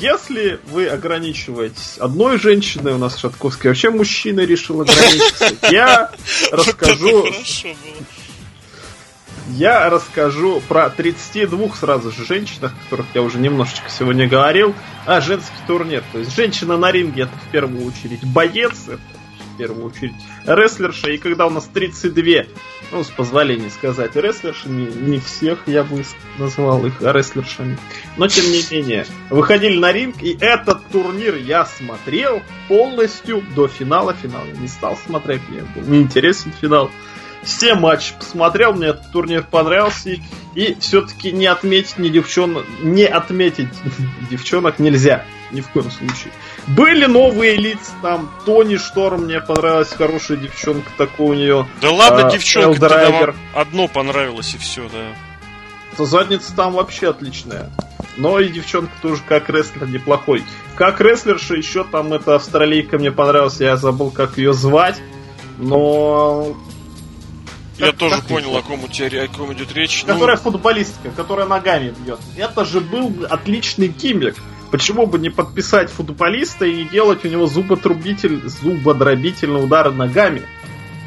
если 0.00 0.60
вы 0.66 0.86
ограничиваетесь 0.88 1.98
одной 1.98 2.38
женщиной, 2.38 2.92
у 2.92 2.98
нас 2.98 3.16
Шатковский 3.16 3.68
вообще 3.68 3.90
мужчина 3.90 4.40
решил 4.40 4.82
ограничиться, 4.82 5.56
я 5.70 6.10
расскажу... 6.52 7.26
Я 9.48 9.88
расскажу 9.88 10.60
про 10.66 10.90
32 10.90 11.68
сразу 11.76 12.10
же 12.10 12.24
женщинах, 12.24 12.72
о 12.72 12.84
которых 12.84 13.06
я 13.14 13.22
уже 13.22 13.38
немножечко 13.38 13.88
сегодня 13.88 14.26
говорил, 14.28 14.74
а 15.04 15.20
женский 15.20 15.54
турнир. 15.68 16.02
То 16.12 16.18
есть 16.18 16.34
женщина 16.34 16.76
на 16.76 16.90
ринге 16.90 17.22
это 17.22 17.32
в 17.46 17.52
первую 17.52 17.86
очередь 17.86 18.24
боец, 18.24 18.74
в 19.56 19.58
первую 19.58 19.86
очередь 19.86 20.14
рестлерша. 20.44 21.10
И 21.10 21.18
когда 21.18 21.46
у 21.46 21.50
нас 21.50 21.68
32, 21.72 22.44
ну, 22.92 23.02
с 23.02 23.08
позволения 23.08 23.70
сказать, 23.70 24.14
рестлерши, 24.14 24.68
не, 24.68 24.86
не 24.86 25.18
всех 25.18 25.66
я 25.66 25.82
бы 25.82 26.04
назвал 26.38 26.84
их 26.84 27.00
рестлершами, 27.00 27.78
но 28.16 28.28
тем 28.28 28.44
не 28.44 28.62
менее, 28.70 29.06
выходили 29.30 29.78
на 29.78 29.92
ринг, 29.92 30.22
и 30.22 30.36
этот 30.38 30.86
турнир 30.88 31.36
я 31.36 31.64
смотрел 31.64 32.42
полностью 32.68 33.42
до 33.54 33.66
финала. 33.66 34.14
Финал 34.14 34.44
я 34.46 34.52
не 34.52 34.68
стал 34.68 34.96
смотреть, 35.06 35.40
мне 35.48 35.62
был 35.74 35.82
неинтересен 35.82 36.52
финал 36.60 36.90
все 37.46 37.74
матчи 37.74 38.12
посмотрел, 38.18 38.72
мне 38.72 38.88
этот 38.88 39.10
турнир 39.12 39.46
понравился, 39.48 40.10
и, 40.10 40.20
и 40.54 40.76
все-таки 40.80 41.30
не 41.30 41.46
отметить 41.46 41.96
ни 41.96 42.08
девчонок, 42.08 42.64
не 42.82 43.04
отметить 43.04 43.68
девчонок 44.30 44.78
нельзя, 44.78 45.24
ни 45.50 45.60
в 45.60 45.68
коем 45.68 45.90
случае. 45.90 46.32
Были 46.66 47.06
новые 47.06 47.56
лица, 47.56 47.92
там 48.02 48.30
Тони 48.44 48.76
Шторм 48.76 49.24
мне 49.24 49.40
понравилась, 49.40 49.90
хорошая 49.90 50.38
девчонка, 50.38 50.90
такой 50.96 51.26
у 51.26 51.34
нее. 51.34 51.68
Да 51.80 51.90
ладно, 51.90 52.28
а, 52.28 52.30
девчонка, 52.30 52.88
вам 52.88 53.36
одно 53.54 53.88
понравилось 53.88 54.54
и 54.54 54.58
все, 54.58 54.88
да. 54.88 55.14
То 55.96 56.04
задница 56.04 56.54
там 56.54 56.72
вообще 56.74 57.10
отличная. 57.10 57.70
Но 58.16 58.40
и 58.40 58.48
девчонка 58.48 58.92
тоже 59.02 59.22
как 59.26 59.48
рестлер 59.50 59.88
неплохой. 59.88 60.44
Как 60.74 61.00
рестлерша 61.00 61.54
еще 61.54 61.84
там 61.84 62.12
эта 62.12 62.34
австралийка 62.34 62.98
мне 62.98 63.12
понравилась, 63.12 63.60
я 63.60 63.76
забыл 63.76 64.10
как 64.10 64.38
ее 64.38 64.52
звать. 64.52 64.96
Но 65.58 66.56
я 67.78 67.86
как, 67.86 67.96
тоже 67.96 68.16
как 68.16 68.24
понял, 68.26 68.56
о 68.56 68.62
ком, 68.62 68.84
у 68.84 68.88
тебя, 68.88 69.24
о 69.24 69.28
ком 69.28 69.52
идет 69.52 69.72
речь. 69.74 70.04
Которая 70.04 70.36
ну... 70.36 70.42
футболистка, 70.42 71.10
которая 71.10 71.46
ногами 71.46 71.94
бьет. 72.04 72.20
Это 72.36 72.64
же 72.64 72.80
был 72.80 73.26
отличный 73.28 73.88
gimmick. 73.88 74.36
Почему 74.76 75.06
бы 75.06 75.18
не 75.18 75.30
подписать 75.30 75.90
футболиста 75.90 76.66
и 76.66 76.74
не 76.74 76.84
делать 76.84 77.24
у 77.24 77.28
него 77.28 77.46
зуботрубитель, 77.46 78.42
зубодробительный 78.46 79.64
удар 79.64 79.90
ногами? 79.90 80.42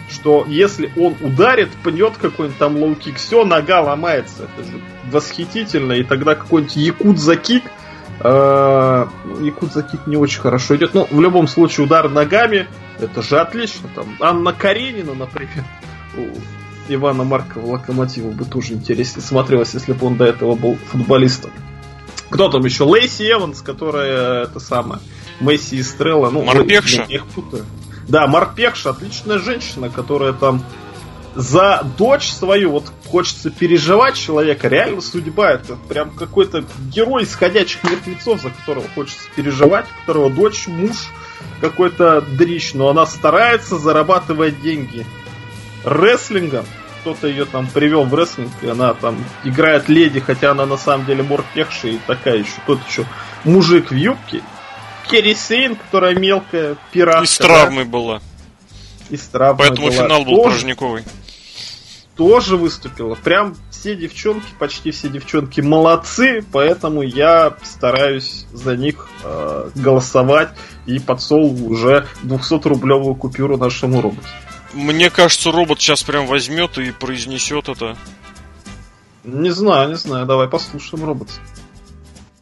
Что 0.09 0.43
если 0.47 0.91
он 0.97 1.15
ударит, 1.21 1.69
пнет 1.83 2.13
какой-нибудь 2.17 2.57
там 2.57 2.77
low 2.77 2.92
kick, 2.92 3.17
все, 3.17 3.45
нога 3.45 3.81
ломается. 3.81 4.47
Это 4.57 4.67
же 4.67 4.81
восхитительно. 5.11 5.93
И 5.93 6.03
тогда 6.03 6.33
какой-нибудь 6.33 6.77
якут 6.77 7.19
за 7.19 7.35
кик 7.35 7.63
Э, 8.21 9.07
Якут 9.41 9.71
Закит 9.71 10.05
не 10.07 10.17
очень 10.17 10.41
хорошо 10.41 10.75
идет. 10.75 10.93
Но 10.93 11.07
в 11.09 11.21
любом 11.21 11.47
случае 11.47 11.85
удар 11.85 12.09
ногами 12.09 12.67
это 12.99 13.21
же 13.21 13.39
отлично. 13.39 13.89
Там 13.95 14.07
Анна 14.19 14.51
Каренина, 14.51 15.13
например, 15.13 15.63
у 16.17 16.27
Ивана 16.91 17.23
Маркова 17.23 17.65
Локомотива 17.65 18.31
бы 18.31 18.45
тоже 18.45 18.73
интереснее 18.73 19.23
смотрелось, 19.23 19.73
если 19.73 19.93
бы 19.93 20.07
он 20.07 20.17
до 20.17 20.25
этого 20.25 20.55
был 20.55 20.77
футболистом. 20.91 21.51
Кто 22.29 22.49
там 22.49 22.63
еще? 22.63 22.83
Лейси 22.83 23.31
Эванс, 23.31 23.61
которая 23.61 24.43
это 24.43 24.59
самое. 24.59 25.01
Месси 25.39 25.77
и 25.77 25.83
Стрелла. 25.83 26.29
Ну, 26.29 26.43
Марпекша. 26.43 27.07
Да, 28.07 28.27
Марпекша, 28.27 28.91
отличная 28.91 29.39
женщина, 29.39 29.89
которая 29.89 30.33
там 30.33 30.63
за 31.35 31.85
дочь 31.97 32.29
свою, 32.29 32.71
вот 32.71 32.91
хочется 33.07 33.49
переживать 33.49 34.15
человека, 34.15 34.67
реально 34.67 35.01
судьба, 35.01 35.51
это 35.51 35.75
прям 35.87 36.09
какой-то 36.11 36.65
герой 36.93 37.23
из 37.23 37.33
ходячих 37.35 37.83
мертвецов, 37.83 38.41
за 38.41 38.49
которого 38.49 38.85
хочется 38.95 39.29
переживать, 39.35 39.85
у 39.85 39.99
которого 40.01 40.29
дочь, 40.29 40.67
муж 40.67 40.97
какой-то 41.61 42.21
дрищ, 42.21 42.73
но 42.73 42.89
она 42.89 43.05
старается 43.05 43.77
зарабатывать 43.77 44.59
деньги 44.61 45.05
рестлингом, 45.85 46.65
кто-то 47.01 47.27
ее 47.27 47.45
там 47.45 47.67
привел 47.67 48.05
в 48.05 48.13
рестлинг, 48.13 48.51
и 48.61 48.67
она 48.67 48.93
там 48.93 49.17
играет 49.43 49.89
леди, 49.89 50.19
хотя 50.19 50.51
она 50.51 50.65
на 50.65 50.77
самом 50.77 51.05
деле 51.05 51.23
морпехша 51.23 51.87
и 51.87 51.97
такая 52.07 52.37
еще, 52.37 52.53
тот 52.65 52.79
еще 52.87 53.05
мужик 53.43 53.91
в 53.91 53.95
юбке. 53.95 54.41
Керри 55.09 55.33
Сейн, 55.33 55.75
которая 55.75 56.15
мелкая, 56.15 56.77
пиратка. 56.91 57.23
И 57.23 57.27
с 57.27 57.37
травмой 57.37 57.85
да? 57.85 57.89
была. 57.89 58.21
И 59.09 59.17
с 59.17 59.27
травмой 59.27 59.67
Поэтому 59.67 59.87
была. 59.87 60.03
финал 60.03 60.23
был 60.23 60.35
тоже, 60.35 60.49
порожниковый. 60.49 61.03
Тоже 62.15 62.57
выступила. 62.57 63.15
Прям 63.15 63.55
все 63.71 63.95
девчонки, 63.95 64.47
почти 64.59 64.91
все 64.91 65.09
девчонки 65.09 65.61
молодцы, 65.61 66.43
поэтому 66.51 67.01
я 67.01 67.55
стараюсь 67.63 68.45
за 68.51 68.75
них 68.75 69.07
э, 69.23 69.69
голосовать 69.73 70.49
и 70.85 70.99
подсол 70.99 71.55
уже 71.65 72.05
200-рублевую 72.23 73.15
купюру 73.15 73.57
нашему 73.57 74.01
роботу. 74.01 74.27
Мне 74.73 75.09
кажется, 75.09 75.51
робот 75.51 75.79
сейчас 75.79 76.03
прям 76.03 76.27
возьмет 76.27 76.77
и 76.77 76.91
произнесет 76.91 77.69
это. 77.69 77.97
Не 79.23 79.49
знаю, 79.49 79.89
не 79.89 79.95
знаю. 79.95 80.25
Давай 80.25 80.47
послушаем 80.47 81.05
робот. 81.05 81.29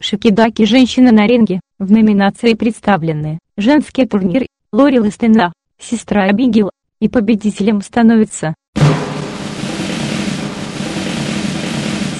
Шикидаки 0.00 0.64
«Женщина 0.64 1.10
на 1.10 1.26
ринге». 1.26 1.60
В 1.78 1.90
номинации 1.90 2.54
представлены 2.54 3.38
женский 3.56 4.04
турнир 4.04 4.46
Лори 4.72 4.98
Листена, 4.98 5.52
сестра 5.80 6.24
Абигил, 6.24 6.70
и 7.00 7.08
победителем 7.08 7.82
становится 7.82 8.54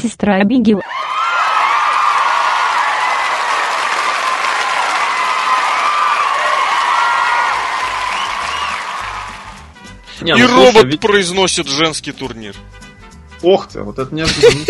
сестра 0.01 0.37
Абигил. 0.37 0.81
Не, 10.21 10.33
и 10.33 10.35
ну, 10.35 10.49
слушай, 10.49 10.67
робот 10.67 10.85
ведь... 10.87 11.01
произносит 11.01 11.69
женский 11.69 12.13
турнир. 12.13 12.55
Ох 13.43 13.69
ты, 13.69 13.83
вот 13.83 13.99
это 13.99 14.15
неожиданно. 14.15 14.65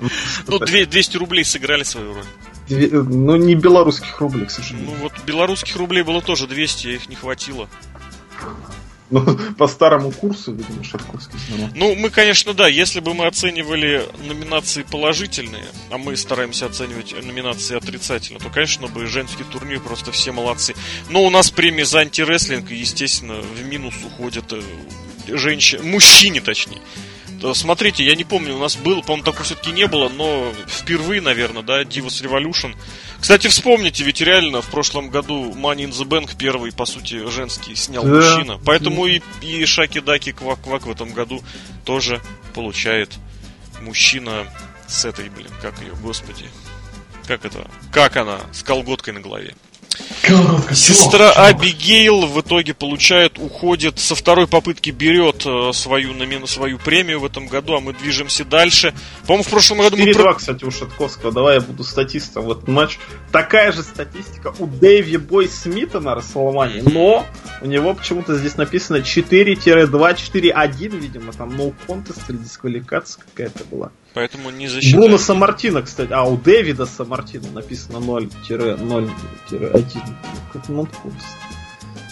Ну, 0.46 0.58
200 0.58 1.16
рублей 1.16 1.44
сыграли 1.44 1.82
свою 1.82 2.14
роль. 2.14 2.24
Ну, 2.68 3.36
не 3.36 3.54
белорусских 3.54 4.20
рублей, 4.20 4.46
к 4.46 4.50
сожалению. 4.50 4.90
Ну, 4.90 4.96
вот 5.02 5.12
белорусских 5.26 5.76
рублей 5.76 6.02
было 6.02 6.22
тоже 6.22 6.46
200, 6.46 6.86
а 6.86 6.90
их 6.92 7.08
не 7.08 7.16
хватило. 7.16 7.68
Ну, 9.10 9.24
по 9.56 9.66
старому 9.68 10.10
курсу, 10.10 10.52
видимо, 10.52 10.84
Шатковский 10.84 11.38
снимал. 11.38 11.70
Ну, 11.74 11.94
мы, 11.94 12.10
конечно, 12.10 12.52
да, 12.52 12.68
если 12.68 13.00
бы 13.00 13.14
мы 13.14 13.26
оценивали 13.26 14.04
номинации 14.26 14.82
положительные, 14.82 15.64
а 15.90 15.98
мы 15.98 16.16
стараемся 16.16 16.66
оценивать 16.66 17.14
номинации 17.24 17.76
отрицательно, 17.76 18.38
то, 18.38 18.50
конечно, 18.50 18.86
бы 18.88 19.06
женский 19.06 19.44
турнир 19.44 19.80
просто 19.80 20.12
все 20.12 20.32
молодцы. 20.32 20.74
Но 21.08 21.24
у 21.24 21.30
нас 21.30 21.50
премии 21.50 21.84
за 21.84 22.00
антирестлинг, 22.00 22.70
естественно, 22.70 23.40
в 23.40 23.64
минус 23.64 23.94
уходят 24.04 24.52
э, 24.52 24.60
женщины, 25.28 25.82
мужчине, 25.82 26.40
точнее. 26.40 26.80
Смотрите, 27.54 28.04
я 28.04 28.16
не 28.16 28.24
помню, 28.24 28.56
у 28.56 28.58
нас 28.58 28.76
был, 28.76 29.02
по-моему, 29.02 29.24
такого 29.24 29.44
все-таки 29.44 29.70
не 29.70 29.86
было, 29.86 30.08
но 30.08 30.52
впервые, 30.66 31.20
наверное, 31.20 31.62
да, 31.62 31.82
Divas 31.82 32.22
Revolution. 32.22 32.74
Кстати, 33.20 33.46
вспомните, 33.48 34.04
ведь 34.04 34.20
реально 34.20 34.60
в 34.60 34.66
прошлом 34.66 35.10
году 35.10 35.52
Money 35.52 35.84
in 35.84 35.90
the 35.90 36.06
Bank 36.06 36.36
первый, 36.36 36.72
по 36.72 36.84
сути, 36.84 37.28
женский 37.28 37.74
снял 37.74 38.02
да. 38.02 38.10
мужчина. 38.10 38.60
Поэтому 38.64 39.06
и, 39.06 39.20
и 39.42 39.64
Шаки 39.66 40.00
Даки 40.00 40.32
Квак 40.32 40.60
Квак 40.62 40.86
в 40.86 40.90
этом 40.90 41.12
году 41.12 41.42
тоже 41.84 42.20
получает 42.54 43.12
мужчина 43.80 44.46
с 44.86 45.04
этой, 45.04 45.28
блин, 45.28 45.50
как 45.62 45.80
ее, 45.80 45.92
господи. 46.02 46.46
Как 47.26 47.44
это? 47.44 47.68
Как 47.92 48.16
она? 48.16 48.40
С 48.52 48.62
колготкой 48.62 49.14
на 49.14 49.20
голове. 49.20 49.54
Коротко, 50.22 50.74
Сестра 50.74 51.32
чувак, 51.32 51.54
Абигейл 51.54 52.26
в 52.26 52.40
итоге 52.40 52.74
получает, 52.74 53.38
уходит, 53.38 53.98
со 53.98 54.14
второй 54.14 54.46
попытки 54.46 54.90
берет 54.90 55.44
э, 55.46 55.72
свою, 55.72 56.12
номину, 56.12 56.46
свою 56.46 56.78
премию 56.78 57.20
в 57.20 57.24
этом 57.24 57.46
году, 57.46 57.74
а 57.74 57.80
мы 57.80 57.94
движемся 57.94 58.44
дальше. 58.44 58.94
По-моему, 59.26 59.44
в 59.44 59.48
прошлом 59.48 59.78
году 59.78 59.96
мы... 59.96 60.06
4 60.06 60.34
кстати, 60.34 60.64
у 60.64 60.70
Шатковского. 60.70 61.32
Давай 61.32 61.56
я 61.56 61.60
буду 61.60 61.84
статистом 61.84 62.44
в 62.44 62.52
этот 62.52 62.68
матч. 62.68 62.98
Такая 63.32 63.72
же 63.72 63.82
статистика 63.82 64.52
у 64.58 64.66
Дэйви 64.66 65.16
Бой 65.16 65.48
Смита 65.48 66.00
на 66.00 66.14
Расселмане, 66.14 66.82
но 66.82 67.26
у 67.60 67.66
него 67.66 67.94
почему-то 67.94 68.36
здесь 68.36 68.56
написано 68.56 68.98
4-2, 68.98 69.88
4-1, 69.90 70.98
видимо, 70.98 71.32
там 71.32 71.50
no 71.50 71.74
contest 71.86 72.22
или 72.28 72.36
дисквалификация 72.36 73.24
какая-то 73.24 73.64
была. 73.64 73.90
Поэтому 74.18 74.50
не 74.50 74.66
засчитать. 74.66 74.98
Бруно 74.98 75.16
Самартина, 75.16 75.80
кстати. 75.80 76.12
А, 76.12 76.24
у 76.24 76.36
Дэвида 76.36 76.86
Самартина 76.86 77.52
написано 77.52 77.98
0-0-1. 77.98 80.02
Как 80.52 80.68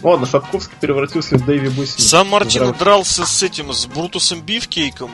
Ладно, 0.05 0.25
Шатковский 0.25 0.77
превратился 0.81 1.37
в 1.37 1.45
Дэви 1.45 1.69
Бусин. 1.69 1.99
Сам 1.99 2.29
Мартин 2.29 2.73
дрался 2.75 3.27
с 3.27 3.43
этим, 3.43 3.73
с 3.73 3.87
Брутусом 3.87 4.41
Бифкейком. 4.41 5.11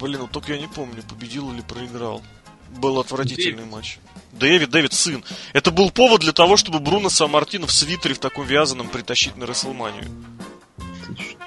Блин, 0.00 0.20
ну 0.20 0.28
только 0.28 0.52
я 0.52 0.60
не 0.60 0.68
помню, 0.68 1.02
победил 1.02 1.52
или 1.52 1.62
проиграл. 1.62 2.22
Был 2.78 3.00
отвратительный 3.00 3.64
Дэвид. 3.64 3.72
матч. 3.72 3.98
Дэвид, 4.30 4.70
Дэвид, 4.70 4.92
сын. 4.92 5.24
Это 5.52 5.72
был 5.72 5.90
повод 5.90 6.20
для 6.20 6.32
того, 6.32 6.56
чтобы 6.56 6.78
Бруно 6.78 7.08
Самартина 7.08 7.66
в 7.66 7.72
свитере 7.72 8.14
в 8.14 8.20
таком 8.20 8.46
вязаном 8.46 8.86
притащить 8.86 9.36
на 9.36 9.46
Расселманию. 9.46 10.04
Отлично. 11.02 11.45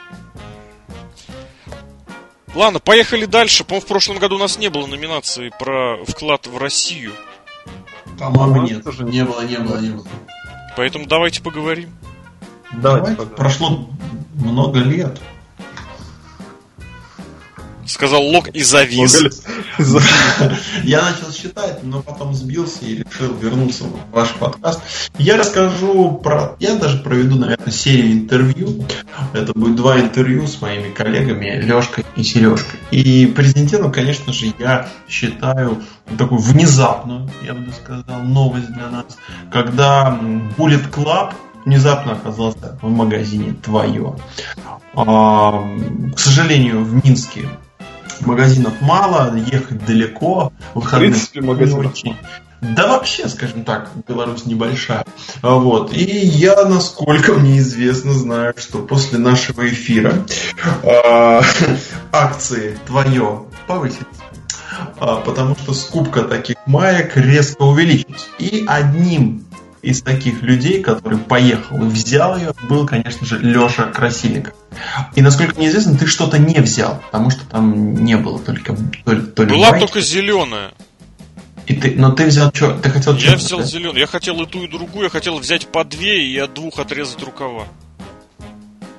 Ладно, 2.56 2.80
поехали 2.80 3.26
дальше. 3.26 3.64
По-моему, 3.64 3.86
в 3.86 3.88
прошлом 3.88 4.18
году 4.18 4.36
у 4.36 4.40
нас 4.40 4.58
не 4.58 4.70
было 4.70 4.88
номинации 4.88 5.52
про 5.60 6.04
вклад 6.06 6.48
в 6.48 6.58
Россию. 6.58 7.14
По-моему, 8.18 8.64
нет. 8.64 8.86
Не 9.00 9.24
было, 9.24 9.42
не 9.46 9.60
было, 9.60 9.78
не 9.78 9.90
было. 9.92 10.06
Поэтому 10.76 11.06
давайте 11.06 11.42
поговорим. 11.42 11.90
Давайте. 12.74 13.12
Давайте. 13.12 13.36
Прошло 13.36 13.90
много 14.36 14.80
лет. 14.80 15.20
Сказал 17.90 18.22
Лок 18.22 18.50
и 18.50 18.62
завис. 18.62 19.42
Я 20.84 21.02
начал 21.02 21.34
считать, 21.34 21.84
но 21.84 22.04
потом 22.04 22.36
сбился 22.36 22.86
и 22.86 22.98
решил 22.98 23.34
вернуться 23.34 23.86
в 23.86 24.12
ваш 24.12 24.30
подкаст. 24.34 24.80
Я 25.18 25.38
расскажу 25.38 26.12
про... 26.24 26.56
Я 26.60 26.76
даже 26.76 27.00
проведу, 27.00 27.38
наверное, 27.38 27.72
серию 27.72 28.14
интервью. 28.14 28.86
Это 29.34 29.54
будет 29.54 29.76
два 29.76 30.00
интервью 30.00 30.46
с 30.46 30.62
моими 30.62 30.92
коллегами 30.92 31.60
Лешкой 31.62 32.06
и 32.16 32.22
Сережкой. 32.22 32.80
И 32.92 33.26
президентом, 33.26 33.92
конечно 33.92 34.34
же, 34.34 34.54
я 34.60 34.88
считаю 35.08 35.82
такую 36.16 36.42
внезапную, 36.42 37.28
я 37.44 37.56
бы 37.56 37.72
сказал, 37.74 38.22
новость 38.22 38.72
для 38.72 38.90
нас, 38.90 39.18
когда 39.52 40.16
Bullet 40.58 40.92
Club 40.92 41.34
внезапно 41.66 42.12
оказался 42.12 42.78
в 42.84 42.90
магазине 42.90 43.54
твое. 43.54 44.16
А, 44.94 45.68
к 46.16 46.20
сожалению, 46.20 46.84
в 46.84 47.04
Минске 47.04 47.48
магазинов 48.22 48.74
мало, 48.82 49.36
ехать 49.36 49.86
далеко, 49.86 50.54
выходных 50.74 51.10
в 51.10 51.14
принципе, 51.14 51.42
магазинов 51.42 51.94
очень. 51.94 52.16
Да 52.62 52.88
вообще, 52.88 53.30
скажем 53.30 53.64
так, 53.64 53.90
Беларусь 54.08 54.46
небольшая. 54.46 55.06
Вот. 55.42 55.94
И 55.94 56.04
я, 56.04 56.66
насколько 56.66 57.34
мне 57.34 57.60
известно, 57.60 58.12
знаю, 58.14 58.54
что 58.58 58.80
после 58.80 59.18
нашего 59.18 59.68
эфира 59.68 60.26
э, 60.84 61.42
акции 62.12 62.78
твое 62.86 63.46
повысятся. 63.66 64.06
Э, 65.00 65.22
потому 65.26 65.56
что 65.56 65.74
скупка 65.74 66.24
таких 66.24 66.58
маек 66.66 67.16
резко 67.16 67.62
увеличилась. 67.62 68.28
И 68.40 68.66
одним 68.68 69.46
из 69.82 70.02
таких 70.02 70.42
людей, 70.42 70.82
который 70.82 71.18
поехал 71.18 71.78
и 71.84 71.88
взял 71.88 72.38
ее, 72.38 72.54
был, 72.68 72.86
конечно 72.86 73.26
же, 73.26 73.40
Леша 73.40 73.84
Красильников. 73.86 74.54
И 75.16 75.22
насколько 75.22 75.56
мне 75.56 75.68
известно, 75.70 75.98
ты 75.98 76.06
что-то 76.08 76.38
не 76.38 76.60
взял, 76.60 77.02
потому 77.12 77.30
что 77.30 77.46
там 77.46 77.94
не 77.96 78.18
было 78.18 78.40
только 78.40 78.76
то 79.06 79.16
то 79.22 79.44
ли 79.44 79.50
Была 79.50 79.72
байки. 79.72 79.86
только 79.86 80.02
зеленая. 80.02 80.72
И 81.66 81.76
ты, 81.76 81.94
но 81.96 82.12
ты 82.12 82.26
взял 82.26 82.52
что? 82.54 82.74
Ты 82.80 82.90
хотел 82.90 83.16
Я 83.16 83.36
взял 83.36 83.60
да? 83.60 83.66
зеленую. 83.66 84.00
Я 84.00 84.08
хотел 84.08 84.42
и 84.42 84.46
ту, 84.48 84.64
и 84.64 84.68
другую. 84.68 85.04
Я 85.04 85.10
хотел 85.10 85.38
взять 85.38 85.68
по 85.68 85.84
две 85.84 86.26
и 86.26 86.38
от 86.38 86.54
двух 86.54 86.80
отрезать 86.80 87.22
рукава. 87.24 87.66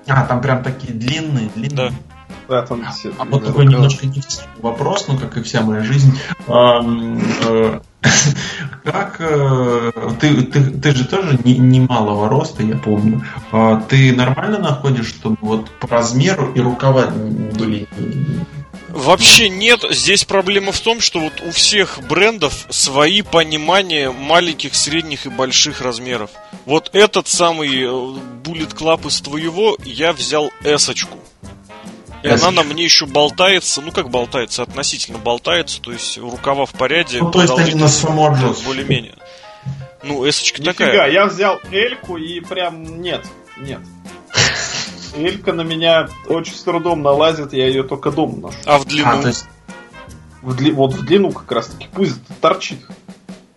А, 0.06 0.24
там 0.24 0.40
прям 0.40 0.62
такие 0.62 0.92
длинные, 0.92 1.50
длинные. 1.54 1.90
Да. 1.90 1.92
Да, 2.50 2.62
там 2.62 2.84
все, 2.90 3.12
а 3.16 3.24
вот 3.26 3.44
такой 3.44 3.64
немножко 3.64 4.08
не 4.08 4.20
вопрос, 4.58 5.06
ну 5.06 5.16
как 5.16 5.36
и 5.36 5.42
вся 5.42 5.60
моя 5.60 5.84
жизнь. 5.84 6.18
Э, 6.48 7.80
как 8.84 9.20
э, 9.20 9.92
ты, 10.20 10.42
ты, 10.42 10.60
ты 10.64 10.90
же 10.92 11.06
тоже 11.06 11.38
немалого 11.44 12.28
роста, 12.28 12.64
я 12.64 12.76
помню. 12.76 13.24
А 13.52 13.80
ты 13.82 14.12
нормально 14.12 14.58
находишь, 14.58 15.06
чтобы 15.06 15.36
вот 15.40 15.70
по 15.78 15.86
размеру 15.86 16.50
и 16.52 16.60
рукава 16.60 17.06
были 17.06 17.86
Вообще 18.88 19.48
нет. 19.48 19.84
Здесь 19.88 20.24
проблема 20.24 20.72
в 20.72 20.80
том, 20.80 21.00
что 21.00 21.20
вот 21.20 21.40
у 21.46 21.52
всех 21.52 22.00
брендов 22.08 22.66
свои 22.70 23.22
понимания 23.22 24.10
маленьких, 24.10 24.74
средних 24.74 25.26
и 25.26 25.28
больших 25.28 25.82
размеров. 25.82 26.30
Вот 26.66 26.90
этот 26.94 27.28
самый 27.28 27.68
э, 27.68 27.86
Bullet 28.42 28.76
Club 28.76 29.06
из 29.06 29.20
твоего 29.20 29.76
я 29.84 30.12
взял 30.12 30.50
эсочку. 30.64 31.16
И 32.22 32.28
она 32.28 32.50
на 32.50 32.62
мне 32.62 32.84
еще 32.84 33.06
болтается, 33.06 33.80
ну 33.80 33.92
как 33.92 34.10
болтается, 34.10 34.62
относительно 34.62 35.18
болтается, 35.18 35.80
то 35.80 35.92
есть 35.92 36.18
рукава 36.18 36.66
в 36.66 36.72
порядке. 36.72 37.18
Ну, 37.20 37.30
то 37.30 37.42
есть 37.42 37.58
они 37.58 37.74
на 37.74 37.88
само 37.88 38.36
Более-менее. 38.64 39.14
Ну, 40.02 40.28
эсочка 40.28 40.60
Нифига, 40.60 40.72
такая. 40.72 41.10
я 41.10 41.26
взял 41.26 41.60
эльку 41.70 42.16
и 42.16 42.40
прям 42.40 43.00
нет, 43.02 43.24
нет. 43.58 43.80
Элька 45.14 45.52
на 45.52 45.62
меня 45.62 46.08
очень 46.26 46.54
с 46.54 46.62
трудом 46.62 47.02
налазит, 47.02 47.52
я 47.52 47.66
ее 47.66 47.82
только 47.82 48.10
дома 48.10 48.36
ношу. 48.36 48.56
А 48.64 48.78
в 48.78 48.86
длину? 48.86 49.22
А, 49.22 49.26
есть... 49.26 49.46
в 50.42 50.56
дли... 50.56 50.72
Вот 50.72 50.94
в 50.94 51.04
длину 51.04 51.32
как 51.32 51.50
раз 51.52 51.66
таки, 51.68 51.88
пусть 51.92 52.18
торчит. 52.40 52.80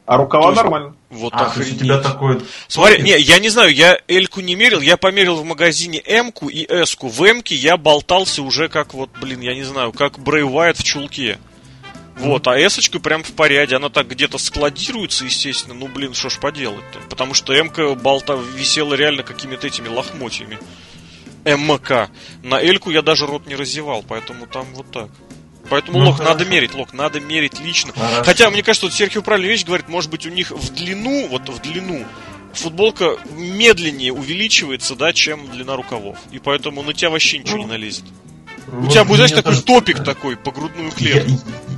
А 0.05 0.17
рукава 0.17 0.49
есть... 0.49 0.57
нормально. 0.57 0.95
Вот 1.09 1.33
а, 1.33 1.45
охренеть. 1.45 1.75
у 1.75 1.77
тебя 1.77 1.97
такой... 1.99 2.41
Смотри, 2.67 3.01
не, 3.03 3.17
я 3.19 3.39
не 3.39 3.49
знаю, 3.49 3.73
я 3.73 3.99
Эльку 4.07 4.41
не 4.41 4.55
мерил, 4.55 4.81
я 4.81 4.97
померил 4.97 5.35
в 5.35 5.45
магазине 5.45 6.01
М-ку 6.05 6.49
и 6.49 6.65
С-ку. 6.67 7.07
В 7.07 7.23
М-ке 7.23 7.55
я 7.55 7.77
болтался 7.77 8.41
уже 8.41 8.67
как 8.67 8.93
вот, 8.93 9.09
блин, 9.21 9.41
я 9.41 9.53
не 9.53 9.63
знаю, 9.63 9.91
как 9.91 10.19
Брэй 10.19 10.43
Уайт 10.43 10.77
в 10.77 10.83
чулке. 10.83 11.37
Вот, 12.17 12.47
а 12.47 12.57
эсочка 12.57 12.99
прям 12.99 13.23
в 13.23 13.33
порядке, 13.33 13.75
она 13.75 13.89
так 13.89 14.07
где-то 14.07 14.37
складируется, 14.37 15.25
естественно, 15.25 15.73
ну 15.73 15.87
блин, 15.87 16.13
что 16.13 16.29
ж 16.29 16.39
поделать-то. 16.39 16.99
Потому 17.09 17.33
что 17.33 17.53
М-ка 17.53 17.95
болта 17.95 18.33
висела 18.33 18.93
реально 18.95 19.23
какими-то 19.23 19.67
этими 19.67 19.87
лохмотьями. 19.87 20.59
МК. 21.45 22.09
На 22.41 22.61
Эльку 22.61 22.89
я 22.89 23.01
даже 23.01 23.25
рот 23.25 23.47
не 23.47 23.55
разевал, 23.55 24.03
поэтому 24.07 24.47
там 24.47 24.65
вот 24.73 24.89
так. 24.91 25.09
Поэтому, 25.69 25.99
ну, 25.99 26.05
Лок, 26.07 26.17
хорошо. 26.17 26.33
надо 26.33 26.45
мерить, 26.49 26.73
Лок, 26.73 26.93
надо 26.93 27.19
мерить 27.19 27.59
лично. 27.59 27.93
Хорошо. 27.93 28.23
Хотя, 28.23 28.49
мне 28.49 28.63
кажется, 28.63 28.87
вот 28.87 28.93
Серхио 28.93 29.21
правильную 29.21 29.51
вещь 29.51 29.65
говорит, 29.65 29.87
может 29.87 30.09
быть, 30.09 30.25
у 30.25 30.29
них 30.29 30.51
в 30.51 30.73
длину, 30.73 31.27
вот 31.27 31.47
в 31.49 31.59
длину, 31.61 32.05
футболка 32.53 33.17
медленнее 33.35 34.13
увеличивается, 34.13 34.95
да, 34.95 35.13
чем 35.13 35.47
длина 35.49 35.75
рукавов. 35.75 36.17
И 36.31 36.39
поэтому 36.39 36.83
на 36.83 36.93
тебя 36.93 37.09
вообще 37.09 37.39
ничего 37.39 37.59
не 37.59 37.65
налезет. 37.65 38.05
Вот 38.67 38.87
у 38.87 38.91
тебя 38.91 39.03
будет, 39.03 39.17
знаешь, 39.17 39.31
такой 39.31 39.51
тоже... 39.51 39.63
топик 39.63 40.03
такой 40.03 40.37
по 40.37 40.51
грудную 40.51 40.91
клетку. 40.91 41.31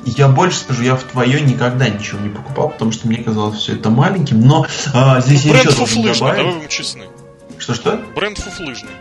Я, 0.05 0.27
я 0.27 0.27
больше 0.27 0.59
скажу, 0.59 0.83
я 0.83 0.95
в 0.95 1.03
твое 1.03 1.41
никогда 1.41 1.89
ничего 1.89 2.19
не 2.19 2.29
покупал, 2.29 2.69
потому 2.69 2.91
что 2.91 3.07
мне 3.07 3.17
казалось 3.17 3.57
все 3.57 3.73
это 3.73 3.89
маленьким, 3.89 4.41
но 4.41 4.67
а, 4.93 5.19
здесь 5.21 5.43
ну, 5.45 5.47
я 5.47 5.53
бренд 5.53 5.69
еще 5.71 5.77
фуфлыжный, 5.77 6.13
добавить... 6.13 6.37
давай 6.37 6.53
будем 6.55 6.69
честны. 6.69 7.03
Что-что? 7.57 8.01
Бренд 8.15 8.37
фуфлыжный. 8.37 8.91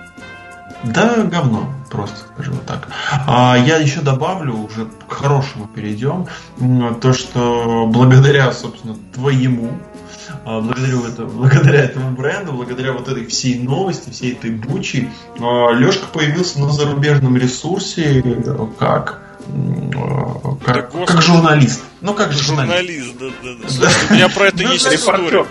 Да, 0.85 1.25
говно, 1.25 1.73
просто 1.91 2.17
скажу 2.35 2.53
вот 2.53 2.67
так. 2.67 2.89
А 3.27 3.57
я 3.57 3.77
еще 3.79 4.01
добавлю, 4.01 4.55
уже 4.55 4.87
к 5.09 5.13
хорошему 5.13 5.67
перейдем, 5.67 6.27
то, 7.01 7.13
что 7.13 7.87
благодаря, 7.87 8.53
собственно, 8.53 8.97
твоему, 9.13 9.79
а, 10.45 10.61
благодаря, 10.61 10.99
это, 11.09 11.25
благодаря 11.25 11.81
этому 11.85 12.11
бренду, 12.11 12.53
благодаря 12.53 12.93
вот 12.93 13.09
этой 13.09 13.27
всей 13.27 13.59
новости, 13.59 14.11
всей 14.11 14.33
этой 14.33 14.51
бучи, 14.51 15.11
а, 15.41 15.73
Лешка 15.73 16.07
появился 16.13 16.61
на 16.61 16.71
зарубежном 16.71 17.37
ресурсе 17.37 18.23
как 18.79 19.21
как, 20.67 20.93
да, 20.97 21.05
как 21.07 21.23
журналист. 21.23 21.83
Ну, 22.01 22.15
как 22.15 22.33
журналист. 22.33 22.73
Журналист, 22.73 23.19
да, 23.19 23.27
да, 23.43 23.55
да. 23.63 23.69
Слушай, 23.69 24.11
у 24.11 24.15
меня 24.15 24.29
про 24.29 24.47
это 24.47 24.63
есть 24.63 24.87
история. 24.87 25.47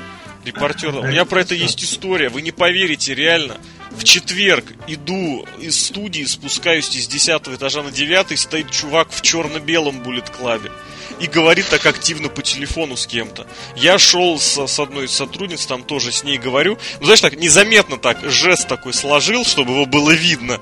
Репортер. 0.46 0.96
У 0.96 1.04
меня 1.04 1.26
про 1.26 1.42
это 1.42 1.56
есть 1.56 1.84
история. 1.84 2.30
Вы 2.30 2.42
не 2.42 2.52
поверите, 2.52 3.14
реально 3.14 3.58
в 3.98 4.04
четверг 4.04 4.66
иду 4.88 5.46
из 5.60 5.86
студии, 5.86 6.24
спускаюсь 6.24 6.96
из 6.96 7.08
10 7.08 7.48
этажа 7.48 7.84
на 7.84 7.92
9, 7.92 8.40
стоит 8.40 8.72
чувак 8.72 9.10
в 9.12 9.22
черно-белом 9.22 10.02
буллет-клабе 10.02 10.72
и 11.20 11.28
говорит 11.28 11.68
так 11.70 11.86
активно 11.86 12.30
по 12.30 12.42
телефону 12.42 12.98
с 12.98 13.08
кем-то. 13.08 13.48
Я 13.76 13.98
шел 13.98 14.40
с, 14.40 14.68
с 14.68 14.80
одной 14.80 15.06
из 15.06 15.12
сотрудниц, 15.12 15.66
там 15.66 15.84
тоже 15.84 16.12
с 16.12 16.24
ней 16.24 16.38
говорю. 16.38 16.78
Ну, 17.00 17.06
знаешь, 17.06 17.22
так 17.22 17.38
незаметно 17.38 17.98
так 17.98 18.18
жест 18.30 18.68
такой 18.68 18.94
сложил, 18.94 19.46
чтобы 19.46 19.74
его 19.74 19.86
было 19.86 20.12
видно. 20.12 20.60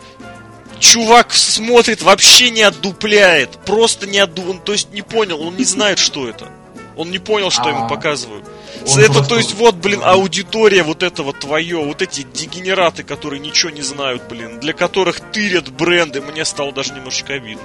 Чувак 0.80 1.34
смотрит, 1.34 2.02
вообще 2.02 2.50
не 2.50 2.64
отдупляет. 2.64 3.52
Просто 3.66 4.08
не 4.08 4.20
отду... 4.20 4.50
Он, 4.50 4.60
то 4.60 4.72
есть 4.72 4.92
не 4.92 5.04
понял, 5.04 5.42
он 5.42 5.56
не 5.56 5.64
знает, 5.64 6.00
что 6.00 6.28
это. 6.28 6.50
Он 6.98 7.12
не 7.12 7.20
понял, 7.20 7.52
что 7.52 7.70
ему 7.70 7.86
а. 7.86 7.88
показывают. 7.88 8.46
Он 8.88 9.00
это, 9.00 9.14
просто... 9.14 9.30
то 9.30 9.38
есть, 9.38 9.54
вот, 9.56 9.76
блин, 9.76 10.02
аудитория 10.04 10.84
вот 10.84 11.04
этого 11.04 11.34
твое, 11.34 11.78
вот 11.84 12.02
эти 12.02 12.26
дегенераты, 12.34 13.04
которые 13.04 13.40
ничего 13.40 13.72
не 13.72 13.82
знают, 13.82 14.24
блин, 14.30 14.60
для 14.60 14.74
которых 14.74 15.20
тырят 15.32 15.70
бренды, 15.72 16.22
мне 16.22 16.46
стало 16.46 16.72
даже 16.72 16.94
немножечко 16.94 17.34
обидно. 17.34 17.64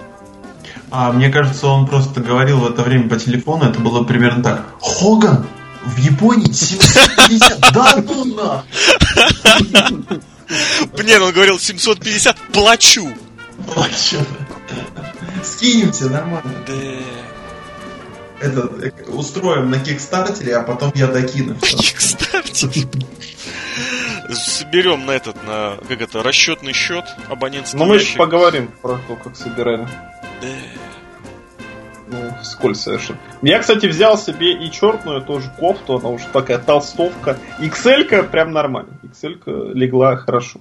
А 0.91 1.13
мне 1.13 1.31
кажется, 1.31 1.67
он 1.67 1.87
просто 1.87 2.21
говорил 2.21 2.59
в 2.59 2.71
это 2.71 2.83
время 2.83 3.09
по 3.09 3.19
телефону, 3.19 3.65
это 3.65 3.81
было 3.81 4.05
примерно 4.05 4.43
так. 4.43 4.67
Хоган, 4.81 5.47
в 5.85 5.97
Японии 5.99 6.53
750, 6.53 7.61
да 7.73 7.97
ну 8.05 8.25
на! 8.25 8.65
Блин, 10.97 11.23
он 11.23 11.33
говорил 11.33 11.59
750, 11.59 12.37
плачу. 12.53 13.09
Плачу. 13.75 14.19
Скинемся, 15.43 16.09
нормально. 16.09 16.53
Да 16.67 16.75
это, 18.41 19.11
устроим 19.11 19.71
на 19.71 19.79
Кикстартере, 19.79 20.57
а 20.57 20.63
потом 20.63 20.93
я 20.95 21.07
докину. 21.07 21.55
Кикстартере? 21.57 22.89
Соберем 24.31 25.07
на 25.07 25.13
этот, 25.13 25.37
на, 25.47 25.77
как 25.89 26.01
это, 26.01 26.23
расчетный 26.23 26.73
счет 26.73 27.05
абонентский 27.29 27.79
Ну, 27.79 27.87
мы 27.87 27.97
еще 27.97 28.17
поговорим 28.17 28.71
про 28.83 28.99
то, 29.07 29.17
как 29.17 29.37
собирали. 29.37 29.87
Да. 30.43 30.49
Ну, 32.09 32.33
сколь 32.43 32.75
совершенно. 32.75 33.19
Я, 33.43 33.59
кстати, 33.59 33.87
взял 33.87 34.17
себе 34.17 34.53
и 34.53 34.71
черную 34.71 35.23
тоже 35.23 35.51
кофту, 35.59 35.99
она 35.99 36.09
уже 36.09 36.27
такая 36.33 36.59
толстовка. 36.59 37.39
XL-ка 37.59 38.23
прям 38.23 38.53
нормально. 38.53 39.01
XL-ка 39.03 39.51
легла 39.75 40.17
хорошо. 40.17 40.61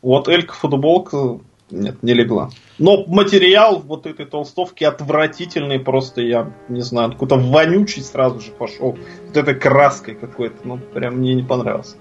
Вот 0.00 0.28
Элька 0.28 0.54
футболка 0.54 1.38
нет, 1.72 2.02
не 2.02 2.14
легла. 2.14 2.50
Но 2.78 3.04
материал 3.06 3.80
вот 3.80 4.06
этой 4.06 4.26
толстовки 4.26 4.84
отвратительный, 4.84 5.78
просто 5.78 6.20
я 6.20 6.52
не 6.68 6.82
знаю, 6.82 7.10
откуда 7.10 7.36
вонючий 7.36 8.02
сразу 8.02 8.40
же 8.40 8.50
пошел. 8.52 8.96
Вот 9.26 9.36
этой 9.36 9.54
краской 9.54 10.14
какой-то, 10.14 10.56
ну 10.64 10.78
прям 10.78 11.16
мне 11.16 11.34
не 11.34 11.42
понравился. 11.42 11.96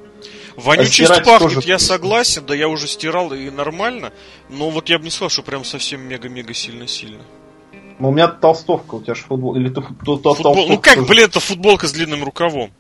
Вонючесть 0.55 1.09
а 1.09 1.21
пахнет, 1.23 1.53
тоже 1.53 1.59
я 1.63 1.79
согласен, 1.79 2.43
да 2.45 2.53
я 2.53 2.67
уже 2.67 2.87
стирал 2.87 3.33
и 3.33 3.49
нормально, 3.49 4.11
но 4.49 4.69
вот 4.69 4.89
я 4.89 4.99
бы 4.99 5.05
не 5.05 5.09
сказал, 5.09 5.29
что 5.29 5.41
прям 5.41 5.63
совсем 5.63 6.01
мега-мега 6.01 6.53
сильно-сильно. 6.53 7.23
Ну, 7.99 8.09
у 8.09 8.11
меня 8.11 8.27
толстовка, 8.27 8.95
у 8.95 9.01
тебя 9.01 9.15
же 9.15 9.21
футбол... 9.21 9.55
Или 9.55 9.69
ты, 9.69 9.81
ты, 9.81 10.17
ты 10.17 10.33
Футбол... 10.33 10.67
Ну 10.67 10.79
как, 10.79 11.05
блин, 11.05 11.25
это 11.25 11.39
футболка 11.39 11.87
с 11.87 11.91
длинным 11.91 12.23
рукавом. 12.23 12.71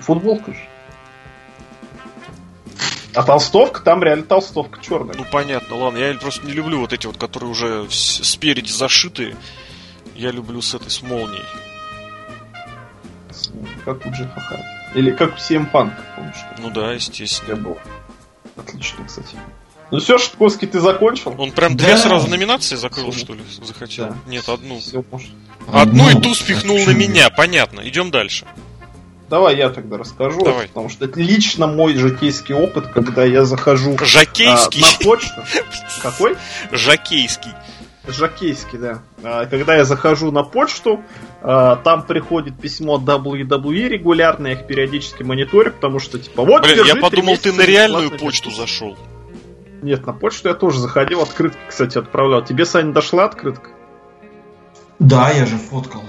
Футболка 0.00 0.52
же. 0.52 0.60
А 3.14 3.22
толстовка, 3.22 3.80
там 3.80 4.02
реально 4.02 4.24
толстовка 4.24 4.80
черная. 4.80 5.14
Ну 5.16 5.24
понятно, 5.30 5.76
ладно, 5.76 5.98
я 5.98 6.14
просто 6.14 6.46
не 6.46 6.52
люблю 6.52 6.80
вот 6.80 6.92
эти 6.92 7.06
вот, 7.06 7.16
которые 7.16 7.50
уже 7.50 7.86
спереди 7.90 8.72
зашитые. 8.72 9.36
Я 10.14 10.30
люблю 10.30 10.60
с 10.60 10.74
этой, 10.74 10.90
с 10.90 11.02
молнией. 11.02 11.44
Как 13.84 14.04
у 14.06 14.10
Джеффа 14.10 14.40
Харди. 14.40 14.64
Или 14.94 15.10
как 15.10 15.34
у 15.34 15.36
CM 15.36 15.70
Punk, 15.70 15.92
помнишь? 16.14 16.36
Ну 16.58 16.70
да, 16.70 16.92
естественно. 16.92 17.50
Я 17.50 17.56
был. 17.56 17.78
Отлично, 18.56 19.04
кстати. 19.04 19.36
Ну 19.90 20.00
все, 20.00 20.18
Шитковский, 20.18 20.66
ты 20.66 20.80
закончил? 20.80 21.34
Он 21.38 21.52
прям 21.52 21.76
да. 21.76 21.84
две 21.84 21.96
сразу 21.96 22.28
номинации 22.28 22.76
закрыл, 22.76 23.10
Все. 23.10 23.20
что 23.20 23.34
ли, 23.34 23.42
захотел? 23.62 24.06
Да. 24.06 24.16
Нет, 24.26 24.48
одну. 24.48 24.78
Все, 24.78 25.04
Одну 25.72 26.10
и 26.10 26.20
ту 26.20 26.34
спихнул 26.34 26.78
на 26.78 26.90
меня, 26.90 27.30
понятно. 27.30 27.86
Идем 27.86 28.10
дальше. 28.10 28.46
Давай 29.34 29.56
я 29.56 29.68
тогда 29.68 29.98
расскажу, 29.98 30.44
Давай. 30.44 30.68
потому 30.68 30.88
что 30.88 31.06
это 31.06 31.18
лично 31.18 31.66
мой 31.66 31.96
жакейский 31.96 32.54
опыт, 32.54 32.86
когда 32.86 33.24
я 33.24 33.44
захожу 33.44 33.96
Жакейский? 34.00 34.80
А, 34.80 34.86
на 34.86 35.04
почту. 35.04 35.42
Какой? 36.02 36.36
Жакейский. 36.70 37.50
Жакейский, 38.06 38.78
да. 38.78 39.02
А, 39.24 39.46
когда 39.46 39.74
я 39.74 39.84
захожу 39.84 40.30
на 40.30 40.44
почту, 40.44 41.02
а, 41.42 41.74
там 41.74 42.06
приходит 42.06 42.60
письмо 42.60 42.94
от 42.94 43.02
WWE 43.02 43.88
регулярно, 43.88 44.46
я 44.46 44.52
их 44.52 44.68
периодически 44.68 45.24
мониторю, 45.24 45.72
потому 45.72 45.98
что 45.98 46.20
типа 46.20 46.44
вот. 46.44 46.62
Блин, 46.62 46.84
я 46.84 46.94
подумал, 46.94 47.36
ты 47.36 47.52
на 47.52 47.62
реальную 47.62 48.16
почту 48.16 48.52
зашел. 48.52 48.96
Нет, 49.82 50.06
на 50.06 50.12
почту 50.12 50.46
я 50.46 50.54
тоже 50.54 50.78
заходил, 50.78 51.22
открытки, 51.22 51.58
кстати, 51.68 51.98
отправлял. 51.98 52.44
Тебе, 52.44 52.64
Саня, 52.64 52.92
дошла 52.92 53.24
открытка? 53.24 53.70
Да, 55.00 55.32
я 55.32 55.44
же 55.44 55.56
фоткал. 55.56 56.04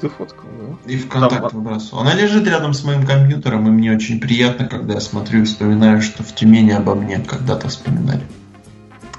Ты 0.00 0.08
фоткал, 0.08 0.48
да? 0.58 0.92
И 0.92 0.96
в 0.98 1.08
контакт 1.08 1.50
Там... 1.50 1.62
выбрасывал. 1.62 2.02
Она 2.02 2.14
лежит 2.14 2.46
рядом 2.46 2.74
с 2.74 2.84
моим 2.84 3.06
компьютером, 3.06 3.66
и 3.66 3.70
мне 3.70 3.92
очень 3.92 4.20
приятно, 4.20 4.66
когда 4.66 4.94
я 4.94 5.00
смотрю 5.00 5.42
и 5.42 5.44
вспоминаю, 5.44 6.02
что 6.02 6.22
в 6.22 6.34
Тюмени 6.34 6.72
обо 6.72 6.94
мне 6.94 7.18
когда-то 7.20 7.68
вспоминали. 7.68 8.22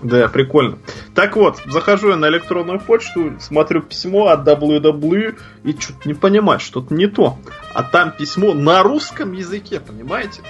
Да, 0.03 0.27
прикольно. 0.27 0.77
Так 1.15 1.35
вот, 1.35 1.59
захожу 1.65 2.09
я 2.09 2.15
на 2.15 2.27
электронную 2.27 2.79
почту, 2.79 3.33
смотрю 3.39 3.81
письмо 3.81 4.27
от 4.27 4.47
WWE 4.47 5.39
и 5.63 5.71
что-то 5.73 6.07
не 6.07 6.13
понимаю, 6.13 6.59
что-то 6.59 6.93
не 6.93 7.07
то. 7.07 7.37
А 7.73 7.81
там 7.81 8.11
письмо 8.11 8.53
на 8.53 8.83
русском 8.83 9.33
языке, 9.33 9.79
понимаете? 9.79 10.41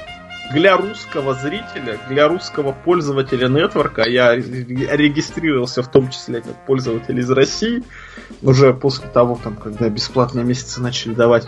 Для 0.51 0.77
русского 0.77 1.33
зрителя, 1.33 1.99
для 2.07 2.27
русского 2.29 2.71
пользователя 2.71 3.49
нетворка, 3.49 4.07
я 4.07 4.33
регистрировался 4.33 5.83
в 5.83 5.91
том 5.91 6.09
числе 6.09 6.41
как 6.41 6.65
пользователь 6.65 7.19
из 7.19 7.29
России, 7.29 7.83
уже 8.41 8.73
после 8.73 9.09
того, 9.09 9.37
там, 9.43 9.57
когда 9.57 9.89
бесплатные 9.89 10.45
месяцы 10.45 10.81
начали 10.81 11.13
давать. 11.13 11.47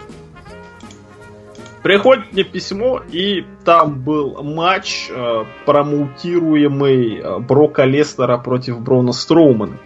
Приходит 1.81 2.33
мне 2.33 2.43
письмо, 2.43 3.01
и 3.09 3.45
там 3.63 4.03
был 4.03 4.43
матч, 4.43 5.09
э, 5.09 5.45
промоутируемый 5.65 7.19
э, 7.19 7.39
Брока 7.39 7.85
Лестера 7.85 8.37
против 8.37 8.81
Брона 8.81 9.13
Строумана. 9.13 9.77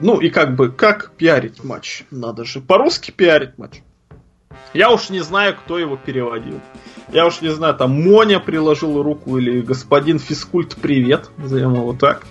Ну 0.00 0.18
и 0.18 0.30
как 0.30 0.56
бы, 0.56 0.72
как 0.72 1.12
пиарить 1.12 1.62
матч? 1.62 2.04
Надо 2.10 2.44
же 2.44 2.60
по-русски 2.60 3.10
пиарить 3.10 3.58
матч. 3.58 3.82
Я 4.74 4.90
уж 4.90 5.10
не 5.10 5.20
знаю, 5.20 5.56
кто 5.56 5.78
его 5.78 5.96
переводил. 5.96 6.60
Я 7.12 7.26
уж 7.26 7.40
не 7.40 7.48
знаю, 7.48 7.74
там 7.74 7.90
Моня 7.90 8.40
приложил 8.40 9.02
руку 9.02 9.38
или 9.38 9.60
господин 9.60 10.18
Физкульт 10.18 10.76
Привет, 10.76 11.30
назовем 11.36 11.74
его 11.74 11.92
так. 11.92 12.22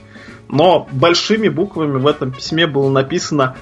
Но 0.47 0.87
большими 0.91 1.49
буквами 1.49 1.97
в 1.97 2.07
этом 2.07 2.31
письме 2.31 2.67
было 2.67 2.89
написано 2.89 3.55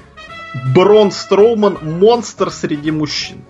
Брон 0.74 1.12
Строуман 1.12 1.78
монстр 1.82 2.50
среди 2.52 2.92
мужчин. 2.92 3.44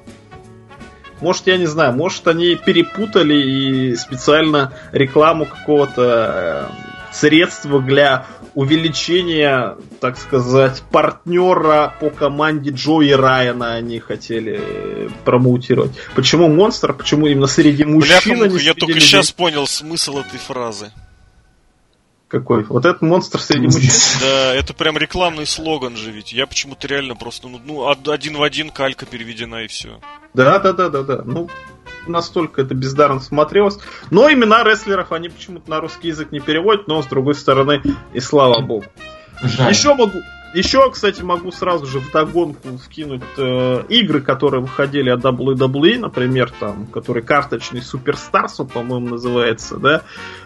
Может, 1.22 1.48
я 1.48 1.57
не 1.57 1.65
знаю, 1.65 1.94
может, 1.94 2.27
они 2.27 2.56
перепутали 2.56 3.36
и 3.36 3.95
специально 3.95 4.73
рекламу 4.91 5.45
какого-то 5.45 6.72
средства 7.11 7.81
для 7.81 8.26
увеличения, 8.56 9.77
так 9.99 10.18
сказать, 10.18 10.84
партнера 10.91 11.94
по 11.99 12.10
команде 12.10 12.72
Джои 12.72 13.11
Райана 13.11 13.73
они 13.73 13.99
хотели 13.99 15.10
промоутировать. 15.26 15.91
Почему 16.15 16.48
монстр? 16.48 16.94
Почему 16.94 17.27
именно 17.27 17.48
среди 17.48 17.86
мужчин? 17.86 18.40
Бляха, 18.40 18.57
я 18.57 18.73
только 18.73 18.94
людей? 18.94 19.02
сейчас 19.02 19.31
понял 19.31 19.68
смысл 19.68 20.19
этой 20.19 20.40
фразы. 20.40 20.91
Какой? 22.30 22.64
Вот 22.64 22.86
этот 22.86 23.02
монстр 23.02 23.40
среди 23.40 23.65
мужчин? 23.65 23.90
Да, 24.22 24.53
это 24.53 24.73
прям 24.76 24.98
рекламный 24.98 25.48
слоган 25.48 25.98
же 25.98 26.11
ведь. 26.11 26.31
Я 26.31 26.45
почему-то 26.45 26.88
реально 26.88 27.15
просто, 27.15 27.48
ну, 27.48 27.60
ну 27.64 27.88
один 27.88 28.38
в 28.38 28.44
один 28.44 28.69
калька 28.69 29.07
переведена 29.07 29.64
и 29.64 29.68
все. 29.68 29.99
Да, 30.36 30.60
да, 30.60 30.73
да, 30.73 30.90
да, 30.90 31.02
да. 31.02 31.22
Ну, 31.26 31.49
настолько 32.07 32.61
это 32.61 32.73
бездарно 32.73 33.19
смотрелось. 33.19 33.80
Но 34.11 34.31
имена 34.31 34.63
рестлеров 34.63 35.11
они 35.11 35.30
почему-то 35.30 35.69
на 35.69 35.80
русский 35.80 36.09
язык 36.09 36.31
не 36.31 36.39
переводят, 36.39 36.88
но 36.88 37.01
с 37.01 37.05
другой 37.07 37.35
стороны, 37.35 37.81
и 38.13 38.19
слава 38.19 38.61
богу. 38.61 38.85
Жаль. 39.41 39.71
Еще 39.71 39.93
могу, 39.93 40.21
еще, 40.53 40.89
кстати, 40.89 41.21
могу 41.21 41.51
сразу 41.51 41.85
же 41.85 41.99
в 41.99 42.11
догонку 42.11 42.77
вкинуть 42.77 43.21
э, 43.38 43.84
игры, 43.89 44.19
которые 44.19 44.61
выходили 44.61 45.09
от 45.09 45.21
WWE, 45.21 45.99
например, 45.99 46.51
там, 46.59 46.88
который 46.88 47.21
карточный 47.21 47.81
Суперстарсу, 47.81 48.65
по-моему, 48.65 49.09
называется, 49.09 49.77
да. 49.77 50.01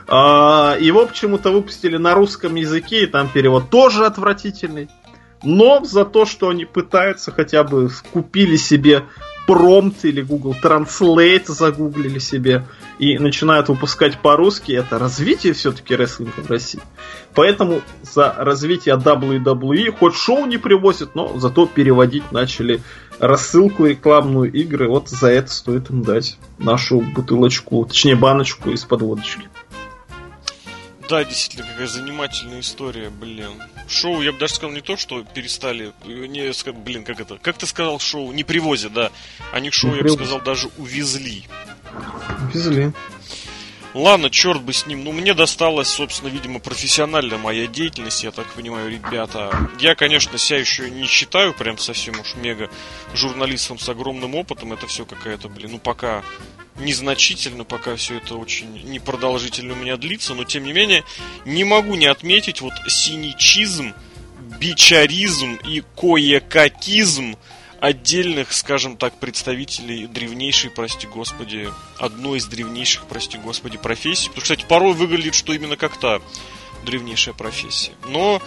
Э, 0.07 0.77
его 0.79 1.05
почему-то 1.05 1.51
выпустили 1.51 1.95
на 1.97 2.13
русском 2.15 2.55
языке, 2.55 3.03
и 3.03 3.07
там 3.07 3.29
перевод 3.29 3.69
тоже 3.69 4.05
отвратительный. 4.05 4.89
Но 5.41 5.83
за 5.83 6.05
то, 6.05 6.25
что 6.25 6.49
они 6.49 6.65
пытаются 6.65 7.31
хотя 7.31 7.63
бы 7.63 7.89
купили 8.11 8.55
себе 8.55 9.03
промпт 9.47 10.05
или 10.05 10.21
Google 10.21 10.55
Translate 10.61 11.51
загуглили 11.51 12.19
себе 12.19 12.65
и 12.99 13.17
начинают 13.17 13.69
выпускать 13.69 14.19
по-русски, 14.19 14.71
это 14.73 14.99
развитие 14.99 15.53
все-таки 15.53 15.95
рестлинга 15.95 16.41
в 16.41 16.49
России. 16.49 16.81
Поэтому 17.33 17.81
за 18.01 18.33
развитие 18.37 18.95
WWE 18.95 19.91
хоть 19.91 20.15
шоу 20.15 20.45
не 20.45 20.57
привозят, 20.57 21.15
но 21.15 21.37
зато 21.39 21.65
переводить 21.65 22.31
начали 22.31 22.81
рассылку 23.19 23.85
рекламную 23.85 24.51
игры. 24.51 24.87
Вот 24.87 25.09
за 25.09 25.29
это 25.29 25.51
стоит 25.51 25.89
им 25.89 26.03
дать 26.03 26.37
нашу 26.59 27.01
бутылочку, 27.01 27.85
точнее 27.85 28.15
баночку 28.15 28.69
из-под 28.71 29.01
водочки. 29.01 29.49
Да, 31.09 31.23
действительно, 31.23 31.67
какая 31.67 31.87
занимательная 31.87 32.61
история, 32.61 33.09
блин. 33.09 33.61
Шоу, 33.87 34.21
я 34.21 34.31
бы 34.31 34.37
даже 34.39 34.55
сказал, 34.55 34.73
не 34.73 34.81
то, 34.81 34.95
что 34.97 35.23
перестали, 35.23 35.91
не, 36.05 36.71
блин, 36.71 37.03
как 37.03 37.19
это, 37.19 37.37
как 37.37 37.57
ты 37.57 37.67
сказал, 37.67 37.99
шоу 37.99 38.31
не 38.31 38.43
привозят, 38.43 38.93
да. 38.93 39.11
Они 39.51 39.69
шоу, 39.69 39.91
не 39.91 39.97
я 39.97 40.03
бы 40.03 40.09
сказал, 40.09 40.41
даже 40.41 40.69
увезли. 40.77 41.43
Увезли. 42.49 42.93
Ладно, 43.93 44.31
черт 44.31 44.61
бы 44.61 44.73
с 44.73 44.87
ним. 44.87 45.03
Ну, 45.03 45.11
мне 45.11 45.35
досталась, 45.35 45.87
собственно, 45.87 46.29
видимо, 46.29 46.59
профессиональная 46.59 47.37
моя 47.37 47.67
деятельность, 47.67 48.23
я 48.23 48.31
так 48.31 48.47
понимаю, 48.53 48.89
ребята. 48.89 49.69
Я, 49.79 49.93
конечно, 49.93 50.37
себя 50.39 50.59
еще 50.59 50.89
не 50.89 51.05
считаю 51.05 51.53
прям 51.53 51.77
совсем 51.77 52.19
уж 52.19 52.33
мега 52.33 52.71
журналистом 53.13 53.77
с 53.77 53.87
огромным 53.87 54.33
опытом. 54.33 54.73
Это 54.73 54.87
все 54.87 55.05
какая-то, 55.05 55.47
блин, 55.47 55.73
ну, 55.73 55.79
пока 55.79 56.23
незначительно, 56.77 57.63
пока 57.63 57.95
все 57.95 58.17
это 58.17 58.35
очень 58.35 58.73
непродолжительно 58.83 59.73
у 59.73 59.77
меня 59.77 59.97
длится, 59.97 60.33
но 60.33 60.43
тем 60.43 60.63
не 60.63 60.73
менее 60.73 61.03
не 61.45 61.63
могу 61.63 61.95
не 61.95 62.07
отметить 62.07 62.61
вот 62.61 62.73
синичизм, 62.87 63.93
бичаризм 64.59 65.55
и 65.67 65.83
кое-какизм 65.95 67.35
отдельных, 67.79 68.53
скажем 68.53 68.95
так, 68.95 69.19
представителей 69.19 70.07
древнейшей, 70.07 70.69
прости 70.69 71.05
господи, 71.05 71.69
одной 71.97 72.37
из 72.37 72.45
древнейших, 72.45 73.05
прости 73.07 73.37
господи, 73.37 73.77
профессий. 73.77 74.29
Потому 74.29 74.45
что, 74.45 74.55
кстати, 74.55 74.69
порой 74.69 74.93
выглядит, 74.93 75.35
что 75.35 75.53
именно 75.53 75.75
как 75.75 75.99
та 75.99 76.21
древнейшая 76.85 77.33
профессия. 77.33 77.91
Но 78.07 78.41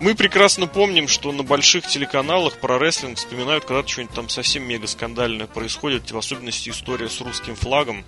мы 0.00 0.14
прекрасно 0.14 0.66
помним, 0.66 1.08
что 1.08 1.32
на 1.32 1.42
больших 1.42 1.86
телеканалах 1.86 2.58
про 2.58 2.78
рестлинг 2.78 3.18
вспоминают, 3.18 3.64
когда 3.64 3.86
что-нибудь 3.86 4.14
там 4.14 4.28
совсем 4.28 4.64
мега 4.64 4.86
скандальное 4.86 5.46
происходит, 5.46 6.10
в 6.10 6.18
особенности 6.18 6.70
история 6.70 7.08
с 7.08 7.20
русским 7.20 7.54
флагом. 7.54 8.04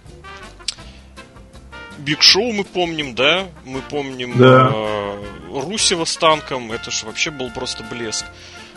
Биг 1.98 2.22
Шоу 2.22 2.52
мы 2.52 2.64
помним, 2.64 3.14
да? 3.14 3.46
Мы 3.64 3.80
помним 3.80 4.36
да. 4.36 4.70
э, 4.72 5.24
Русева 5.50 6.04
с 6.04 6.16
танком, 6.16 6.72
это 6.72 6.90
же 6.90 7.06
вообще 7.06 7.30
был 7.30 7.50
просто 7.50 7.84
блеск. 7.84 8.26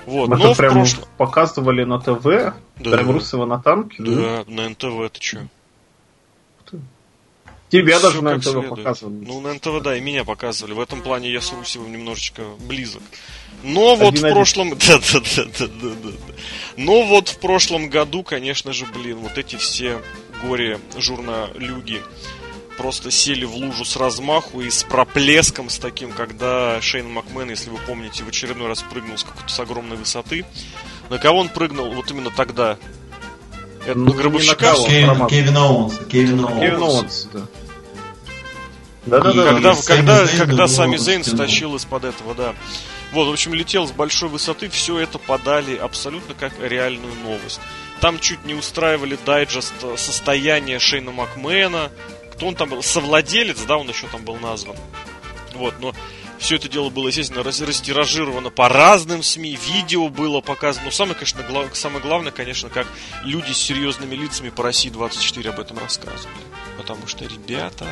Вот, 0.05 0.29
Мы 0.29 0.38
но 0.38 0.55
прям 0.55 0.73
прошлом... 0.73 1.03
показывали 1.17 1.84
на 1.84 1.99
ТВ, 1.99 2.23
да. 2.23 2.91
прям 2.91 3.11
Русева 3.11 3.45
на 3.45 3.59
танке. 3.59 3.95
Да, 3.99 4.11
да? 4.11 4.43
на 4.47 4.69
НТВ, 4.69 5.11
ты 5.11 5.21
что? 5.21 5.47
Тебя 7.69 7.99
даже 7.99 8.22
на 8.22 8.35
НТВ 8.35 8.44
следует. 8.45 8.69
показывали. 8.69 9.26
Ну, 9.26 9.41
на 9.41 9.53
НТВ, 9.53 9.81
да, 9.84 9.98
и 9.98 10.02
меня 10.02 10.23
показывали. 10.23 10.73
В 10.73 10.80
этом 10.80 11.02
плане 11.02 11.31
я 11.31 11.41
с 11.41 11.52
Русевым 11.52 11.91
немножечко 11.91 12.44
близок. 12.60 13.03
Но 13.64 13.94
один 13.94 14.06
вот 14.06 14.18
в 14.18 14.31
прошлом... 14.31 14.69
Да, 14.88 14.99
да, 14.99 15.19
да, 15.19 15.44
да, 15.60 15.68
да, 15.68 15.89
да. 16.03 16.34
Но 16.77 17.03
вот 17.03 17.27
в 17.30 17.39
прошлом 17.39 17.89
году, 17.89 18.23
конечно 18.23 18.72
же, 18.72 18.85
блин, 18.85 19.18
вот 19.18 19.38
эти 19.38 19.57
все 19.57 20.02
горе 20.41 20.80
журналюги 20.98 22.02
просто 22.77 23.11
сели 23.11 23.44
в 23.44 23.56
лужу 23.56 23.84
с 23.84 23.98
размаху 23.98 24.61
и 24.61 24.69
с 24.69 24.84
проплеском 24.84 25.69
с 25.69 25.80
таким, 25.80 26.11
когда 26.11 26.80
Шейн 26.80 27.11
Макмен, 27.11 27.49
если 27.49 27.72
вы 27.72 27.80
помните, 27.85 28.23
в 28.23 28.30
очередной 28.30 28.68
раз 28.68 28.84
прыгнул 28.84 29.18
с 29.18 29.23
какой-то 29.23 29.49
с 29.49 29.60
огромной 29.60 29.98
высоты. 29.98 30.45
На 31.10 31.18
кого 31.18 31.39
он 31.39 31.49
прыгнул 31.49 31.91
вот 31.91 32.11
именно 32.11 32.30
тогда? 32.30 32.77
Это 33.85 33.98
ну, 33.98 34.14
Гробовщика? 34.14 34.76
Кевин, 34.85 35.27
Кевин. 35.27 35.27
Кевин 35.27 35.57
Оуэнс. 35.57 35.99
Кевин 36.10 36.84
Оуэнс, 36.84 37.27
да. 37.34 37.48
Да, 39.07 39.19
да, 39.21 39.31
да. 39.31 39.43
Когда, 39.43 39.75
когда, 39.75 40.25
Зейн, 40.25 40.38
когда 40.38 40.67
Сами 40.67 40.97
Зейн 40.97 41.23
стащил 41.23 41.75
из-под 41.75 42.05
этого, 42.05 42.35
да. 42.35 42.55
Вот, 43.11 43.27
в 43.27 43.31
общем, 43.31 43.53
летел 43.53 43.88
с 43.88 43.91
большой 43.91 44.29
высоты, 44.29 44.69
все 44.69 44.99
это 44.99 45.17
подали 45.17 45.77
абсолютно 45.77 46.34
как 46.34 46.53
реальную 46.59 47.13
новость. 47.23 47.61
Там 48.01 48.19
чуть 48.19 48.45
не 48.45 48.53
устраивали 48.53 49.17
дайджест 49.25 49.73
состояния 49.95 50.77
Шейна 50.77 51.11
Макмена. 51.11 51.89
Кто 52.34 52.47
он 52.47 52.55
там 52.55 52.69
был? 52.69 52.84
Совладелец, 52.84 53.61
да, 53.61 53.77
он 53.77 53.89
еще 53.89 54.07
там 54.07 54.23
был 54.23 54.35
назван. 54.35 54.75
Вот, 55.53 55.73
но 55.79 55.93
все 56.38 56.55
это 56.55 56.69
дело 56.69 56.89
было, 56.89 57.07
естественно, 57.07 57.43
растиражировано 57.43 58.49
по 58.49 58.69
разным 58.69 59.23
СМИ, 59.23 59.57
видео 59.68 60.09
было 60.09 60.41
показано. 60.41 60.85
Но 60.85 60.91
самое, 60.91 61.15
конечно, 61.15 61.43
глав... 61.43 61.76
самое 61.76 62.01
главное, 62.01 62.31
конечно, 62.31 62.69
как 62.69 62.88
люди 63.23 63.51
с 63.51 63.57
серьезными 63.57 64.15
лицами 64.15 64.49
по 64.49 64.64
России 64.64 64.89
24 64.89 65.49
об 65.49 65.59
этом 65.59 65.80
рассказывали. 65.80 66.38
Потому 66.77 67.07
что, 67.07 67.26
ребята... 67.26 67.85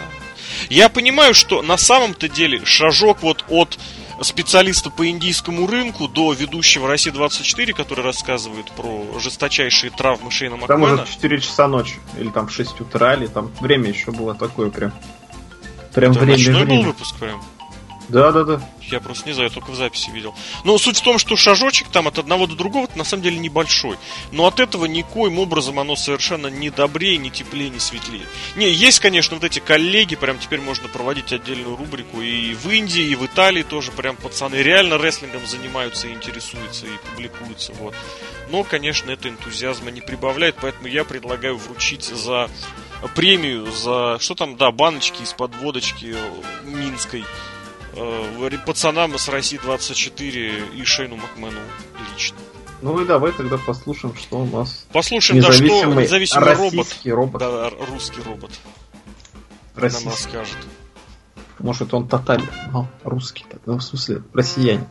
Я 0.69 0.89
понимаю, 0.89 1.33
что 1.33 1.61
на 1.61 1.77
самом-то 1.77 2.29
деле 2.29 2.63
шажок 2.65 3.21
вот 3.21 3.43
от 3.49 3.79
специалиста 4.21 4.89
по 4.89 5.07
индийскому 5.09 5.67
рынку 5.67 6.07
до 6.07 6.33
ведущего 6.33 6.87
России 6.87 7.09
24, 7.09 7.73
который 7.73 8.03
рассказывает 8.03 8.71
про 8.71 9.19
жесточайшие 9.19 9.91
травмы 9.91 10.31
Шейна 10.31 10.55
Макмена. 10.55 10.97
Там 10.97 11.03
уже 11.03 11.13
4 11.13 11.41
часа 11.41 11.67
ночи, 11.67 11.95
или 12.17 12.29
там 12.29 12.47
6 12.47 12.81
утра, 12.81 13.15
или 13.15 13.27
там 13.27 13.51
время 13.59 13.89
еще 13.89 14.11
было 14.11 14.33
такое 14.35 14.69
прям. 14.69 14.93
Прям 15.93 16.11
Это 16.11 16.19
время, 16.21 16.37
ночной 16.37 16.63
время. 16.63 16.77
был 16.77 16.83
выпуск 16.91 17.15
прям? 17.17 17.43
Да, 18.07 18.31
да, 18.31 18.43
да. 18.43 18.61
Я 18.81 18.99
просто 18.99 19.27
не 19.27 19.33
знаю, 19.33 19.49
я 19.49 19.53
только 19.53 19.71
в 19.71 19.75
записи 19.75 20.09
видел. 20.11 20.35
Но 20.63 20.77
суть 20.77 20.97
в 20.97 21.01
том, 21.01 21.17
что 21.17 21.35
шажочек 21.35 21.87
там 21.89 22.07
от 22.07 22.19
одного 22.19 22.45
до 22.45 22.55
другого 22.55 22.87
на 22.95 23.03
самом 23.03 23.23
деле 23.23 23.37
небольшой. 23.39 23.97
Но 24.31 24.45
от 24.45 24.59
этого 24.59 24.85
никоим 24.85 25.39
образом 25.39 25.79
оно 25.79 25.95
совершенно 25.95 26.47
не 26.47 26.69
добрее, 26.69 27.17
не 27.17 27.31
теплее, 27.31 27.69
не 27.69 27.79
светлее. 27.79 28.25
Не, 28.55 28.69
есть, 28.69 28.99
конечно, 28.99 29.35
вот 29.35 29.43
эти 29.43 29.59
коллеги, 29.59 30.15
прям 30.15 30.37
теперь 30.37 30.61
можно 30.61 30.87
проводить 30.87 31.33
отдельную 31.33 31.75
рубрику 31.75 32.21
и 32.21 32.53
в 32.53 32.69
Индии, 32.69 33.03
и 33.03 33.15
в 33.15 33.25
Италии 33.25 33.63
тоже 33.63 33.91
прям 33.91 34.15
пацаны 34.15 34.55
реально 34.55 34.95
рестлингом 34.95 35.45
занимаются 35.47 36.07
и 36.07 36.13
интересуются, 36.13 36.85
и 36.85 37.09
публикуются, 37.09 37.73
вот. 37.73 37.95
Но, 38.51 38.63
конечно, 38.63 39.09
это 39.09 39.29
энтузиазма 39.29 39.89
не 39.89 40.01
прибавляет, 40.01 40.55
поэтому 40.61 40.87
я 40.87 41.03
предлагаю 41.03 41.57
вручить 41.57 42.03
за 42.03 42.49
премию 43.15 43.71
за, 43.71 44.17
что 44.19 44.35
там, 44.35 44.57
да, 44.57 44.71
баночки 44.71 45.23
из-под 45.23 45.55
водочки 45.55 46.15
Минской 46.63 47.25
э, 47.95 48.57
пацанам 48.65 49.17
с 49.17 49.27
России 49.29 49.59
24 49.61 50.67
и 50.75 50.83
Шейну 50.83 51.17
Макмену 51.17 51.59
лично. 52.13 52.37
Ну 52.81 53.01
и 53.01 53.05
давай 53.05 53.31
тогда 53.31 53.57
послушаем, 53.57 54.15
что 54.15 54.39
у 54.41 54.45
нас. 54.45 54.85
Послушаем, 54.91 55.41
да, 55.41 55.51
что 55.51 55.63
независимый 55.63 56.53
робот. 56.53 56.87
робот. 57.05 57.39
Да, 57.39 57.69
русский 57.91 58.21
робот. 58.21 58.51
Российский. 59.75 60.07
Нам 60.07 60.17
скажет. 60.17 60.57
Может 61.59 61.93
он 61.93 62.07
тотален, 62.07 62.47
но 62.71 62.87
русский, 63.03 63.45
так, 63.49 63.61
ну, 63.65 63.77
в 63.77 63.83
смысле, 63.83 64.23
россиянин. 64.33 64.87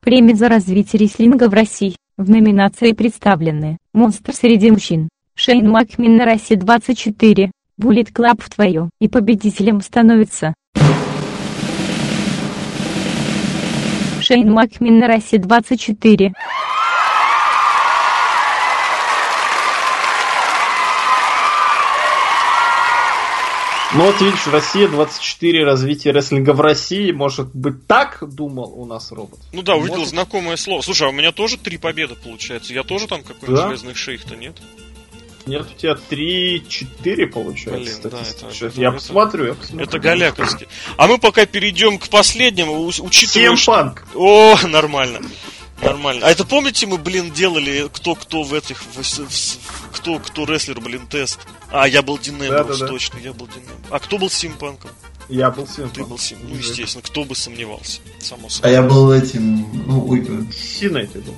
Премия 0.00 0.34
за 0.34 0.48
развитие 0.48 1.00
рестлинга 1.00 1.48
в 1.48 1.54
России. 1.54 1.96
В 2.16 2.28
номинации 2.28 2.92
представлены 2.92 3.78
«Монстр 3.92 4.32
среди 4.32 4.72
мужчин», 4.72 5.08
Шейн 5.34 5.70
Макмин 5.70 6.16
на 6.16 6.24
России 6.24 6.56
24, 6.56 7.52
Буллет 7.76 8.12
Клаб 8.12 8.42
в 8.42 8.50
твою, 8.50 8.90
и 9.00 9.06
победителем 9.08 9.80
становится 9.80 10.54
Шейн 14.28 14.52
Макмин 14.52 14.98
на 14.98 15.06
России 15.06 15.38
24. 15.38 16.32
Ну 23.94 24.04
вот 24.04 24.20
видишь, 24.20 24.46
Россия 24.48 24.86
24, 24.86 25.64
развитие 25.64 26.12
рестлинга 26.12 26.52
в 26.52 26.60
России, 26.60 27.10
может 27.10 27.54
быть 27.54 27.86
так 27.86 28.18
думал 28.20 28.78
у 28.78 28.84
нас 28.84 29.12
робот? 29.12 29.38
Ну 29.54 29.62
да, 29.62 29.76
увидел 29.76 29.96
может... 29.96 30.10
знакомое 30.10 30.56
слово. 30.56 30.82
Слушай, 30.82 31.06
а 31.06 31.10
у 31.10 31.14
меня 31.14 31.32
тоже 31.32 31.56
три 31.56 31.78
победы 31.78 32.14
получается. 32.14 32.74
Я 32.74 32.82
тоже 32.82 33.08
там 33.08 33.22
какой-нибудь 33.22 33.56
да? 33.56 33.68
железный 33.68 33.94
шейх-то 33.94 34.36
нет? 34.36 34.58
Нет, 35.48 35.66
у 35.74 35.78
тебя 35.78 35.96
3-4 36.10 37.26
получается. 37.26 38.00
Блин, 38.00 38.12
да, 38.12 38.18
это, 38.20 38.66
это, 38.66 38.80
я 38.80 38.88
это, 38.88 38.96
посмотрю, 38.98 39.46
я 39.46 39.54
посмотрю. 39.54 39.86
Это 39.86 39.98
Галяковский. 39.98 40.68
А 40.98 41.06
мы 41.06 41.18
пока 41.18 41.46
перейдем 41.46 41.98
к 41.98 42.08
последнему, 42.08 42.86
учитывая... 42.86 43.56
Симпанк. 43.56 44.04
Что... 44.10 44.18
О, 44.18 44.58
нормально. 44.68 45.20
Нормально. 45.80 46.26
А 46.26 46.30
это 46.30 46.44
помните, 46.44 46.86
мы, 46.86 46.98
блин, 46.98 47.32
делали 47.32 47.88
кто-кто 47.90 48.42
в 48.42 48.52
этих... 48.52 48.82
Кто-кто 49.92 50.44
рестлер, 50.44 50.80
блин, 50.80 51.06
тест. 51.06 51.40
А, 51.70 51.88
я 51.88 52.02
был 52.02 52.18
Дин 52.18 52.38
да, 52.38 52.64
да, 52.64 52.76
да. 52.76 52.86
точно, 52.86 53.18
я 53.18 53.32
был 53.32 53.46
Дин 53.46 53.62
А 53.90 53.98
кто 54.00 54.18
был 54.18 54.28
Симпанком? 54.28 54.90
Я 55.30 55.50
был 55.50 55.66
Симпанк. 55.66 55.94
Ты 55.94 56.04
был 56.04 56.18
Сим. 56.18 56.38
Ну, 56.42 56.56
естественно, 56.56 57.02
кто 57.02 57.24
бы 57.24 57.34
сомневался. 57.34 58.00
Само 58.20 58.50
собой. 58.50 58.70
А 58.70 58.72
я 58.72 58.82
был 58.82 59.12
этим... 59.12 59.66
Ну, 59.86 60.06
ой, 60.08 60.26
Синой 60.52 61.06
ты 61.06 61.20
был. 61.20 61.34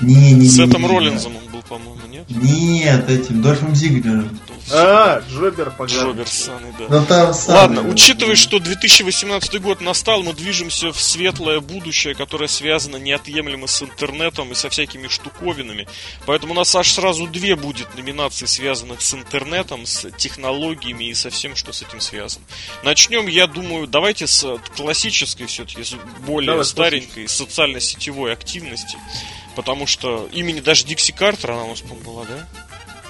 Не, 0.00 0.32
не, 0.32 0.46
С 0.46 0.58
этим 0.58 0.86
Роллинзом 0.86 1.36
он 1.36 1.52
был, 1.52 1.62
по-моему, 1.62 2.03
нет? 2.28 3.08
Этим 3.08 3.42
Дольфом 3.42 3.74
Зиглером. 3.74 4.38
А, 4.72 5.22
Джобер 5.28 5.70
погнал. 5.70 6.06
Джобер 6.06 6.26
самый, 6.26 6.72
да. 6.78 6.86
Ну, 6.88 7.04
там 7.06 7.34
Ладно, 7.48 7.82
учитывая, 7.82 8.34
что 8.34 8.58
2018 8.58 9.60
год 9.60 9.80
настал, 9.82 10.22
мы 10.22 10.32
движемся 10.32 10.90
в 10.90 11.00
светлое 11.00 11.60
будущее, 11.60 12.14
которое 12.14 12.48
связано 12.48 12.96
неотъемлемо 12.96 13.66
с 13.66 13.82
интернетом 13.82 14.52
и 14.52 14.54
со 14.54 14.70
всякими 14.70 15.08
штуковинами. 15.08 15.86
Поэтому 16.24 16.52
у 16.52 16.56
нас 16.56 16.74
аж 16.74 16.90
сразу 16.92 17.26
две 17.26 17.56
будет 17.56 17.94
номинации, 17.94 18.46
связанных 18.46 19.02
с 19.02 19.12
интернетом, 19.12 19.84
с 19.84 20.10
технологиями 20.12 21.10
и 21.10 21.14
со 21.14 21.28
всем, 21.28 21.56
что 21.56 21.72
с 21.72 21.82
этим 21.82 22.00
связано. 22.00 22.44
Начнем, 22.84 23.26
я 23.26 23.46
думаю, 23.46 23.86
давайте 23.86 24.26
с 24.26 24.58
классической 24.76 25.46
все-таки, 25.46 25.82
более 26.26 26.52
Давай, 26.52 26.64
старенькой 26.64 27.28
социально-сетевой 27.28 28.32
активности. 28.32 28.96
Потому 29.54 29.86
что 29.86 30.28
имени 30.32 30.60
даже 30.60 30.84
Дикси 30.84 31.12
Картер, 31.12 31.52
она 31.52 31.64
у 31.64 31.68
нас, 31.70 31.80
по-моему, 31.80 32.04
была, 32.04 32.24
да? 32.24 32.46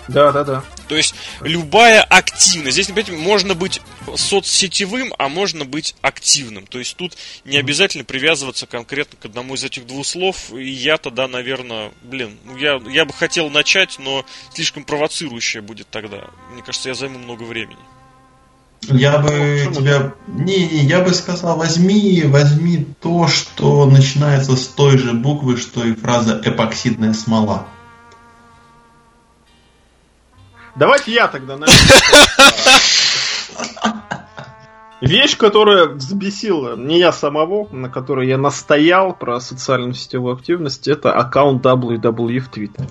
Да, 0.08 0.32
да, 0.32 0.44
да. 0.44 0.64
То 0.88 0.96
есть 0.96 1.14
любая 1.40 2.02
активность. 2.02 2.74
Здесь, 2.74 2.90
опять, 2.90 3.08
можно 3.08 3.54
быть 3.54 3.80
соцсетевым, 4.16 5.14
а 5.18 5.28
можно 5.28 5.64
быть 5.64 5.94
активным. 6.02 6.66
То 6.66 6.78
есть 6.78 6.96
тут 6.96 7.16
не 7.44 7.56
обязательно 7.56 8.04
привязываться 8.04 8.66
конкретно 8.66 9.18
к 9.18 9.24
одному 9.24 9.54
из 9.54 9.64
этих 9.64 9.86
двух 9.86 10.06
слов. 10.06 10.52
И 10.52 10.68
я 10.68 10.98
тогда, 10.98 11.26
наверное, 11.26 11.92
блин, 12.02 12.38
ну 12.44 12.56
я, 12.56 12.80
я 12.86 13.04
бы 13.04 13.12
хотел 13.12 13.48
начать, 13.48 13.98
но 13.98 14.26
слишком 14.52 14.84
провоцирующее 14.84 15.62
будет 15.62 15.88
тогда. 15.88 16.28
Мне 16.52 16.62
кажется, 16.62 16.90
я 16.90 16.94
займу 16.94 17.18
много 17.18 17.44
времени. 17.44 17.80
Я 18.88 19.18
бы 19.18 19.64
ну, 19.66 19.72
тебя... 19.72 20.14
Не, 20.26 20.68
не, 20.68 20.84
я 20.84 21.00
бы 21.00 21.12
сказал, 21.12 21.56
возьми, 21.56 22.22
возьми 22.26 22.86
то, 23.00 23.28
что 23.28 23.86
начинается 23.86 24.56
с 24.56 24.66
той 24.66 24.98
же 24.98 25.12
буквы, 25.12 25.56
что 25.56 25.84
и 25.84 25.94
фраза 25.94 26.40
эпоксидная 26.44 27.12
смола. 27.12 27.66
Давайте 30.76 31.12
я 31.12 31.28
тогда 31.28 31.56
Вещь, 35.00 35.36
которая 35.36 35.86
взбесила 35.86 36.76
не 36.76 36.98
я 36.98 37.12
самого, 37.12 37.68
на 37.70 37.90
которой 37.90 38.26
я 38.26 38.38
настоял 38.38 39.14
про 39.14 39.38
социальную 39.38 39.92
сетевую 39.92 40.34
активность, 40.34 40.88
это 40.88 41.12
аккаунт 41.12 41.64
WWE 41.64 42.38
в 42.40 42.48
Твиттере. 42.48 42.88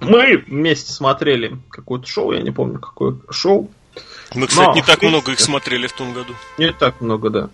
Мы 0.00 0.44
вместе 0.46 0.92
смотрели 0.92 1.58
какое-то 1.70 2.06
шоу, 2.06 2.32
я 2.32 2.42
не 2.42 2.52
помню 2.52 2.78
какое 2.78 3.18
шоу, 3.30 3.68
мы, 4.34 4.46
кстати, 4.46 4.68
Но, 4.68 4.74
не 4.74 4.82
так 4.82 5.02
много 5.02 5.32
их 5.32 5.40
смотрели 5.40 5.86
в 5.86 5.92
том 5.92 6.12
году. 6.12 6.34
Не 6.58 6.72
так 6.72 7.00
много, 7.00 7.30
да. 7.30 7.50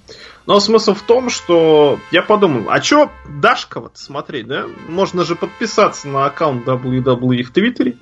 Но 0.46 0.60
смысл 0.60 0.94
в 0.94 1.02
том, 1.02 1.30
что 1.30 1.98
я 2.10 2.22
подумал, 2.22 2.70
а 2.70 2.80
чё 2.80 3.10
Дашкова-то 3.28 3.98
смотреть, 3.98 4.46
да? 4.46 4.66
Можно 4.88 5.24
же 5.24 5.36
подписаться 5.36 6.08
на 6.08 6.26
аккаунт 6.26 6.66
WWE 6.66 7.42
в 7.42 7.50
Твиттере. 7.50 7.96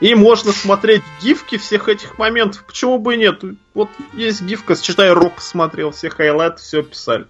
И 0.00 0.14
можно 0.14 0.52
смотреть 0.52 1.02
гифки 1.20 1.58
всех 1.58 1.88
этих 1.88 2.18
моментов. 2.18 2.64
Почему 2.64 2.98
бы 2.98 3.14
и 3.14 3.18
нет? 3.18 3.42
Вот 3.74 3.88
есть 4.12 4.42
гифка, 4.42 4.76
считай, 4.76 5.10
Рок 5.10 5.36
посмотрел, 5.36 5.90
все 5.90 6.08
хайлайты, 6.08 6.58
все 6.58 6.82
писали. 6.82 7.26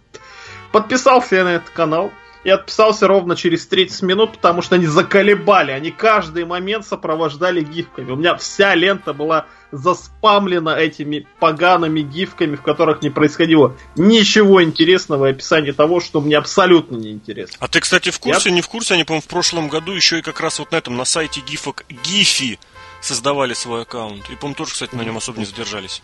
Подписался 0.71 1.37
я 1.37 1.45
на 1.45 1.55
этот 1.57 1.71
канал 1.71 2.13
и 2.45 2.51
отписался 2.51 3.07
ровно 3.07 3.37
через 3.37 3.67
30 3.67 4.03
минут, 4.03 4.33
потому 4.33 4.63
что 4.63 4.77
они 4.77 4.87
заколебали. 4.87 5.73
Они 5.73 5.91
каждый 5.91 6.45
момент 6.45 6.87
сопровождали 6.87 7.63
гифками. 7.63 8.11
У 8.11 8.17
меня 8.17 8.37
вся 8.37 8.75
лента 8.75 9.13
была 9.13 9.47
заспамлена 9.71 10.71
этими 10.71 11.27
погаными 11.41 12.01
гифками, 12.01 12.57
в 12.57 12.63
которых 12.63 13.03
не 13.03 13.11
происходило 13.11 13.77
ничего 13.97 14.63
интересного 14.63 15.27
и 15.27 15.31
описание 15.31 15.73
того, 15.73 16.01
что 16.01 16.21
мне 16.21 16.37
абсолютно 16.37 16.97
не 16.97 17.11
интересно. 17.11 17.57
А 17.61 17.69
ты, 17.69 17.81
кстати, 17.81 18.11
в 18.11 18.19
курсе, 18.19 18.49
Я... 18.49 18.55
не 18.55 18.63
в 18.63 18.69
курсе, 18.69 18.95
они, 18.95 19.05
по-моему, 19.05 19.23
в 19.23 19.29
прошлом 19.29 19.69
году 19.69 19.93
еще 19.93 20.19
и 20.19 20.23
как 20.23 20.41
раз 20.41 20.59
вот 20.59 20.73
на 20.73 20.77
этом, 20.77 20.97
на 20.97 21.05
сайте 21.05 21.41
гифок 21.41 21.85
Гифи 22.05 22.59
создавали 23.01 23.53
свой 23.53 23.83
аккаунт. 23.83 24.29
И, 24.31 24.37
по-моему, 24.37 24.55
тоже, 24.55 24.73
кстати, 24.73 24.95
на 24.95 25.03
нем 25.03 25.17
особо 25.17 25.39
не 25.39 25.45
задержались. 25.45 26.03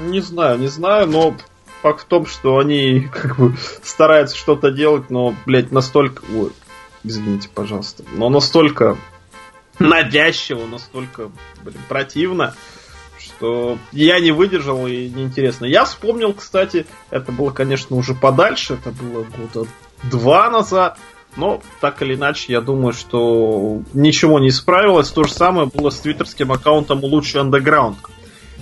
Не 0.00 0.20
знаю, 0.20 0.58
не 0.58 0.68
знаю, 0.68 1.06
но 1.06 1.34
факт 1.82 2.02
в 2.02 2.04
том, 2.04 2.26
что 2.26 2.58
они 2.58 3.00
как 3.12 3.36
бы 3.36 3.54
стараются 3.82 4.36
что-то 4.36 4.70
делать, 4.70 5.10
но, 5.10 5.34
блядь, 5.46 5.72
настолько... 5.72 6.22
Ой, 6.34 6.50
извините, 7.04 7.48
пожалуйста. 7.54 8.04
Но 8.12 8.28
настолько 8.28 8.96
надящего, 9.78 10.66
настолько, 10.66 11.30
блин, 11.62 11.80
противно, 11.88 12.54
что 13.18 13.78
я 13.92 14.20
не 14.20 14.32
выдержал 14.32 14.86
и 14.86 15.08
неинтересно. 15.08 15.66
Я 15.66 15.84
вспомнил, 15.84 16.32
кстати, 16.32 16.86
это 17.10 17.32
было, 17.32 17.50
конечно, 17.50 17.96
уже 17.96 18.14
подальше, 18.14 18.74
это 18.74 18.90
было 18.90 19.24
года 19.24 19.68
два 20.04 20.50
назад, 20.50 20.98
но 21.36 21.60
так 21.80 22.02
или 22.02 22.14
иначе, 22.14 22.52
я 22.52 22.60
думаю, 22.60 22.92
что 22.92 23.82
ничего 23.94 24.40
не 24.40 24.48
исправилось. 24.48 25.10
То 25.10 25.24
же 25.24 25.32
самое 25.32 25.68
было 25.68 25.90
с 25.90 26.00
твиттерским 26.00 26.50
аккаунтом 26.50 27.04
Лучший 27.04 27.40
Underground. 27.40 27.96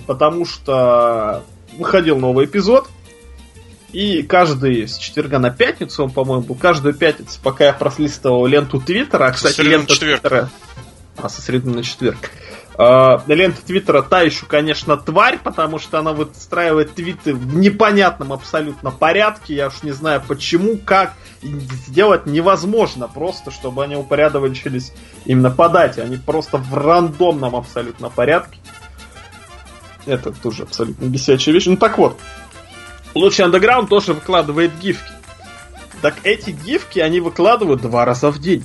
Потому 0.05 0.45
что 0.45 1.43
выходил 1.77 2.17
новый 2.17 2.45
эпизод, 2.45 2.87
и 3.91 4.21
каждый 4.23 4.87
с 4.87 4.97
четверга 4.97 5.39
на 5.39 5.49
пятницу, 5.49 6.03
он, 6.03 6.11
по-моему, 6.11 6.43
был 6.43 6.55
каждую 6.55 6.93
пятницу, 6.93 7.39
пока 7.41 7.65
я 7.65 7.73
прослистывал 7.73 8.45
ленту 8.45 8.81
Твиттера, 8.81 9.25
а, 9.27 9.31
кстати, 9.31 9.61
лента 9.61 9.97
Твиттера... 9.97 10.49
А, 11.17 11.29
со 11.29 11.41
среды 11.41 11.69
на 11.69 11.83
четверг. 11.83 12.29
Uh, 12.75 13.23
лента 13.33 13.59
Твиттера 13.65 14.03
та 14.03 14.21
еще, 14.21 14.45
конечно, 14.45 14.97
тварь, 14.97 15.39
потому 15.43 15.79
что 15.79 15.97
она 15.97 16.13
выстраивает 16.13 16.93
твиты 16.93 17.33
в 17.33 17.57
непонятном 17.57 18.31
абсолютно 18.31 18.91
порядке. 18.91 19.55
Я 19.55 19.67
уж 19.67 19.81
не 19.81 19.91
знаю 19.91 20.21
почему, 20.27 20.77
как. 20.77 21.13
Сделать 21.41 22.27
невозможно 22.27 23.07
просто, 23.07 23.49
чтобы 23.49 23.83
они 23.83 23.95
упорядочились 23.95 24.93
именно 25.25 25.49
по 25.49 25.69
дате. 25.69 26.03
Они 26.03 26.17
просто 26.17 26.57
в 26.57 26.71
рандомном 26.75 27.55
абсолютно 27.55 28.11
порядке. 28.11 28.59
Это 30.05 30.31
тоже 30.31 30.63
абсолютно 30.63 31.05
бесячая 31.05 31.55
вещь. 31.55 31.65
Ну 31.65 31.77
так 31.77 31.97
вот, 31.97 32.19
Лучший 33.17 33.45
андеграунд 33.45 33.89
тоже 33.89 34.13
выкладывает 34.13 34.77
гифки. 34.79 35.11
Так 36.01 36.15
эти 36.23 36.51
гифки 36.51 36.99
они 36.99 37.19
выкладывают 37.19 37.81
два 37.81 38.05
раза 38.05 38.29
в 38.29 38.39
день. 38.39 38.63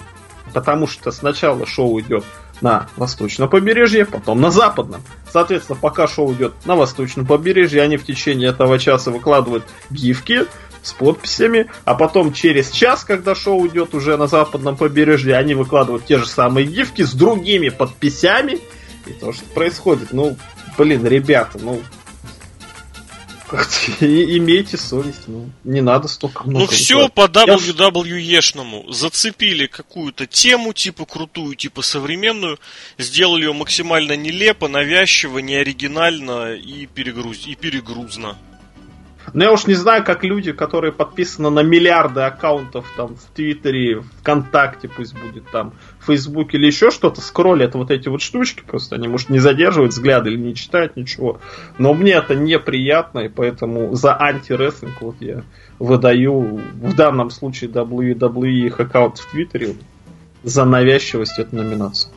Потому 0.52 0.86
что 0.86 1.10
сначала 1.10 1.66
шоу 1.66 1.98
идет 2.00 2.24
на 2.60 2.86
восточном 2.96 3.48
побережье, 3.48 4.04
потом 4.04 4.42
на 4.42 4.50
западном. 4.50 5.02
Соответственно, 5.32 5.78
пока 5.80 6.06
шоу 6.06 6.34
идет 6.34 6.52
на 6.66 6.76
восточном 6.76 7.24
побережье, 7.24 7.80
они 7.80 7.96
в 7.96 8.04
течение 8.04 8.50
этого 8.50 8.78
часа 8.78 9.10
выкладывают 9.10 9.64
гифки 9.88 10.44
с 10.82 10.92
подписями, 10.92 11.70
а 11.84 11.94
потом 11.94 12.34
через 12.34 12.70
час, 12.70 13.04
когда 13.04 13.34
шоу 13.34 13.66
идет 13.68 13.94
уже 13.94 14.18
на 14.18 14.26
западном 14.26 14.76
побережье, 14.76 15.36
они 15.36 15.54
выкладывают 15.54 16.04
те 16.04 16.18
же 16.18 16.26
самые 16.26 16.66
гифки 16.66 17.02
с 17.02 17.14
другими 17.14 17.70
подписями. 17.70 18.60
И 19.06 19.12
то, 19.14 19.32
что 19.32 19.44
происходит, 19.46 20.12
ну, 20.12 20.36
блин, 20.76 21.06
ребята, 21.06 21.58
ну, 21.60 21.80
имейте 24.00 24.76
совесть, 24.76 25.22
ну, 25.26 25.50
не 25.64 25.80
надо 25.80 26.08
столько 26.08 26.44
много. 26.44 26.64
Ну 26.64 26.66
все 26.66 27.08
по 27.08 27.26
WWE-шному. 27.26 28.92
Зацепили 28.92 29.66
какую-то 29.66 30.26
тему, 30.26 30.72
типа 30.72 31.04
крутую, 31.04 31.54
типа 31.54 31.82
современную, 31.82 32.58
сделали 32.98 33.44
ее 33.44 33.52
максимально 33.52 34.16
нелепо, 34.16 34.68
навязчиво, 34.68 35.38
неоригинально 35.38 36.54
и, 36.54 36.86
перегруз... 36.86 37.46
и 37.46 37.54
перегрузно. 37.54 38.36
Ну, 39.32 39.44
я 39.44 39.52
уж 39.52 39.66
не 39.66 39.74
знаю, 39.74 40.04
как 40.04 40.24
люди, 40.24 40.52
которые 40.52 40.92
подписаны 40.92 41.50
на 41.50 41.60
миллиарды 41.60 42.20
аккаунтов 42.20 42.86
там 42.96 43.16
в 43.16 43.24
Твиттере, 43.34 44.02
ВКонтакте 44.20 44.88
пусть 44.88 45.14
будет 45.18 45.50
там, 45.50 45.72
в 46.00 46.06
Фейсбуке 46.06 46.58
или 46.58 46.66
еще 46.66 46.90
что-то, 46.90 47.20
скроллят 47.20 47.74
вот 47.74 47.90
эти 47.90 48.08
вот 48.08 48.20
штучки, 48.20 48.62
просто 48.66 48.96
они, 48.96 49.08
может, 49.08 49.30
не 49.30 49.38
задерживают 49.38 49.92
взгляды 49.92 50.30
или 50.30 50.38
не 50.38 50.54
читают 50.54 50.96
ничего. 50.96 51.40
Но 51.78 51.94
мне 51.94 52.12
это 52.12 52.34
неприятно, 52.34 53.20
и 53.20 53.28
поэтому 53.28 53.94
за 53.94 54.20
антирестлинг 54.20 55.00
вот 55.00 55.16
я 55.20 55.42
выдаю 55.78 56.60
в 56.74 56.94
данном 56.94 57.30
случае 57.30 57.70
WWE 57.70 58.50
их 58.50 58.80
аккаунт 58.80 59.18
в 59.18 59.30
Твиттере 59.30 59.76
за 60.42 60.64
навязчивость 60.64 61.38
эту 61.38 61.56
номинацию. 61.56 62.12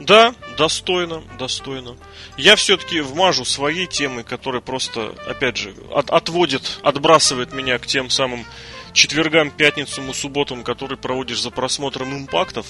Да, 0.00 0.34
достойно, 0.56 1.22
достойно. 1.38 1.96
Я 2.38 2.56
все-таки 2.56 3.00
вмажу 3.00 3.44
своей 3.44 3.86
темой, 3.86 4.24
которая 4.24 4.62
просто, 4.62 5.14
опять 5.26 5.58
же, 5.58 5.74
от, 5.92 6.10
отводит, 6.10 6.80
отбрасывает 6.82 7.52
меня 7.52 7.78
к 7.78 7.86
тем 7.86 8.08
самым 8.08 8.46
четвергам, 8.94 9.50
пятницам 9.50 10.10
и 10.10 10.14
субботам, 10.14 10.64
которые 10.64 10.96
проводишь 10.96 11.42
за 11.42 11.50
просмотром 11.50 12.16
импактов. 12.16 12.66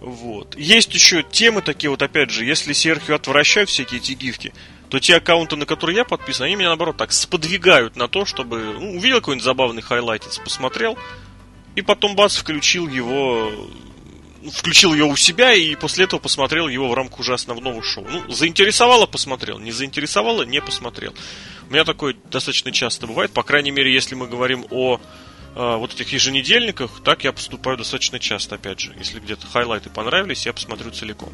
Вот. 0.00 0.56
Есть 0.56 0.94
еще 0.94 1.22
темы 1.22 1.60
такие, 1.60 1.90
вот 1.90 2.02
опять 2.02 2.30
же, 2.30 2.44
если 2.44 2.72
Серхио 2.72 3.16
отвращают 3.16 3.68
всякие 3.68 4.00
эти 4.00 4.12
гифки, 4.12 4.54
то 4.88 4.98
те 4.98 5.16
аккаунты, 5.16 5.56
на 5.56 5.66
которые 5.66 5.98
я 5.98 6.04
подписан, 6.04 6.46
они 6.46 6.56
меня 6.56 6.68
наоборот 6.68 6.96
так 6.96 7.12
сподвигают 7.12 7.96
на 7.96 8.08
то, 8.08 8.24
чтобы 8.24 8.76
ну, 8.78 8.96
увидел 8.96 9.18
какой-нибудь 9.18 9.44
забавный 9.44 9.82
хайлайтец, 9.82 10.38
посмотрел, 10.38 10.98
и 11.74 11.82
потом 11.82 12.16
бац, 12.16 12.36
включил 12.36 12.88
его 12.88 13.50
включил 14.52 14.92
ее 14.92 15.04
у 15.04 15.16
себя 15.16 15.52
и 15.52 15.74
после 15.74 16.04
этого 16.04 16.20
посмотрел 16.20 16.68
его 16.68 16.88
в 16.88 16.94
рамках 16.94 17.20
уже 17.20 17.34
основного 17.34 17.82
шоу. 17.82 18.06
Ну, 18.08 18.30
заинтересовало, 18.30 19.06
посмотрел. 19.06 19.58
Не 19.58 19.72
заинтересовало, 19.72 20.42
не 20.42 20.60
посмотрел. 20.60 21.14
У 21.68 21.72
меня 21.72 21.84
такое 21.84 22.14
достаточно 22.30 22.72
часто 22.72 23.06
бывает. 23.06 23.32
По 23.32 23.42
крайней 23.42 23.70
мере, 23.70 23.92
если 23.92 24.14
мы 24.14 24.26
говорим 24.26 24.66
о 24.70 25.00
вот 25.54 25.94
этих 25.94 26.12
еженедельниках, 26.12 27.00
так 27.04 27.24
я 27.24 27.32
поступаю 27.32 27.76
достаточно 27.76 28.18
часто, 28.18 28.56
опять 28.56 28.80
же. 28.80 28.94
Если 28.98 29.20
где-то 29.20 29.46
хайлайты 29.46 29.88
понравились, 29.88 30.46
я 30.46 30.52
посмотрю 30.52 30.90
целиком. 30.90 31.32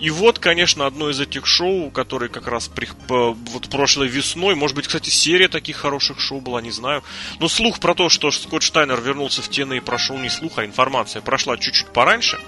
И 0.00 0.10
вот, 0.10 0.40
конечно, 0.40 0.86
одно 0.86 1.10
из 1.10 1.20
этих 1.20 1.46
шоу, 1.46 1.90
которые 1.90 2.28
как 2.28 2.48
раз 2.48 2.66
при, 2.66 2.88
вот 3.08 3.70
прошлой 3.70 4.08
весной, 4.08 4.56
может 4.56 4.74
быть, 4.74 4.88
кстати, 4.88 5.10
серия 5.10 5.46
таких 5.46 5.76
хороших 5.76 6.18
шоу 6.18 6.40
была, 6.40 6.60
не 6.60 6.72
знаю. 6.72 7.04
Но 7.38 7.48
слух 7.48 7.78
про 7.78 7.94
то, 7.94 8.08
что 8.08 8.32
Скотт 8.32 8.64
Штайнер 8.64 9.00
вернулся 9.00 9.42
в 9.42 9.48
тены 9.48 9.76
и 9.76 9.80
прошел 9.80 10.18
не 10.18 10.28
слух, 10.28 10.58
а 10.58 10.64
информация 10.64 11.22
прошла 11.22 11.56
чуть-чуть 11.56 11.92
пораньше. 11.92 12.40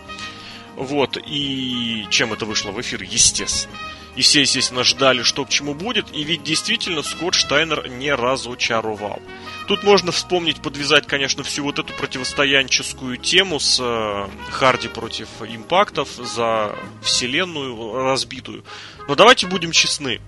Вот, 0.77 1.17
и 1.25 2.07
чем 2.11 2.33
это 2.33 2.45
вышло 2.45 2.73
в 2.73 2.81
эфир, 2.81 3.03
естественно. 3.03 3.77
И 4.17 4.23
все, 4.23 4.43
естественно, 4.43 4.85
ждали, 4.85 5.23
что 5.23 5.45
к 5.45 5.49
чему 5.49 5.75
будет. 5.75 6.07
И 6.15 6.23
ведь 6.23 6.45
действительно 6.45 7.03
Скотт 7.03 7.35
Штайнер 7.35 7.89
не 7.89 8.15
разочаровал. 8.15 9.21
Тут 9.67 9.83
можно 9.83 10.13
вспомнить, 10.13 10.63
подвязать, 10.63 11.07
конечно, 11.07 11.43
всю 11.43 11.65
вот 11.65 11.79
эту 11.79 11.93
противостоянческую 11.95 13.17
тему 13.17 13.59
с 13.59 13.81
э, 13.81 14.29
Харди 14.51 14.89
против 14.89 15.29
импактов 15.41 16.09
за 16.11 16.77
вселенную 17.03 18.05
разбитую. 18.05 18.65
Но 19.09 19.15
давайте 19.15 19.47
будем 19.47 19.73
честны. 19.73 20.21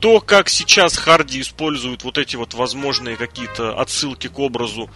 То, 0.00 0.20
как 0.20 0.48
сейчас 0.48 0.96
Харди 0.96 1.40
использует 1.40 2.02
вот 2.04 2.16
эти 2.16 2.36
вот 2.36 2.54
возможные 2.54 3.16
какие-то 3.16 3.78
отсылки 3.78 4.28
к 4.28 4.38
образу 4.38 4.90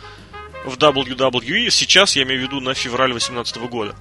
в 0.65 0.79
WWE, 0.79 1.69
сейчас 1.69 2.17
я 2.17 2.23
имею 2.23 2.41
в 2.41 2.45
виду 2.45 2.61
на 2.61 2.73
февраль 2.73 3.11
2018 3.11 3.57
года 3.69 3.95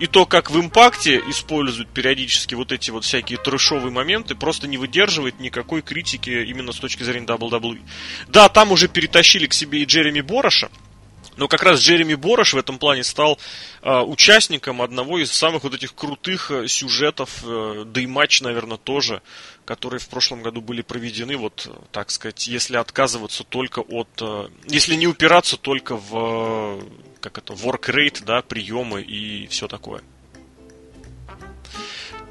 и 0.00 0.06
то, 0.06 0.24
как 0.26 0.50
в 0.50 0.58
импакте 0.58 1.22
используют 1.28 1.90
периодически 1.90 2.54
вот 2.54 2.72
эти 2.72 2.90
вот 2.90 3.04
всякие 3.04 3.38
трэшовые 3.38 3.92
моменты, 3.92 4.34
просто 4.34 4.66
не 4.66 4.78
выдерживает 4.78 5.38
никакой 5.38 5.82
критики 5.82 6.30
именно 6.30 6.72
с 6.72 6.78
точки 6.78 7.02
зрения 7.02 7.26
WWE. 7.26 7.80
Да, 8.26 8.48
там 8.48 8.72
уже 8.72 8.88
перетащили 8.88 9.46
к 9.46 9.52
себе 9.52 9.82
и 9.82 9.84
Джереми 9.84 10.22
Бороша, 10.22 10.70
но 11.36 11.48
как 11.48 11.62
раз 11.62 11.80
Джереми 11.80 12.14
Борош 12.14 12.54
в 12.54 12.58
этом 12.58 12.78
плане 12.78 13.04
стал 13.04 13.38
э, 13.82 14.00
участником 14.00 14.80
одного 14.80 15.18
из 15.18 15.30
самых 15.32 15.64
вот 15.64 15.74
этих 15.74 15.94
крутых 15.94 16.50
э, 16.50 16.66
сюжетов, 16.66 17.42
э, 17.44 17.84
да 17.86 18.00
и 18.00 18.06
матч, 18.06 18.40
наверное, 18.40 18.78
тоже, 18.78 19.20
которые 19.66 20.00
в 20.00 20.08
прошлом 20.08 20.42
году 20.42 20.62
были 20.62 20.80
проведены, 20.80 21.36
вот, 21.36 21.68
так 21.92 22.10
сказать, 22.10 22.48
если 22.48 22.76
отказываться 22.76 23.44
только 23.44 23.80
от... 23.80 24.08
Э, 24.20 24.48
если 24.66 24.94
не 24.94 25.06
упираться 25.06 25.58
только 25.58 25.96
в 25.96 26.82
как 27.20 27.38
это, 27.38 27.52
work 27.52 27.88
rate, 27.88 28.24
да, 28.24 28.42
приемы 28.42 29.02
и 29.02 29.46
все 29.48 29.68
такое. 29.68 30.02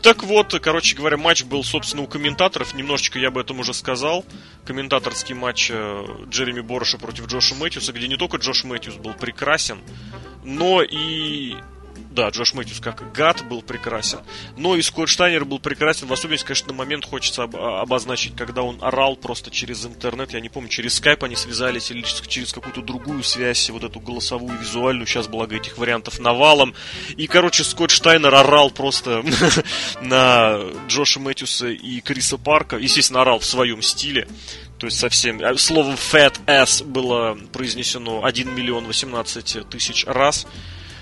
Так 0.02 0.24
вот, 0.24 0.58
короче 0.62 0.96
говоря, 0.96 1.18
матч 1.18 1.44
был, 1.44 1.64
собственно, 1.64 2.04
у 2.04 2.08
комментаторов. 2.08 2.74
Немножечко 2.74 3.20
я 3.20 3.28
об 3.28 3.38
этом 3.38 3.60
уже 3.60 3.74
сказал. 3.74 4.26
Комментаторский 4.66 5.36
матч 5.36 5.70
э, 5.72 6.06
Джереми 6.30 6.62
Бороша 6.62 6.98
против 6.98 7.28
Джоша 7.28 7.56
Мэтьюса, 7.56 7.92
где 7.92 8.08
не 8.08 8.16
только 8.16 8.38
Джош 8.38 8.64
Мэтьюс 8.64 8.96
был 8.96 9.14
прекрасен, 9.14 9.80
но 10.44 10.82
и 10.82 11.56
да, 12.20 12.28
Джош 12.28 12.54
Мэтьюс 12.54 12.82
как 12.82 13.14
гад 13.14 13.48
был 13.48 13.62
прекрасен. 13.62 14.20
Но 14.58 14.76
и 14.76 14.82
Скотт 14.82 15.08
Штайнер 15.08 15.46
был 15.46 15.58
прекрасен. 15.58 16.06
В 16.06 16.12
особенности, 16.12 16.46
конечно, 16.46 16.74
момент 16.74 17.06
хочется 17.06 17.44
об- 17.44 17.56
обозначить, 17.56 18.36
когда 18.36 18.62
он 18.62 18.78
орал 18.82 19.16
просто 19.16 19.50
через 19.52 19.86
интернет. 19.86 20.34
Я 20.34 20.42
не 20.42 20.50
помню, 20.50 20.68
через 20.68 20.96
скайп 20.96 21.24
они 21.24 21.38
связались 21.38 21.92
или 21.92 22.02
через 22.02 22.52
какую-то 22.52 22.82
другую 22.82 23.24
связь, 23.24 23.70
вот 23.70 23.86
эту 23.86 24.02
голосовую, 24.02 24.60
визуальную. 24.60 25.08
Сейчас, 25.08 25.30
благо, 25.30 25.56
этих 25.56 25.78
вариантов 25.78 26.20
навалом. 26.20 26.74
И, 27.16 27.26
короче, 27.28 27.64
Скотт 27.64 27.92
Штайнер 27.92 28.36
орал 28.36 28.70
просто 28.70 29.24
на 30.02 30.60
Джоша 30.90 31.22
Мэтьюса 31.22 31.70
и 31.70 32.02
Криса 32.02 32.38
Парка. 32.38 32.76
Естественно, 32.76 33.22
орал 33.22 33.40
в 33.40 33.46
своем 33.46 33.82
стиле. 33.82 34.28
То 34.78 34.88
есть 34.88 35.00
совсем... 35.00 35.40
Э, 35.40 35.56
слово 35.56 35.94
fat 35.94 36.38
ass 36.48 36.84
было 36.84 37.38
произнесено 37.54 38.26
1 38.26 38.54
миллион 38.54 38.88
18 38.88 39.70
тысяч 39.70 40.04
раз 40.06 40.46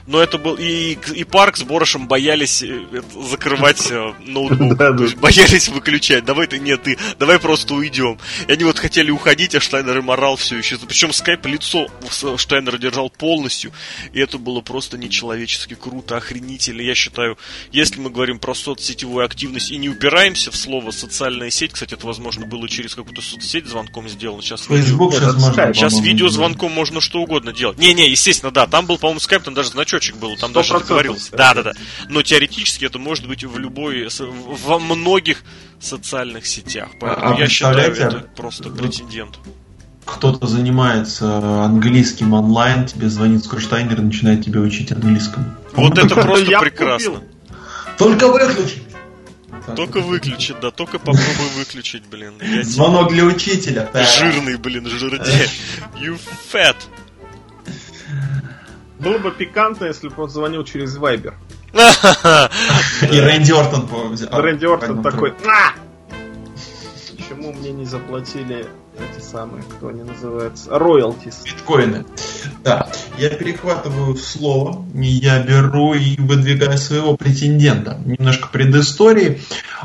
но 0.07 0.21
это 0.21 0.37
был 0.37 0.55
и, 0.55 0.97
и 1.13 1.23
Парк 1.25 1.57
с 1.57 1.63
Борошем 1.63 2.07
боялись 2.07 2.63
э, 2.63 2.79
закрывать 3.29 3.91
э, 3.91 4.13
ноутбук. 4.25 4.77
Да, 4.77 4.91
да. 4.91 5.05
Боялись 5.17 5.69
выключать. 5.69 6.23
Давай 6.23 6.47
ты, 6.47 6.59
нет, 6.59 6.83
ты, 6.83 6.97
давай 7.19 7.39
просто 7.39 7.73
уйдем. 7.73 8.19
И 8.47 8.51
они 8.51 8.63
вот 8.63 8.77
хотели 8.77 9.11
уходить, 9.11 9.55
а 9.55 9.59
Штайнер 9.59 9.97
им 9.97 10.11
орал 10.11 10.35
все 10.35 10.57
еще. 10.57 10.77
Причем 10.77 11.11
скайп 11.11 11.45
лицо 11.45 11.87
Штайнер 12.37 12.77
держал 12.77 13.09
полностью, 13.09 13.71
и 14.13 14.19
это 14.19 14.37
было 14.37 14.61
просто 14.61 14.97
нечеловечески 14.97 15.73
круто, 15.73 16.15
охренительно. 16.15 16.81
Я 16.81 16.95
считаю, 16.95 17.37
если 17.71 17.99
мы 17.99 18.09
говорим 18.09 18.39
про 18.39 18.53
соцсетевую 18.53 19.25
активность 19.25 19.71
и 19.71 19.77
не 19.77 19.89
упираемся 19.89 20.51
в 20.51 20.55
слово 20.55 20.91
социальная 20.91 21.49
сеть, 21.49 21.73
кстати, 21.73 21.95
это, 21.95 22.05
возможно, 22.05 22.45
было 22.45 22.69
через 22.69 22.95
какую-то 22.95 23.21
соцсеть 23.21 23.65
звонком 23.65 24.07
сделано. 24.07 24.41
Сейчас, 24.41 24.67
Facebook 24.67 25.13
сейчас, 25.13 25.35
можно, 25.35 25.73
сейчас 25.73 25.99
видеозвонком 25.99 26.71
можно 26.71 27.01
что 27.01 27.19
угодно 27.19 27.51
делать. 27.51 27.77
Не-не, 27.77 28.09
естественно, 28.09 28.51
да, 28.51 28.67
там 28.67 28.85
был, 28.85 28.97
по-моему, 28.97 29.19
скайп, 29.19 29.43
там 29.43 29.53
даже 29.53 29.69
значок 29.69 29.96
значочек 29.97 30.15
был, 30.17 30.35
там 30.37 30.53
даже 30.53 30.73
договорился. 30.73 31.31
Да, 31.35 31.53
да, 31.53 31.63
да. 31.63 31.73
Но 32.09 32.21
теоретически 32.21 32.85
это 32.85 32.99
может 32.99 33.27
быть 33.27 33.43
в 33.43 33.57
любой, 33.57 34.07
во 34.19 34.79
многих 34.79 35.43
социальных 35.79 36.45
сетях. 36.45 36.89
Поэтому 36.99 37.35
а, 37.35 37.39
я 37.39 37.47
считаю, 37.47 37.93
это 37.93 38.27
просто 38.35 38.69
претендент. 38.69 39.39
Кто-то 40.05 40.47
занимается 40.47 41.65
английским 41.65 42.33
онлайн, 42.33 42.85
тебе 42.85 43.09
звонит 43.09 43.43
Скорштайнер 43.43 43.99
и 43.99 44.03
начинает 44.03 44.45
тебя 44.45 44.61
учить 44.61 44.91
английскому. 44.91 45.45
Вот 45.73 45.97
это 45.97 46.15
просто 46.21 46.59
прекрасно. 46.59 47.23
Только 47.97 48.27
выключи. 48.27 48.83
Только 49.75 49.99
выключить, 49.99 50.57
да, 50.61 50.71
только 50.71 50.97
попробуй 50.97 51.49
выключить, 51.57 52.03
блин. 52.05 52.35
Звонок 52.63 53.11
для 53.11 53.25
учителя. 53.25 53.89
Жирный, 53.93 54.55
блин, 54.57 54.87
жирдей. 54.87 55.49
You 55.99 56.17
fat. 56.51 56.75
Было 58.99 59.17
бы 59.19 59.31
пикантно, 59.31 59.85
если 59.85 60.09
бы 60.09 60.23
он 60.23 60.29
звонил 60.29 60.63
через 60.63 60.97
Вайбер. 60.97 61.35
И 61.73 63.19
Рэнди 63.19 63.51
Ортон 63.51 63.87
Рэнди 64.31 64.65
Ортон 64.65 65.03
такой, 65.03 65.33
почему 67.27 67.53
мне 67.53 67.71
не 67.71 67.85
заплатили 67.85 68.67
эти 68.97 69.23
самые, 69.23 69.63
кто 69.63 69.89
они 69.89 70.01
называются, 70.01 70.77
роялтис. 70.77 71.43
Биткоины. 71.45 72.05
Да, 72.63 72.89
я 73.17 73.29
перехватываю 73.29 74.15
слово, 74.15 74.85
я 74.93 75.43
беру 75.43 75.93
и 75.93 76.19
выдвигаю 76.19 76.77
своего 76.77 77.15
претендента. 77.15 77.99
Немножко 78.05 78.47
предыстории. 78.47 79.41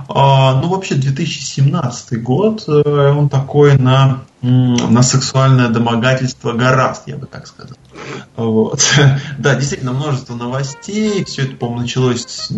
А, 0.08 0.60
ну, 0.60 0.68
вообще, 0.68 0.94
2017 0.94 2.22
год, 2.22 2.64
э, 2.66 2.72
он 2.72 3.28
такой 3.28 3.76
на, 3.76 4.24
на 4.40 5.02
сексуальное 5.02 5.68
домогательство 5.68 6.52
гораст, 6.52 7.02
я 7.06 7.16
бы 7.16 7.26
так 7.26 7.46
сказал. 7.46 7.76
Вот. 8.36 8.80
Да, 9.38 9.54
действительно, 9.54 9.92
множество 9.92 10.34
новостей. 10.34 11.24
Все 11.24 11.42
это, 11.42 11.56
по-моему, 11.56 11.82
началось 11.82 12.50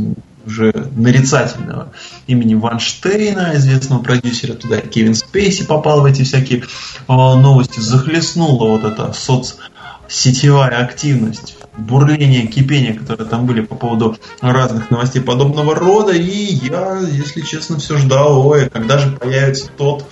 уже 0.46 0.72
нарицательного 0.96 1.92
имени 2.26 2.54
Ванштейна, 2.54 3.52
известного 3.54 4.02
продюсера, 4.02 4.54
туда 4.54 4.80
Кевин 4.80 5.14
Спейси 5.14 5.64
попал 5.64 6.02
в 6.02 6.04
эти 6.04 6.22
всякие 6.22 6.60
э, 6.60 6.64
новости, 7.08 7.80
захлестнула 7.80 8.76
вот 8.76 8.84
эта 8.84 9.12
соцсетевая 9.12 10.84
активность, 10.84 11.56
бурление, 11.76 12.46
кипение, 12.46 12.94
которые 12.94 13.28
там 13.28 13.46
были 13.46 13.62
по 13.62 13.74
поводу 13.74 14.18
разных 14.40 14.90
новостей 14.90 15.22
подобного 15.22 15.74
рода, 15.74 16.12
и 16.12 16.54
я, 16.66 17.00
если 17.00 17.40
честно, 17.40 17.78
все 17.78 17.96
ждал, 17.96 18.46
ой, 18.46 18.68
когда 18.68 18.98
же 18.98 19.12
появится 19.12 19.70
тот 19.76 20.04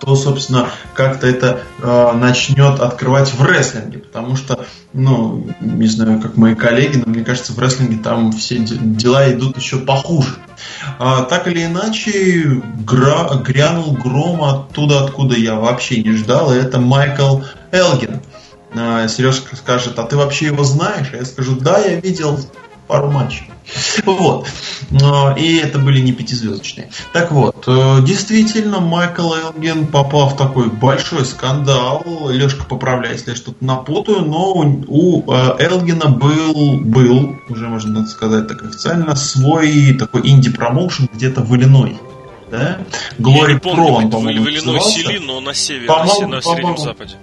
кто, 0.00 0.16
собственно, 0.16 0.70
как-то 0.94 1.26
это 1.26 1.60
э, 1.78 2.12
начнет 2.14 2.80
открывать 2.80 3.34
в 3.34 3.44
рестлинге, 3.44 3.98
потому 3.98 4.34
что, 4.34 4.64
ну, 4.94 5.46
не 5.60 5.86
знаю, 5.88 6.20
как 6.20 6.38
мои 6.38 6.54
коллеги, 6.54 6.96
но 7.04 7.12
мне 7.12 7.22
кажется, 7.22 7.52
в 7.52 7.58
рестлинге 7.58 7.98
там 8.02 8.32
все 8.32 8.58
дела 8.58 9.30
идут 9.30 9.58
еще 9.58 9.78
похуже. 9.78 10.36
А, 10.98 11.22
так 11.24 11.48
или 11.48 11.66
иначе, 11.66 12.62
гра 12.86 13.28
грянул 13.44 13.92
гром 13.92 14.42
оттуда, 14.42 15.04
откуда 15.04 15.36
я 15.36 15.56
вообще 15.56 16.02
не 16.02 16.12
ждал, 16.12 16.52
и 16.52 16.56
это 16.56 16.80
Майкл 16.80 17.40
Элгин. 17.70 18.22
А, 18.74 19.06
Сережка 19.06 19.54
скажет, 19.54 19.98
а 19.98 20.04
ты 20.04 20.16
вообще 20.16 20.46
его 20.46 20.64
знаешь? 20.64 21.10
А 21.12 21.16
я 21.16 21.26
скажу, 21.26 21.56
да, 21.56 21.78
я 21.78 22.00
видел 22.00 22.40
пару 22.90 23.10
матчей. 23.10 23.48
Вот. 24.04 24.48
И 25.38 25.56
это 25.56 25.78
были 25.78 26.00
не 26.00 26.12
пятизвездочные. 26.12 26.90
Так 27.12 27.30
вот, 27.30 27.64
э, 27.68 27.98
действительно, 28.02 28.80
Майкл 28.80 29.32
Элген 29.32 29.86
попал 29.86 30.30
в 30.30 30.36
такой 30.36 30.68
большой 30.68 31.24
скандал. 31.24 32.04
Лешка, 32.28 32.64
поправляй, 32.64 33.12
если 33.12 33.30
я 33.30 33.36
что-то 33.36 33.64
напутаю, 33.64 34.22
но 34.22 34.54
у 34.54 35.32
э, 35.32 35.56
Элгена 35.60 36.08
был, 36.10 36.80
был, 36.80 37.36
уже 37.48 37.68
можно 37.68 38.04
сказать 38.06 38.48
так 38.48 38.64
официально, 38.64 39.14
свой 39.14 39.94
такой 39.94 40.28
инди-промоушен 40.28 41.08
где-то 41.14 41.42
в 41.42 41.54
Иллиной. 41.54 41.96
Да? 42.50 42.78
Глори 43.18 43.58
Про, 43.60 43.70
он, 43.70 44.10
по-моему, 44.10 44.44
в 44.44 44.48
Иллинойсе 44.48 45.20
но 45.20 45.40
на 45.40 45.54
севере, 45.54 45.86
на 46.26 46.40
Среднем 46.40 46.76
Западе. 46.76 47.14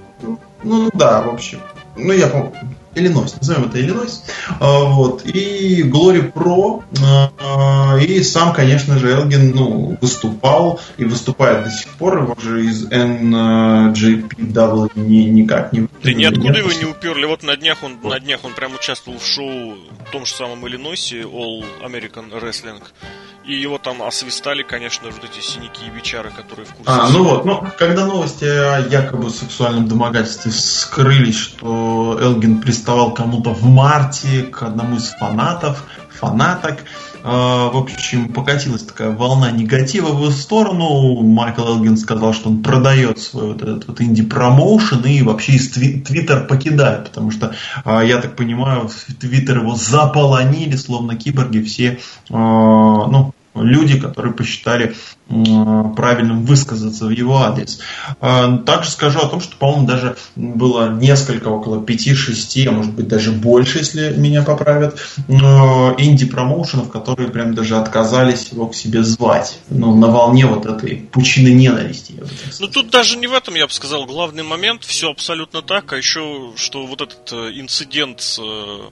Ну 0.63 0.89
да, 0.93 1.21
в 1.21 1.29
общем. 1.29 1.59
Ну, 1.97 2.13
я 2.13 2.27
помню. 2.27 2.53
Иллинойс, 2.97 3.35
назовем 3.39 3.65
это 3.65 3.79
Иллинойс. 3.79 4.23
А, 4.59 4.85
вот. 4.85 5.23
И 5.25 5.83
Glory 5.83 6.31
Pro, 6.31 6.83
а, 7.39 7.97
и 7.99 8.23
сам, 8.23 8.53
конечно 8.53 8.97
же, 8.97 9.11
Элгин 9.11 9.55
ну, 9.55 9.97
выступал 10.01 10.79
и 10.97 11.05
выступает 11.05 11.63
до 11.63 11.69
сих 11.69 11.89
пор. 11.91 12.23
Его 12.23 12.35
же 12.39 12.65
из 12.65 12.87
NJPW 12.87 14.91
ни, 14.95 15.23
никак 15.23 15.73
не 15.73 15.87
Да 16.03 16.13
ниоткуда 16.13 16.59
его 16.59 16.71
не 16.71 16.85
уперли. 16.85 17.25
Вот 17.25 17.43
на 17.43 17.55
днях 17.55 17.83
он, 17.83 17.97
вот. 18.01 18.13
на 18.13 18.19
днях 18.19 18.39
он 18.43 18.53
прям 18.53 18.73
участвовал 18.73 19.19
в 19.19 19.25
шоу 19.25 19.75
в 20.07 20.11
том 20.11 20.25
же 20.25 20.33
самом 20.33 20.67
Иллинойсе, 20.67 21.21
All 21.21 21.63
American 21.83 22.31
Wrestling. 22.31 22.81
И 23.47 23.55
его 23.55 23.77
там 23.77 24.03
освистали, 24.03 24.61
конечно, 24.61 25.09
вот 25.09 25.23
эти 25.23 25.39
синяки 25.39 25.85
и 25.87 25.89
бичары, 25.89 26.31
которые 26.31 26.65
в 26.65 26.73
курсе. 26.73 26.91
А, 26.91 27.09
ну 27.09 27.23
вот, 27.23 27.45
ну, 27.45 27.65
когда 27.77 28.05
новости 28.05 28.43
о 28.43 28.79
якобы 28.79 29.29
сексуальном 29.29 29.87
домогательстве 29.87 30.51
скрылись, 30.51 31.37
что 31.37 32.19
Элгин 32.21 32.59
приставал 32.59 33.13
кому-то 33.13 33.51
в 33.51 33.63
марте 33.63 34.43
к 34.43 34.63
одному 34.63 34.97
из 34.97 35.11
фанатов, 35.11 35.85
фанаток, 36.09 36.79
в 37.27 37.77
общем, 37.77 38.29
покатилась 38.29 38.83
такая 38.83 39.11
волна 39.11 39.51
негатива 39.51 40.07
в 40.07 40.21
его 40.21 40.31
сторону. 40.31 41.21
Майкл 41.21 41.67
Элгин 41.67 41.97
сказал, 41.97 42.33
что 42.33 42.49
он 42.49 42.63
продает 42.63 43.19
свой 43.19 43.47
вот 43.47 43.61
этот 43.61 43.87
вот 43.87 43.99
инди-промоушен 43.99 45.03
и 45.03 45.21
вообще 45.23 45.53
из 45.53 45.69
Твиттер 45.71 46.47
покидает, 46.47 47.09
потому 47.09 47.31
что, 47.31 47.53
э, 47.83 48.01
я 48.05 48.21
так 48.21 48.35
понимаю, 48.35 48.89
Твиттер 49.19 49.59
его 49.59 49.75
заполонили, 49.75 50.75
словно 50.75 51.15
киборги, 51.15 51.61
все, 51.61 51.85
э, 51.93 51.97
ну, 52.29 53.33
люди, 53.63 53.99
которые 53.99 54.33
посчитали 54.33 54.95
правильным 55.27 56.45
высказаться 56.45 57.05
в 57.05 57.09
его 57.09 57.41
адрес. 57.41 57.79
А, 58.21 58.57
также 58.59 58.91
скажу 58.91 59.19
о 59.19 59.27
том, 59.27 59.41
что, 59.41 59.57
по-моему, 59.57 59.85
даже 59.85 60.15
было 60.35 60.89
несколько, 60.89 61.49
около 61.49 61.81
5-6, 61.81 62.67
а 62.67 62.71
может 62.71 62.93
быть 62.93 63.07
даже 63.07 63.31
больше, 63.31 63.79
если 63.79 64.13
меня 64.15 64.43
поправят, 64.43 64.99
инди-промоушенов, 65.27 66.89
которые 66.89 67.29
прям 67.29 67.55
даже 67.55 67.77
отказались 67.77 68.49
его 68.51 68.67
к 68.67 68.75
себе 68.75 69.03
звать. 69.03 69.59
Ну, 69.69 69.95
на 69.95 70.07
волне 70.07 70.45
вот 70.45 70.65
этой 70.65 70.95
пучины 70.95 71.49
ненависти. 71.49 72.13
Ну, 72.59 72.67
тут 72.67 72.89
даже 72.89 73.17
не 73.17 73.27
в 73.27 73.33
этом, 73.33 73.55
я 73.55 73.67
бы 73.67 73.73
сказал, 73.73 74.05
главный 74.05 74.43
момент. 74.43 74.83
Все 74.83 75.11
абсолютно 75.11 75.61
так. 75.61 75.91
А 75.91 75.97
еще, 75.97 76.51
что 76.55 76.85
вот 76.85 77.01
этот 77.01 77.31
э, 77.33 77.51
инцидент 77.59 78.21
с 78.21 78.39
э, 78.39 78.89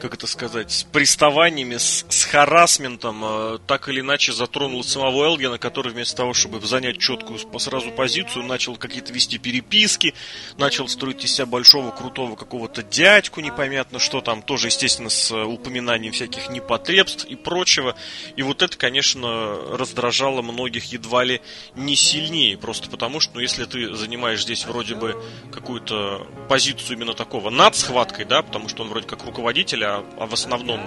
как 0.00 0.14
это 0.14 0.26
сказать, 0.26 0.70
с 0.70 0.84
приставаниями, 0.84 1.76
с, 1.76 2.04
с 2.08 2.24
харасментом, 2.24 3.22
э, 3.24 3.58
так 3.66 3.88
или 3.88 4.00
иначе 4.00 4.32
затронул 4.32 4.84
самого 4.84 5.24
Элгена, 5.24 5.58
который 5.58 5.92
вместо 5.92 6.16
того, 6.16 6.34
чтобы 6.34 6.60
занять 6.60 6.98
четкую 6.98 7.38
сразу 7.58 7.90
позицию, 7.90 8.44
начал 8.44 8.76
какие-то 8.76 9.12
вести 9.12 9.38
переписки, 9.38 10.14
начал 10.58 10.88
строить 10.88 11.24
из 11.24 11.32
себя 11.32 11.46
большого 11.46 11.90
крутого 11.90 12.36
какого-то 12.36 12.82
дядьку, 12.82 13.40
непонятно 13.40 13.98
что 13.98 14.20
там, 14.20 14.42
тоже, 14.42 14.68
естественно, 14.68 15.10
с 15.10 15.30
э, 15.30 15.42
упоминанием 15.42 16.12
всяких 16.12 16.50
непотребств 16.50 17.24
и 17.24 17.36
прочего. 17.36 17.96
И 18.36 18.42
вот 18.42 18.62
это, 18.62 18.76
конечно, 18.76 19.56
раздражало 19.76 20.42
многих 20.42 20.92
едва 20.92 21.24
ли 21.24 21.40
не 21.74 21.96
сильнее, 21.96 22.58
просто 22.58 22.88
потому 22.88 23.20
что, 23.20 23.34
ну, 23.34 23.40
если 23.40 23.64
ты 23.64 23.94
занимаешь 23.94 24.42
здесь 24.42 24.64
вроде 24.66 24.94
бы 24.94 25.22
какую-то 25.52 26.26
позицию 26.48 26.96
именно 26.96 27.14
такого 27.14 27.50
над 27.50 27.76
схваткой, 27.76 28.24
да, 28.24 28.42
потому 28.42 28.68
что 28.68 28.82
он 28.82 28.88
вроде 28.88 29.06
как 29.06 29.24
руководитель, 29.24 29.83
а, 29.84 30.04
а 30.18 30.26
в 30.26 30.32
основном 30.32 30.80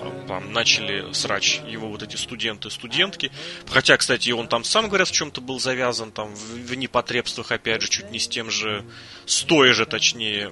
а, 0.00 0.26
там 0.26 0.52
начали 0.52 1.12
срач 1.12 1.60
его 1.66 1.88
вот 1.88 2.02
эти 2.02 2.16
студенты, 2.16 2.70
студентки. 2.70 3.30
Хотя, 3.66 3.96
кстати, 3.96 4.30
он 4.30 4.48
там 4.48 4.64
сам, 4.64 4.88
говорят, 4.88 5.08
в 5.08 5.12
чем-то 5.12 5.40
был 5.40 5.58
завязан, 5.60 6.12
там, 6.12 6.34
в, 6.34 6.54
в 6.54 6.74
непотребствах, 6.74 7.52
опять 7.52 7.82
же, 7.82 7.88
чуть 7.88 8.10
не 8.10 8.18
с 8.18 8.28
тем 8.28 8.50
же, 8.50 8.84
с 9.26 9.42
той 9.42 9.72
же, 9.72 9.86
точнее, 9.86 10.50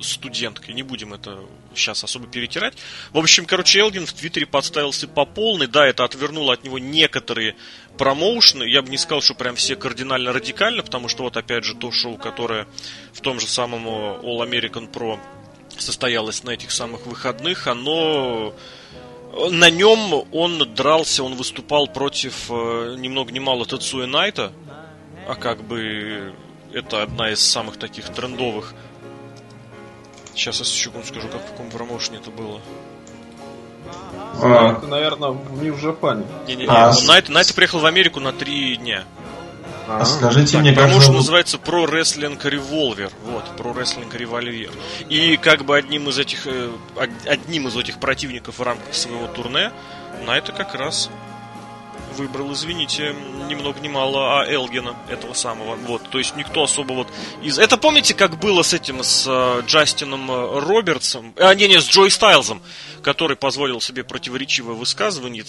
студенткой. 0.00 0.74
Не 0.74 0.82
будем 0.82 1.14
это 1.14 1.40
сейчас 1.74 2.04
особо 2.04 2.26
перетирать. 2.26 2.74
В 3.12 3.18
общем, 3.18 3.46
короче, 3.46 3.80
Элгин 3.80 4.06
в 4.06 4.12
Твиттере 4.12 4.46
подставился 4.46 5.08
по 5.08 5.24
полной. 5.24 5.66
Да, 5.66 5.86
это 5.86 6.04
отвернуло 6.04 6.52
от 6.52 6.64
него 6.64 6.78
некоторые 6.78 7.56
промоушены. 7.98 8.64
Я 8.64 8.82
бы 8.82 8.90
не 8.90 8.98
сказал, 8.98 9.20
что 9.20 9.34
прям 9.34 9.56
все 9.56 9.76
кардинально 9.76 10.32
радикально, 10.32 10.82
потому 10.82 11.08
что 11.08 11.24
вот 11.24 11.36
опять 11.36 11.64
же 11.64 11.74
то 11.74 11.90
шоу, 11.90 12.16
которое 12.16 12.66
в 13.12 13.20
том 13.20 13.40
же 13.40 13.46
самом 13.46 13.86
All 13.86 14.48
American 14.48 14.90
Pro 14.90 15.18
состоялось 15.78 16.44
на 16.44 16.50
этих 16.50 16.70
самых 16.70 17.06
выходных, 17.06 17.66
оно 17.66 18.54
на 19.50 19.70
нем 19.70 20.26
он 20.32 20.74
дрался, 20.74 21.24
он 21.24 21.34
выступал 21.34 21.88
против 21.88 22.50
э, 22.50 22.96
ни 22.98 23.08
много 23.08 23.32
ни 23.32 23.40
мало 23.40 23.66
Тацуя 23.66 24.06
Найта, 24.06 24.52
а 25.28 25.34
как 25.34 25.64
бы 25.64 26.34
это 26.72 27.02
одна 27.02 27.30
из 27.30 27.40
самых 27.40 27.76
таких 27.76 28.08
трендовых. 28.10 28.74
Сейчас 30.34 30.58
я 30.58 30.64
секунду 30.64 31.06
скажу, 31.06 31.28
как 31.28 31.42
в 31.42 31.50
каком 31.50 31.70
промоушене 31.70 32.18
это 32.18 32.30
было. 32.30 32.60
А, 34.42 34.72
это, 34.72 34.86
наверное, 34.86 35.30
в 35.30 35.62
Нью-Джапане. 35.62 36.24
Не-не-не, 36.48 36.68
а, 36.68 36.92
Найт, 37.06 37.28
Найт 37.28 37.54
приехал 37.54 37.78
в 37.78 37.86
Америку 37.86 38.20
на 38.20 38.32
три 38.32 38.76
дня. 38.76 39.04
А, 39.86 40.00
а 40.00 40.04
скажите 40.04 40.52
так, 40.52 40.60
мне, 40.62 40.72
потому 40.72 41.00
что 41.00 41.12
называется 41.12 41.56
Pro 41.58 41.86
Wrestling 41.86 42.40
Revolver. 42.40 43.12
Вот, 43.24 43.44
Pro 43.56 43.74
Wrestling 43.74 44.10
Revolver. 44.10 44.70
И 45.08 45.36
как 45.36 45.64
бы 45.64 45.76
одним 45.76 46.08
из 46.08 46.18
этих 46.18 46.46
э, 46.46 46.70
одним 47.26 47.68
из 47.68 47.76
этих 47.76 48.00
противников 48.00 48.58
в 48.58 48.62
рамках 48.62 48.94
своего 48.94 49.26
турне 49.26 49.72
на 50.26 50.36
это 50.36 50.52
как 50.52 50.74
раз 50.74 51.10
выбрал, 52.16 52.52
извините, 52.52 53.14
ни 53.48 53.54
много 53.54 53.80
ни 53.80 53.88
мало, 53.88 54.40
а 54.40 54.46
Элгена, 54.46 54.94
этого 55.08 55.34
самого. 55.34 55.74
Вот, 55.74 56.08
то 56.10 56.18
есть 56.18 56.36
никто 56.36 56.62
особо 56.62 56.92
вот 56.92 57.08
из... 57.42 57.58
Это 57.58 57.76
помните, 57.76 58.14
как 58.14 58.38
было 58.38 58.62
с 58.62 58.72
этим, 58.72 59.02
с 59.02 59.26
э, 59.26 59.62
Джастином 59.66 60.30
э, 60.30 60.60
Робертсом? 60.60 61.34
А, 61.36 61.54
не, 61.54 61.68
не, 61.68 61.80
с 61.80 61.88
Джой 61.88 62.10
Стайлзом 62.10 62.62
который 63.04 63.36
позволил 63.36 63.80
себе 63.82 64.02
противоречивое 64.02 64.74
высказывание 64.74 65.44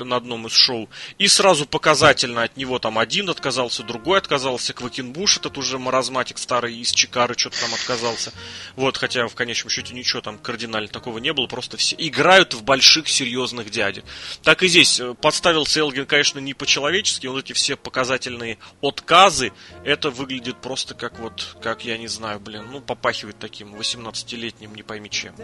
на 0.00 0.16
одном 0.16 0.46
из 0.46 0.52
шоу, 0.52 0.88
и 1.18 1.28
сразу 1.28 1.66
показательно 1.66 2.42
от 2.42 2.56
него 2.56 2.78
там 2.78 2.98
один 2.98 3.28
отказался, 3.28 3.82
другой 3.82 4.18
отказался, 4.18 4.72
Квакенбуш, 4.72 5.36
этот 5.36 5.58
уже 5.58 5.78
маразматик 5.78 6.38
старый 6.38 6.76
из 6.76 6.90
Чикары, 6.92 7.36
что-то 7.36 7.60
там 7.60 7.74
отказался. 7.74 8.32
Вот, 8.74 8.96
хотя 8.96 9.28
в 9.28 9.34
конечном 9.34 9.70
счете 9.70 9.94
ничего 9.94 10.22
там 10.22 10.38
кардинально 10.38 10.88
такого 10.88 11.18
не 11.18 11.32
было, 11.32 11.46
просто 11.46 11.76
все 11.76 11.94
играют 11.98 12.54
в 12.54 12.64
больших 12.64 13.08
серьезных 13.08 13.70
дядек. 13.70 14.04
Так 14.42 14.62
и 14.62 14.68
здесь, 14.68 14.98
э, 14.98 15.14
подставился 15.14 15.80
Элгин, 15.80 16.06
конечно, 16.06 16.38
не 16.38 16.54
по-человечески, 16.54 17.26
вот 17.26 17.44
эти 17.44 17.52
все 17.52 17.76
показательные 17.76 18.56
отказы, 18.80 19.52
это 19.84 20.10
выглядит 20.10 20.60
просто 20.62 20.94
как 20.94 21.18
вот, 21.18 21.58
как 21.62 21.84
я 21.84 21.98
не 21.98 22.08
знаю, 22.08 22.40
блин, 22.40 22.64
ну, 22.72 22.80
попахивает 22.80 23.38
таким 23.38 23.74
18-летним, 23.74 24.74
не 24.74 24.82
пойми 24.82 25.10
чем. 25.10 25.34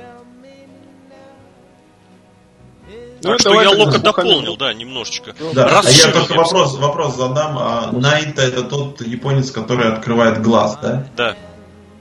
Ну, 3.23 3.31
так 3.31 3.40
что 3.40 3.62
я 3.62 3.70
Лока 3.70 3.98
дополнил, 3.98 4.56
да, 4.56 4.74
немножечко. 4.74 5.35
Да. 5.55 5.81
А 5.81 5.90
я 5.90 6.12
только 6.12 6.35
вопрос, 6.35 6.77
вопрос 6.77 7.16
задам. 7.16 7.56
А 7.59 7.90
Найта 7.90 8.43
это 8.43 8.62
тот 8.62 9.01
японец, 9.01 9.51
который 9.51 9.90
открывает 9.90 10.43
глаз, 10.43 10.78
да? 10.82 11.06
Да. 11.16 11.36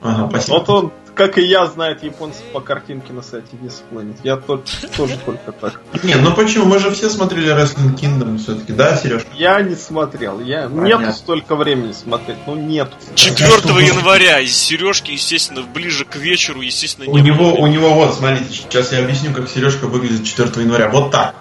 Ага, 0.04 0.30
спасибо. 0.30 0.56
Вот 0.56 0.70
он 0.70 0.92
как 1.16 1.38
и 1.38 1.44
я, 1.44 1.68
знает 1.68 2.04
японцев 2.04 2.44
по 2.54 2.60
картинке 2.60 3.14
на 3.14 3.22
сайте 3.22 3.56
Displanet. 3.62 4.18
Я 4.24 4.38
тоже 4.38 5.18
только 5.26 5.52
так. 5.52 5.80
Не, 6.02 6.16
ну 6.16 6.34
почему? 6.34 6.66
Мы 6.66 6.80
же 6.80 6.90
все 6.92 7.10
смотрели 7.10 7.54
Wrestling 7.54 7.96
Kingdom 7.96 8.40
все-таки, 8.40 8.74
да, 8.74 8.96
Сереж? 8.98 9.24
Я 9.36 9.62
не 9.62 9.76
смотрел. 9.76 10.40
Я... 10.40 10.66
Нету 10.66 11.12
столько 11.14 11.56
времени 11.56 11.92
смотреть. 11.92 12.38
Ну, 12.48 12.56
нет. 12.56 12.92
4 13.16 13.46
января 13.86 14.40
из 14.40 14.58
Сережки, 14.58 15.12
естественно, 15.12 15.62
ближе 15.62 16.06
к 16.06 16.16
вечеру, 16.16 16.62
естественно, 16.62 17.06
не 17.06 17.12
У 17.12 17.18
него, 17.18 17.54
у 17.54 17.68
него 17.68 17.94
вот, 17.94 18.16
смотрите, 18.16 18.52
сейчас 18.52 18.92
я 18.92 19.00
объясню, 19.00 19.34
как 19.34 19.50
Сережка 19.50 19.86
выглядит 19.86 20.26
4 20.26 20.50
января. 20.64 20.90
Вот 20.90 21.12
так. 21.12 21.36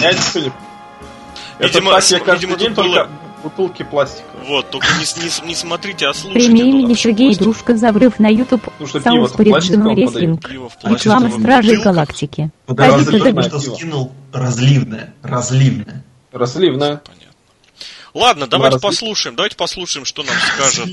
Я 0.00 0.12
не 0.12 0.52
Видимо, 1.58 1.90
Это 1.90 2.00
так 2.00 2.10
я 2.10 2.20
каждый 2.20 2.46
видимо, 2.46 2.58
день 2.58 2.74
только... 2.74 3.04
было 3.04 3.08
бутылки 3.42 3.82
пластиковые. 3.82 4.48
Вот, 4.48 4.70
только 4.70 4.86
не, 4.98 5.22
не, 5.22 5.48
не 5.48 5.54
смотрите, 5.54 6.06
а 6.06 6.14
слушайте. 6.14 6.48
Премия 6.48 6.70
имени 6.70 6.94
Сергей 6.94 7.34
Дружка 7.36 7.76
за 7.76 7.92
врыв 7.92 8.18
на 8.18 8.28
YouTube. 8.28 8.62
Саус 9.02 9.32
Порежденный 9.32 9.94
рестлинг. 9.94 10.48
Реклама 10.48 11.30
Стражей 11.30 11.82
Галактики. 11.82 12.50
Подожди, 12.66 13.18
только 13.18 13.42
что 13.42 13.60
скинул 13.60 14.12
разливное. 14.32 15.14
Разливное. 15.22 16.04
Разливное. 16.32 17.02
Понятно. 17.04 17.30
Ладно, 18.12 18.46
давайте 18.46 18.76
Разлив... 18.76 18.90
послушаем. 18.90 19.36
Давайте 19.36 19.56
послушаем, 19.56 20.04
что 20.04 20.22
нам 20.22 20.34
скажет, 20.54 20.88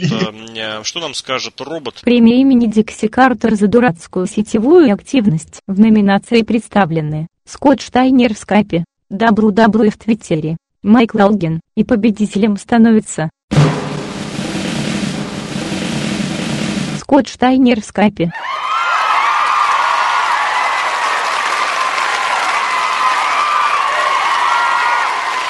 э, 0.56 0.84
что 0.84 1.00
нам 1.00 1.14
скажет 1.14 1.60
робот. 1.62 2.02
Премия 2.04 2.42
имени 2.42 2.68
Дикси 2.68 3.08
Картер 3.08 3.56
за 3.56 3.68
дурацкую 3.68 4.28
сетевую 4.28 4.94
активность. 4.94 5.62
В 5.68 5.80
номинации 5.80 6.44
представлены 6.44 7.28
Скотт 7.46 7.82
Штайнер 7.82 8.36
в 8.36 8.38
скайпе, 8.38 8.86
WW 9.12 9.90
в 9.90 9.98
Твиттере, 9.98 10.58
Майкл 10.88 11.20
Алген, 11.20 11.60
и 11.76 11.84
победителем 11.84 12.56
становится 12.56 13.30
Скотт 17.00 17.28
Штайнер 17.28 17.82
в 17.82 17.86
скайпе. 17.86 18.32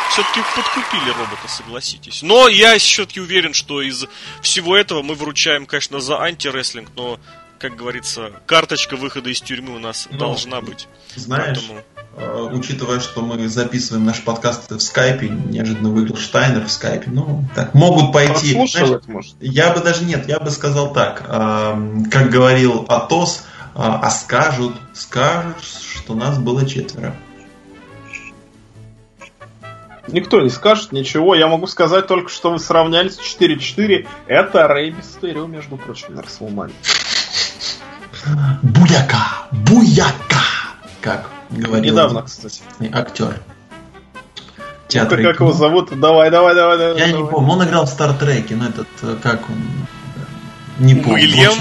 все-таки 0.09 0.41
подкупили 0.55 1.09
робота, 1.11 1.47
согласитесь. 1.47 2.23
Но 2.23 2.47
я 2.47 2.76
все-таки 2.80 3.22
уверен, 3.22 3.53
что 3.53 3.84
из 3.84 4.07
всего 4.41 4.76
этого 4.76 5.03
мы 5.03 5.14
выручаем, 5.14 5.68
конечно, 5.68 5.99
за 5.99 6.19
антирестлинг, 6.19 6.89
но, 6.95 7.19
как 7.59 7.76
говорится, 7.76 8.31
карточка 8.47 8.95
выхода 8.95 9.30
из 9.30 9.41
тюрьмы 9.41 9.76
у 9.76 9.80
нас 9.80 10.07
ну, 10.09 10.18
должна 10.18 10.61
быть. 10.61 10.88
Знаешь, 11.14 11.59
Поэтому... 11.59 11.84
Э, 12.19 12.49
учитывая, 12.52 12.99
что 12.99 13.22
мы 13.22 13.48
записываем 13.48 14.03
наш 14.03 14.23
подкаст 14.23 14.72
в 14.72 14.80
скайпе, 14.80 15.30
неожиданно 15.30 15.89
выиграл 15.89 16.18
Штайнер 16.18 16.65
в 16.65 16.72
скайпе, 16.72 17.11
ну, 17.11 17.44
так, 17.53 17.76
могут 17.76 18.11
пойти. 18.11 18.53
Знаешь, 18.53 19.03
может. 19.06 19.35
Я 19.39 19.72
бы 19.72 19.81
даже 19.81 20.03
нет, 20.03 20.27
я 20.27 20.39
бы 20.39 20.49
сказал 20.49 20.94
так, 20.94 21.23
э, 21.27 22.03
как 22.10 22.31
говорил 22.31 22.85
Атос, 22.89 23.44
э, 23.44 23.69
а 23.76 24.10
скажут, 24.10 24.73
скажут, 24.94 25.57
что 25.61 26.15
нас 26.15 26.39
было 26.39 26.68
четверо. 26.68 27.15
Никто 30.07 30.41
не 30.41 30.49
скажет 30.49 30.94
ничего. 30.94 31.35
Я 31.35 31.48
могу 31.48 31.68
сказать 31.68 32.07
только, 32.07 32.31
что 32.31 32.49
вы 32.49 32.57
сравнялись 32.57 33.19
4-4. 33.19 34.07
Это 34.26 34.68
Рэй 34.68 34.91
Мистерио, 34.91 35.45
между 35.45 35.77
прочим, 35.77 36.15
на 36.15 36.23
Расселмане. 36.23 36.73
Буяка! 38.64 39.48
Буяка! 39.52 40.45
Как 41.02 41.36
говорил 41.49 41.94
Недавно, 41.94 42.24
кстати. 42.24 42.61
Актер. 42.91 43.40
Театр. 44.88 45.22
как 45.22 45.40
его 45.40 45.52
зовут? 45.52 45.99
Давай, 45.99 46.32
давай, 46.32 46.56
давай, 46.56 46.78
давай. 46.78 46.98
Я 46.98 47.07
давай. 47.07 47.22
не 47.22 47.30
помню. 47.30 47.52
Он 47.52 47.68
играл 47.68 47.86
в 47.86 47.90
Стартреке, 47.90 48.56
но 48.56 48.68
этот, 48.68 48.88
э, 49.02 49.18
как 49.22 49.49
он? 49.49 49.57
Не 50.80 50.95
помню. 50.95 51.14
Уильям? 51.14 51.53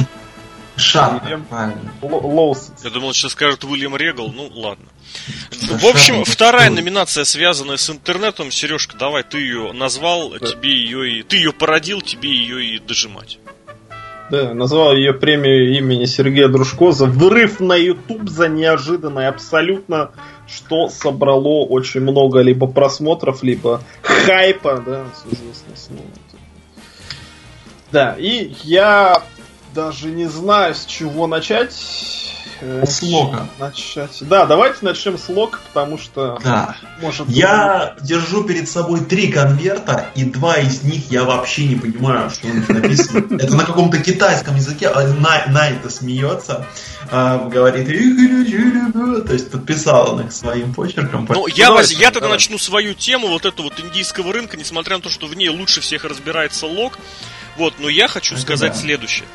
Правильно. 1.49 1.91
Лоус. 2.03 2.71
Я 2.85 2.91
думал, 2.91 3.13
сейчас 3.15 3.33
скажут 3.33 3.65
Уильям 3.65 3.97
Регал. 3.97 4.29
Ну, 4.29 4.51
ладно. 4.55 4.85
В 5.51 5.87
общем, 5.87 6.25
вторая 6.25 6.71
номинация, 6.71 7.25
связанная 7.25 7.79
с 7.79 7.89
интернетом. 7.89 8.51
Сережка, 8.51 8.97
давай, 8.97 9.23
ты 9.23 9.39
ее 9.39 9.73
назвал, 9.73 10.39
тебе 10.39 10.71
ее 10.71 11.19
и... 11.19 11.23
Ты 11.23 11.37
ее 11.37 11.53
породил, 11.53 12.03
тебе 12.03 12.31
ее 12.31 12.77
и 12.77 12.79
дожимать. 12.79 13.39
Да, 14.31 14.55
назвал 14.55 14.93
ее 14.95 15.13
премию 15.13 15.77
имени 15.79 16.05
Сергея 16.05 16.49
Дружко 16.49 16.91
за 16.91 17.07
врыв 17.07 17.61
на 17.61 17.77
YouTube 17.77 18.29
за 18.29 18.49
неожиданное 18.49 19.29
абсолютно, 19.29 20.11
что 20.49 20.89
собрало 20.89 21.65
очень 21.65 22.01
много 22.01 22.41
либо 22.41 22.67
просмотров, 22.67 23.45
либо 23.45 23.83
хайпа, 24.03 24.83
да, 24.85 25.05
соответственно, 25.15 26.01
Да, 27.93 28.17
и 28.19 28.53
я 28.65 29.23
даже 29.75 30.09
не 30.09 30.27
знаю, 30.27 30.75
с 30.75 30.85
чего 30.87 31.29
начать. 31.29 32.26
Э, 32.61 32.85
с 32.87 33.03
лока. 33.03 33.49
Начать. 33.59 34.17
Да, 34.23 34.47
давайте 34.47 34.79
начнем 34.83 35.19
с 35.19 35.29
лока, 35.29 35.59
потому 35.69 35.99
что... 35.99 36.39
Да. 36.43 36.77
Может, 37.01 37.29
я 37.29 37.95
быть... 37.95 38.05
держу 38.05 38.45
перед 38.45 38.69
собой 38.69 39.01
три 39.01 39.31
конверта, 39.31 40.07
и 40.15 40.25
два 40.25 40.57
из 40.57 40.83
них 40.83 41.11
я 41.11 41.25
вообще 41.25 41.67
не 41.67 41.77
понимаю, 41.77 42.31
что 42.31 42.47
у 42.49 42.53
них 42.53 42.69
написано. 42.69 43.27
Это 43.41 43.55
на 43.55 43.65
каком-то 43.65 43.99
китайском 43.99 44.57
языке, 44.57 44.89
а 44.89 45.07
Найта 45.49 45.91
смеется, 45.91 46.67
а, 47.11 47.49
говорит, 47.49 47.87
то 49.27 49.33
есть 49.33 49.51
подписал 49.51 50.15
он 50.15 50.27
их 50.27 50.33
своим 50.33 50.73
почерком. 50.73 51.27
Ну, 51.29 51.47
я, 51.47 51.79
я 51.81 52.11
тогда 52.11 52.29
начну 52.29 52.59
свою 52.59 52.95
тему, 52.95 53.29
вот 53.29 53.45
эту 53.45 53.63
вот 53.63 53.79
индийского 53.79 54.33
рынка, 54.33 54.57
несмотря 54.57 54.97
на 54.97 55.03
то, 55.03 55.11
что 55.11 55.27
в 55.27 55.37
ней 55.37 55.49
лучше 55.49 55.81
всех 55.81 56.05
разбирается 56.05 56.67
лог. 56.67 56.99
Вот, 57.57 57.75
но 57.79 57.89
я 57.89 58.09
хочу 58.09 58.37
сказать 58.37 58.77
следующее. 58.77 59.27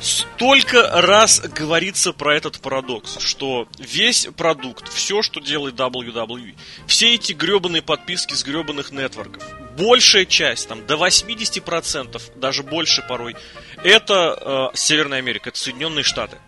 Столько 0.00 0.88
раз 1.02 1.40
говорится 1.40 2.12
про 2.12 2.34
этот 2.34 2.60
парадокс, 2.60 3.18
что 3.20 3.68
весь 3.78 4.26
продукт, 4.34 4.90
все, 4.90 5.20
что 5.20 5.40
делает 5.40 5.74
WWE, 5.74 6.54
все 6.86 7.14
эти 7.14 7.34
гребаные 7.34 7.82
подписки 7.82 8.32
с 8.32 8.42
гребаных 8.42 8.92
нетворков, 8.92 9.42
большая 9.76 10.24
часть, 10.24 10.68
там, 10.68 10.86
до 10.86 10.94
80%, 10.94 12.22
даже 12.36 12.62
больше 12.62 13.02
порой, 13.06 13.36
это 13.84 14.70
э, 14.72 14.76
Северная 14.76 15.18
Америка, 15.18 15.50
это 15.50 15.58
Соединенные 15.58 16.02
Штаты 16.02 16.38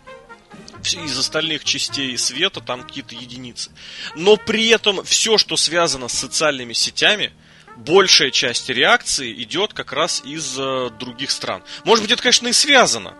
из 0.83 1.17
остальных 1.17 1.63
частей 1.63 2.17
света 2.17 2.59
там 2.59 2.83
какие-то 2.83 3.15
единицы. 3.15 3.71
Но 4.15 4.35
при 4.35 4.67
этом 4.67 5.03
все, 5.05 5.37
что 5.37 5.55
связано 5.55 6.09
с 6.09 6.13
социальными 6.13 6.73
сетями, 6.73 7.31
большая 7.77 8.31
часть 8.31 8.69
реакции 8.69 9.31
идет 9.43 9.73
как 9.73 9.93
раз 9.93 10.21
из 10.25 10.57
э, 10.57 10.89
других 10.99 11.31
стран. 11.31 11.63
Может 11.85 12.03
быть, 12.03 12.11
это, 12.11 12.21
конечно, 12.21 12.47
и 12.47 12.53
связано. 12.53 13.15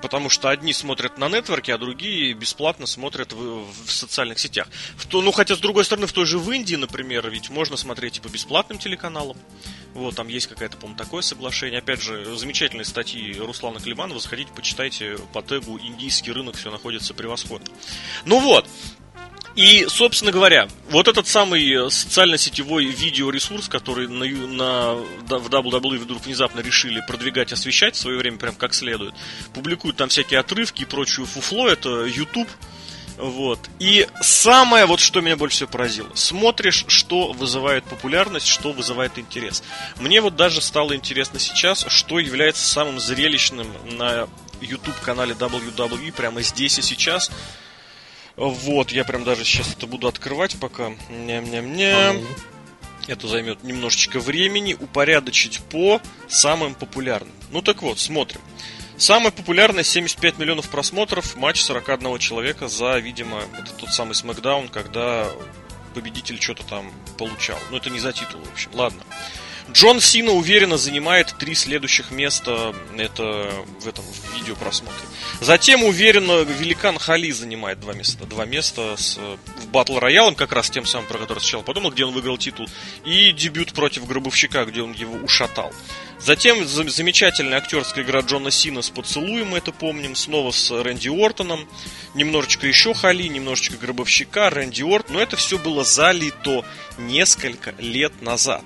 Потому 0.00 0.28
что 0.28 0.48
одни 0.48 0.72
смотрят 0.72 1.18
на 1.18 1.28
нетворке, 1.28 1.74
а 1.74 1.78
другие 1.78 2.32
бесплатно 2.32 2.86
смотрят 2.86 3.32
в, 3.32 3.66
в 3.84 3.90
социальных 3.90 4.38
сетях. 4.38 4.68
В 4.96 5.06
то, 5.06 5.22
ну, 5.22 5.32
хотя, 5.32 5.56
с 5.56 5.58
другой 5.58 5.84
стороны, 5.84 6.06
в 6.06 6.12
той 6.12 6.26
же 6.26 6.38
в 6.38 6.50
Индии, 6.50 6.76
например, 6.76 7.28
ведь 7.30 7.50
можно 7.50 7.76
смотреть 7.76 8.18
и 8.18 8.20
по 8.20 8.28
бесплатным 8.28 8.78
телеканалам. 8.78 9.36
Вот, 9.94 10.14
там 10.14 10.28
есть 10.28 10.46
какое-то, 10.46 10.76
по-моему, 10.76 10.96
такое 10.98 11.22
соглашение. 11.22 11.78
Опять 11.78 12.02
же, 12.02 12.36
замечательные 12.36 12.84
статьи 12.84 13.34
Руслана 13.34 13.80
Климанова. 13.80 14.20
Заходите, 14.20 14.50
почитайте 14.54 15.18
по 15.32 15.42
тегу 15.42 15.78
«Индийский 15.78 16.30
рынок», 16.32 16.56
все 16.56 16.70
находится 16.70 17.14
превосходно. 17.14 17.66
Ну 18.24 18.38
вот, 18.40 18.66
и, 19.58 19.86
собственно 19.88 20.30
говоря, 20.30 20.68
вот 20.88 21.08
этот 21.08 21.26
самый 21.26 21.68
э, 21.68 21.90
социально-сетевой 21.90 22.84
видеоресурс, 22.84 23.68
который 23.68 24.06
на, 24.06 24.24
на, 24.24 24.94
в 24.94 25.48
WWE 25.48 25.98
вдруг 25.98 26.24
внезапно 26.24 26.60
решили 26.60 27.02
продвигать, 27.08 27.52
освещать 27.52 27.96
в 27.96 27.98
свое 27.98 28.18
время 28.18 28.38
прям 28.38 28.54
как 28.54 28.72
следует, 28.72 29.14
публикуют 29.54 29.96
там 29.96 30.10
всякие 30.10 30.38
отрывки 30.38 30.82
и 30.82 30.84
прочую 30.84 31.26
фуфло, 31.26 31.66
это 31.66 32.04
YouTube. 32.04 32.46
Вот. 33.16 33.58
И 33.80 34.06
самое, 34.20 34.86
вот 34.86 35.00
что 35.00 35.20
меня 35.20 35.36
больше 35.36 35.56
всего 35.56 35.70
поразило, 35.70 36.10
смотришь, 36.14 36.84
что 36.86 37.32
вызывает 37.32 37.82
популярность, 37.82 38.46
что 38.46 38.70
вызывает 38.70 39.18
интерес. 39.18 39.64
Мне 39.98 40.20
вот 40.20 40.36
даже 40.36 40.60
стало 40.60 40.94
интересно 40.94 41.40
сейчас, 41.40 41.84
что 41.88 42.20
является 42.20 42.64
самым 42.64 43.00
зрелищным 43.00 43.66
на 43.90 44.28
YouTube-канале 44.60 45.34
WWE 45.34 46.12
прямо 46.12 46.42
здесь 46.42 46.78
и 46.78 46.82
сейчас– 46.82 47.32
вот, 48.38 48.92
я 48.92 49.04
прям 49.04 49.24
даже 49.24 49.44
сейчас 49.44 49.74
это 49.74 49.86
буду 49.86 50.06
открывать 50.06 50.56
пока. 50.58 50.92
Ням-ням-ням. 51.10 52.24
Это 53.08 53.26
займет 53.26 53.64
немножечко 53.64 54.20
времени. 54.20 54.74
Упорядочить 54.78 55.60
по 55.70 56.00
самым 56.28 56.74
популярным. 56.74 57.32
Ну 57.50 57.62
так 57.62 57.82
вот, 57.82 57.98
смотрим. 57.98 58.40
Самое 58.96 59.30
популярное 59.30 59.84
75 59.84 60.38
миллионов 60.38 60.68
просмотров, 60.68 61.36
матч 61.36 61.62
41 61.62 62.18
человека 62.18 62.66
за, 62.66 62.98
видимо, 62.98 63.42
это 63.56 63.72
тот 63.72 63.90
самый 63.90 64.14
Смакдаун, 64.14 64.68
когда 64.68 65.28
победитель 65.94 66.40
что-то 66.40 66.64
там 66.64 66.92
получал. 67.16 67.58
Ну, 67.70 67.76
это 67.76 67.90
не 67.90 68.00
за 68.00 68.12
титул, 68.12 68.40
в 68.40 68.52
общем. 68.52 68.70
Ладно. 68.74 69.02
Джон 69.72 70.00
Сина 70.00 70.32
уверенно 70.32 70.78
занимает 70.78 71.34
три 71.38 71.54
следующих 71.54 72.10
места 72.10 72.74
это, 72.96 73.52
в 73.80 73.86
этом 73.86 74.04
в 74.04 74.38
видеопросмотре. 74.38 75.06
Затем 75.40 75.84
уверенно 75.84 76.42
Великан 76.42 76.98
Хали 76.98 77.30
занимает 77.30 77.78
два 77.80 77.92
места. 77.92 78.24
Два 78.24 78.44
места 78.46 78.94
с, 78.96 79.18
в 79.18 79.68
батл 79.68 79.98
роялом, 79.98 80.34
как 80.34 80.52
раз 80.52 80.70
тем 80.70 80.86
самым, 80.86 81.06
про 81.06 81.18
который 81.18 81.40
сначала 81.40 81.62
подумал, 81.62 81.90
где 81.90 82.04
он 82.04 82.12
выиграл 82.12 82.38
титул. 82.38 82.66
И 83.04 83.32
дебют 83.32 83.72
против 83.72 84.06
Гробовщика, 84.06 84.64
где 84.64 84.82
он 84.82 84.92
его 84.92 85.14
ушатал. 85.16 85.72
Затем 86.20 86.66
замечательная 86.66 87.58
актерская 87.58 88.04
игра 88.04 88.20
Джона 88.20 88.50
Сина 88.50 88.82
с 88.82 88.90
поцелуем, 88.90 89.50
мы 89.50 89.58
это 89.58 89.72
помним, 89.72 90.14
снова 90.14 90.50
с 90.50 90.70
Рэнди 90.70 91.08
Ортоном. 91.08 91.68
Немножечко 92.14 92.66
еще 92.66 92.92
Хали, 92.92 93.28
немножечко 93.28 93.76
Гробовщика, 93.76 94.50
Рэнди 94.50 94.82
Орт. 94.82 95.10
Но 95.10 95.20
это 95.20 95.36
все 95.36 95.58
было 95.58 95.84
залито 95.84 96.64
несколько 96.98 97.74
лет 97.78 98.20
назад. 98.20 98.64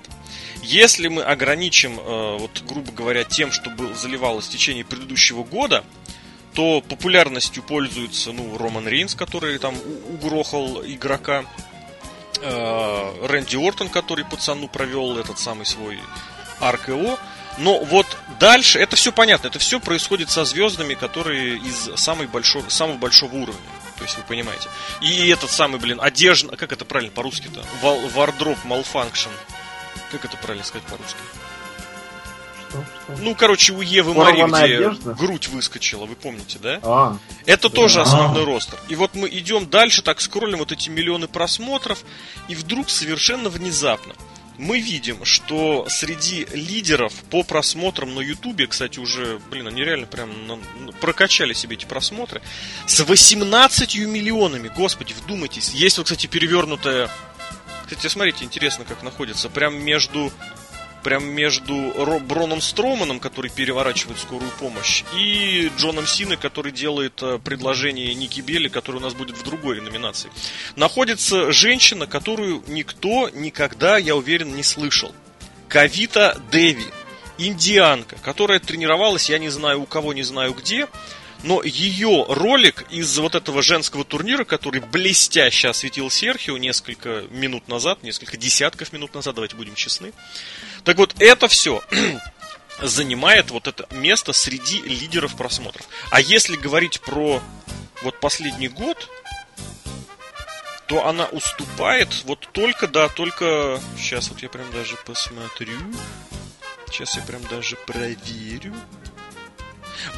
Если 0.63 1.09
мы 1.09 1.23
ограничим, 1.23 1.99
э, 1.99 2.37
вот, 2.39 2.63
грубо 2.67 2.91
говоря, 2.91 3.23
тем, 3.23 3.51
что 3.51 3.69
был, 3.69 3.93
заливалось 3.93 4.45
в 4.47 4.49
течение 4.49 4.83
предыдущего 4.83 5.43
года, 5.43 5.83
то 6.53 6.81
популярностью 6.81 7.61
пользуется, 7.63 8.31
ну, 8.31 8.57
Роман 8.57 8.87
Рейнс, 8.87 9.13
который 9.13 9.57
там 9.59 9.75
угрохал 10.09 10.83
игрока, 10.85 11.45
э, 12.41 13.27
Рэнди 13.27 13.57
Ортон, 13.57 13.89
который 13.89 14.25
пацану 14.25 14.67
провел 14.67 15.17
этот 15.17 15.37
самый 15.37 15.65
свой 15.65 15.99
РКО. 16.61 17.19
Но 17.57 17.79
вот 17.79 18.07
дальше, 18.39 18.79
это 18.79 18.95
все 18.95 19.11
понятно, 19.11 19.47
это 19.47 19.59
все 19.59 19.79
происходит 19.79 20.29
со 20.29 20.45
звездами, 20.45 20.93
которые 20.95 21.57
из 21.57 21.89
самой 21.95 22.27
большого, 22.27 22.67
самого 22.69 22.97
большого 22.97 23.35
уровня. 23.35 23.61
То 23.97 24.03
есть 24.03 24.17
вы 24.17 24.23
понимаете. 24.23 24.69
И 25.01 25.29
этот 25.29 25.51
самый, 25.51 25.79
блин, 25.79 25.99
одежда, 26.01 26.55
как 26.57 26.71
это 26.71 26.83
правильно 26.83 27.11
по-русски-то? 27.13 27.63
Вардроп 28.15 28.57
Malfunction 28.65 29.29
как 30.13 30.25
это 30.25 30.37
правильно 30.37 30.63
сказать 30.63 30.85
по-русски? 30.87 31.17
Ну, 33.19 33.35
короче, 33.35 33.73
у 33.73 33.81
Евы 33.81 34.13
Мари, 34.13 34.41
где 34.41 34.75
одежда? 34.75 35.13
грудь 35.13 35.47
выскочила, 35.47 36.05
вы 36.05 36.15
помните, 36.15 36.57
да? 36.59 36.79
А, 36.81 37.17
это 37.45 37.69
да. 37.69 37.75
тоже 37.75 38.01
основной 38.01 38.43
а. 38.43 38.45
ростер. 38.45 38.79
И 38.89 38.95
вот 38.95 39.13
мы 39.13 39.27
идем 39.29 39.69
дальше, 39.69 40.01
так 40.01 40.21
скроллим 40.21 40.59
вот 40.59 40.71
эти 40.71 40.89
миллионы 40.89 41.27
просмотров, 41.27 42.03
и 42.47 42.55
вдруг 42.55 42.89
совершенно 42.89 43.49
внезапно 43.49 44.15
мы 44.57 44.79
видим, 44.79 45.25
что 45.25 45.87
среди 45.89 46.45
лидеров 46.53 47.13
по 47.29 47.43
просмотрам 47.43 48.13
на 48.13 48.19
Ютубе, 48.19 48.67
кстати, 48.67 48.99
уже, 48.99 49.39
блин, 49.49 49.67
они 49.67 49.83
реально 49.83 50.07
прям 50.07 50.31
прокачали 51.01 51.53
себе 51.53 51.75
эти 51.75 51.85
просмотры, 51.85 52.41
с 52.85 52.99
18 52.99 53.95
миллионами, 53.97 54.69
господи, 54.75 55.13
вдумайтесь. 55.13 55.71
Есть 55.71 55.97
вот, 55.97 56.05
кстати, 56.05 56.27
перевернутая 56.27 57.09
кстати, 57.85 58.07
смотрите, 58.07 58.45
интересно, 58.45 58.85
как 58.85 59.03
находится. 59.03 59.49
Прям 59.49 59.75
между 59.75 60.31
прям 61.03 61.25
между 61.25 61.75
Броном 62.27 62.61
Строманом, 62.61 63.19
который 63.19 63.51
переворачивает 63.51 64.19
скорую 64.19 64.51
помощь, 64.59 65.03
и 65.15 65.71
Джоном 65.77 66.07
Синой, 66.07 66.37
который 66.37 66.71
делает 66.71 67.21
э, 67.21 67.39
предложение 67.43 68.13
Ники 68.15 68.41
Белли, 68.41 68.69
который 68.69 68.97
у 68.97 68.99
нас 69.01 69.13
будет 69.13 69.37
в 69.37 69.43
другой 69.43 69.81
номинации. 69.81 70.31
Находится 70.75 71.51
женщина, 71.51 72.07
которую 72.07 72.63
никто 72.67 73.29
никогда, 73.29 73.97
я 73.97 74.15
уверен, 74.15 74.55
не 74.55 74.63
слышал. 74.63 75.13
Кавита 75.67 76.41
Деви, 76.51 76.85
индианка, 77.37 78.15
которая 78.23 78.59
тренировалась, 78.59 79.29
я 79.29 79.39
не 79.39 79.49
знаю 79.49 79.81
у 79.81 79.85
кого, 79.85 80.13
не 80.13 80.23
знаю 80.23 80.53
где, 80.53 80.87
но 81.43 81.61
ее 81.61 82.25
ролик 82.29 82.85
из 82.89 83.17
вот 83.19 83.35
этого 83.35 83.61
женского 83.61 84.05
турнира, 84.05 84.45
который 84.45 84.79
блестяще 84.79 85.69
осветил 85.69 86.09
Серхио 86.09 86.57
несколько 86.57 87.25
минут 87.31 87.67
назад, 87.67 88.01
несколько 88.01 88.37
десятков 88.37 88.93
минут 88.93 89.13
назад, 89.13 89.35
давайте 89.35 89.55
будем 89.55 89.75
честны. 89.75 90.13
Так 90.83 90.97
вот, 90.97 91.15
это 91.19 91.47
все 91.47 91.81
занимает 92.81 93.51
вот 93.51 93.67
это 93.67 93.87
место 93.91 94.33
среди 94.33 94.81
лидеров 94.81 95.35
просмотров. 95.35 95.87
А 96.11 96.19
если 96.19 96.55
говорить 96.55 97.01
про 97.01 97.41
вот 98.03 98.19
последний 98.19 98.67
год, 98.67 99.09
то 100.87 101.07
она 101.07 101.25
уступает 101.25 102.23
вот 102.25 102.47
только, 102.51 102.87
да, 102.87 103.07
только... 103.07 103.79
Сейчас 103.97 104.29
вот 104.29 104.41
я 104.41 104.49
прям 104.49 104.69
даже 104.71 104.97
посмотрю. 105.05 105.79
Сейчас 106.91 107.15
я 107.15 107.23
прям 107.23 107.41
даже 107.47 107.77
проверю. 107.77 108.75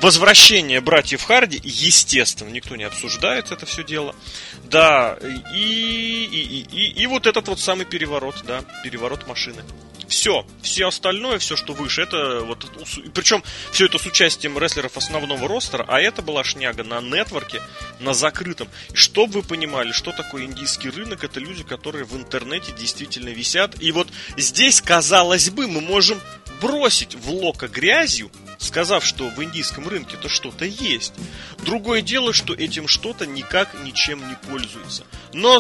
Возвращение 0.02 0.82
братьев 0.82 1.24
Харди, 1.24 1.62
естественно, 1.64 2.50
никто 2.50 2.76
не 2.76 2.84
обсуждает 2.84 3.52
это 3.52 3.66
все 3.66 3.84
дело. 3.84 4.16
Да, 4.64 5.18
и, 5.54 5.58
и, 5.60 6.42
и, 6.42 6.68
и, 6.72 7.04
и 7.04 7.08
вот 7.08 7.28
этот 7.28 7.48
вот 7.48 7.60
самый 7.60 7.86
переворот, 7.86 8.44
да, 8.46 8.64
переворот 8.84 9.28
машины. 9.28 9.64
Все, 10.08 10.46
все 10.62 10.88
остальное, 10.88 11.40
все, 11.40 11.56
что 11.56 11.74
выше, 11.74 12.02
это 12.02 12.42
вот, 12.42 12.66
причем 13.14 13.44
все 13.72 13.86
это 13.86 13.98
с 13.98 14.06
участием 14.06 14.58
рестлеров 14.58 14.98
основного 14.98 15.48
ростера, 15.48 15.86
а 15.88 16.00
это 16.00 16.22
была 16.22 16.44
шняга 16.44 16.84
на 16.84 17.02
нетворке, 17.02 17.62
на 18.00 18.14
закрытом. 18.14 18.68
И 18.92 18.96
чтобы 18.96 19.42
вы 19.42 19.44
понимали, 19.44 19.92
что 19.92 20.12
такое 20.12 20.44
индийский 20.44 20.90
рынок, 20.90 21.24
это 21.24 21.40
люди, 21.40 21.64
которые 21.64 22.06
в 22.06 22.16
интернете 22.16 22.72
действительно 22.78 23.30
висят. 23.30 23.82
И 23.82 23.92
вот 23.92 24.08
здесь, 24.38 24.82
казалось 24.82 25.50
бы, 25.50 25.68
мы 25.68 25.82
можем 25.82 26.20
бросить 26.62 27.16
в 27.16 27.30
лока 27.32 27.68
грязью, 27.68 28.32
сказав, 28.58 29.06
что 29.06 29.30
в 29.30 29.44
индийском 29.44 29.88
рынке-то 29.88 30.30
что-то 30.30 30.66
есть. 30.66 31.14
Другое 31.60 32.02
дело, 32.02 32.34
что 32.34 32.54
этим 32.54 32.88
что-то 32.88 33.26
никак 33.26 33.74
ничем 33.84 34.28
не 34.28 34.36
пользуется. 34.50 35.06
Но 35.34 35.60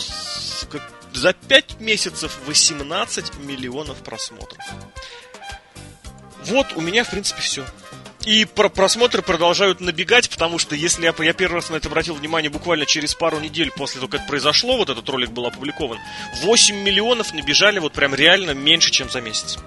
за 1.15 1.33
5 1.33 1.79
месяцев 1.79 2.37
18 2.45 3.37
миллионов 3.39 3.97
просмотров. 3.97 4.63
Вот 6.45 6.67
у 6.75 6.81
меня, 6.81 7.03
в 7.03 7.09
принципе, 7.09 7.41
все. 7.41 7.65
И 8.25 8.45
про 8.45 8.69
просмотры 8.69 9.21
продолжают 9.21 9.81
набегать, 9.81 10.29
потому 10.29 10.57
что 10.57 10.75
если 10.75 11.03
я, 11.03 11.13
я 11.19 11.33
первый 11.33 11.55
раз 11.55 11.69
на 11.69 11.75
это 11.75 11.89
обратил 11.89 12.15
внимание 12.15 12.49
буквально 12.49 12.87
через 12.87 13.13
пару 13.13 13.39
недель 13.39 13.71
после 13.71 13.99
того, 13.99 14.09
как 14.09 14.21
это 14.21 14.29
произошло, 14.29 14.77
вот 14.77 14.89
этот 14.89 15.07
ролик 15.09 15.29
был 15.29 15.45
опубликован, 15.45 15.99
8 16.41 16.75
миллионов 16.75 17.33
набежали 17.33 17.77
вот 17.77 17.93
прям 17.93 18.15
реально 18.15 18.51
меньше, 18.51 18.89
чем 18.89 19.09
за 19.11 19.21
месяц. 19.21 19.59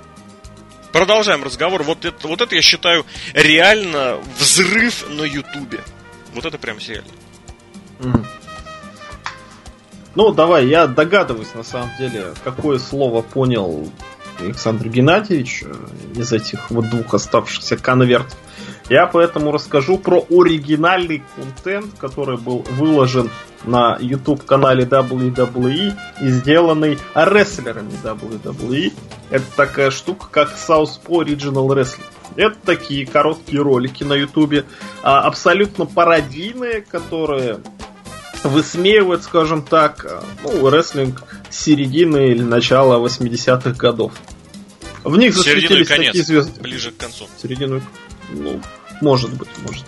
Продолжаем 0.92 1.44
разговор. 1.44 1.84
Вот 1.84 2.04
это, 2.04 2.26
вот 2.26 2.40
это 2.40 2.56
я 2.56 2.62
считаю 2.62 3.06
реально 3.32 4.20
взрыв 4.38 5.08
на 5.08 5.22
Ютубе. 5.22 5.84
Вот 6.34 6.44
это 6.44 6.58
прям 6.58 6.78
реально. 6.78 7.12
Mm. 8.00 8.26
Ну, 10.18 10.32
давай, 10.32 10.66
я 10.66 10.88
догадываюсь, 10.88 11.54
на 11.54 11.62
самом 11.62 11.90
деле, 11.96 12.34
какое 12.42 12.80
слово 12.80 13.22
понял 13.22 13.88
Александр 14.40 14.88
Геннадьевич 14.88 15.62
э, 15.64 15.72
из 16.16 16.32
этих 16.32 16.72
вот 16.72 16.90
двух 16.90 17.14
оставшихся 17.14 17.76
конвертов. 17.76 18.36
Я 18.90 19.06
поэтому 19.06 19.52
расскажу 19.52 19.96
про 19.96 20.26
оригинальный 20.28 21.22
контент, 21.36 21.96
который 22.00 22.36
был 22.36 22.66
выложен 22.68 23.30
на 23.62 23.96
YouTube 24.00 24.44
канале 24.44 24.82
WWE 24.82 25.92
и 26.20 26.28
сделанный 26.30 26.98
рестлерами 27.14 27.92
WWE. 28.02 28.92
Это 29.30 29.44
такая 29.54 29.92
штука, 29.92 30.26
как 30.32 30.48
Southpaw 30.48 31.26
Original 31.26 31.68
Wrestling. 31.68 32.02
Это 32.34 32.56
такие 32.64 33.06
короткие 33.06 33.62
ролики 33.62 34.02
на 34.02 34.14
YouTube, 34.14 34.64
а, 35.04 35.20
абсолютно 35.20 35.86
пародийные, 35.86 36.80
которые 36.80 37.60
высмеивают, 38.44 39.22
скажем 39.22 39.62
так, 39.62 40.04
а, 40.04 40.24
ну, 40.42 40.68
рестлинг 40.70 41.22
середины 41.50 42.28
или 42.30 42.42
начала 42.42 42.98
80-х 43.04 43.72
годов. 43.72 44.12
В 45.04 45.16
них 45.16 45.34
засветились 45.34 45.88
такие 45.88 46.22
звезды. 46.22 46.60
Ближе 46.60 46.90
к 46.90 46.96
концу. 46.96 47.28
Середину, 47.40 47.80
ну, 48.30 48.60
может 49.00 49.32
быть, 49.32 49.48
может. 49.66 49.84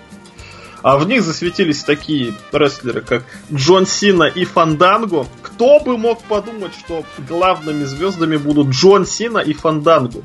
А 0.82 0.96
в 0.96 1.06
них 1.06 1.22
засветились 1.22 1.82
такие 1.84 2.34
рестлеры, 2.52 3.02
как 3.02 3.24
Джон 3.52 3.86
Сина 3.86 4.24
и 4.24 4.44
Фанданго. 4.44 5.26
Кто 5.42 5.80
бы 5.80 5.98
мог 5.98 6.22
подумать, 6.22 6.72
что 6.72 7.04
главными 7.28 7.84
звездами 7.84 8.36
будут 8.38 8.68
Джон 8.68 9.04
Сина 9.04 9.38
и 9.38 9.52
Фанданго? 9.52 10.22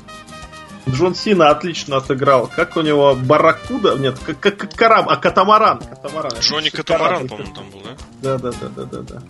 Джон 0.88 1.14
Сина 1.14 1.50
отлично 1.50 1.96
отыграл. 1.96 2.50
Как 2.54 2.76
у 2.76 2.80
него 2.80 3.16
Барракуда? 3.16 3.96
Нет, 3.98 4.18
как, 4.24 4.38
как, 4.38 4.56
как 4.56 4.74
Карам, 4.74 5.08
а 5.08 5.16
Катамаран. 5.16 5.80
Катамаран. 5.80 6.32
Джонни 6.40 6.68
Катамаран, 6.68 7.28
по-моему, 7.28 7.54
там 7.54 7.70
был, 7.70 7.82
да? 7.82 8.38
Да, 8.38 8.38
да, 8.38 8.50
да, 8.60 8.68
да, 8.68 8.84
да, 8.84 9.00
да. 9.02 9.22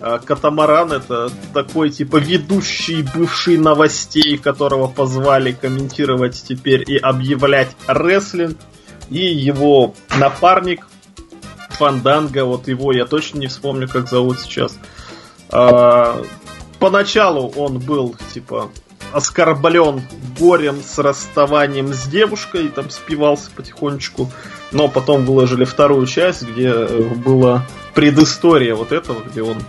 А 0.00 0.18
Катамаран 0.18 0.92
это 0.92 1.30
такой 1.54 1.90
типа 1.90 2.18
ведущий 2.18 3.02
бывший 3.02 3.56
новостей, 3.56 4.38
которого 4.38 4.86
позвали 4.86 5.52
комментировать 5.52 6.42
теперь 6.46 6.84
и 6.86 6.96
объявлять 6.96 7.74
рестлинг. 7.86 8.58
И 9.10 9.24
его 9.24 9.94
напарник 10.18 10.86
Фанданга, 11.70 12.44
вот 12.44 12.68
его 12.68 12.92
я 12.92 13.06
точно 13.06 13.38
не 13.38 13.46
вспомню, 13.46 13.88
как 13.88 14.08
зовут 14.08 14.40
сейчас. 14.40 14.78
А, 15.50 16.22
поначалу 16.78 17.48
он 17.56 17.78
был 17.78 18.14
типа 18.34 18.70
оскорблен 19.12 20.02
горем 20.38 20.82
с 20.82 20.98
расставанием 20.98 21.92
с 21.92 22.06
девушкой, 22.06 22.66
и 22.66 22.68
там 22.68 22.90
спивался 22.90 23.50
потихонечку. 23.50 24.30
Но 24.72 24.88
потом 24.88 25.24
выложили 25.24 25.64
вторую 25.64 26.06
часть, 26.06 26.42
где 26.42 26.68
э, 26.68 27.02
была 27.14 27.66
предыстория 27.94 28.74
вот 28.74 28.92
этого, 28.92 29.22
где 29.22 29.42
он 29.42 29.62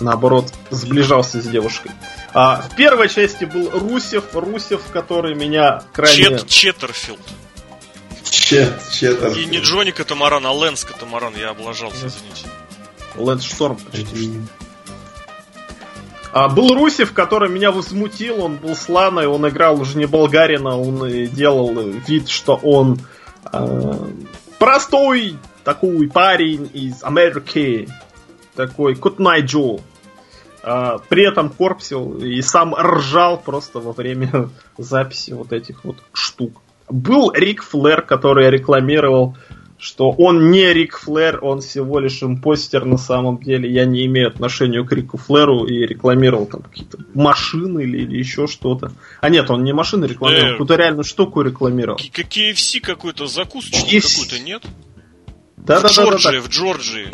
наоборот 0.00 0.52
сближался 0.70 1.40
с 1.40 1.46
девушкой. 1.46 1.90
А 2.32 2.62
в 2.62 2.74
первой 2.76 3.08
части 3.08 3.44
был 3.44 3.70
Русев, 3.70 4.24
Русев, 4.32 4.80
который 4.92 5.34
меня 5.34 5.82
крайне... 5.92 6.24
Чет, 6.24 6.46
Четтерфилд. 6.46 7.20
Чет, 8.24 8.72
Четтерфилд. 8.90 9.36
И 9.36 9.46
не 9.46 9.58
Джонни 9.58 9.90
Катамаран, 9.90 10.44
а 10.46 10.52
Лэнс 10.52 10.84
Катамаран, 10.84 11.34
я 11.36 11.50
облажался, 11.50 12.06
извините. 12.06 12.46
Лэнс 13.16 13.44
Шторм 13.44 13.76
почти 13.76 14.40
А, 16.34 16.48
был 16.48 16.74
Русев, 16.74 17.12
который 17.12 17.48
меня 17.48 17.70
возмутил, 17.70 18.42
он 18.42 18.56
был 18.56 18.74
сланой, 18.74 19.28
он 19.28 19.48
играл 19.48 19.80
уже 19.80 19.96
не 19.96 20.06
болгарина, 20.06 20.76
он 20.76 21.28
делал 21.28 21.72
вид, 22.08 22.28
что 22.28 22.56
он 22.56 22.98
э, 23.52 23.94
простой 24.58 25.36
такой 25.62 26.08
парень 26.08 26.68
из 26.74 27.04
Америки, 27.04 27.88
такой 28.56 28.96
Кутнай 28.96 29.42
Джо. 29.42 29.78
А, 30.64 30.98
при 31.08 31.24
этом 31.24 31.50
корпсил 31.50 32.18
и 32.18 32.42
сам 32.42 32.74
ржал 32.74 33.38
просто 33.38 33.78
во 33.78 33.92
время 33.92 34.50
записи 34.76 35.30
вот 35.30 35.52
этих 35.52 35.84
вот 35.84 35.98
штук. 36.12 36.60
Был 36.88 37.30
Рик 37.30 37.62
Флэр, 37.62 38.02
который 38.02 38.50
рекламировал, 38.50 39.36
что 39.84 40.10
он 40.10 40.50
не 40.50 40.72
Рик 40.72 40.98
Флэр, 40.98 41.44
он 41.44 41.60
всего 41.60 41.98
лишь 41.98 42.22
импостер 42.22 42.86
на 42.86 42.96
самом 42.96 43.36
деле. 43.42 43.70
Я 43.70 43.84
не 43.84 44.06
имею 44.06 44.28
отношения 44.28 44.82
к 44.82 44.90
Рику 44.90 45.18
Флэру 45.18 45.66
и 45.66 45.84
рекламировал 45.84 46.46
там 46.46 46.62
какие-то 46.62 47.00
машины 47.12 47.82
или, 47.82 47.98
или 47.98 48.16
еще 48.16 48.46
что-то. 48.46 48.92
А 49.20 49.28
нет, 49.28 49.50
он 49.50 49.62
не 49.62 49.74
машины 49.74 50.06
рекламировал, 50.06 50.48
э, 50.48 50.50
какую-то 50.52 50.76
реальную 50.76 51.04
штуку 51.04 51.42
рекламировал. 51.42 51.98
KFC 51.98 52.80
какой-то 52.80 53.26
закусочный 53.26 54.00
какой-то, 54.00 54.38
нет? 54.38 54.62
Да, 55.58 55.80
в 55.80 55.82
да, 55.82 55.88
Джорджии, 55.90 56.24
да, 56.24 56.32
да, 56.32 56.40
в 56.40 56.48
Джорджии. 56.48 57.12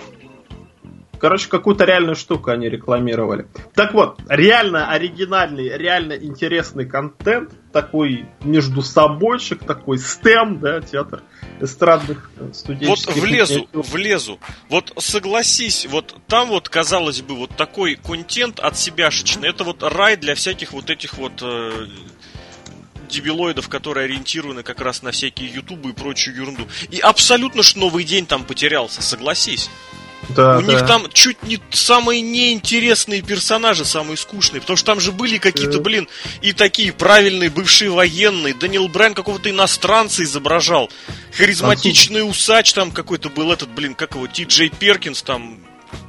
Короче, 1.20 1.48
какую-то 1.48 1.84
реальную 1.84 2.16
штуку 2.16 2.51
они 2.51 2.68
рекламировали. 2.68 3.47
Так 3.74 3.92
вот, 3.92 4.18
реально 4.28 4.90
оригинальный, 4.90 5.68
реально 5.76 6.14
интересный 6.14 6.86
контент, 6.86 7.52
такой 7.72 8.26
между 8.42 8.80
собойчик, 8.80 9.62
такой 9.64 9.98
стем, 9.98 10.60
да, 10.60 10.80
театр 10.80 11.22
эстрадных 11.60 12.30
э, 12.38 12.51
студенческих... 12.55 13.14
Вот 13.14 13.22
влезу, 13.22 13.68
влезу. 13.72 14.40
Вот 14.70 14.94
согласись, 14.97 15.86
вот 15.90 16.16
там 16.26 16.48
вот, 16.48 16.70
казалось 16.70 17.20
бы, 17.20 17.34
вот 17.36 17.51
такой 17.55 17.97
контент 17.97 18.59
от 18.59 18.78
себяшечный, 18.78 19.51
это 19.51 19.64
вот 19.64 19.82
рай 19.82 20.16
для 20.16 20.34
всяких 20.34 20.72
вот 20.72 20.88
этих 20.88 21.18
вот 21.18 21.42
э, 21.42 21.86
дебилоидов, 23.10 23.68
которые 23.68 24.05
ориентированы 24.06 24.62
как 24.62 24.80
раз 24.80 25.02
на 25.02 25.10
всякие 25.10 25.52
ютубы 25.52 25.90
и 25.90 25.92
прочую 25.92 26.36
ерунду. 26.36 26.66
И 26.90 26.98
абсолютно 26.98 27.62
ж 27.62 27.76
новый 27.76 28.05
день 28.05 28.24
там 28.24 28.44
потерялся, 28.44 29.02
согласись. 29.02 29.68
Да, 30.35 30.59
У 30.59 30.62
да. 30.62 30.73
них 30.73 30.86
там 30.86 31.07
чуть 31.12 31.43
не 31.43 31.61
самые 31.70 32.20
неинтересные 32.20 33.23
персонажи, 33.23 33.85
самые 33.85 34.16
скучные. 34.16 34.61
Потому 34.61 34.77
что 34.77 34.86
там 34.86 35.01
же 35.01 35.12
были 35.12 35.39
какие-то, 35.39 35.78
да. 35.78 35.81
блин, 35.81 36.09
и 36.40 36.52
такие 36.52 36.93
правильные 36.93 37.51
бывшие 37.51 37.90
военные. 37.90 38.55
Даниэл 38.55 38.89
Брайан 38.89 39.15
какого-то 39.15 39.51
иностранца 39.51 40.23
изображал. 40.23 40.90
Харизматичный 41.36 42.28
усач 42.28 42.73
там 42.73 42.90
какой-то 42.90 43.28
был 43.28 43.52
этот, 43.52 43.70
блин, 43.70 43.94
как 43.94 44.15
его, 44.15 44.27
Ти 44.27 44.44
Джей 44.44 44.70
Перкинс 44.70 45.23
там. 45.23 45.59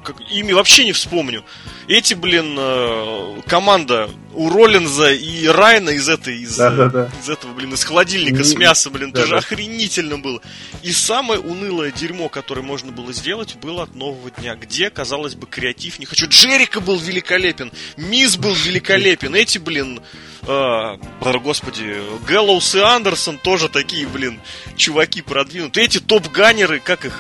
Как, 0.03 0.15
ими 0.31 0.51
вообще 0.51 0.85
не 0.85 0.93
вспомню. 0.93 1.43
Эти, 1.87 2.13
блин, 2.13 2.55
э, 2.57 3.41
команда 3.47 4.09
у 4.33 4.49
Роллинза 4.49 5.11
и 5.11 5.45
Райна 5.47 5.89
из 5.89 6.07
этой, 6.09 6.39
из, 6.39 6.55
да, 6.55 6.71
да, 6.71 6.89
да. 6.89 7.11
из 7.21 7.29
этого, 7.29 7.53
блин, 7.53 7.73
из 7.73 7.83
холодильника 7.83 8.43
с 8.43 8.55
мясом, 8.55 8.93
блин, 8.93 9.11
да, 9.11 9.21
тоже 9.21 9.33
да. 9.33 9.37
охренительно 9.39 10.17
было. 10.17 10.41
И 10.83 10.91
самое 10.91 11.39
унылое 11.39 11.91
дерьмо, 11.91 12.29
которое 12.29 12.61
можно 12.61 12.91
было 12.91 13.13
сделать, 13.13 13.55
было 13.55 13.83
от 13.83 13.93
нового 13.93 14.31
дня, 14.31 14.55
где, 14.55 14.89
казалось 14.89 15.35
бы, 15.35 15.47
креатив 15.47 15.99
не 15.99 16.05
хочу. 16.05 16.27
Джерика 16.27 16.79
был 16.79 16.97
великолепен, 16.97 17.71
Мисс 17.97 18.37
был 18.37 18.53
великолепен, 18.53 19.35
эти, 19.35 19.57
блин, 19.57 20.01
э, 20.43 20.97
господи, 21.43 22.01
Гэллоус 22.27 22.75
и 22.75 22.79
Андерсон 22.79 23.37
тоже 23.37 23.69
такие, 23.69 24.07
блин, 24.07 24.39
чуваки 24.75 25.21
продвинутые. 25.21 25.85
Эти 25.85 25.99
топ-ганеры, 25.99 26.79
как 26.79 27.05
их? 27.05 27.19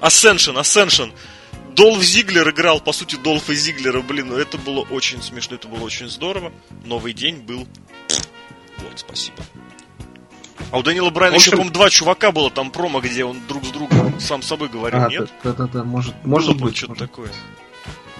Ascension, 0.00 0.56
Ascension. 0.56 1.12
Долф 1.74 2.02
Зиглер 2.02 2.48
играл, 2.50 2.80
по 2.80 2.92
сути, 2.92 3.16
Долфа 3.16 3.54
Зиглера, 3.54 4.02
блин, 4.02 4.28
ну 4.28 4.36
это 4.36 4.58
было 4.58 4.80
очень 4.90 5.22
смешно, 5.22 5.56
это 5.56 5.68
было 5.68 5.84
очень 5.84 6.08
здорово. 6.08 6.52
Новый 6.84 7.12
день 7.12 7.36
был... 7.36 7.66
Вот, 8.78 8.92
спасибо. 8.96 9.38
А 10.70 10.78
у 10.78 10.82
Данила 10.82 11.10
Брайана 11.10 11.36
общем... 11.36 11.50
еще, 11.50 11.56
по-моему, 11.56 11.74
два 11.74 11.90
чувака 11.90 12.32
было 12.32 12.50
там 12.50 12.70
промо, 12.70 13.00
где 13.00 13.24
он 13.24 13.38
друг 13.46 13.64
с 13.64 13.68
другом 13.68 14.18
сам 14.20 14.42
с 14.42 14.46
собой 14.46 14.68
говорил, 14.68 15.04
а, 15.04 15.08
нет? 15.08 15.30
Да-да-да, 15.44 15.84
может, 15.84 16.14
может 16.24 16.60
быть. 16.60 16.76
что-то 16.76 16.94
такое. 16.94 17.30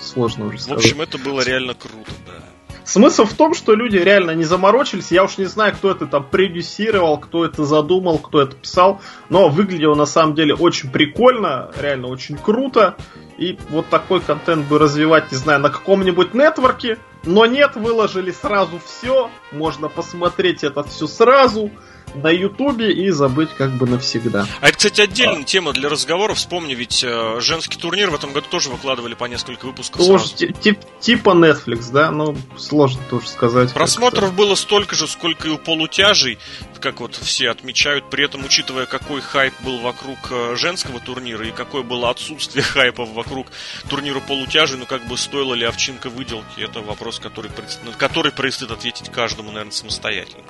Сложно 0.01 0.47
уже 0.47 0.59
сказать. 0.59 0.83
В 0.83 0.85
общем, 0.85 1.01
это 1.01 1.19
было 1.19 1.41
реально 1.43 1.74
круто, 1.74 2.12
да. 2.27 2.45
Смысл 2.85 3.24
в 3.24 3.35
том, 3.35 3.55
что 3.55 3.74
люди 3.74 3.97
реально 3.97 4.33
не 4.33 4.45
заморочились. 4.45 5.12
Я 5.12 5.24
уж 5.24 5.39
не 5.39 5.45
знаю, 5.45 5.73
кто 5.73 5.91
это 5.93 6.07
там 6.07 6.24
продюсировал, 6.24 7.19
кто 7.19 7.45
это 7.45 7.65
задумал, 7.65 8.19
кто 8.19 8.43
это 8.43 8.57
писал. 8.57 9.01
Но 9.29 9.49
выглядело 9.49 9.95
на 9.95 10.07
самом 10.07 10.35
деле 10.35 10.55
очень 10.55 10.91
прикольно, 10.91 11.70
реально 11.81 12.09
очень 12.09 12.37
круто. 12.37 12.97
И 13.43 13.59
вот 13.70 13.89
такой 13.89 14.20
контент 14.20 14.69
бы 14.69 14.78
развивать, 14.78 15.32
не 15.32 15.36
знаю, 15.36 15.59
на 15.59 15.69
каком-нибудь 15.69 16.32
нетворке. 16.32 16.98
Но 17.24 17.44
нет, 17.44 17.74
выложили 17.74 18.31
сразу 18.31 18.78
все. 18.78 19.31
Можно 19.51 19.89
посмотреть 19.89 20.62
это 20.62 20.85
все 20.85 21.09
сразу 21.09 21.73
на 22.14 22.30
Ютубе 22.30 22.93
и 22.93 23.10
забыть 23.10 23.51
как 23.56 23.72
бы 23.72 23.86
навсегда. 23.86 24.47
А 24.60 24.68
это, 24.68 24.76
кстати, 24.76 25.01
отдельная 25.01 25.43
а. 25.43 25.44
тема 25.44 25.72
для 25.72 25.89
разговора. 25.89 26.34
Вспомни, 26.34 26.74
ведь 26.74 27.02
э, 27.05 27.40
женский 27.40 27.78
турнир 27.78 28.10
в 28.10 28.14
этом 28.14 28.32
году 28.32 28.47
тоже 28.51 28.70
выкладывали 28.70 29.14
по 29.14 29.24
несколько 29.24 29.66
выпусков. 29.66 30.05
Тоже 30.05 30.34
тип, 30.34 30.78
типа 31.01 31.30
Netflix, 31.30 31.90
да? 31.93 32.10
Ну, 32.10 32.36
сложно 32.56 33.01
тоже 33.10 33.28
сказать. 33.28 33.72
Просмотров 33.72 34.34
было 34.34 34.55
столько 34.55 34.94
же, 34.94 35.06
сколько 35.06 35.48
и 35.48 35.51
у 35.51 35.59
полутяжей, 35.59 36.39
как 36.80 37.01
вот 37.01 37.14
все 37.14 37.51
отмечают. 37.51 38.10
При 38.10 38.24
этом, 38.24 38.44
учитывая, 38.44 38.86
какой 38.86 39.20
хайп 39.20 39.55
был 39.64 39.78
вокруг 39.80 40.18
э, 40.30 40.56
женского 40.56 41.01
турнира 41.01 41.47
и 41.47 41.51
какое 41.52 41.82
было 41.82 42.10
отсутствие 42.10 42.62
хайпа 42.62 43.05
вокруг 43.05 43.47
турнира 43.89 44.20
полутяжей, 44.20 44.78
ну 44.78 44.86
как 44.86 45.06
бы 45.06 45.16
стоило 45.16 45.55
ли 45.55 45.64
овчинка 45.64 46.10
выделки, 46.10 46.60
это 46.60 46.80
вопрос, 46.80 47.18
который, 47.18 47.51
который 47.98 48.32
предстоит 48.32 48.70
ответить 48.70 49.10
каждому, 49.10 49.51
наверное, 49.51 49.72
самостоятельно. 49.72 50.44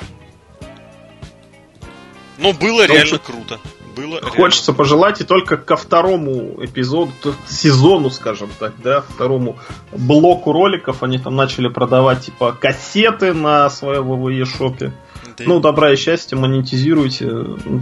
Но 2.39 2.53
было 2.53 2.87
реально 2.87 3.17
общем, 3.17 3.19
круто. 3.19 3.61
Было 3.95 4.21
хочется 4.23 4.73
реально. 4.73 4.79
пожелать 4.79 5.21
и 5.21 5.25
только 5.25 5.57
ко 5.57 5.77
второму 5.77 6.65
эпизоду, 6.65 7.13
сезону, 7.47 8.11
скажем 8.11 8.51
так, 8.59 8.75
да, 8.83 9.03
второму 9.03 9.59
блоку 9.93 10.53
роликов 10.53 11.03
они 11.03 11.19
там 11.19 11.37
начали 11.37 11.69
продавать 11.69 12.27
типа 12.27 12.53
кассеты 12.53 13.35
на 13.35 13.69
своем 13.71 14.09
ВВЕ 14.09 14.45
шопе. 14.45 14.93
Да. 15.39 15.45
Ну, 15.47 15.61
добра 15.61 15.93
и 15.93 15.97
счастья, 15.97 16.37
монетизируйте, 16.37 17.31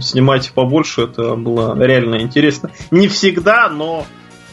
снимайте 0.01 0.51
побольше, 0.53 1.03
это 1.03 1.35
было 1.35 1.77
реально 1.81 2.21
интересно. 2.21 2.71
Не 2.91 3.07
всегда, 3.07 3.69
но 3.69 4.05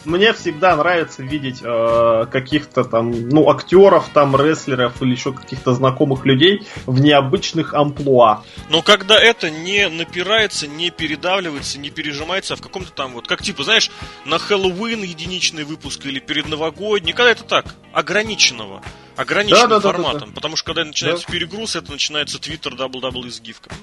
мне 0.05 0.33
всегда 0.33 0.75
нравится 0.75 1.23
видеть 1.23 1.59
э, 1.61 2.25
каких-то 2.31 2.83
там, 2.83 3.29
ну, 3.29 3.49
актеров, 3.49 4.09
там, 4.13 4.35
рестлеров 4.35 5.01
или 5.01 5.11
еще 5.11 5.33
каких-то 5.33 5.73
знакомых 5.73 6.25
людей 6.25 6.67
в 6.85 6.99
необычных 6.99 7.73
амплуа. 7.73 8.43
Но 8.69 8.81
когда 8.81 9.19
это 9.19 9.49
не 9.49 9.89
напирается, 9.89 10.67
не 10.67 10.89
передавливается, 10.89 11.79
не 11.79 11.89
пережимается, 11.89 12.53
а 12.53 12.57
в 12.57 12.61
каком-то 12.61 12.91
там 12.91 13.13
вот, 13.13 13.27
как 13.27 13.41
типа, 13.41 13.63
знаешь, 13.63 13.91
на 14.25 14.39
Хэллоуин 14.39 15.03
единичный 15.03 15.63
выпуск 15.63 16.05
или 16.05 16.19
перед 16.19 16.47
новогодний, 16.47 17.13
когда 17.13 17.31
это 17.31 17.43
так, 17.43 17.75
ограниченного, 17.93 18.81
ограниченным 19.15 19.69
да, 19.69 19.79
да, 19.79 19.91
форматом. 19.91 20.13
Да, 20.13 20.19
да, 20.19 20.25
да. 20.27 20.35
Потому 20.35 20.55
что 20.55 20.65
когда 20.65 20.85
начинается 20.85 21.25
да. 21.27 21.33
перегруз, 21.33 21.75
это 21.75 21.91
начинается 21.91 22.39
Твиттер 22.39 22.73
WWE 22.73 23.29
с 23.29 23.41
гифками. 23.41 23.77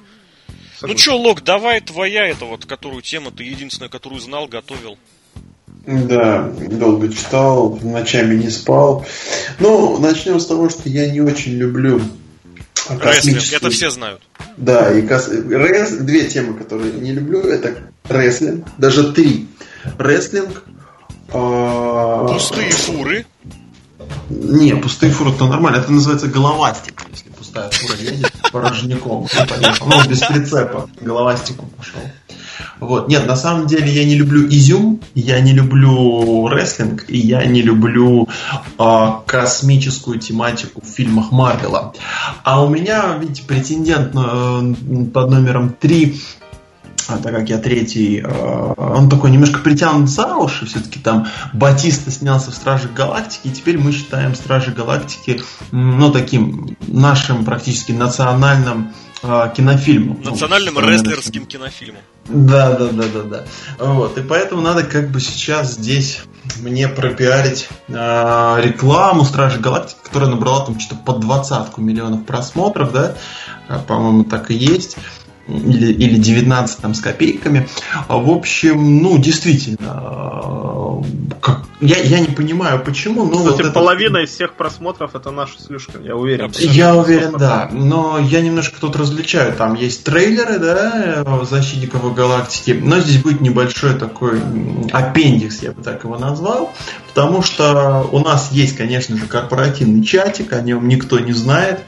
Ну 0.83 0.95
чё, 0.95 1.17
Лок, 1.17 1.43
давай 1.43 1.81
твоя 1.81 2.27
это 2.27 2.45
вот, 2.45 2.67
которую 2.67 3.03
тема, 3.03 3.31
ты 3.31 3.45
единственная, 3.45 3.89
которую 3.89 4.21
знал, 4.21 4.47
готовил. 4.47 4.99
Да, 5.87 6.51
долго 6.71 7.13
читал, 7.13 7.79
ночами 7.81 8.35
не 8.35 8.51
спал. 8.51 9.07
Ну, 9.61 9.99
начнем 9.99 10.41
с 10.41 10.47
того, 10.47 10.69
что 10.69 10.89
я 10.89 11.09
не 11.11 11.21
очень 11.21 11.53
люблю 11.53 12.01
Рестлинг, 12.89 13.43
это 13.53 13.71
все 13.71 13.91
знают. 13.91 14.23
Да, 14.57 14.93
и 14.93 15.03
кос... 15.03 15.29
Рес... 15.29 15.93
две 15.93 16.27
темы, 16.27 16.55
которые 16.55 16.93
не 16.93 17.13
люблю, 17.13 17.41
это 17.41 17.77
рестлинг, 18.09 18.67
даже 18.79 19.13
три. 19.13 19.49
Рестлинг. 19.99 20.63
А... 21.33 22.29
Пустые 22.29 22.71
фуры. 22.71 23.27
Не, 24.29 24.75
пустые 24.77 25.13
фуры 25.13 25.31
это 25.31 25.47
нормально, 25.47 25.79
это 25.79 25.93
называется 25.93 26.29
головастик, 26.29 27.03
если 27.13 27.31
пустая 27.31 27.71
фура 27.71 27.97
едет 27.99 28.33
порожняком. 28.53 29.29
Ну, 29.87 30.09
без 30.09 30.21
прицепа, 30.21 30.89
головастиком 31.01 31.69
пошел. 31.71 32.01
Вот. 32.81 33.09
Нет, 33.09 33.27
на 33.27 33.37
самом 33.37 33.66
деле 33.66 33.91
я 33.93 34.05
не 34.05 34.15
люблю 34.15 34.47
изюм, 34.49 35.01
я 35.15 35.41
не 35.41 35.53
люблю 35.53 36.49
рестлинг, 36.49 37.05
и 37.09 37.19
я 37.19 37.45
не 37.45 37.62
люблю 37.62 38.28
э, 38.78 39.07
космическую 39.27 40.19
тематику 40.19 40.83
в 40.83 40.89
фильмах 40.89 41.33
Марвела. 41.33 41.93
А 42.45 42.62
у 42.62 42.69
меня, 42.69 43.16
видите, 43.19 43.43
претендент 43.43 44.15
э, 44.15 44.74
под 45.12 45.31
номером 45.31 45.70
3 45.70 46.20
а 47.09 47.19
так 47.19 47.33
как 47.33 47.49
я 47.49 47.59
третий, 47.59 48.20
э, 48.20 48.74
он 48.77 49.09
такой 49.09 49.31
немножко 49.31 49.61
притянут 49.61 50.09
за 50.09 50.35
уши, 50.37 50.66
все-таки 50.66 50.99
там 50.99 51.28
Батиста 51.53 52.11
снялся 52.11 52.51
в 52.51 52.55
Страже 52.55 52.89
Галактики, 52.89 53.49
и 53.49 53.51
теперь 53.51 53.78
мы 53.78 53.93
считаем 53.93 54.35
Стражи 54.35 54.73
Галактики, 54.73 55.41
ну, 55.70 56.11
таким 56.11 56.77
нашим 56.89 57.45
практически 57.45 57.93
национальным 57.93 58.93
э, 59.23 59.53
кинофильмом. 59.57 60.20
Национальным 60.23 60.74
ну, 60.74 60.81
рестлерским 60.81 61.47
кинофильмом. 61.47 62.03
Да, 62.28 62.73
да, 62.77 62.89
да, 62.89 63.05
да, 63.12 63.23
да. 63.23 63.44
Вот, 63.78 64.19
и 64.19 64.23
поэтому 64.23 64.62
надо 64.62 64.85
как 64.85 65.11
бы 65.11 65.20
сейчас 65.20 65.74
здесь 65.74 66.23
мне 66.61 66.89
пропиарить 66.89 67.69
э, 67.89 67.93
рекламу 67.93 69.24
Стражи 69.24 69.61
Галактики, 69.61 69.98
которая 70.03 70.31
набрала 70.31 70.66
там 70.66 70.78
что-то 70.81 71.03
под 71.03 71.20
двадцатку 71.20 71.81
миллионов 71.81 72.24
просмотров, 72.24 72.93
да, 72.93 73.15
по-моему, 73.86 74.24
так 74.24 74.51
и 74.51 74.55
есть 74.55 74.97
или, 75.48 75.93
или 75.93 76.18
19 76.18 76.78
там 76.78 76.94
с 76.94 77.01
копейками. 77.01 77.68
В 78.09 78.31
общем, 78.31 79.02
ну, 79.02 79.18
действительно, 79.18 81.02
как, 81.40 81.62
я, 81.81 81.98
я 81.98 82.20
не 82.20 82.28
понимаю, 82.28 82.82
почему, 82.82 83.24
но... 83.24 83.44
Кстати, 83.44 83.62
вот 83.62 83.74
половина 83.74 84.18
это... 84.18 84.27
из 84.27 84.31
всех 84.31 84.55
просмотров 84.55 85.14
это 85.14 85.31
наша 85.31 85.60
слишком, 85.60 86.05
я 86.05 86.16
уверен. 86.16 86.52
Я 86.59 86.97
уверен, 86.97 87.32
да, 87.39 87.68
но 87.73 88.18
я 88.18 88.40
немножко 88.40 88.81
тут 88.81 88.97
различаю, 88.97 89.55
там 89.55 89.74
есть 89.74 90.05
трейлеры, 90.05 90.59
да, 90.59 91.44
Защитников 91.44 92.14
Галактики, 92.14 92.70
но 92.70 92.98
здесь 93.01 93.23
будет 93.23 93.40
небольшой 93.40 93.94
такой 93.94 94.40
аппендикс, 94.93 95.62
я 95.62 95.73
бы 95.73 95.82
так 95.82 96.05
его 96.05 96.18
назвал, 96.18 96.73
потому 97.17 97.41
что 97.41 98.07
у 98.13 98.19
нас 98.19 98.53
есть, 98.53 98.77
конечно 98.77 99.17
же, 99.17 99.27
корпоративный 99.27 100.05
чатик, 100.05 100.53
о 100.53 100.61
нем 100.61 100.87
никто 100.87 101.19
не 101.19 101.33
знает, 101.33 101.81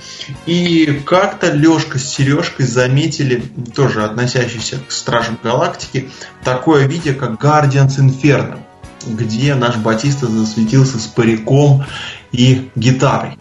и 0.46 1.02
как-то 1.04 1.52
Лешка 1.52 1.98
с 1.98 2.08
Сережкой 2.14 2.64
заметили 2.64 3.42
тоже 3.76 4.04
относящийся 4.04 4.78
к 4.78 4.90
Стражам 4.90 5.38
Галактики, 5.42 6.08
такое 6.42 6.86
видео, 6.86 7.12
как 7.12 7.32
Guardians 7.32 7.98
Inferno, 7.98 8.60
где 9.06 9.54
наш 9.54 9.76
Батиста 9.76 10.28
засветился 10.28 10.98
с 10.98 11.06
париком 11.06 11.84
и 12.32 12.70
гитарой. 12.74 13.36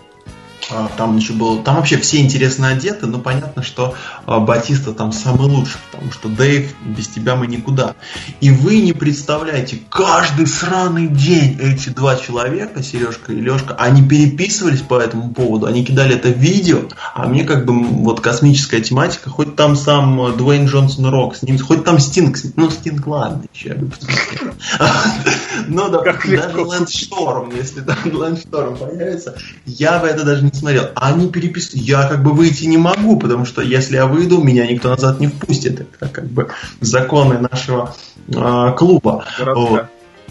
А, 0.70 0.90
там 0.98 1.16
еще 1.16 1.34
было, 1.34 1.64
там 1.64 1.76
вообще 1.76 1.98
все 1.98 2.20
интересно 2.20 2.68
одеты, 2.68 3.08
но 3.08 3.20
понятно, 3.20 3.64
что 3.64 3.96
а, 4.26 4.40
Батиста 4.40 4.94
там 4.94 5.14
самый 5.14 5.48
лучший, 5.48 5.78
потому 5.92 6.12
что 6.12 6.28
Дэйв, 6.28 6.74
без 6.84 7.08
тебя 7.08 7.36
мы 7.36 7.48
никуда. 7.48 7.96
И 8.42 8.52
вы 8.52 8.82
не 8.82 8.92
представляете, 8.92 9.80
каждый 9.90 10.46
сраный 10.46 11.08
день 11.08 11.58
эти 11.62 11.90
два 11.90 12.18
человека, 12.18 12.84
Сережка 12.84 13.32
и 13.32 13.40
Лешка, 13.40 13.76
они 13.76 14.06
переписывались 14.06 14.82
по 14.82 15.00
этому 15.00 15.34
поводу, 15.34 15.68
они 15.68 15.86
кидали 15.86 16.16
это 16.16 16.30
видео, 16.30 16.82
а 17.14 17.28
мне 17.28 17.46
как 17.46 17.66
бы 17.66 17.74
вот 17.74 18.20
космическая 18.20 18.82
тематика, 18.82 19.30
хоть 19.30 19.56
там 19.56 19.78
сам 19.78 20.36
Дуэйн 20.36 20.66
Джонсон 20.66 21.06
Рок 21.06 21.38
с 21.38 21.44
ним, 21.44 21.58
хоть 21.60 21.86
там 21.86 21.98
Стинг, 22.00 22.38
ну 22.58 22.70
Стинг 22.70 23.08
ладно, 23.08 23.44
еще 23.54 23.70
я 23.70 23.76
бы 23.76 23.88
посмотрел. 23.88 24.54
Но 25.70 25.90
даже 25.90 26.58
Лэндшторм, 26.58 27.56
если 27.56 27.82
там 27.82 27.98
Лэндшторм 28.04 28.76
появится, 28.76 29.38
я 29.66 30.00
бы 30.00 30.08
это 30.08 30.26
даже 30.26 30.44
не 30.44 30.57
смотрел. 30.58 30.90
А 30.96 31.14
они 31.14 31.30
переписывают. 31.30 31.88
Я 31.88 32.08
как 32.08 32.24
бы 32.24 32.34
выйти 32.34 32.66
не 32.66 32.78
могу, 32.78 33.18
потому 33.18 33.46
что 33.46 33.62
если 33.62 33.96
я 33.96 34.06
выйду, 34.06 34.42
меня 34.42 34.68
никто 34.68 34.90
назад 34.90 35.20
не 35.20 35.28
впустит. 35.28 35.82
Это 35.82 36.10
как 36.10 36.28
бы 36.28 36.50
законы 36.82 37.40
нашего 37.40 37.96
э, 38.28 38.74
клуба. 38.78 39.26
Вот. 39.40 39.86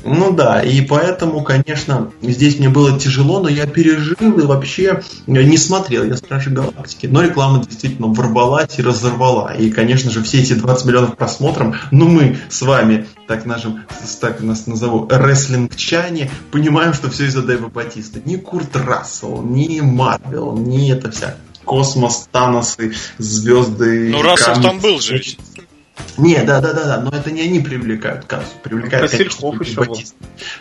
Ну 0.07 0.33
да, 0.33 0.62
и 0.62 0.81
поэтому, 0.81 1.43
конечно, 1.43 2.12
здесь 2.23 2.59
мне 2.59 2.69
было 2.69 2.99
тяжело, 2.99 3.41
но 3.41 3.49
я 3.49 3.66
пережил 3.66 4.39
и 4.39 4.43
вообще 4.43 5.03
не 5.27 5.57
смотрел 5.57 6.05
я 6.05 6.16
Стражи 6.16 6.51
Галактики. 6.51 7.07
Но 7.07 7.23
реклама 7.23 7.65
действительно 7.65 8.09
ворвалась 8.09 8.78
и 8.78 8.83
разорвала. 8.83 9.53
И, 9.55 9.70
конечно 9.70 10.11
же, 10.11 10.23
все 10.23 10.41
эти 10.41 10.53
20 10.55 10.87
миллионов 10.87 11.16
просмотров, 11.16 11.77
ну 11.91 12.09
мы 12.09 12.39
с 12.49 12.62
вами, 12.62 13.07
так 13.27 13.45
нашим, 13.47 13.85
так 14.20 14.41
нас 14.41 14.66
назову, 14.66 15.09
рестлингчане, 15.11 16.31
понимаем, 16.53 16.95
что 16.95 17.11
все 17.11 17.27
из-за 17.27 17.43
Дэйва 17.43 17.69
Батиста. 17.69 18.20
Ни 18.24 18.37
Курт 18.37 18.77
Рассел, 18.77 19.43
ни 19.43 19.81
Марвел, 19.81 20.57
ни 20.57 20.93
это 20.93 21.11
вся 21.11 21.37
космос, 21.65 22.28
Таносы, 22.31 22.95
звезды. 23.19 24.11
Ну, 24.11 24.23
Рассел 24.23 24.62
там 24.62 24.78
был 24.78 25.01
же. 25.01 25.20
Не, 26.18 26.43
да, 26.44 26.60
да, 26.60 26.73
да, 26.73 26.85
да, 26.85 27.01
но 27.01 27.10
это 27.10 27.31
не 27.31 27.43
они 27.43 27.60
привлекают 27.60 28.24
кассу, 28.24 28.52
привлекают 28.62 29.10
Хасильков 29.10 29.60
еще 29.60 29.85
был. 29.85 29.98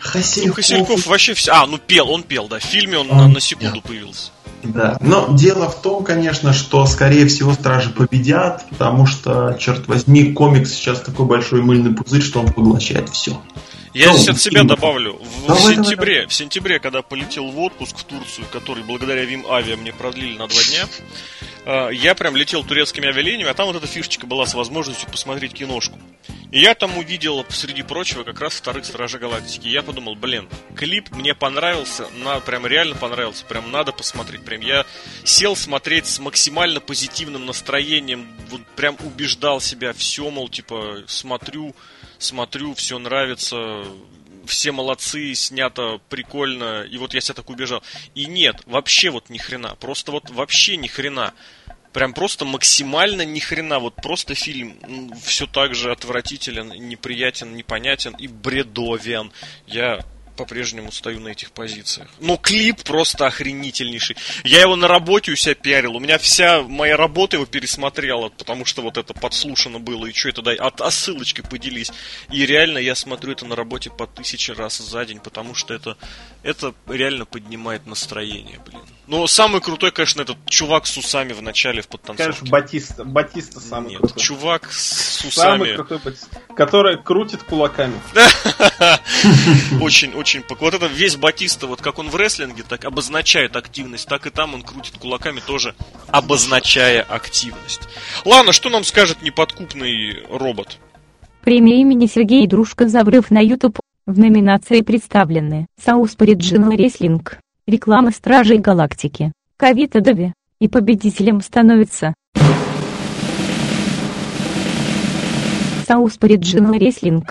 Хасильков. 0.00 0.46
Ну, 0.48 0.54
Хасильков 0.54 1.06
вообще 1.06 1.34
все. 1.34 1.52
А, 1.52 1.66
ну 1.66 1.78
пел, 1.78 2.10
он 2.10 2.22
пел, 2.22 2.48
да. 2.48 2.58
В 2.58 2.64
фильме 2.64 2.98
он, 2.98 3.10
он 3.10 3.16
на, 3.16 3.28
на 3.28 3.40
секунду 3.40 3.80
пел. 3.80 3.82
появился. 3.82 4.30
Да, 4.62 4.96
но 5.00 5.28
дело 5.30 5.68
в 5.70 5.80
том, 5.80 6.04
конечно, 6.04 6.52
что 6.52 6.86
скорее 6.86 7.26
всего 7.26 7.52
Стражи 7.52 7.90
победят, 7.90 8.64
потому 8.70 9.06
что, 9.06 9.56
черт 9.60 9.86
возьми, 9.86 10.32
комикс 10.32 10.72
сейчас 10.72 11.00
такой 11.00 11.26
большой 11.26 11.62
мыльный 11.62 11.94
пузырь, 11.94 12.22
что 12.22 12.40
он 12.40 12.52
поглощает 12.52 13.08
все. 13.10 13.40
Я 13.96 14.12
здесь 14.12 14.28
от 14.28 14.38
себя 14.38 14.62
добавлю. 14.62 15.14
В, 15.14 15.54
в 15.54 15.58
сентябре, 15.58 16.26
в 16.26 16.34
сентябре, 16.34 16.78
когда 16.80 17.00
полетел 17.00 17.46
в 17.50 17.58
отпуск 17.58 17.96
в 17.96 18.04
Турцию, 18.04 18.46
который 18.52 18.84
благодаря 18.84 19.24
Вим 19.24 19.46
Авиа 19.50 19.78
мне 19.78 19.90
продлили 19.90 20.36
на 20.36 20.46
два 20.48 20.62
дня, 20.64 20.86
э, 21.64 21.94
я 21.94 22.14
прям 22.14 22.36
летел 22.36 22.62
турецкими 22.62 23.08
авиалиниями, 23.08 23.50
а 23.50 23.54
там 23.54 23.68
вот 23.68 23.76
эта 23.76 23.86
фишечка 23.86 24.26
была 24.26 24.44
с 24.44 24.52
возможностью 24.52 25.08
посмотреть 25.10 25.54
киношку. 25.54 25.98
И 26.52 26.60
я 26.60 26.74
там 26.74 26.98
увидел, 26.98 27.42
среди 27.48 27.82
прочего, 27.82 28.22
как 28.22 28.38
раз 28.38 28.52
вторых 28.52 28.84
Стражей 28.84 29.18
Галактики. 29.18 29.66
Я 29.66 29.82
подумал, 29.82 30.14
блин, 30.14 30.46
клип 30.74 31.10
мне 31.12 31.34
понравился, 31.34 32.06
на, 32.22 32.40
прям 32.40 32.66
реально 32.66 32.96
понравился, 32.96 33.46
прям 33.46 33.70
надо 33.70 33.92
посмотреть. 33.92 34.42
Прям 34.44 34.60
я 34.60 34.84
сел 35.24 35.56
смотреть 35.56 36.06
с 36.06 36.18
максимально 36.18 36.80
позитивным 36.80 37.46
настроением, 37.46 38.28
вот 38.50 38.60
прям 38.76 38.98
убеждал 39.02 39.62
себя, 39.62 39.94
все, 39.94 40.30
мол, 40.30 40.50
типа, 40.50 41.04
смотрю, 41.06 41.74
смотрю, 42.18 42.74
все 42.74 42.98
нравится, 42.98 43.84
все 44.46 44.72
молодцы, 44.72 45.34
снято 45.34 46.00
прикольно, 46.08 46.82
и 46.82 46.98
вот 46.98 47.14
я 47.14 47.20
себя 47.20 47.34
так 47.34 47.50
убежал. 47.50 47.82
И 48.14 48.26
нет, 48.26 48.62
вообще 48.66 49.10
вот 49.10 49.28
ни 49.30 49.38
хрена, 49.38 49.74
просто 49.76 50.12
вот 50.12 50.30
вообще 50.30 50.76
ни 50.76 50.86
хрена. 50.86 51.34
Прям 51.92 52.12
просто 52.12 52.44
максимально 52.44 53.22
ни 53.22 53.38
хрена, 53.38 53.78
вот 53.78 53.96
просто 53.96 54.34
фильм 54.34 54.78
все 55.24 55.46
так 55.46 55.74
же 55.74 55.90
отвратителен, 55.90 56.68
неприятен, 56.88 57.56
непонятен 57.56 58.14
и 58.16 58.28
бредовен. 58.28 59.32
Я 59.66 60.04
по-прежнему 60.36 60.92
стою 60.92 61.20
на 61.20 61.28
этих 61.28 61.50
позициях. 61.50 62.08
Но 62.20 62.36
клип 62.36 62.82
просто 62.84 63.26
охренительнейший. 63.26 64.16
Я 64.44 64.60
его 64.60 64.76
на 64.76 64.88
работе 64.88 65.32
у 65.32 65.36
себя 65.36 65.54
пиарил. 65.54 65.96
У 65.96 66.00
меня 66.00 66.18
вся 66.18 66.62
моя 66.62 66.96
работа 66.96 67.36
его 67.36 67.46
пересмотрела, 67.46 68.28
потому 68.28 68.64
что 68.64 68.82
вот 68.82 68.98
это 68.98 69.14
подслушано 69.14 69.78
было. 69.78 70.06
И 70.06 70.12
что 70.12 70.28
это 70.28 70.42
дай? 70.42 70.56
От, 70.56 70.80
а 70.80 70.90
ссылочкой 70.90 71.44
поделись. 71.44 71.90
И 72.30 72.44
реально 72.46 72.78
я 72.78 72.94
смотрю 72.94 73.32
это 73.32 73.46
на 73.46 73.56
работе 73.56 73.90
по 73.90 74.06
тысяче 74.06 74.52
раз 74.52 74.78
за 74.78 75.04
день, 75.04 75.20
потому 75.20 75.54
что 75.54 75.74
это, 75.74 75.96
это 76.42 76.74
реально 76.86 77.24
поднимает 77.24 77.86
настроение, 77.86 78.60
блин. 78.64 78.82
Но 79.06 79.26
самый 79.28 79.60
крутой, 79.60 79.92
конечно, 79.92 80.22
этот 80.22 80.36
чувак 80.46 80.86
с 80.86 80.96
усами 80.96 81.32
в 81.32 81.40
начале 81.40 81.80
в 81.80 81.88
подтанцовке. 81.88 82.40
Конечно, 82.40 82.50
Батиста. 82.50 83.04
Батиста 83.04 83.60
самый 83.60 83.90
Нет, 83.90 84.00
крутой. 84.00 84.22
чувак 84.22 84.72
с 84.72 85.24
усами. 85.24 85.58
Самый 85.58 85.74
крутой 85.74 85.98
Батиста. 86.04 86.40
Который 86.56 87.02
крутит 87.02 87.42
кулаками. 87.44 88.00
Очень, 89.80 90.12
очень. 90.14 90.25
Вот 90.60 90.74
это 90.74 90.86
весь 90.86 91.16
Батиста, 91.16 91.68
вот 91.68 91.80
как 91.80 92.00
он 92.00 92.10
в 92.10 92.16
рестлинге, 92.16 92.64
так 92.68 92.84
обозначает 92.84 93.54
активность, 93.54 94.08
так 94.08 94.26
и 94.26 94.30
там 94.30 94.54
он 94.54 94.62
крутит 94.62 94.98
кулаками 94.98 95.40
тоже, 95.40 95.76
обозначая 96.08 97.02
активность. 97.02 97.82
Ладно, 98.24 98.52
что 98.52 98.68
нам 98.68 98.82
скажет 98.82 99.22
неподкупный 99.22 100.24
робот? 100.28 100.78
Премия 101.44 101.80
имени 101.80 102.06
Сергея 102.06 102.48
Дружка 102.48 102.88
за 102.88 103.04
врыв 103.04 103.30
на 103.30 103.38
YouTube. 103.38 103.78
В 104.04 104.18
номинации 104.18 104.82
представлены 104.82 105.66
South 105.80 106.16
Original 106.18 106.76
Wrestling, 106.76 107.24
реклама 107.66 108.10
Стражей 108.10 108.58
Галактики, 108.58 109.32
Кавита 109.56 110.00
Дави, 110.00 110.32
и 110.58 110.68
победителем 110.68 111.40
становится 111.40 112.14
South 115.88 116.18
Original 116.20 116.78
Wrestling. 116.78 117.24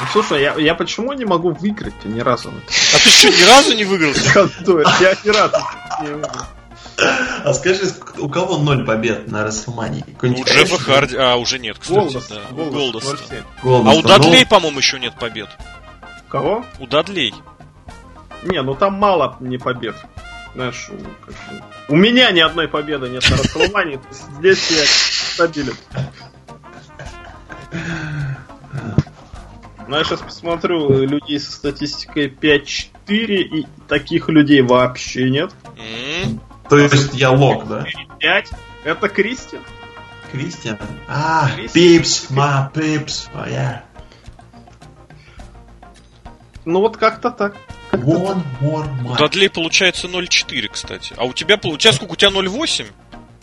Ну, 0.00 0.06
слушай, 0.12 0.42
я, 0.42 0.54
я 0.54 0.74
почему 0.74 1.12
не 1.12 1.24
могу 1.24 1.50
выиграть 1.50 2.04
ни 2.04 2.20
разу? 2.20 2.50
А 2.50 2.98
ты 2.98 3.10
что, 3.10 3.28
ни 3.30 3.42
разу 3.48 3.74
не 3.74 3.84
выиграл? 3.84 4.12
Я 5.00 5.16
ни 5.24 5.28
разу 5.28 5.56
не 6.02 6.08
выиграл. 6.12 6.46
А 7.44 7.54
скажи, 7.54 7.82
у 8.18 8.28
кого 8.28 8.58
ноль 8.58 8.84
побед 8.84 9.30
на 9.30 9.44
Расселмании? 9.44 10.04
У 10.20 10.44
Джеффа 10.44 10.78
Харди... 10.78 11.16
А, 11.16 11.36
уже 11.36 11.58
нет, 11.58 11.78
кстати. 11.78 12.14
Голдоса. 12.50 13.16
А 13.62 13.94
у 13.94 14.02
Дадлей, 14.02 14.46
по-моему, 14.46 14.78
еще 14.78 14.98
нет 14.98 15.14
побед. 15.14 15.48
Кого? 16.28 16.64
У 16.78 16.86
Дадлей. 16.86 17.34
Не, 18.42 18.62
ну 18.62 18.74
там 18.74 18.94
мало 18.94 19.36
не 19.40 19.58
побед. 19.58 19.96
знаешь, 20.54 20.90
как, 21.24 21.34
у 21.88 21.96
меня 21.96 22.30
ни 22.30 22.40
одной 22.40 22.68
победы 22.68 23.08
нет 23.08 23.28
на 23.30 23.36
Расселмане, 23.36 24.00
здесь 24.38 24.70
я 24.70 24.84
стабилен. 25.34 25.74
Ну, 29.88 29.96
я 29.96 30.04
сейчас 30.04 30.20
посмотрю 30.20 31.06
людей 31.06 31.40
со 31.40 31.50
статистикой 31.50 32.28
5-4, 32.28 32.90
и 33.08 33.66
таких 33.88 34.28
людей 34.28 34.60
вообще 34.60 35.30
нет. 35.30 35.54
То 36.68 36.78
есть 36.78 37.14
я 37.14 37.30
лог, 37.30 37.66
да? 37.66 37.86
5. 38.18 38.50
Это 38.84 39.08
Кристиан. 39.08 39.62
Кристиан? 40.30 40.78
А, 41.08 41.50
Пипс, 41.72 42.28
ма, 42.28 42.70
Пипс, 42.74 43.30
oh, 43.34 43.48
yeah. 43.48 43.80
Ну 46.66 46.80
вот 46.80 46.98
как-то 46.98 47.30
так. 47.30 47.56
One 47.92 48.42
more 48.60 48.86
У 49.10 49.16
Дадлей 49.16 49.48
получается 49.48 50.06
0,4, 50.06 50.68
кстати. 50.68 51.14
А 51.16 51.24
у 51.24 51.32
тебя, 51.32 51.58
у 51.64 51.78
тебя 51.78 51.94
сколько? 51.94 52.12
У 52.12 52.16
тебя 52.16 52.30
0,8? 52.30 52.86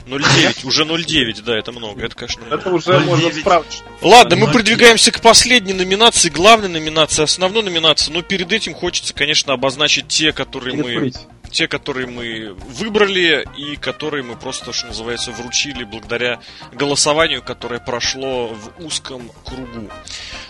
0,9, 0.06 0.68
уже 0.68 0.84
0,9, 0.84 1.42
да, 1.44 1.58
это 1.58 1.72
много, 1.72 2.06
это, 2.06 2.16
конечно, 2.16 2.42
много. 2.46 2.62
Это 2.62 2.70
уже 2.72 2.92
0,9. 2.92 3.06
можно 3.06 3.32
справить. 3.32 3.84
Ладно, 4.02 4.36
мы 4.36 4.52
продвигаемся 4.52 5.12
к 5.12 5.22
последней 5.22 5.74
номинации, 5.74 6.30
главной 6.30 6.70
номинации, 6.70 7.24
основной 7.24 7.64
номинации, 7.64 8.12
но 8.12 8.22
перед 8.22 8.52
этим 8.52 8.74
хочется, 8.74 9.14
конечно, 9.14 9.54
обозначить 9.54 10.08
те, 10.08 10.32
которые 10.32 10.76
мы 10.76 11.12
те, 11.56 11.70
которые 11.70 12.06
мы 12.06 12.54
выбрали 12.54 13.48
и 13.58 13.78
которые 13.78 14.24
мы 14.24 14.36
просто, 14.36 14.74
что 14.74 14.88
называется, 14.88 15.32
вручили 15.32 15.86
благодаря 15.86 16.40
голосованию, 16.74 17.42
которое 17.42 17.80
прошло 17.80 18.50
в 18.50 18.86
узком 18.86 19.32
кругу. 19.46 19.90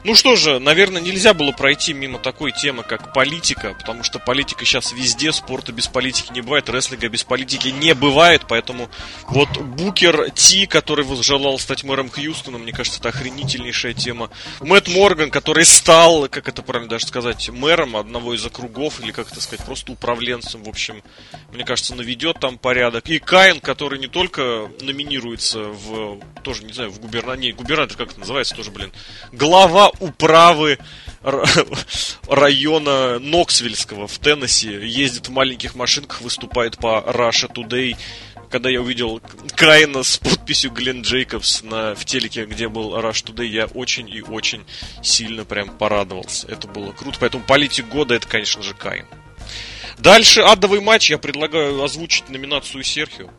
Ну 0.03 0.15
что 0.15 0.35
же, 0.35 0.59
наверное, 0.59 1.01
нельзя 1.01 1.35
было 1.35 1.51
пройти 1.51 1.93
мимо 1.93 2.17
такой 2.17 2.51
темы, 2.51 2.81
как 2.81 3.13
политика, 3.13 3.75
потому 3.77 4.03
что 4.03 4.17
политика 4.17 4.65
сейчас 4.65 4.93
везде, 4.93 5.31
спорта 5.31 5.71
без 5.71 5.87
политики 5.87 6.31
не 6.31 6.41
бывает, 6.41 6.69
рестлинга 6.69 7.07
без 7.07 7.23
политики 7.23 7.67
не 7.67 7.93
бывает, 7.93 8.43
поэтому 8.47 8.89
вот 9.27 9.49
Букер 9.57 10.31
Ти, 10.31 10.65
который 10.65 11.05
желал 11.21 11.59
стать 11.59 11.83
мэром 11.83 12.09
Хьюстона, 12.09 12.57
мне 12.57 12.71
кажется, 12.71 12.99
это 12.99 13.09
охренительнейшая 13.09 13.93
тема. 13.93 14.31
Мэтт 14.59 14.87
Морган, 14.87 15.29
который 15.29 15.65
стал, 15.65 16.27
как 16.29 16.49
это 16.49 16.63
правильно 16.63 16.89
даже 16.89 17.05
сказать, 17.05 17.49
мэром 17.49 17.95
одного 17.95 18.33
из 18.33 18.43
округов, 18.43 18.99
или 19.01 19.11
как 19.11 19.31
это 19.31 19.39
сказать, 19.39 19.63
просто 19.65 19.91
управленцем, 19.91 20.63
в 20.63 20.69
общем, 20.69 20.94
общем, 20.95 21.09
мне 21.51 21.63
кажется, 21.63 21.95
наведет 21.95 22.39
там 22.39 22.57
порядок. 22.57 23.09
И 23.09 23.19
Каин, 23.19 23.59
который 23.59 23.99
не 23.99 24.07
только 24.07 24.69
номинируется 24.81 25.63
в, 25.63 26.19
тоже, 26.43 26.63
не 26.63 26.73
знаю, 26.73 26.91
в 26.91 26.99
губернатор, 26.99 27.37
не, 27.37 27.51
губернатор, 27.51 27.97
как 27.97 28.11
это 28.11 28.19
называется, 28.19 28.55
тоже, 28.55 28.71
блин, 28.71 28.91
глава 29.31 29.91
управы 29.99 30.77
района 32.27 33.19
Ноксвильского 33.19 34.07
в 34.07 34.17
Теннесси, 34.19 34.69
ездит 34.69 35.27
в 35.27 35.31
маленьких 35.31 35.75
машинках, 35.75 36.21
выступает 36.21 36.77
по 36.77 37.03
Russia 37.07 37.51
Today. 37.51 37.95
Когда 38.49 38.69
я 38.69 38.79
увидел 38.79 39.21
Каина 39.55 40.03
с 40.03 40.17
подписью 40.17 40.71
Глен 40.71 41.01
Джейкобс 41.01 41.63
на, 41.63 41.95
в 41.95 42.05
телеке, 42.05 42.45
где 42.45 42.69
был 42.69 42.95
Rush 42.95 43.25
Today, 43.25 43.47
я 43.47 43.65
очень 43.65 44.07
и 44.07 44.21
очень 44.21 44.63
сильно 45.01 45.43
прям 45.43 45.75
порадовался. 45.75 46.47
Это 46.47 46.67
было 46.67 46.91
круто. 46.91 47.17
Поэтому 47.19 47.43
политик 47.43 47.87
года 47.87 48.13
это, 48.13 48.27
конечно 48.27 48.61
же, 48.61 48.73
Каин. 48.75 49.07
Дальше 49.97 50.41
адовый 50.41 50.81
матч. 50.81 51.09
Я 51.09 51.17
предлагаю 51.17 51.81
озвучить 51.83 52.29
номинацию 52.29 52.83
Серхио. 52.83 53.29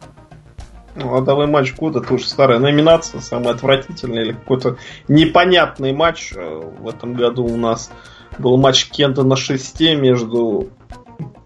Ну, 0.95 1.15
адовый 1.15 1.47
матч 1.47 1.75
года 1.75 2.01
тоже 2.01 2.27
старая 2.27 2.59
номинация, 2.59 3.21
самая 3.21 3.55
отвратительная 3.55 4.23
или 4.23 4.33
какой-то 4.33 4.79
непонятный 5.09 5.93
матч. 5.93 6.33
Э, 6.35 6.63
в 6.79 6.89
этом 6.89 7.13
году 7.13 7.45
у 7.45 7.57
нас 7.57 7.91
был 8.39 8.57
матч 8.57 8.87
Кента 8.87 9.23
на 9.23 9.37
шесте 9.37 9.95
между 9.95 10.71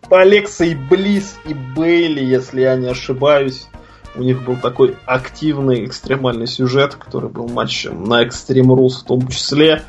Алексой 0.09 0.77
Близ 0.77 1.37
и 1.45 1.55
Бейли, 1.55 2.24
если 2.24 2.61
я 2.61 2.77
не 2.77 2.89
ошибаюсь. 2.89 3.66
У 4.15 4.23
них 4.23 4.45
был 4.45 4.57
такой 4.57 4.97
активный 5.07 5.85
экстремальный 5.85 6.47
сюжет, 6.47 6.95
который 6.95 7.31
был 7.31 7.49
матчем 7.49 8.05
на 8.05 8.24
Extreme 8.24 8.77
Rules 8.77 9.01
в 9.01 9.05
том 9.05 9.27
числе. 9.28 9.82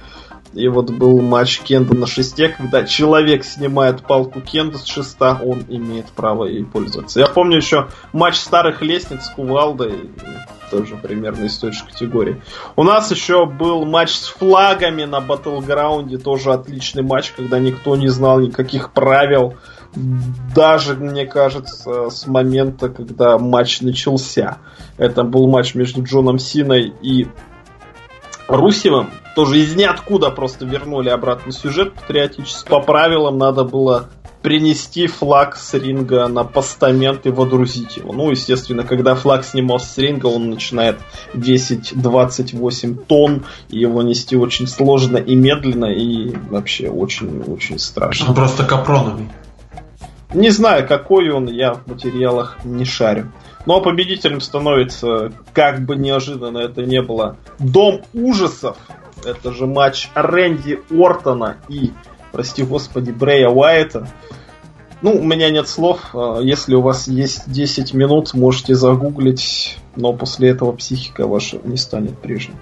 И 0.54 0.68
вот 0.68 0.92
был 0.92 1.22
матч 1.22 1.60
Кенда 1.62 1.96
на 1.96 2.08
шесте, 2.08 2.50
когда 2.50 2.84
человек 2.84 3.46
снимает 3.46 4.02
палку 4.02 4.42
Кенда 4.42 4.78
с 4.78 4.86
шеста, 4.86 5.40
он 5.42 5.64
имеет 5.70 6.08
право 6.08 6.46
ей 6.46 6.66
пользоваться. 6.66 7.20
Я 7.22 7.28
помню 7.28 7.58
еще 7.58 7.88
матч 8.12 8.36
старых 8.36 8.82
лестниц 8.82 9.26
с 9.26 9.30
Кувалдой, 9.30 10.10
тоже 10.70 10.98
примерно 10.98 11.46
из 11.46 11.58
той 11.58 11.72
же 11.72 11.86
категории. 11.86 12.42
У 12.76 12.84
нас 12.84 13.12
еще 13.12 13.46
был 13.46 13.86
матч 13.86 14.12
с 14.12 14.28
флагами 14.28 15.06
на 15.06 15.22
Батлграунде, 15.22 16.18
тоже 16.18 16.52
отличный 16.52 17.04
матч, 17.04 17.32
когда 17.32 17.58
никто 17.58 17.96
не 17.96 18.10
знал 18.10 18.42
никаких 18.42 18.92
правил. 18.92 19.56
Даже, 20.56 20.96
мне 20.96 21.26
кажется, 21.26 22.10
с 22.10 22.28
момента, 22.28 22.90
когда 22.90 23.38
матч 23.38 23.82
начался. 23.82 24.58
Это 24.98 25.24
был 25.24 25.48
матч 25.48 25.76
между 25.76 26.04
Джоном 26.04 26.40
Синой 26.40 26.94
и 27.02 27.28
Русевым 28.48 29.12
тоже 29.36 29.60
из 29.60 29.76
ниоткуда 29.76 30.30
просто 30.30 30.66
вернули 30.66 31.10
обратно 31.10 31.52
сюжет 31.52 31.94
патриотический. 31.94 32.70
По 32.70 32.82
правилам 32.82 33.38
надо 33.38 33.64
было 33.64 34.10
принести 34.42 35.08
флаг 35.08 35.56
с 35.56 35.74
ринга 35.74 36.28
на 36.28 36.44
постамент 36.44 37.26
и 37.26 37.30
водрузить 37.30 37.98
его. 37.98 38.12
Ну, 38.12 38.32
естественно, 38.32 38.84
когда 38.84 39.16
флаг 39.16 39.46
снимался 39.46 39.88
с 39.88 39.98
ринга, 39.98 40.28
он 40.28 40.50
начинает 40.50 40.98
весить 41.34 41.92
28 41.94 42.96
тонн, 43.06 43.46
и 43.70 43.80
его 43.80 44.02
нести 44.02 44.36
очень 44.36 44.68
сложно 44.68 45.18
и 45.18 45.36
медленно, 45.36 45.86
и 45.86 46.36
вообще 46.50 46.90
очень-очень 46.90 47.80
страшно. 47.80 48.30
Он 48.30 48.36
просто 48.36 48.66
капроновый. 48.66 49.30
Не 50.34 50.50
знаю, 50.50 50.88
какой 50.88 51.30
он, 51.30 51.48
я 51.48 51.74
в 51.74 51.88
материалах 51.88 52.60
не 52.64 52.86
шарю. 52.86 53.32
Но 53.66 53.82
победителем 53.82 54.42
становится, 54.42 55.32
как 55.54 55.86
бы 55.86 55.96
неожиданно 55.96 56.60
это 56.60 56.84
не 56.84 57.02
было, 57.02 57.36
Дом 57.60 58.02
ужасов. 58.14 58.78
Это 59.26 59.52
же 59.52 59.68
матч 59.68 60.10
Рэнди 60.16 60.80
Ортона 60.92 61.58
и, 61.68 61.92
прости 62.32 62.64
господи, 62.64 63.12
Брея 63.12 63.50
Уайта. 63.50 64.08
Ну, 65.02 65.14
у 65.14 65.24
меня 65.24 65.50
нет 65.50 65.68
слов. 65.68 66.10
А, 66.14 66.40
если 66.40 66.76
у 66.76 66.82
вас 66.82 67.08
есть 67.08 67.52
10 67.52 67.94
минут, 67.94 68.34
можете 68.34 68.76
загуглить, 68.76 69.78
но 69.96 70.14
после 70.14 70.50
этого 70.50 70.72
психика 70.74 71.28
ваша 71.28 71.60
не 71.64 71.78
станет 71.78 72.18
прежней. 72.20 72.56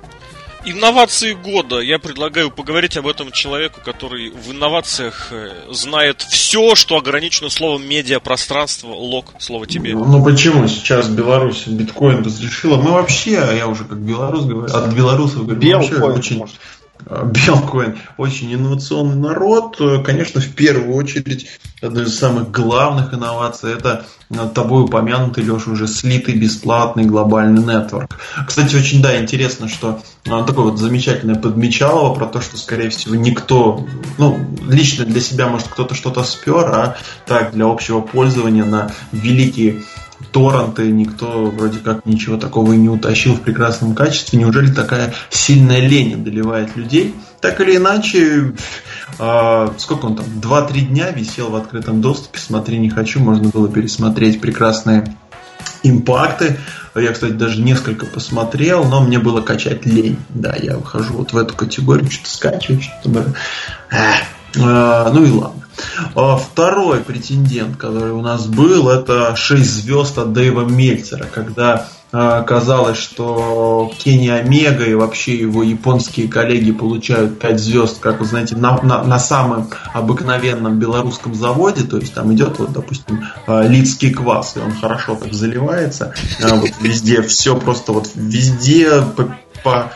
Инновации 0.66 1.34
года. 1.34 1.80
Я 1.80 2.00
предлагаю 2.00 2.52
поговорить 2.52 2.98
об 2.98 3.08
этом 3.08 3.32
человеку, 3.32 3.80
который 3.84 4.30
в 4.30 4.52
инновациях 4.52 5.30
э, 5.32 5.52
знает 5.72 6.22
все, 6.22 6.76
что 6.76 6.98
ограничено 6.98 7.50
словом 7.50 7.88
медиапространство. 7.88 8.90
Лог, 8.90 9.34
слово 9.40 9.68
тебе. 9.68 9.94
Ну, 9.94 10.06
ну 10.06 10.24
почему 10.24 10.68
сейчас 10.68 11.08
Беларусь 11.08 11.66
биткоин 11.66 12.24
разрешила? 12.24 12.76
Мы 12.76 12.92
вообще, 12.92 13.42
я 13.56 13.68
уже 13.68 13.86
как 13.86 14.00
белорус 14.00 14.46
говорю, 14.46 14.74
от 14.74 14.94
белорусов 14.94 15.46
говорю, 15.46 15.60
Белкоин, 15.60 16.02
вообще 16.02 16.20
очень... 16.20 16.38
Может 16.40 16.56
Белкоин 17.06 17.98
очень 18.18 18.54
инновационный 18.54 19.16
народ. 19.16 19.78
Конечно, 20.06 20.42
в 20.42 20.50
первую 20.50 20.96
очередь, 20.96 21.48
одна 21.82 22.04
из 22.04 22.18
самых 22.18 22.52
главных 22.52 23.14
инноваций 23.14 23.74
это 23.74 24.06
тобой 24.54 24.84
упомянутый, 24.84 25.44
Леша, 25.44 25.72
уже 25.72 25.88
слитый 25.88 26.36
бесплатный 26.36 27.06
глобальный 27.06 27.64
нетворк. 27.64 28.20
Кстати, 28.48 28.76
очень, 28.76 29.02
да, 29.02 29.20
интересно, 29.20 29.68
что 29.68 30.02
а, 30.28 30.44
такое 30.44 30.66
вот 30.66 30.80
замечательное 30.80 31.36
подмечалово 31.36 32.14
про 32.14 32.28
то, 32.28 32.42
что, 32.42 32.58
скорее 32.58 32.90
всего, 32.90 33.16
никто, 33.16 33.86
ну, 34.18 34.40
лично 34.68 35.06
для 35.06 35.22
себя, 35.22 35.48
может, 35.48 35.68
кто-то 35.68 35.96
что-то 35.96 36.24
спер, 36.24 36.68
а 36.68 36.98
так, 37.26 37.54
для 37.54 37.66
общего 37.66 38.02
пользования 38.02 38.66
на 38.66 38.92
великие 39.12 39.84
торренты, 40.32 40.92
никто 40.92 41.46
вроде 41.46 41.80
как 41.80 42.06
ничего 42.06 42.38
такого 42.38 42.74
и 42.74 42.78
не 42.78 42.90
утащил 42.90 43.36
в 43.36 43.42
прекрасном 43.42 43.96
качестве. 43.96 44.40
Неужели 44.40 44.72
такая 44.72 45.14
сильная 45.30 45.80
лень 45.80 46.16
одолевает 46.16 46.76
людей? 46.76 47.16
Так 47.42 47.62
или 47.62 47.78
иначе, 47.78 48.54
э, 49.18 49.68
сколько 49.78 50.06
он 50.06 50.16
там, 50.18 50.26
2-3 50.42 50.82
дня 50.82 51.12
висел 51.12 51.50
в 51.50 51.56
открытом 51.56 52.02
доступе, 52.02 52.40
смотри, 52.40 52.78
не 52.78 52.90
хочу, 52.90 53.20
можно 53.20 53.50
было 53.50 53.70
пересмотреть 53.70 54.42
прекрасные 54.42 55.16
импакты. 55.84 56.58
Я, 56.96 57.14
кстати, 57.14 57.32
даже 57.32 57.62
несколько 57.62 58.06
посмотрел, 58.06 58.84
но 58.84 59.02
мне 59.02 59.20
было 59.20 59.42
качать 59.42 59.86
лень. 59.86 60.18
Да, 60.30 60.56
я 60.60 60.78
выхожу 60.78 61.14
вот 61.14 61.32
в 61.32 61.38
эту 61.38 61.56
категорию, 61.56 62.10
что-то 62.12 62.30
скачиваю, 62.30 62.82
что-то... 62.82 63.34
Э, 63.92 65.10
ну 65.14 65.24
и 65.24 65.30
ладно. 65.30 65.64
А 66.16 66.38
второй 66.38 67.00
претендент, 67.00 67.78
который 67.78 68.12
у 68.12 68.22
нас 68.22 68.48
был, 68.48 68.90
это 68.90 69.36
6 69.36 69.64
звезд 69.64 70.18
от 70.18 70.34
Дэйва 70.34 70.62
Мельцера, 70.62 71.26
когда 71.34 71.88
а, 72.12 72.42
казалось, 72.42 72.98
что 72.98 73.92
Кенни 74.00 74.30
Омега 74.30 74.84
и 74.84 74.96
вообще 74.96 75.36
его 75.36 75.62
японские 75.62 76.28
коллеги 76.28 76.72
получают 76.72 77.40
5 77.40 77.60
звезд, 77.60 78.00
как 78.00 78.20
вы 78.20 78.26
знаете, 78.26 78.56
на, 78.56 78.82
на, 78.82 79.04
на 79.04 79.20
самом 79.20 79.70
обыкновенном 79.94 80.80
белорусском 80.80 81.36
заводе, 81.36 81.84
то 81.84 81.98
есть 81.98 82.16
там 82.16 82.34
идет, 82.34 82.58
вот, 82.58 82.72
допустим, 82.72 83.26
а, 83.46 83.62
лицкий 83.62 84.12
квас, 84.12 84.58
и 84.58 84.60
он 84.60 84.74
хорошо 84.74 85.16
так 85.16 85.34
заливается, 85.34 86.16
вот 86.40 86.72
везде 86.82 87.22
все 87.22 87.56
просто 87.56 87.92
вот 87.92 88.10
везде 88.16 89.04
по, 89.16 89.38
по 89.64 89.92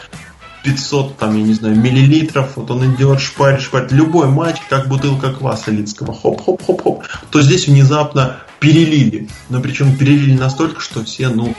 500, 0.64 1.18
там, 1.18 1.38
я 1.38 1.44
не 1.44 1.54
знаю, 1.54 1.76
миллилитров, 1.76 2.56
вот 2.56 2.72
он 2.72 2.96
идет, 2.96 3.20
шпарит, 3.20 3.62
шпарит. 3.62 3.92
Любой 3.92 4.28
матч, 4.28 4.58
как 4.70 4.88
бутылка 4.88 5.34
кваса 5.34 5.72
лицкого, 5.72 6.14
хоп-хоп-хоп-хоп, 6.14 7.04
то 7.30 7.42
здесь 7.42 7.68
внезапно 7.68 8.38
перелили. 8.60 9.30
Но 9.50 9.62
причем 9.62 9.98
перелили 9.98 10.38
настолько, 10.38 10.80
что 10.80 11.04
все, 11.04 11.30
ну, 11.30 11.54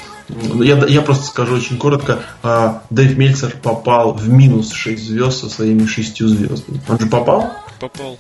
я, 0.63 0.77
я 0.87 1.03
просто 1.03 1.27
скажу 1.27 1.57
очень 1.57 1.77
коротко. 1.77 2.21
А, 2.43 2.83
Дэйв 2.91 3.17
Мельцер 3.19 3.55
попал 3.63 4.15
в 4.15 4.29
минус 4.29 4.73
6 4.73 5.03
звезд 5.03 5.41
со 5.41 5.51
своими 5.51 5.87
6 5.87 6.19
звездами. 6.27 6.81
Он 6.89 6.99
же 6.99 7.07
попал? 7.07 7.53
Попал. 7.79 8.19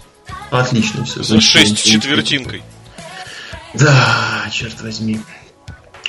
Отлично 0.50 1.04
все. 1.04 1.22
За 1.22 1.40
6 1.40 1.82
четвертинкой. 1.82 2.62
Да, 3.72 4.46
черт 4.52 4.80
возьми. 4.82 5.20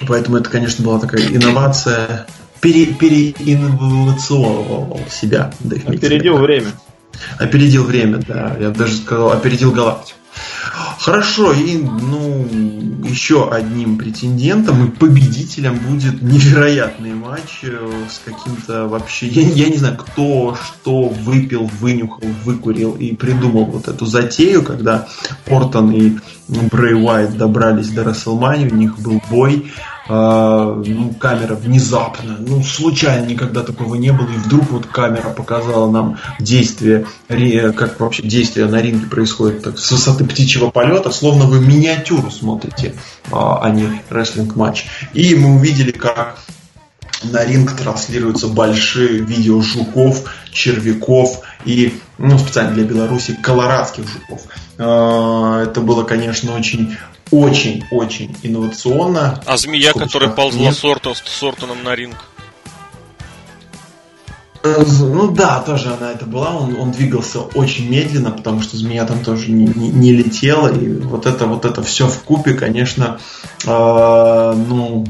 Поэтому 0.08 0.38
это, 0.38 0.50
конечно, 0.50 0.84
была 0.84 1.00
такая 1.00 1.26
инновация. 1.28 2.28
Пере, 2.66 2.88
переинновационировал 2.88 5.00
себя. 5.08 5.53
Дэйв 5.60 5.88
Опередил 5.88 6.38
время. 6.38 6.72
Опередил 7.38 7.84
время, 7.84 8.18
да. 8.27 8.58
Я 8.60 8.72
даже 8.72 8.95
сказал, 8.95 9.34
опередил 9.34 9.72
галактику. 9.72 10.18
Хорошо, 11.00 11.53
и 11.53 11.77
ну, 11.77 12.44
еще 13.03 13.52
одним 13.52 14.00
претендентом 14.00 14.88
и 14.88 14.90
победителем 14.90 15.77
будет 15.77 16.24
невероятный 16.24 17.14
матч 17.14 17.60
э, 17.61 17.88
с 18.10 18.19
каким-то 18.26 18.88
вообще... 18.88 19.27
Я, 19.27 19.44
я 19.44 19.69
не 19.69 19.77
знаю, 19.77 19.98
кто 19.98 20.56
что 20.56 21.03
выпил, 21.03 21.69
вынюхал, 21.80 22.27
выкурил 22.44 22.94
и 22.94 23.16
придумал 23.16 23.66
вот 23.66 23.88
эту 23.88 24.08
затею, 24.08 24.64
когда 24.64 25.08
Ортон 25.45 25.92
и 25.92 26.18
Брей 26.48 26.95
Уайт 26.95 27.38
добрались 27.38 27.90
до 27.90 28.03
Расселмани, 28.03 28.66
у 28.66 28.76
них 28.76 28.98
был 28.98 29.22
бой, 29.30 29.72
э, 30.08 30.84
ну, 30.85 31.14
камера 31.19 31.56
внезапно, 31.56 32.38
ну, 32.40 32.64
случайно 32.64 33.25
никогда 33.25 33.64
такого 33.64 33.95
не 33.95 34.11
было, 34.11 34.27
и 34.27 34.38
вдруг 34.38 34.72
вот 34.72 34.85
камера 34.88 35.30
показала 35.30 35.90
нам 35.90 36.17
действие, 36.40 37.06
как 37.27 38.00
вообще 38.00 38.24
действие 38.24 38.67
на 38.67 38.82
ринге 38.82 39.08
происходит 39.08 39.64
так, 39.64 39.77
с 39.80 39.92
высоты 39.92 40.25
птичьего 40.25 40.69
полета, 40.69 41.11
словно 41.11 41.45
вы 41.45 41.59
миниатюру 41.59 42.32
смотрите, 42.32 42.95
а, 43.32 43.59
а 43.61 43.69
не 43.69 44.01
рестлинг-матч. 44.09 44.85
И 45.14 45.35
мы 45.35 45.56
увидели, 45.56 45.92
как 45.92 46.38
на 47.24 47.43
ринг 47.43 47.75
транслируются 47.75 48.48
большие 48.48 49.19
видео 49.19 49.61
жуков, 49.61 50.32
червяков 50.51 51.42
и, 51.66 52.00
ну, 52.17 52.38
специально 52.38 52.74
для 52.74 52.84
Беларуси, 52.84 53.38
колорадских 53.42 54.06
жуков. 54.08 54.43
А, 54.77 55.64
это 55.64 55.82
было, 55.82 56.03
конечно, 56.03 56.56
очень 56.56 56.98
очень-очень 57.32 58.36
инновационно. 58.44 59.42
А 59.45 59.58
змея, 59.58 59.94
которая 59.94 60.30
ползла 60.30 60.72
с 60.72 61.44
Ортоном 61.44 61.84
на 61.84 61.95
ринг? 61.95 62.16
Ну 64.66 65.32
да, 65.32 65.60
тоже 65.60 65.94
она 65.94 66.11
это 66.11 66.26
была. 66.26 66.56
Он, 66.56 66.76
он 66.80 66.92
двигался 66.92 67.40
очень 67.40 67.90
медленно, 67.90 68.32
потому 68.32 68.61
что 68.61 68.77
змея 68.77 69.06
там 69.06 69.24
тоже 69.24 69.52
не, 69.52 69.66
не, 69.66 69.90
не 69.90 70.11
летела. 70.11 70.68
И 70.69 70.90
вот 70.90 71.26
это 71.26 71.45
вот 71.45 71.66
это 71.66 71.84
все 71.84 72.08
в 72.08 72.19
купе, 72.24 72.53
конечно, 72.53 73.19
э, 73.66 74.53
ну, 74.68 75.06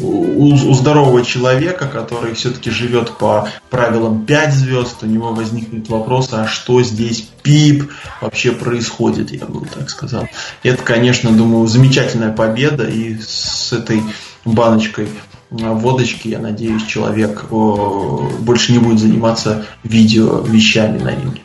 у, 0.00 0.52
у 0.52 0.74
здорового 0.74 1.24
человека, 1.24 1.88
который 1.88 2.34
все-таки 2.34 2.70
живет 2.70 3.10
по 3.18 3.48
правилам 3.70 4.24
5 4.24 4.54
звезд, 4.54 5.02
у 5.02 5.06
него 5.06 5.32
возникнет 5.32 5.88
вопрос, 5.88 6.28
а 6.32 6.46
что 6.46 6.82
здесь 6.82 7.28
пип 7.42 7.90
вообще 8.20 8.52
происходит, 8.52 9.32
я 9.32 9.46
бы 9.46 9.66
так 9.66 9.90
сказал. 9.90 10.28
Это, 10.62 10.82
конечно, 10.82 11.30
думаю, 11.30 11.66
замечательная 11.66 12.32
победа. 12.32 12.84
И 12.84 13.18
с 13.18 13.72
этой 13.72 14.02
баночкой 14.44 15.08
водочки, 15.52 16.28
я 16.28 16.38
надеюсь, 16.38 16.84
человек 16.84 17.46
больше 17.50 18.72
не 18.72 18.78
будет 18.78 18.98
заниматься 18.98 19.66
видео 19.84 20.40
вещами 20.40 20.98
на 20.98 21.10
ринге. 21.10 21.42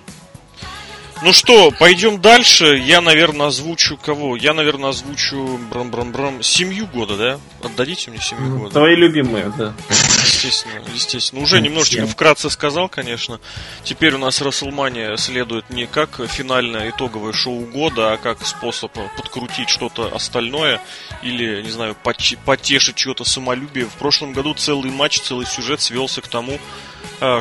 Ну 1.24 1.34
что, 1.34 1.72
пойдем 1.72 2.22
дальше. 2.22 2.78
Я, 2.78 3.02
наверное, 3.02 3.48
озвучу 3.48 3.98
кого? 3.98 4.36
Я, 4.36 4.54
наверное, 4.54 4.92
озвучу 4.92 5.60
брам-брам-брам 5.72 6.44
семью 6.44 6.88
года, 6.88 7.18
да? 7.18 7.40
Отдадите 7.64 8.12
мне 8.12 8.20
семью 8.20 8.50
ну, 8.50 8.60
года. 8.60 8.74
Твои 8.74 8.96
любимые, 8.96 9.52
да. 9.58 9.74
Естественно, 9.90 10.84
естественно. 10.94 11.42
Уже 11.42 11.60
немножечко 11.60 12.06
вкратце 12.06 12.50
сказал, 12.50 12.88
конечно. 12.88 13.40
Теперь 13.84 14.14
у 14.14 14.20
нас 14.20 14.42
Расселмания 14.42 15.16
следует 15.18 15.70
не 15.72 15.88
как 15.88 16.22
финальное 16.28 16.92
итоговое 16.92 17.34
шоу 17.34 17.62
года, 17.62 18.14
а 18.14 18.18
как 18.18 18.46
способ 18.46 18.92
подкрутить 18.92 19.70
что-то 19.70 20.14
остальное 20.14 20.80
или, 21.24 21.64
не 21.64 21.72
знаю, 21.72 21.96
потешить 21.96 22.96
чье-то 22.96 23.24
самолюбие. 23.24 23.86
В 23.86 23.94
прошлом 23.94 24.34
году 24.34 24.54
целый 24.54 24.92
матч, 24.92 25.20
целый 25.20 25.48
сюжет 25.48 25.82
свелся 25.82 26.22
к 26.22 26.28
тому, 26.28 26.60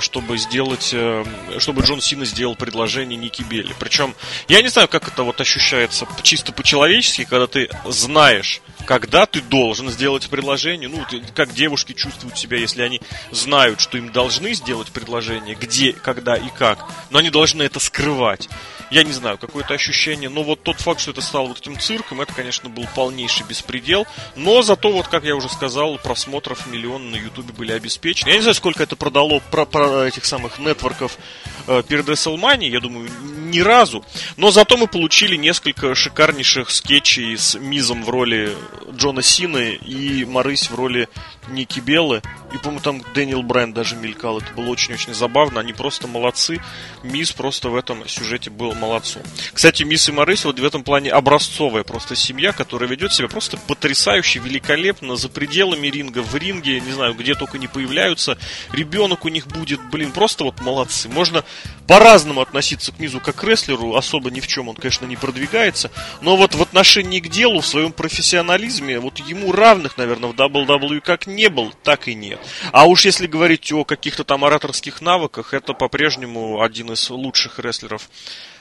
чтобы 0.01 0.39
сделать, 0.39 0.91
э, 0.93 1.25
чтобы 1.59 1.83
Джон 1.83 2.01
Сина 2.01 2.25
сделал 2.25 2.57
предложение 2.57 3.17
Ники 3.17 3.43
Белли. 3.43 3.75
Причем, 3.79 4.15
я 4.49 4.63
не 4.63 4.69
знаю, 4.69 4.89
как 4.89 5.09
это 5.09 5.23
вот 5.23 5.41
ощущается 5.41 6.07
чисто 6.23 6.53
по-человечески, 6.53 7.25
когда 7.25 7.47
ты 7.47 7.69
знаешь, 7.87 8.61
когда 8.87 9.27
ты 9.27 9.41
должен 9.41 9.91
сделать 9.91 10.29
предложение, 10.31 10.89
ну, 10.89 11.05
как 11.35 11.53
девушки 11.53 11.93
чувствуют 11.93 12.39
себя, 12.39 12.59
если 12.59 12.83
они 12.83 13.01
знают, 13.31 13.81
что 13.81 13.99
им 13.99 14.13
должны 14.13 14.55
сделать 14.55 14.89
предложение, 14.89 15.55
где, 15.55 15.93
когда 15.93 16.37
и 16.37 16.49
как, 16.49 16.79
но 17.11 17.19
они 17.19 17.31
должны 17.31 17.63
это 17.63 17.81
скрывать 17.81 18.49
я 18.91 19.03
не 19.03 19.13
знаю, 19.13 19.39
какое-то 19.39 19.75
ощущение. 19.75 20.29
Но 20.29 20.43
вот 20.43 20.63
тот 20.63 20.81
факт, 20.81 21.01
что 21.01 21.11
это 21.11 21.21
стало 21.21 21.49
вот 21.49 21.59
этим 21.59 21.79
цирком, 21.79 22.21
это, 22.21 22.33
конечно, 22.33 22.69
был 22.69 22.87
полнейший 22.95 23.47
беспредел. 23.47 24.07
Но 24.37 24.63
зато, 24.63 24.93
вот 24.93 25.09
как 25.09 25.25
я 25.25 25.35
уже 25.35 25.49
сказал, 25.49 25.99
просмотров 25.99 26.67
миллион 26.67 27.11
на 27.11 27.17
Ютубе 27.17 27.53
были 27.53 27.73
обеспечены. 27.73 28.31
Я 28.31 28.37
не 28.37 28.43
знаю, 28.43 28.55
сколько 28.55 28.83
это 28.83 28.97
продало 28.97 29.41
про, 29.51 29.65
про 29.67 30.07
этих 30.07 30.25
самых 30.25 30.59
нетворков 30.59 31.19
э, 31.67 31.83
перед 31.89 32.09
WrestleMania, 32.09 32.69
я 32.69 32.81
думаю, 32.81 33.11
ни 33.47 33.61
разу. 33.61 34.05
Но 34.37 34.51
зато 34.51 34.77
мы 34.77 34.87
получили 34.87 35.37
несколько 35.37 35.95
шикарнейших 35.95 36.71
скетчей 36.71 37.37
с 37.37 37.59
Мизом 37.59 38.05
в 38.05 38.11
роли 38.11 38.57
Джона 38.93 39.23
Сины 39.23 39.75
и 39.75 40.25
Марысь 40.25 40.71
в 40.71 40.75
роли 40.75 41.09
Ники 41.49 41.81
Беллы. 41.81 42.23
И, 42.53 42.59
по-моему, 42.59 42.81
там 42.81 43.03
Дэниел 43.15 43.43
Брайан 43.43 43.73
даже 43.73 43.97
мелькал. 43.97 44.39
Это 44.39 44.53
было 44.55 44.67
очень-очень 44.67 45.15
забавно. 45.15 45.61
Они 45.61 45.73
просто 45.73 46.07
молодцы. 46.07 46.61
Мисс 47.03 47.33
просто 47.33 47.69
в 47.69 47.77
этом 47.77 48.07
сюжете 48.09 48.51
был 48.51 48.73
молодцом. 48.77 49.23
Кстати, 49.53 49.83
Мисс 49.83 50.09
и 50.09 50.13
вот 50.13 50.59
в 50.59 50.65
этом 50.65 50.83
плане 50.83 51.11
образцовая 51.11 51.83
просто 51.85 52.17
семья, 52.17 52.53
которая 52.53 52.89
ведет 52.89 53.13
себя 53.13 53.29
просто 53.29 53.57
потрясающе, 53.57 54.41
великолепно, 54.41 55.17
за 55.17 55.29
пределами 55.29 55.89
ринга, 55.89 56.23
в 56.23 56.35
ринге, 56.35 56.81
не 56.81 56.93
знаю, 56.93 57.15
где 57.15 57.35
только 57.35 57.59
не 57.59 57.69
появляются. 57.69 58.39
Ребенок 58.73 59.25
у 59.25 59.29
них 59.29 59.47
будет, 59.47 59.81
блин, 59.91 60.13
просто 60.13 60.45
вот 60.45 60.61
молодцы. 60.61 61.09
Можно 61.09 61.45
по-разному 61.87 62.41
относиться 62.41 62.93
к 62.93 62.99
Мизу 62.99 63.21
как 63.21 63.37
к 63.37 63.45
рестлеру, 63.45 63.95
особо 63.95 64.31
ни 64.31 64.41
в 64.41 64.47
чем 64.47 64.69
он, 64.69 64.77
конечно, 64.77 65.07
не 65.07 65.17
продвигается, 65.17 65.91
но 66.21 66.37
вот 66.37 66.55
в 66.55 66.63
отношении 66.63 67.21
к 67.21 67.29
делу, 67.29 67.61
в 67.61 67.67
своем 67.67 67.93
профессионализме, 67.93 68.99
вот 68.99 69.19
ему 69.19 69.53
равных, 69.53 69.99
наверное, 69.99 70.31
в 70.31 70.35
WWE 70.35 71.01
как 71.01 71.27
не 71.27 71.49
был, 71.49 71.73
так 71.83 72.09
и 72.09 72.15
нет. 72.15 72.41
А 72.73 72.87
уж 72.87 73.05
если 73.05 73.27
говорить 73.27 73.71
о 73.73 73.85
каких-то 73.85 74.25
там 74.25 74.45
ораторских 74.45 75.01
навыках, 75.01 75.55
это 75.55 75.75
по-прежнему 75.75 76.63
один 76.63 76.93
из 76.93 77.11
лучших 77.11 77.59
рестлеров 77.59 78.09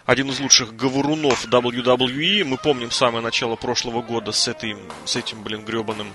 один 0.06 0.30
из 0.30 0.40
лучших 0.40 0.76
говорунов 0.76 1.46
WWE. 1.46 2.44
Мы 2.44 2.58
помним 2.58 2.92
самое 2.92 3.24
начало 3.24 3.56
прошлого 3.56 4.02
года 4.02 4.32
с, 4.32 4.48
этой, 4.48 4.76
с 5.06 5.16
этим, 5.16 5.44
блин, 5.44 5.66
гребаным 5.66 6.08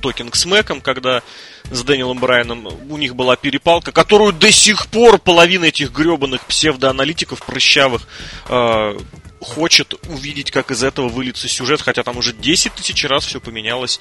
Токинг 0.00 0.34
с 0.34 0.46
Мэком, 0.46 0.80
когда 0.80 1.22
с 1.70 1.82
Дэниелом 1.82 2.18
Брайаном 2.18 2.68
у 2.88 2.96
них 2.96 3.14
была 3.14 3.36
перепалка, 3.36 3.92
которую 3.92 4.32
до 4.32 4.50
сих 4.50 4.86
пор 4.88 5.18
половина 5.18 5.66
этих 5.66 5.92
гребаных 5.92 6.46
псевдоаналитиков 6.46 7.44
прыщавых 7.44 8.02
э, 8.48 8.98
хочет 9.40 9.94
увидеть, 10.08 10.50
как 10.50 10.70
из 10.70 10.82
этого 10.82 11.08
выльется 11.08 11.48
сюжет, 11.48 11.80
хотя 11.80 12.02
там 12.02 12.16
уже 12.16 12.32
10 12.32 12.74
тысяч 12.74 13.04
раз 13.04 13.24
все 13.24 13.40
поменялось 13.40 14.00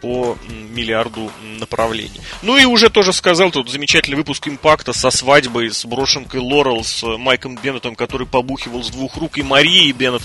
по 0.00 0.38
миллиарду 0.48 1.30
направлений. 1.58 2.20
Ну 2.42 2.56
и 2.56 2.64
уже 2.64 2.90
тоже 2.90 3.12
сказал 3.12 3.50
тут 3.50 3.70
замечательный 3.70 4.16
выпуск 4.16 4.48
импакта 4.48 4.92
со 4.92 5.10
свадьбой, 5.10 5.70
с 5.70 5.84
брошенкой 5.84 6.40
Лорел, 6.40 6.84
с 6.84 7.02
Майком 7.16 7.56
Беннетом, 7.56 7.96
который 7.96 8.26
побухивал 8.26 8.82
с 8.82 8.90
двух 8.90 9.16
рук, 9.16 9.38
и 9.38 9.42
Марией 9.42 9.92
Беннет, 9.92 10.22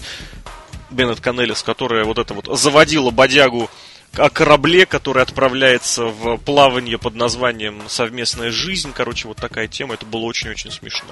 Беннет 0.90 1.19
Канелис, 1.19 1.64
которая 1.64 2.03
вот 2.03 2.17
это 2.17 2.33
вот 2.33 2.48
заводила 2.57 3.11
бодягу 3.11 3.69
о 4.17 4.30
корабле, 4.30 4.85
который 4.85 5.23
отправляется 5.23 6.06
в 6.06 6.38
плавание 6.38 6.98
под 6.98 7.15
названием 7.15 7.81
«Совместная 7.88 8.51
жизнь». 8.51 8.91
Короче, 8.93 9.27
вот 9.27 9.38
такая 9.38 9.67
тема. 9.67 9.93
Это 9.93 10.06
было 10.06 10.22
очень-очень 10.22 10.72
смешно. 10.72 11.11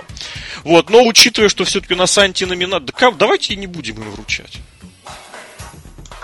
Вот, 0.64 0.90
но 0.90 1.04
учитывая, 1.06 1.50
что 1.50 1.64
все-таки 1.64 1.94
у 1.94 1.98
нас 1.98 2.18
антиноминат, 2.18 2.86
да 2.86 2.92
как, 2.92 3.18
давайте 3.18 3.54
и 3.54 3.58
не 3.58 3.68
будем 3.68 4.02
им 4.02 4.12
вручать. 4.12 4.58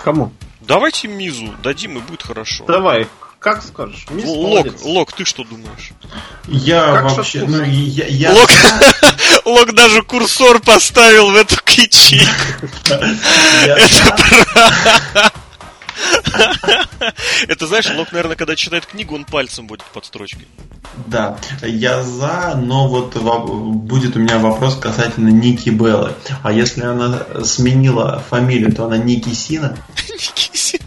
Кому? 0.02 0.32
Давайте 0.60 1.08
Мизу 1.08 1.54
дадим, 1.62 1.98
и 1.98 2.00
будет 2.00 2.22
хорошо. 2.22 2.64
Давай, 2.66 3.06
как 3.38 3.62
скажешь. 3.62 4.06
Мисс 4.10 4.26
Лок, 4.26 4.66
Лок, 4.82 5.12
ты 5.12 5.24
что 5.24 5.44
думаешь? 5.44 5.92
Я 6.48 7.02
как 7.02 7.16
вообще, 7.16 7.44
ну, 7.46 7.62
я, 7.62 8.06
я... 8.06 8.32
Лок, 8.32 8.50
Лок 9.44 9.72
даже 9.72 10.02
курсор 10.02 10.60
поставил 10.60 11.30
в 11.30 11.36
эту 11.36 11.54
ячейку. 11.68 12.66
Это 13.64 15.32
знаешь, 17.66 17.90
Лок, 17.90 18.12
наверное, 18.12 18.36
когда 18.36 18.56
читает 18.56 18.86
книгу, 18.86 19.14
он 19.14 19.24
пальцем 19.24 19.66
будет 19.66 19.84
под 19.84 20.04
строчкой. 20.04 20.46
Да, 21.06 21.38
я 21.62 22.02
за, 22.02 22.54
но 22.56 22.88
вот 22.88 23.16
будет 23.16 24.16
у 24.16 24.18
меня 24.18 24.38
вопрос 24.38 24.76
касательно 24.76 25.28
Ники 25.28 25.70
Беллы. 25.70 26.14
А 26.42 26.52
если 26.52 26.82
она 26.82 27.26
сменила 27.44 28.22
фамилию, 28.28 28.74
то 28.74 28.86
она 28.86 28.96
Ники 28.96 29.34
Сина? 29.34 29.76
Ники 30.08 30.56
Сина. 30.56 30.82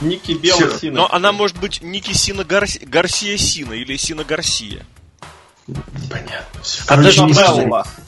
Ники 0.00 0.32
Белла 0.32 0.78
Сина. 0.78 0.96
Но 0.96 1.12
она 1.12 1.32
может 1.32 1.58
быть 1.58 1.82
Ники 1.82 2.12
Сина 2.12 2.44
Гарсия 2.44 3.36
Сина 3.36 3.74
или 3.74 3.96
Сина 3.96 4.24
Гарсия. 4.24 4.84
Понятно. 6.10 6.60
А 6.88 6.96
даже 6.96 7.22
не 7.22 7.34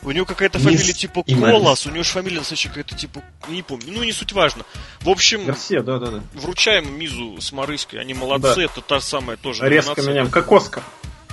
У 0.02 0.10
него 0.10 0.26
какая-то 0.26 0.58
фамилия 0.58 0.92
типа 0.92 1.22
Колас, 1.22 1.86
у 1.86 1.90
него 1.90 2.02
же 2.02 2.10
фамилия 2.10 2.38
настоящая 2.38 2.68
какая-то 2.68 2.96
типа, 2.96 3.22
не 3.48 3.62
помню, 3.62 3.92
ну 3.92 4.02
не 4.02 4.12
суть 4.12 4.32
важно. 4.32 4.64
В 5.00 5.08
общем, 5.08 5.44
Гарсия, 5.46 5.82
да, 5.82 5.98
да, 5.98 6.06
да. 6.06 6.22
вручаем 6.34 6.98
Мизу 6.98 7.40
с 7.40 7.52
Марыской, 7.52 8.00
они 8.00 8.14
молодцы, 8.14 8.56
да. 8.56 8.64
это 8.64 8.80
та 8.80 9.00
самая 9.00 9.36
тоже 9.36 9.68
Резко 9.68 10.00
меняем, 10.02 10.30
как 10.30 10.50
Оскар. 10.50 10.82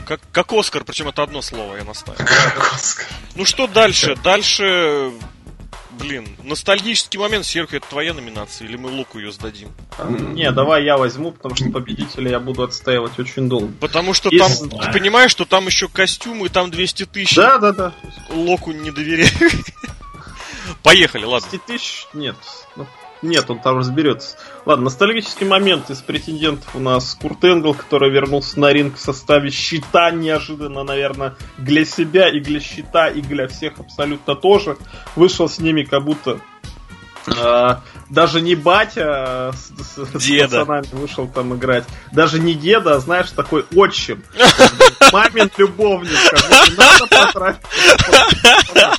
Как, 0.06 0.19
как 0.32 0.51
Оскар, 0.53 0.83
причем 0.83 1.08
это 1.08 1.24
одно 1.24 1.41
слово 1.41 1.77
я 1.77 1.83
наставил. 1.83 2.17
Как 2.17 2.74
Оскар. 2.74 3.08
Ну 3.35 3.45
что 3.45 3.67
дальше? 3.67 4.16
Дальше 4.24 5.11
Блин, 6.01 6.27
ностальгический 6.43 7.19
момент, 7.19 7.45
Серху, 7.45 7.75
это 7.75 7.88
твоя 7.88 8.13
номинация, 8.13 8.67
или 8.67 8.75
мы 8.75 8.89
Луку 8.89 9.19
ее 9.19 9.31
сдадим? 9.31 9.69
Не, 10.33 10.51
давай 10.51 10.83
я 10.83 10.97
возьму, 10.97 11.31
потому 11.31 11.55
что 11.55 11.69
победителя 11.69 12.31
я 12.31 12.39
буду 12.39 12.63
отстаивать 12.63 13.17
очень 13.19 13.47
долго. 13.47 13.71
Потому 13.80 14.13
что 14.13 14.30
Из... 14.30 14.39
там, 14.39 14.69
ты 14.69 14.91
понимаешь, 14.91 15.31
что 15.31 15.45
там 15.45 15.67
еще 15.67 15.88
костюмы, 15.88 16.49
там 16.49 16.71
200 16.71 17.05
тысяч. 17.05 17.35
Да, 17.35 17.57
да, 17.59 17.71
да. 17.71 17.93
Локу 18.30 18.71
не 18.71 18.91
доверяю. 18.91 19.30
Поехали, 20.83 21.25
ладно. 21.25 21.47
200 21.49 21.65
тысяч? 21.67 22.07
Нет. 22.13 22.35
Нет, 23.22 23.50
он 23.50 23.59
там 23.59 23.77
разберется. 23.77 24.38
Ладно, 24.66 24.85
ностальгический 24.85 25.45
момент 25.45 25.90
из 25.90 26.01
претендентов 26.01 26.75
у 26.75 26.80
нас 26.80 27.16
Курт 27.22 27.43
Энгл, 27.43 27.74
который 27.74 28.09
вернулся 28.09 28.59
на 28.59 28.72
ринг 28.74 28.95
в 28.95 29.00
составе 29.00 29.51
щита 29.51 30.11
неожиданно, 30.11 30.83
наверное, 30.83 31.35
для 31.58 31.85
себя 31.85 32.30
и 32.30 32.40
для 32.40 32.59
щита, 32.59 33.09
и 33.09 33.22
для 33.22 33.48
всех 33.48 33.80
абсолютно 33.80 34.35
тоже. 34.35 34.77
Вышел 35.16 35.48
с 35.48 35.59
ними 35.59 35.83
как 35.83 36.03
будто 36.03 36.40
э, 37.27 37.75
даже 38.09 38.41
не 38.41 38.56
батя 38.56 39.51
с, 39.53 39.95
с, 39.95 40.24
деда. 40.24 40.48
с 40.48 40.51
пацанами 40.51 40.88
вышел 40.93 41.27
там 41.27 41.56
играть. 41.56 41.85
Даже 42.11 42.40
не 42.40 42.56
деда, 42.56 42.95
а 42.95 43.00
знаешь, 43.00 43.30
такой 43.32 43.66
отчим. 43.75 44.24
Мамин 45.11 45.51
любовник. 45.58 46.17
Надо 46.75 47.08
потратить. 47.08 47.61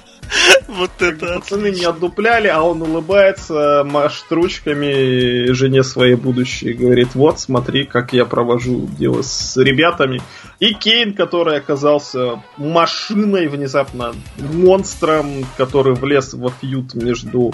Вот 0.69 0.91
это. 1.01 1.39
Пацаны 1.41 1.71
не 1.71 1.85
отдупляли, 1.85 2.49
а 2.49 2.63
он 2.63 2.83
улыбается, 2.83 3.85
машет 3.85 4.27
ручками 4.31 5.53
жене 5.53 5.83
своей 5.83 6.15
будущей 6.15 6.73
говорит, 6.73 7.15
вот, 7.15 7.41
смотри, 7.41 7.85
как 7.85 8.13
я 8.13 8.25
провожу 8.25 8.89
дело 8.99 9.23
с 9.23 9.57
ребятами. 9.57 10.21
И 10.61 10.75
Кейн, 10.75 11.15
который 11.15 11.59
оказался 11.59 12.43
машиной 12.57 13.49
внезапно, 13.49 14.15
монстром, 14.39 15.45
который 15.57 15.95
влез 15.95 16.35
во 16.35 16.51
фьют 16.51 16.95
между 16.95 17.53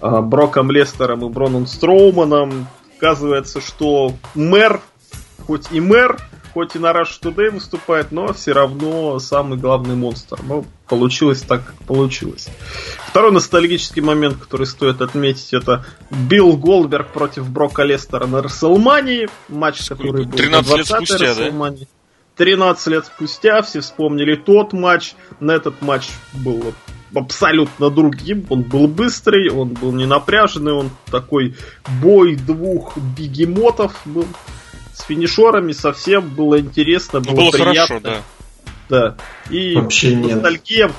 а, 0.00 0.22
Броком 0.22 0.70
Лестером 0.70 1.24
и 1.24 1.28
Броном 1.28 1.66
Строуманом. 1.66 2.68
Оказывается, 2.96 3.60
что 3.60 4.14
мэр, 4.34 4.80
хоть 5.46 5.70
и 5.70 5.80
мэр, 5.80 6.18
хоть 6.56 6.74
и 6.74 6.78
на 6.78 6.86
Rush 6.92 7.20
Today 7.20 7.50
выступает, 7.50 8.12
но 8.12 8.32
все 8.32 8.52
равно 8.52 9.18
самый 9.18 9.58
главный 9.58 9.94
монстр. 9.94 10.38
Ну, 10.42 10.64
получилось 10.88 11.42
так, 11.42 11.66
как 11.66 11.74
получилось. 11.86 12.48
Второй 13.08 13.30
ностальгический 13.30 14.00
момент, 14.00 14.38
который 14.38 14.66
стоит 14.66 15.02
отметить, 15.02 15.52
это 15.52 15.84
Билл 16.10 16.56
Голдберг 16.56 17.12
против 17.12 17.50
Брока 17.50 17.82
Лестера 17.82 18.26
на 18.26 18.40
Расселмании. 18.40 19.28
Матч, 19.50 19.86
который 19.86 20.24
был 20.24 20.32
13 20.32 20.76
лет 20.78 20.86
спустя, 20.86 21.34
да? 21.34 21.74
13 22.36 22.86
лет 22.86 23.04
спустя 23.04 23.60
все 23.60 23.80
вспомнили 23.80 24.34
тот 24.34 24.72
матч. 24.72 25.12
На 25.40 25.52
этот 25.52 25.82
матч 25.82 26.08
был 26.32 26.72
абсолютно 27.14 27.90
другим. 27.90 28.46
Он 28.48 28.62
был 28.62 28.88
быстрый, 28.88 29.50
он 29.50 29.74
был 29.74 29.92
не 29.92 30.06
напряженный, 30.06 30.72
он 30.72 30.88
такой 31.10 31.54
бой 32.00 32.34
двух 32.36 32.96
бегемотов 32.96 33.94
был 34.06 34.24
с 34.96 35.02
финишерами 35.02 35.72
совсем 35.72 36.26
было 36.26 36.58
интересно, 36.58 37.20
было, 37.20 37.34
было 37.34 37.50
приятно. 37.50 38.00
Хорошо, 38.00 38.00
да. 38.00 38.22
Да. 38.88 39.16
И 39.50 39.74
Вообще 39.74 40.14
нет. 40.14 40.36
ностальгия. 40.36 40.90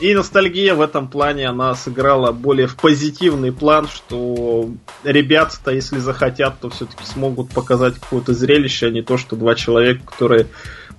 И 0.00 0.14
ностальгия 0.14 0.74
в 0.74 0.80
этом 0.80 1.06
плане 1.06 1.46
она 1.48 1.76
сыграла 1.76 2.32
более 2.32 2.66
в 2.66 2.74
позитивный 2.74 3.52
план, 3.52 3.86
что 3.86 4.68
ребята-то, 5.04 5.70
если 5.70 5.98
захотят, 6.00 6.58
то 6.58 6.70
все-таки 6.70 7.04
смогут 7.04 7.50
показать 7.50 7.94
какое-то 8.00 8.34
зрелище, 8.34 8.86
а 8.86 8.90
не 8.90 9.02
то, 9.02 9.16
что 9.16 9.36
два 9.36 9.54
человека, 9.54 10.04
которые 10.04 10.48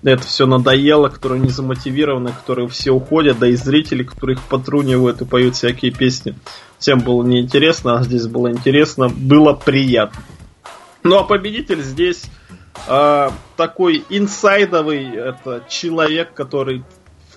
это 0.04 0.24
все 0.24 0.46
надоело, 0.46 1.10
которые 1.10 1.42
не 1.42 1.50
замотивированы, 1.50 2.32
которые 2.32 2.68
все 2.68 2.92
уходят, 2.92 3.40
да 3.40 3.48
и 3.48 3.56
зрители, 3.56 4.04
которые 4.04 4.36
их 4.36 4.44
потрунивают 4.44 5.22
и 5.22 5.26
поют 5.26 5.56
всякие 5.56 5.92
песни. 5.92 6.36
Всем 6.78 7.00
было 7.00 7.24
неинтересно, 7.24 7.98
а 7.98 8.04
здесь 8.04 8.28
было 8.28 8.52
интересно, 8.52 9.10
было 9.10 9.54
приятно. 9.54 10.22
Ну 11.04 11.18
а 11.18 11.24
победитель 11.24 11.82
здесь 11.82 12.24
э, 12.88 13.30
такой 13.56 14.04
инсайдовый, 14.10 15.16
это 15.16 15.64
человек, 15.70 16.34
который 16.34 16.84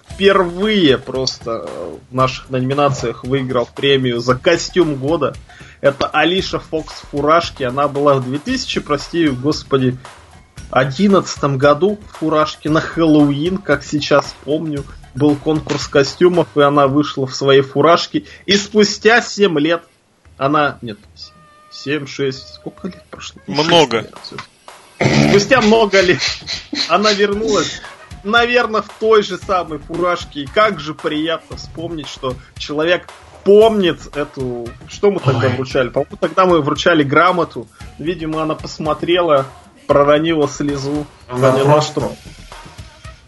впервые 0.09 0.99
просто 0.99 1.69
в 2.11 2.15
наших 2.15 2.51
номинациях 2.51 3.25
выиграл 3.25 3.69
премию 3.75 4.21
за 4.21 4.35
костюм 4.37 4.95
года. 4.97 5.35
Это 5.81 6.07
Алиша 6.07 6.59
Фокс 6.59 7.03
Фуражки. 7.11 7.65
Она 7.65 7.87
была 7.87 8.15
в 8.15 8.25
2000, 8.25 8.81
прости, 8.81 9.29
господи, 9.29 9.99
2011 10.71 11.45
году 11.57 11.99
фуражки 12.19 12.69
на 12.69 12.81
Хэллоуин, 12.81 13.59
как 13.59 13.85
сейчас 13.85 14.35
помню, 14.45 14.85
был 15.15 15.37
конкурс 15.37 15.87
костюмов, 15.89 16.49
и 16.57 16.61
она 16.61 16.87
вышла 16.87 17.27
в 17.27 17.35
своей 17.35 17.63
фуражке. 17.63 18.25
И 18.47 18.57
спустя 18.57 19.23
7 19.23 19.59
лет 19.59 19.85
она... 20.37 20.79
Нет, 20.83 20.99
7, 21.71 22.07
6... 22.07 22.55
Сколько 22.55 22.89
лет 22.89 23.05
прошло? 23.11 23.41
Много. 23.47 24.09
Спустя 25.29 25.61
много 25.61 26.01
лет 26.01 26.21
она 26.89 27.13
вернулась 27.13 27.81
наверное, 28.27 28.83
в 28.83 28.89
той 28.99 29.23
же 29.23 29.39
самой 29.39 29.79
фуражке. 29.79 30.43
И 30.43 30.47
как 30.47 30.81
же 30.81 30.95
приятно 30.95 31.57
вспомнить, 31.57 32.09
что 32.09 32.37
человек 32.59 33.09
помнит 33.45 34.01
эту... 34.15 34.69
Что 34.89 35.11
мы 35.11 35.21
тогда 35.21 35.47
Ой. 35.47 35.55
вручали? 35.55 35.89
По-моему, 35.89 36.17
тогда 36.21 36.45
мы 36.45 36.61
вручали 36.61 37.03
грамоту. 37.03 37.69
Видимо, 37.99 38.43
она 38.43 38.55
посмотрела 38.55 39.47
проронила 39.87 40.49
слезу, 40.49 41.07
поняла, 41.29 41.81
что 41.81 42.13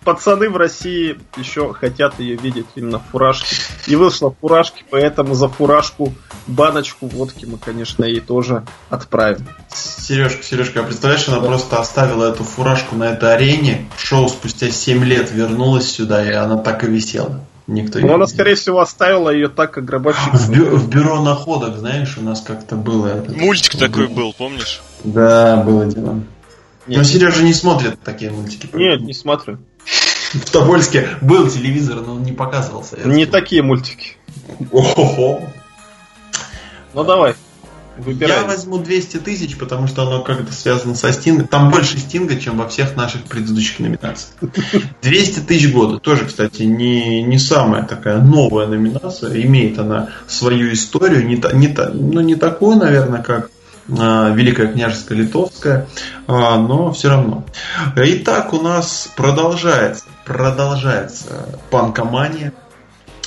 пацаны 0.09 0.49
в 0.49 0.57
России 0.57 1.19
еще 1.37 1.75
хотят 1.75 2.19
ее 2.19 2.37
видеть 2.37 2.67
именно 2.75 2.99
в 2.99 3.03
фуражке. 3.11 3.57
И 3.87 3.95
вышла 3.95 4.31
в 4.31 4.37
фуражке, 4.41 4.83
поэтому 4.89 5.35
за 5.35 5.49
фуражку 5.49 6.15
баночку 6.47 7.07
водки 7.07 7.45
мы, 7.45 7.59
конечно, 7.59 8.05
ей 8.05 8.21
тоже 8.21 8.65
отправим. 8.89 9.47
Сережка, 9.71 10.43
Сережка, 10.43 10.81
а 10.81 10.83
представляешь, 10.85 11.29
она 11.29 11.41
да. 11.41 11.47
просто 11.47 11.79
оставила 11.79 12.33
эту 12.33 12.43
фуражку 12.43 12.97
на 12.97 13.11
этой 13.13 13.35
арене, 13.35 13.87
шоу 13.99 14.31
спустя 14.31 14.71
7 14.71 15.05
лет 15.05 15.31
вернулась 15.31 15.91
сюда, 15.91 16.25
и 16.25 16.33
она 16.33 16.57
так 16.57 16.85
и 16.85 16.87
висела. 16.87 17.45
Никто 17.67 17.99
Но 17.99 18.15
она, 18.15 18.27
скорее 18.27 18.55
всего, 18.55 18.81
оставила 18.81 19.29
ее 19.29 19.49
так, 19.49 19.73
как 19.73 19.85
гробовщик. 19.85 20.33
В, 20.33 20.51
бю- 20.51 20.75
в 20.75 20.89
бюро 20.89 21.21
находок, 21.21 21.77
знаешь, 21.77 22.17
у 22.17 22.23
нас 22.23 22.41
как-то 22.41 22.77
было. 22.77 23.09
Этот... 23.09 23.37
Мультик 23.37 23.79
такой 23.79 24.09
был, 24.09 24.33
помнишь? 24.33 24.81
Да, 25.05 25.59
было 25.59 25.85
дело. 25.85 26.23
Нет. 26.89 26.99
Но 26.99 27.05
Сережа 27.05 27.43
не 27.43 27.53
смотрит 27.53 28.01
такие 28.03 28.31
мультики. 28.31 28.69
Нет, 28.73 29.03
не 29.03 29.13
смотрю. 29.13 29.59
В 30.33 30.51
Тобольске 30.51 31.09
был 31.21 31.49
телевизор, 31.49 32.01
но 32.01 32.15
он 32.15 32.23
не 32.23 32.33
показывался. 32.33 32.97
Не 33.05 33.27
такие 33.27 33.63
мультики. 33.63 34.17
Ого. 34.73 35.43
Ну 36.95 37.05
давай. 37.05 37.35
Выбирай. 37.99 38.39
Я 38.39 38.45
возьму 38.45 38.79
200 38.79 39.19
тысяч, 39.19 39.59
потому 39.59 39.89
что 39.89 40.03
оно 40.03 40.23
как-то 40.23 40.53
связано 40.53 40.95
со 40.95 41.13
Стингом. 41.13 41.49
Там 41.49 41.71
больше 41.71 41.99
Стинга, 41.99 42.37
чем 42.37 42.57
во 42.57 42.69
всех 42.69 42.97
наших 42.97 43.25
предыдущих 43.25 43.81
номинациях. 43.81 44.35
200 45.03 45.41
тысяч 45.41 45.73
года. 45.73 45.99
Тоже, 45.99 46.25
кстати, 46.25 46.63
не, 46.63 47.23
не 47.23 47.39
самая 47.39 47.83
такая 47.83 48.21
новая 48.21 48.67
номинация. 48.67 49.43
Имеет 49.43 49.79
она 49.79 50.11
свою 50.27 50.73
историю. 50.73 51.27
Не, 51.27 51.37
не, 51.55 51.77
ну, 51.93 52.21
не 52.21 52.37
такую, 52.37 52.77
наверное, 52.77 53.23
как 53.23 53.51
а, 53.97 54.31
Великая 54.31 54.73
княжеская 54.73 55.19
литовская, 55.19 55.87
а, 56.27 56.59
но 56.59 56.93
все 56.93 57.09
равно. 57.09 57.45
Итак, 57.97 58.53
у 58.53 58.61
нас 58.61 59.11
продолжается, 59.17 60.05
продолжается 60.25 61.49
панкомания. 61.71 62.53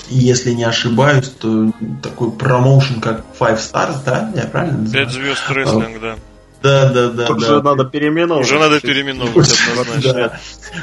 Если 0.10 0.52
не 0.52 0.64
ошибаюсь, 0.64 1.30
то 1.30 1.72
такой 2.04 2.32
промоушен, 2.32 3.00
как 3.00 3.24
Five 3.40 3.58
Stars, 3.58 3.98
да? 4.06 4.32
Я 4.36 4.44
правильно 4.44 4.80
называю? 4.80 5.06
Пять 5.06 5.14
звезд 5.14 5.50
рестлинг, 5.50 6.02
да. 6.02 6.16
Да, 6.62 6.90
да, 6.90 7.10
да. 7.10 7.26
Тут 7.26 7.40
да. 7.40 7.62
надо 7.62 7.86
переименовывать. 7.86 8.48
Уже 8.48 8.60
надо 8.60 8.80
переименовывать, 8.80 9.58
однозначно. 9.72 10.40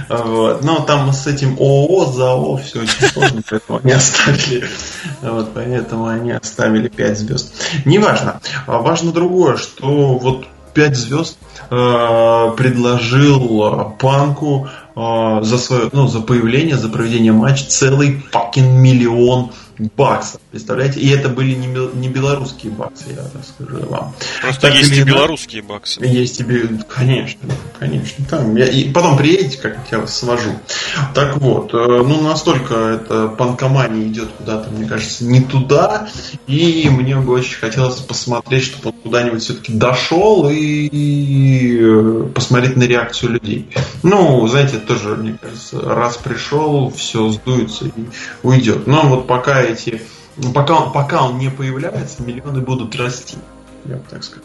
да. 0.08 0.16
вот. 0.24 0.64
Но 0.64 0.80
там 0.80 1.12
с 1.12 1.26
этим 1.26 1.56
ООО, 1.58 2.06
ЗАО 2.12 2.56
все 2.56 2.80
очень 2.80 3.08
сложно, 3.08 3.42
поэтому 3.48 3.80
не 3.84 3.92
оставили. 3.92 4.68
Вот, 5.22 5.54
поэтому 5.54 6.06
они 6.06 6.32
оставили 6.32 6.88
5 6.88 7.18
звезд. 7.18 7.54
Неважно. 7.84 8.40
Важно 8.66 9.12
другое, 9.12 9.56
что 9.56 10.18
вот 10.18 10.46
5 10.74 10.96
звезд 10.96 11.38
э, 11.70 12.52
предложил 12.56 13.94
Панку 13.98 14.68
э, 14.94 15.38
за 15.42 15.58
свое, 15.58 15.90
ну, 15.92 16.06
за 16.08 16.20
появление, 16.20 16.76
за 16.76 16.88
проведение 16.88 17.32
матча 17.32 17.64
целый 17.66 18.24
fucking 18.32 18.78
миллион 18.78 19.52
баксов. 19.96 20.40
Представляете? 20.50 21.00
И 21.00 21.08
это 21.10 21.28
были 21.28 21.54
не, 21.54 21.66
не 21.66 22.08
белорусские 22.08 22.72
баксы, 22.72 23.04
я 23.10 23.22
расскажу 23.34 23.86
вам. 23.88 24.14
Просто 24.42 24.60
так 24.62 24.74
есть 24.74 24.92
и 24.92 25.02
белорусские 25.02 25.62
баксы. 25.62 26.04
Есть 26.04 26.40
и 26.40 26.44
конечно, 26.88 27.40
конечно. 27.78 28.24
Там, 28.28 28.56
я, 28.56 28.66
и 28.66 28.90
потом 28.90 29.16
приедете, 29.16 29.58
как 29.58 29.78
я 29.90 29.98
вас 30.00 30.16
свожу. 30.16 30.50
Так 31.14 31.36
вот, 31.38 31.72
э, 31.74 31.76
ну 31.76 32.20
настолько 32.22 32.74
это 32.74 33.28
панкомания 33.28 34.06
идет 34.06 34.28
куда-то, 34.38 34.70
мне 34.70 34.88
кажется, 34.88 35.24
не 35.24 35.40
туда. 35.40 36.08
И 36.46 36.88
мне 36.90 37.16
бы 37.16 37.32
очень 37.32 37.58
хотелось 37.58 37.96
посмотреть, 37.96 38.64
чтобы 38.64 38.90
он 38.90 38.94
куда-нибудь 39.02 39.42
все-таки 39.42 39.72
дошел 39.72 40.48
и 40.50 41.78
э, 41.80 42.28
посмотреть 42.34 42.76
на 42.76 42.84
реакцию 42.84 43.32
людей. 43.32 43.68
Ну, 44.02 44.46
знаете, 44.48 44.78
тоже, 44.78 45.16
мне 45.16 45.38
кажется, 45.40 45.80
раз 45.80 46.16
пришел, 46.16 46.90
все 46.90 47.28
сдуется 47.30 47.86
и 47.86 48.04
уйдет. 48.42 48.86
Но 48.86 49.02
вот 49.02 49.26
пока 49.26 49.62
эти 49.68 50.02
пока 50.54 50.74
он, 50.74 50.92
пока 50.92 51.24
он 51.24 51.38
не 51.38 51.50
появляется, 51.50 52.22
миллионы 52.22 52.60
будут 52.60 52.96
расти. 52.96 53.36
Я 53.84 53.96
бы 53.96 54.04
так 54.08 54.24
сказал. 54.24 54.44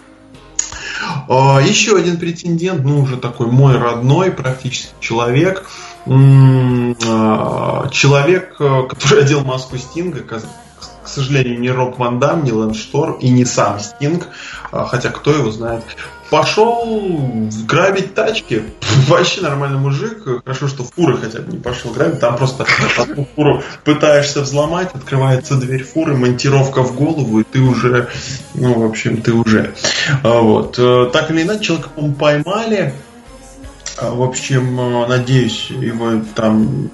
А, 1.28 1.60
еще 1.62 1.98
один 1.98 2.18
претендент, 2.18 2.84
ну 2.84 3.02
уже 3.02 3.18
такой 3.18 3.48
мой 3.48 3.78
родной 3.78 4.32
практически 4.32 4.94
человек. 5.00 5.66
А, 6.06 7.90
человек, 7.90 8.56
э, 8.60 8.84
который 8.90 9.24
одел 9.24 9.44
маску 9.44 9.78
Стинга, 9.78 10.22
к 10.22 11.08
сожалению, 11.08 11.60
не 11.60 11.70
Роб 11.70 11.98
Ван 11.98 12.20
Дам, 12.20 12.44
не 12.44 12.52
Лэнс 12.52 12.78
Шторм 12.78 13.14
и 13.14 13.30
не 13.30 13.46
сам 13.46 13.80
Стинг, 13.80 14.28
а, 14.72 14.86
хотя 14.86 15.10
кто 15.10 15.32
его 15.32 15.52
знает. 15.52 15.84
Пошел 16.34 17.48
грабить 17.68 18.16
тачки. 18.16 18.64
Вообще 19.08 19.42
нормальный 19.42 19.78
мужик. 19.78 20.24
Хорошо, 20.44 20.68
что 20.68 20.84
фуры 20.84 21.16
хотя 21.16 21.42
бы 21.42 21.52
не 21.52 21.60
пошел 21.60 21.92
грабить. 21.92 22.22
Там 22.22 22.38
просто 22.38 22.66
одну 22.98 23.28
фуру 23.36 23.62
пытаешься 23.84 24.42
взломать, 24.42 24.90
открывается 24.96 25.58
дверь 25.58 25.84
фуры, 25.84 26.18
монтировка 26.18 26.82
в 26.82 26.96
голову, 26.96 27.42
и 27.42 27.44
ты 27.44 27.60
уже, 27.60 28.10
ну, 28.56 28.74
в 28.80 28.84
общем, 28.84 29.22
ты 29.22 29.32
уже. 29.32 29.76
А, 30.24 30.40
вот. 30.40 30.80
Э, 30.80 31.08
так 31.14 31.30
или 31.30 31.44
иначе, 31.44 31.66
человека, 31.66 31.90
по 31.90 32.10
поймали. 32.10 32.96
А, 34.00 34.10
в 34.10 34.24
общем, 34.24 34.80
э, 34.80 35.08
надеюсь, 35.10 35.70
его 35.70 36.14
там 36.34 36.90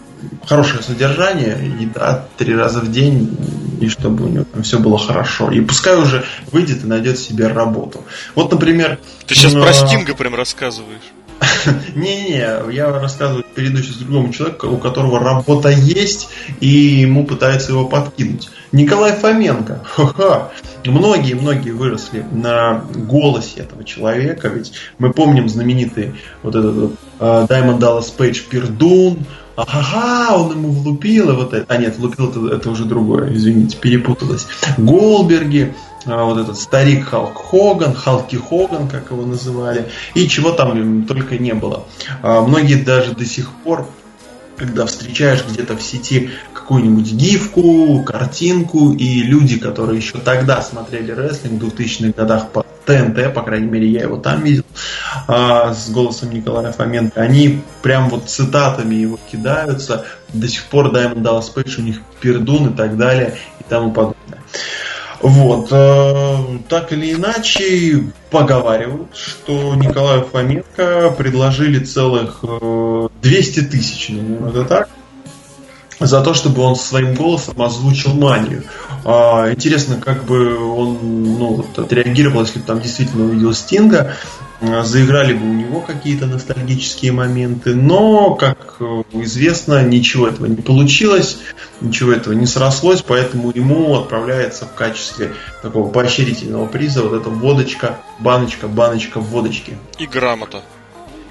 хорошее 0.46 0.84
содержание, 0.84 1.58
еда 1.80 2.26
три 2.38 2.56
раза 2.56 2.80
в 2.80 2.92
день, 2.92 3.38
и 3.82 3.88
чтобы 3.88 4.26
у 4.26 4.28
него 4.28 4.46
там 4.52 4.64
все 4.64 4.80
было 4.80 4.98
хорошо. 4.98 5.52
И 5.52 5.62
пускай 5.62 5.98
уже 5.98 6.26
выйдет 6.52 6.84
и 6.84 6.88
найдет 6.88 7.20
себе 7.20 7.48
работу. 7.48 8.04
Вот, 8.36 8.52
например... 8.52 9.00
Ты 9.28 9.36
сейчас 9.36 9.54
про 9.54 9.74
Стинга 9.74 10.16
прям 10.16 10.36
рассказываешь. 10.36 11.14
Не-не, 11.96 12.74
я 12.74 12.92
рассказываю, 12.92 13.46
перейду 13.56 13.82
сейчас 13.82 13.98
другому 13.98 14.34
человеку, 14.34 14.68
у 14.68 14.78
которого 14.78 15.20
работа 15.20 15.70
есть, 15.70 16.30
и 16.60 16.68
ему 16.68 17.26
пытаются 17.26 17.72
его 17.72 17.86
подкинуть. 17.86 18.50
Николай 18.72 19.14
Фоменко. 19.14 19.82
Ха-ха. 19.84 20.50
Многие-многие 20.86 21.72
выросли 21.72 22.26
на 22.32 22.86
голосе 22.94 23.62
этого 23.62 23.84
человека, 23.84 24.48
ведь 24.50 24.74
мы 24.98 25.12
помним 25.12 25.50
знаменитый 25.50 26.16
вот 26.44 26.56
этот 26.56 26.92
Diamond 27.20 27.80
Dallas 27.80 28.12
Page 28.16 28.48
Пердун, 28.50 29.26
ага, 29.68 30.36
он 30.36 30.52
ему 30.52 30.72
влупил, 30.72 31.30
и 31.32 31.36
вот 31.36 31.54
это. 31.54 31.66
А 31.74 31.78
нет, 31.78 31.98
влупил 31.98 32.30
это, 32.30 32.56
это 32.56 32.70
уже 32.70 32.86
другое, 32.86 33.34
извините, 33.34 33.78
перепуталось. 33.78 34.48
Голберги, 34.78 35.74
а, 36.06 36.24
вот 36.24 36.38
этот 36.38 36.58
старик 36.58 37.08
Халк 37.08 37.38
Хоган, 37.38 37.94
Халки 37.94 38.36
Хоган, 38.36 38.88
как 38.88 39.12
его 39.12 39.26
называли, 39.26 39.90
и 40.14 40.28
чего 40.28 40.52
там 40.52 41.04
только 41.06 41.38
не 41.38 41.54
было. 41.54 41.86
А, 42.22 42.42
многие 42.42 42.76
даже 42.76 43.14
до 43.14 43.26
сих 43.26 43.52
пор 43.64 43.88
когда 44.60 44.86
встречаешь 44.86 45.46
где-то 45.50 45.78
в 45.78 45.82
сети 45.82 46.32
какую-нибудь 46.54 47.14
гифку, 47.14 48.04
картинку, 48.04 48.92
и 48.92 49.22
люди, 49.22 49.58
которые 49.58 50.00
еще 50.00 50.18
тогда 50.18 50.62
смотрели 50.62 51.12
рестлинг 51.12 51.64
в 51.64 51.68
2000-х 51.68 52.12
годах 52.12 52.50
ТНТ, 52.90 53.34
по 53.36 53.44
крайней 53.44 53.68
мере, 53.68 53.88
я 53.88 54.02
его 54.02 54.18
там 54.18 54.44
видел, 54.44 54.64
а, 55.28 55.74
с 55.76 55.92
голосом 55.92 56.32
Николая 56.32 56.72
Фоменко, 56.72 57.22
они 57.22 57.62
прям 57.84 58.10
вот 58.10 58.30
цитатами 58.30 58.96
его 58.96 59.20
кидаются, 59.32 60.06
до 60.34 60.48
сих 60.48 60.66
пор 60.66 60.88
Diamond 60.88 61.22
Dallas 61.22 61.54
Page 61.54 61.80
у 61.80 61.82
них 61.84 62.02
пердун 62.20 62.74
и 62.74 62.76
так 62.76 62.98
далее, 62.98 63.36
и 63.60 63.64
тому 63.70 63.92
подобное. 63.92 64.40
Вот. 65.22 65.68
Э, 65.72 66.38
так 66.70 66.94
или 66.94 67.14
иначе, 67.14 68.06
поговаривают, 68.32 69.16
что 69.16 69.76
Николаю 69.76 70.24
Фоменко 70.24 71.14
предложили 71.18 71.84
целых 71.84 72.40
200 72.42 73.60
э, 73.60 73.64
тысяч, 73.64 74.10
наверное, 74.10 74.50
это 74.50 74.66
так, 74.66 74.90
за 76.00 76.22
то, 76.22 76.34
чтобы 76.34 76.62
он 76.62 76.76
своим 76.76 77.14
голосом 77.14 77.62
озвучил 77.62 78.14
манию. 78.14 78.64
А, 79.06 79.52
интересно, 79.52 79.98
как 79.98 80.24
бы 80.26 80.58
он 80.58 80.98
ну, 81.02 81.54
вот, 81.56 81.78
отреагировал, 81.78 82.42
если 82.42 82.60
бы 82.60 82.66
там 82.66 82.82
действительно 82.82 83.26
увидел 83.26 83.54
Стинга. 83.54 84.16
А, 84.62 84.84
заиграли 84.84 85.34
бы 85.34 85.50
у 85.50 85.54
него 85.54 85.80
какие-то 85.80 86.26
ностальгические 86.26 87.14
моменты, 87.14 87.76
но, 87.76 88.36
как 88.36 88.76
э, 88.82 89.04
известно, 89.14 89.82
ничего 89.84 90.28
этого 90.28 90.48
не 90.48 90.62
получилось, 90.62 91.38
ничего 91.80 92.12
этого 92.12 92.34
не 92.34 92.46
срослось, 92.46 93.02
поэтому 93.02 93.52
ему 93.56 93.96
отправляется 93.98 94.66
в 94.66 94.74
качестве 94.74 95.34
такого 95.62 95.90
поощрительного 95.90 96.66
приза 96.66 97.04
вот 97.04 97.14
эта 97.14 97.30
водочка, 97.30 98.00
баночка, 98.20 98.68
баночка 98.68 99.22
водочки. 99.22 99.78
И 99.98 100.06
грамота. 100.06 100.62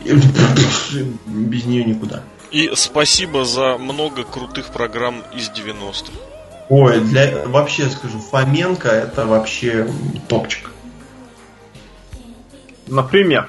Без 0.07 1.65
нее 1.65 1.85
никуда. 1.85 2.23
И 2.51 2.71
спасибо 2.75 3.45
за 3.45 3.77
много 3.77 4.25
крутых 4.25 4.71
программ 4.71 5.23
из 5.35 5.51
90-х. 5.51 6.13
Ой, 6.71 7.01
для 7.01 7.47
вообще 7.47 7.89
скажу, 7.89 8.19
Фоменко 8.19 8.89
это 8.89 9.27
вообще 9.27 9.91
топчик. 10.29 10.71
Например. 12.87 13.49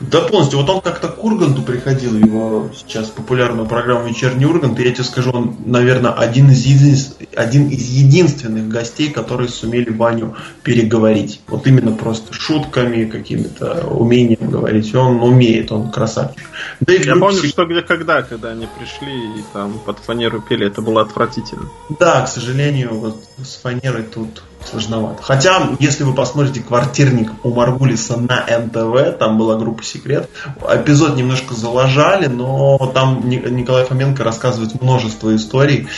Да 0.00 0.20
полностью. 0.20 0.60
Вот 0.60 0.68
он 0.70 0.80
как-то 0.80 1.08
к 1.08 1.22
Урганту 1.22 1.62
приходил, 1.62 2.16
его 2.16 2.70
сейчас 2.76 3.08
популярную 3.08 3.66
программу 3.66 4.08
«Вечерний 4.08 4.46
Ургант», 4.46 4.78
и 4.78 4.84
я 4.84 4.92
тебе 4.92 5.04
скажу, 5.04 5.30
он, 5.30 5.56
наверное, 5.64 6.12
один 6.12 6.50
из, 6.50 6.64
един... 6.64 7.26
один 7.36 7.68
из 7.68 7.88
единственных 7.88 8.68
гостей, 8.68 9.10
которые 9.10 9.48
сумели 9.48 9.90
Ваню 9.90 10.34
переговорить. 10.62 11.40
Вот 11.48 11.66
именно 11.66 11.92
просто 11.92 12.32
шутками, 12.32 13.04
какими-то 13.04 13.86
умением 13.86 14.50
говорить. 14.50 14.94
Он 14.94 15.20
умеет, 15.22 15.72
он 15.72 15.90
красавчик. 15.90 16.48
Да 16.80 16.94
и 16.94 17.04
я 17.04 17.16
помню, 17.16 17.42
что 17.42 17.64
где 17.66 17.82
когда, 17.82 18.22
когда 18.22 18.50
они 18.50 18.68
пришли 18.78 19.12
и 19.12 19.44
там 19.52 19.78
под 19.84 19.98
фанеру 19.98 20.40
пели, 20.40 20.66
это 20.66 20.82
было 20.82 21.02
отвратительно. 21.02 21.68
Да, 21.98 22.22
к 22.22 22.28
сожалению, 22.28 22.94
вот 22.94 23.22
с 23.38 23.56
фанерой 23.56 24.02
тут 24.02 24.42
сложновато. 24.66 25.22
Хотя, 25.22 25.70
если 25.78 26.04
вы 26.04 26.14
посмотрите 26.14 26.60
«Квартирник» 26.60 27.32
у 27.42 27.54
Маргулиса 27.54 28.16
на 28.18 28.44
НТВ, 28.46 29.18
там 29.18 29.38
была 29.38 29.56
группа 29.56 29.82
«Секрет», 29.84 30.28
эпизод 30.68 31.16
немножко 31.16 31.54
заложали, 31.54 32.26
но 32.26 32.78
там 32.94 33.28
Николай 33.28 33.84
Фоменко 33.84 34.24
рассказывает 34.24 34.80
множество 34.80 35.34
историй 35.34 35.88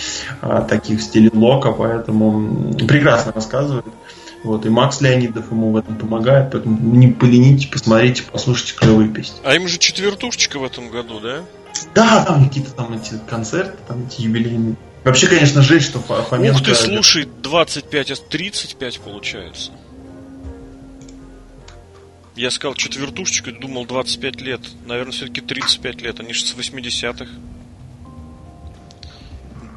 а, 0.41 0.63
таких 0.63 1.01
в 1.01 1.03
стиле 1.03 1.31
Лока, 1.33 1.73
поэтому 1.73 2.75
прекрасно 2.87 3.33
рассказывает. 3.33 3.87
Вот, 4.45 4.67
и 4.67 4.69
Макс 4.69 5.01
Леонидов 5.01 5.51
ему 5.51 5.73
в 5.73 5.77
этом 5.77 5.97
помогает, 5.97 6.53
поэтому 6.53 6.79
не 6.79 7.09
поленитесь, 7.09 7.67
посмотрите, 7.67 8.25
послушайте 8.31 8.75
клевые 8.75 9.09
песни. 9.09 9.37
А 9.43 9.55
им 9.55 9.67
же 9.67 9.79
четвертушечка 9.79 10.59
в 10.59 10.65
этом 10.65 10.91
году, 10.91 11.19
да? 11.19 11.41
Да, 11.95 12.25
там 12.25 12.45
какие-то 12.47 12.73
там 12.73 12.93
эти 12.93 13.15
концерты, 13.29 13.79
там 13.89 14.07
эти 14.07 14.21
юбилейные. 14.21 14.77
Вообще, 15.05 15.27
конечно, 15.27 15.61
жаль, 15.63 15.83
что 15.83 16.01
Фоменко... 16.01 16.57
Ух 16.57 16.65
ты, 16.65 16.75
слушай, 16.75 17.27
25, 17.43 18.11
а 18.11 18.17
35 18.17 19.01
получается. 19.01 19.71
Я 22.35 22.51
сказал 22.51 22.75
четвертушечку, 22.75 23.53
думал 23.53 23.85
25 23.85 24.41
лет. 24.41 24.61
Наверное, 24.87 25.13
все-таки 25.13 25.41
35 25.41 26.03
лет. 26.03 26.21
Они 26.21 26.33
же 26.33 26.45
с 26.45 26.55
80-х. 26.55 27.29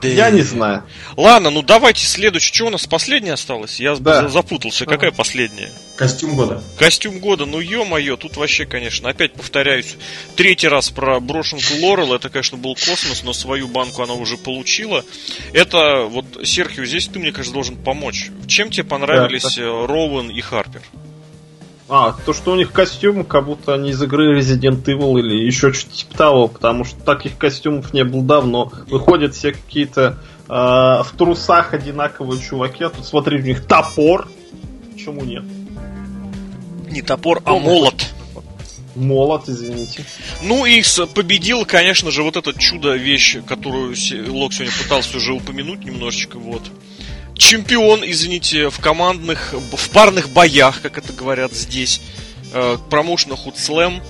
Да. 0.02 0.08
Я 0.08 0.30
не 0.30 0.42
знаю. 0.42 0.84
Ладно, 1.16 1.50
ну 1.50 1.62
давайте 1.62 2.06
следующий. 2.06 2.54
Что 2.54 2.66
у 2.66 2.70
нас 2.70 2.86
последняя 2.86 3.34
осталась? 3.34 3.80
Я 3.80 3.96
да. 3.96 4.28
запутался. 4.28 4.86
Какая 4.86 5.12
последняя? 5.12 5.72
Костюм 5.96 6.36
года. 6.36 6.62
Костюм 6.78 7.20
года, 7.20 7.46
ну 7.46 7.60
ё-моё, 7.60 8.18
тут 8.18 8.38
вообще, 8.38 8.66
конечно, 8.66 9.10
опять 9.10 9.34
повторяюсь, 9.34 9.96
третий 10.36 10.68
раз 10.68 10.92
про 10.92 11.20
брошенку 11.20 11.74
Лорел, 11.82 12.14
это, 12.14 12.30
конечно, 12.30 12.58
был 12.58 12.76
космос, 12.76 13.24
но 13.24 13.34
свою 13.34 13.68
банку 13.68 14.04
она 14.04 14.14
уже 14.14 14.38
получила. 14.38 15.04
Это, 15.54 16.04
вот, 16.04 16.26
Серхио, 16.44 16.86
здесь 16.86 17.08
ты, 17.08 17.18
мне 17.18 17.32
кажется, 17.32 17.54
должен 17.54 17.76
помочь. 17.76 18.30
Чем 18.46 18.70
тебе 18.70 18.84
понравились 18.84 19.56
да, 19.56 19.64
э, 19.64 19.86
Роуэн 19.88 20.30
и 20.30 20.40
Харпер? 20.40 20.84
А, 21.90 22.14
то, 22.26 22.34
что 22.34 22.52
у 22.52 22.56
них 22.56 22.72
костюмы, 22.72 23.24
как 23.24 23.46
будто 23.46 23.74
они 23.74 23.92
из 23.92 24.04
игры 24.04 24.38
Resident 24.38 24.84
Evil 24.84 25.20
или 25.20 25.46
еще 25.46 25.72
что-то 25.72 25.96
типа 25.96 26.18
того, 26.18 26.48
потому 26.50 26.84
что 26.84 27.00
таких 27.02 27.38
костюмов 27.38 27.94
не 27.94 28.04
было 28.04 28.24
давно. 28.24 28.72
Выходят 28.90 29.36
все 29.36 29.54
какие-то 29.54 30.18
в 30.48 31.08
трусах 31.18 31.74
одинаковые 31.74 32.42
чуваки, 32.42 32.84
а 32.84 32.90
тут 32.90 33.06
смотри, 33.06 33.40
у 33.40 33.44
них 33.44 33.66
топор. 33.66 34.28
Почему 34.94 35.24
нет? 35.24 35.44
Не 36.90 37.02
топор, 37.02 37.42
а 37.46 37.54
молот. 37.54 38.06
Молот, 38.96 39.48
извините. 39.48 40.04
Ну 40.42 40.66
и 40.66 40.82
победил, 41.14 41.66
конечно 41.66 42.12
же, 42.12 42.24
вот 42.24 42.36
этот 42.36 42.58
чудо-вещь, 42.58 43.38
которую 43.46 43.96
Лок 44.30 44.54
сегодня 44.54 44.74
пытался 44.82 45.18
уже 45.18 45.34
упомянуть 45.34 45.86
немножечко, 45.86 46.40
вот. 46.40 46.64
Чемпион, 47.38 48.02
извините, 48.04 48.70
в 48.70 48.80
командных, 48.80 49.54
в 49.54 49.90
парных 49.92 50.30
боях, 50.30 50.82
как 50.82 50.98
это 50.98 51.14
говорят 51.14 51.54
здесь, 51.54 52.02
э, 52.54 52.78
промоушена 52.90 53.36
Худслэм, 53.36 54.02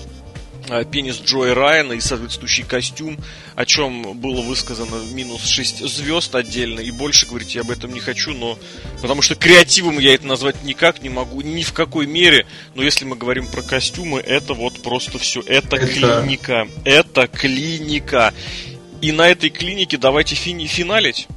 Э, 0.70 0.84
пенис 0.84 1.20
Джои 1.24 1.50
Райана 1.50 1.94
и 1.94 2.00
соответствующий 2.00 2.64
костюм, 2.64 3.18
о 3.54 3.64
чем 3.64 4.18
было 4.18 4.42
высказано 4.42 5.02
минус 5.12 5.46
6 5.46 5.86
звезд 5.88 6.34
отдельно, 6.34 6.80
и 6.80 6.90
больше 6.90 7.26
говорить 7.26 7.54
я 7.54 7.62
об 7.62 7.70
этом 7.70 7.92
не 7.92 8.00
хочу, 8.00 8.32
но 8.34 8.58
потому 9.00 9.22
что 9.22 9.34
креативом 9.34 9.98
я 9.98 10.14
это 10.14 10.26
назвать 10.26 10.62
никак 10.64 11.02
не 11.02 11.08
могу, 11.08 11.40
ни 11.40 11.62
в 11.62 11.72
какой 11.72 12.06
мере, 12.06 12.46
но 12.74 12.82
если 12.82 13.06
мы 13.06 13.16
говорим 13.16 13.46
про 13.46 13.62
костюмы, 13.62 14.20
это 14.20 14.52
вот 14.52 14.82
просто 14.82 15.18
все, 15.18 15.40
это, 15.40 15.76
это... 15.76 15.86
клиника, 15.86 16.68
это 16.84 17.26
клиника. 17.28 18.34
И 19.00 19.12
на 19.12 19.28
этой 19.28 19.48
клинике 19.48 19.96
давайте 19.96 20.34
фини 20.34 20.66
финалить. 20.66 21.28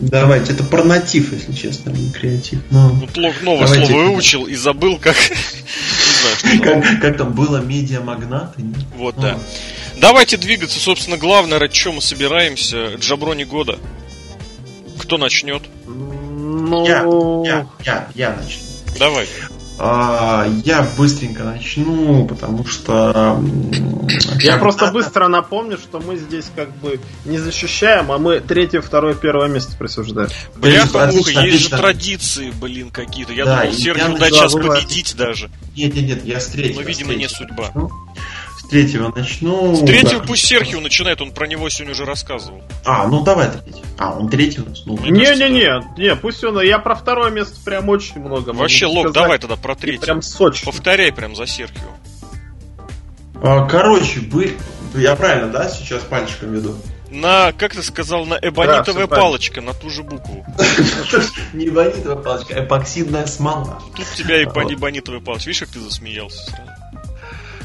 Давайте, 0.00 0.52
это 0.52 0.64
про 0.64 0.82
натив, 0.82 1.32
если 1.32 1.52
честно, 1.52 1.90
не 1.90 2.10
креатив. 2.10 2.60
Но... 2.70 2.88
Вот 2.88 3.16
новое 3.42 3.66
Давайте 3.66 3.86
слово 3.86 4.04
выучил 4.04 4.46
и 4.46 4.54
забыл, 4.54 4.98
как... 4.98 5.16
как, 6.62 7.00
как 7.00 7.16
там 7.18 7.32
было 7.34 7.58
медиамагнаты. 7.58 8.62
Вот, 8.96 9.16
да. 9.16 9.38
Давайте 9.98 10.38
двигаться, 10.38 10.78
собственно, 10.78 11.18
главное, 11.18 11.58
ради 11.58 11.74
чего 11.74 11.94
мы 11.94 12.02
собираемся. 12.02 12.94
Джаброни 12.94 13.44
года. 13.44 13.78
Кто 14.98 15.18
начнет? 15.18 15.62
Ну... 15.86 16.86
Я, 16.86 17.02
я, 17.44 17.66
я, 17.84 18.08
я 18.14 18.36
начну. 18.36 18.62
Давай. 18.98 19.26
А, 19.82 20.46
я 20.64 20.86
быстренько 20.98 21.42
начну, 21.42 22.26
потому 22.26 22.66
что... 22.66 23.42
Я 24.40 24.58
просто 24.58 24.90
быстро 24.92 25.26
напомню, 25.28 25.78
что 25.78 26.00
мы 26.00 26.18
здесь 26.18 26.50
как 26.54 26.70
бы 26.76 27.00
не 27.24 27.38
защищаем, 27.38 28.12
а 28.12 28.18
мы 28.18 28.40
третье, 28.40 28.82
второе, 28.82 29.14
первое 29.14 29.48
место 29.48 29.74
присуждаем. 29.78 30.28
Бляха-муха, 30.56 31.30
есть 31.46 31.62
же 31.62 31.70
традиции, 31.70 32.52
блин, 32.60 32.90
какие-то. 32.90 33.32
Я 33.32 33.46
думал, 33.46 33.72
Серхио 33.72 34.18
даст 34.18 34.34
сейчас 34.34 34.52
победить 34.52 35.16
даже. 35.16 35.50
Нет, 35.74 35.94
нет, 35.94 36.04
нет, 36.04 36.24
я 36.26 36.40
с 36.40 36.48
третьего. 36.48 36.82
Но, 36.82 36.86
видимо, 36.86 37.14
не 37.14 37.28
судьба 37.28 37.72
третьего 38.70 39.12
начну. 39.14 39.74
С 39.74 39.80
третьего 39.80 40.20
да. 40.20 40.26
пусть 40.26 40.46
Серхио 40.46 40.80
начинает, 40.80 41.20
он 41.20 41.32
про 41.32 41.46
него 41.46 41.68
сегодня 41.68 41.92
уже 41.92 42.04
рассказывал. 42.04 42.62
А, 42.84 43.06
ну 43.08 43.22
давай 43.22 43.50
третий. 43.50 43.82
А, 43.98 44.16
он 44.16 44.28
третий. 44.28 44.60
Ну, 44.86 44.98
Не-не-не, 44.98 45.82
не, 45.98 46.16
пусть 46.16 46.42
он. 46.44 46.60
Я 46.60 46.78
про 46.78 46.94
второе 46.94 47.30
место 47.30 47.56
прям 47.64 47.88
очень 47.88 48.20
много. 48.20 48.50
Вообще, 48.50 48.86
Лок, 48.86 49.08
сказать. 49.08 49.14
давай 49.14 49.38
тогда 49.38 49.56
про 49.56 49.74
третий. 49.74 50.00
прям 50.00 50.22
сочи. 50.22 50.64
Повторяй 50.64 51.12
прям 51.12 51.36
за 51.36 51.46
Серхио. 51.46 51.90
А, 53.42 53.66
короче, 53.66 54.20
вы. 54.20 54.56
Я 54.94 55.14
правильно, 55.16 55.50
да, 55.50 55.68
сейчас 55.68 56.02
пальчиком 56.02 56.52
веду? 56.52 56.76
На, 57.10 57.52
как 57.52 57.74
ты 57.74 57.82
сказал, 57.82 58.24
на 58.24 58.38
эбонитовая 58.40 59.06
да, 59.08 59.16
палочка, 59.16 59.60
на 59.60 59.74
ту 59.74 59.90
же 59.90 60.02
букву. 60.04 60.44
Не 61.52 61.68
эбонитовая 61.68 62.16
палочка, 62.16 62.64
эпоксидная 62.64 63.26
смола. 63.26 63.80
Тут 63.96 64.06
у 64.12 64.16
тебя 64.16 64.42
эбонитовая 64.44 65.20
палочка. 65.20 65.48
Видишь, 65.48 65.60
как 65.60 65.70
ты 65.70 65.80
засмеялся 65.80 66.38
сразу? 66.50 66.79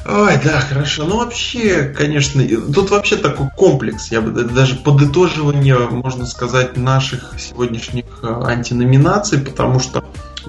Ой, 0.07 0.39
да, 0.43 0.59
хорошо. 0.59 1.05
Ну, 1.05 1.17
вообще, 1.17 1.91
конечно, 1.97 2.43
тут 2.71 2.91
вообще 2.91 3.15
такой 3.15 3.49
комплекс. 3.55 4.11
Я 4.11 4.21
бы 4.21 4.31
даже 4.43 4.75
подытоживание, 4.75 5.79
можно 5.79 6.27
сказать, 6.27 6.77
наших 6.77 7.33
сегодняшних 7.39 8.05
э, 8.21 8.27
антиноминаций, 8.27 9.39
потому 9.39 9.79
что 9.79 10.03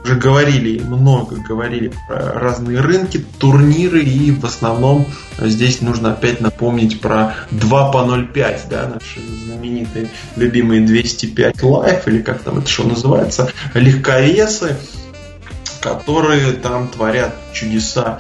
уже 0.05 0.15
говорили, 0.17 0.79
много 0.81 1.37
говорили 1.37 1.91
про 2.07 2.35
разные 2.35 2.81
рынки, 2.81 3.25
турниры, 3.39 4.03
и 4.03 4.31
в 4.31 4.45
основном 4.45 5.07
здесь 5.39 5.81
нужно 5.81 6.13
опять 6.13 6.43
напомнить 6.43 7.01
про 7.01 7.35
2 7.51 7.93
по 7.93 7.99
0,5, 7.99 8.61
да, 8.69 8.89
наши 8.93 9.21
знаменитые, 9.45 10.11
любимые 10.37 10.83
205 10.87 11.63
лайф, 11.63 12.07
или 12.09 12.21
как 12.21 12.43
там 12.43 12.59
это 12.59 12.69
что 12.69 12.85
называется, 12.85 13.51
легковесы, 13.73 14.77
которые 15.81 16.53
там 16.53 16.89
творят 16.89 17.35
чудеса 17.55 18.19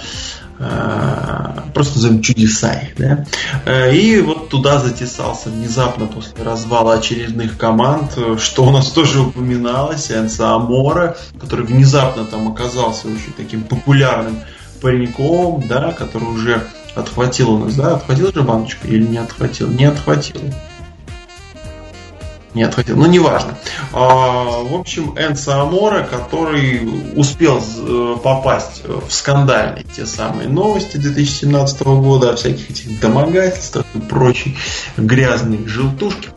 просто 1.74 1.96
назовем 1.96 2.22
чудеса 2.22 2.80
да? 2.96 3.26
Э, 3.64 3.94
и 3.94 4.20
вот 4.20 4.48
туда 4.48 4.78
затесался 4.78 5.50
внезапно 5.50 6.06
после 6.06 6.42
развала 6.42 6.94
очередных 6.94 7.58
команд, 7.58 8.18
что 8.38 8.64
у 8.64 8.70
нас 8.70 8.90
тоже 8.90 9.20
упоминалось, 9.20 10.10
Энса 10.10 10.54
Амора, 10.54 11.16
который 11.38 11.66
внезапно 11.66 12.24
там 12.24 12.50
оказался 12.50 13.08
очень 13.08 13.32
таким 13.36 13.64
популярным 13.64 14.38
пареньком, 14.80 15.62
да, 15.68 15.92
который 15.92 16.28
уже 16.28 16.62
отхватил 16.94 17.52
у 17.52 17.58
нас, 17.58 17.74
да, 17.74 17.96
отхватил 17.96 18.32
же 18.32 18.42
баночку 18.42 18.86
или 18.86 19.06
не 19.06 19.18
отхватил? 19.18 19.68
Не 19.68 19.84
отхватил 19.84 20.40
не 22.56 22.62
отхватил, 22.62 22.96
но 22.96 23.06
неважно. 23.06 23.56
А, 23.92 24.62
в 24.62 24.74
общем, 24.74 25.14
Энса 25.16 25.60
Амора, 25.60 26.02
который 26.02 26.88
успел 27.14 27.60
э, 27.60 28.16
попасть 28.22 28.82
в 28.84 29.12
скандальные 29.12 29.84
те 29.94 30.06
самые 30.06 30.48
новости 30.48 30.96
2017 30.96 31.82
года 31.82 32.30
о 32.30 32.36
всяких 32.36 32.70
этих 32.70 32.98
домогательствах 32.98 33.84
и 33.94 33.98
прочей 33.98 34.56
грязной 34.96 35.66
желтушки. 35.66 36.30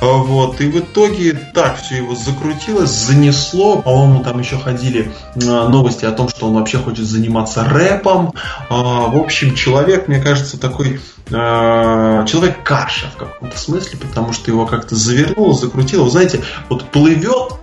А, 0.00 0.06
вот. 0.06 0.60
И 0.60 0.68
в 0.68 0.78
итоге 0.78 1.32
так 1.32 1.80
все 1.80 1.96
его 1.96 2.14
закрутилось, 2.14 2.90
занесло. 2.90 3.82
По-моему, 3.82 4.22
там 4.22 4.38
еще 4.38 4.58
ходили 4.58 5.10
э, 5.34 5.40
новости 5.40 6.04
о 6.04 6.12
том, 6.12 6.28
что 6.28 6.46
он 6.46 6.54
вообще 6.54 6.78
хочет 6.78 7.04
заниматься 7.04 7.64
рэпом. 7.64 8.32
А, 8.70 9.08
в 9.08 9.16
общем, 9.16 9.56
человек, 9.56 10.06
мне 10.06 10.20
кажется, 10.20 10.58
такой 10.58 11.00
человек 11.30 12.62
каша 12.62 13.06
в 13.14 13.16
каком-то 13.16 13.58
смысле, 13.58 13.98
потому 13.98 14.32
что 14.32 14.50
его 14.50 14.66
как-то 14.66 14.96
завернуло, 14.96 15.54
закрутило. 15.54 16.04
Вы 16.04 16.10
знаете, 16.10 16.42
вот 16.68 16.90
плывет 16.90 17.54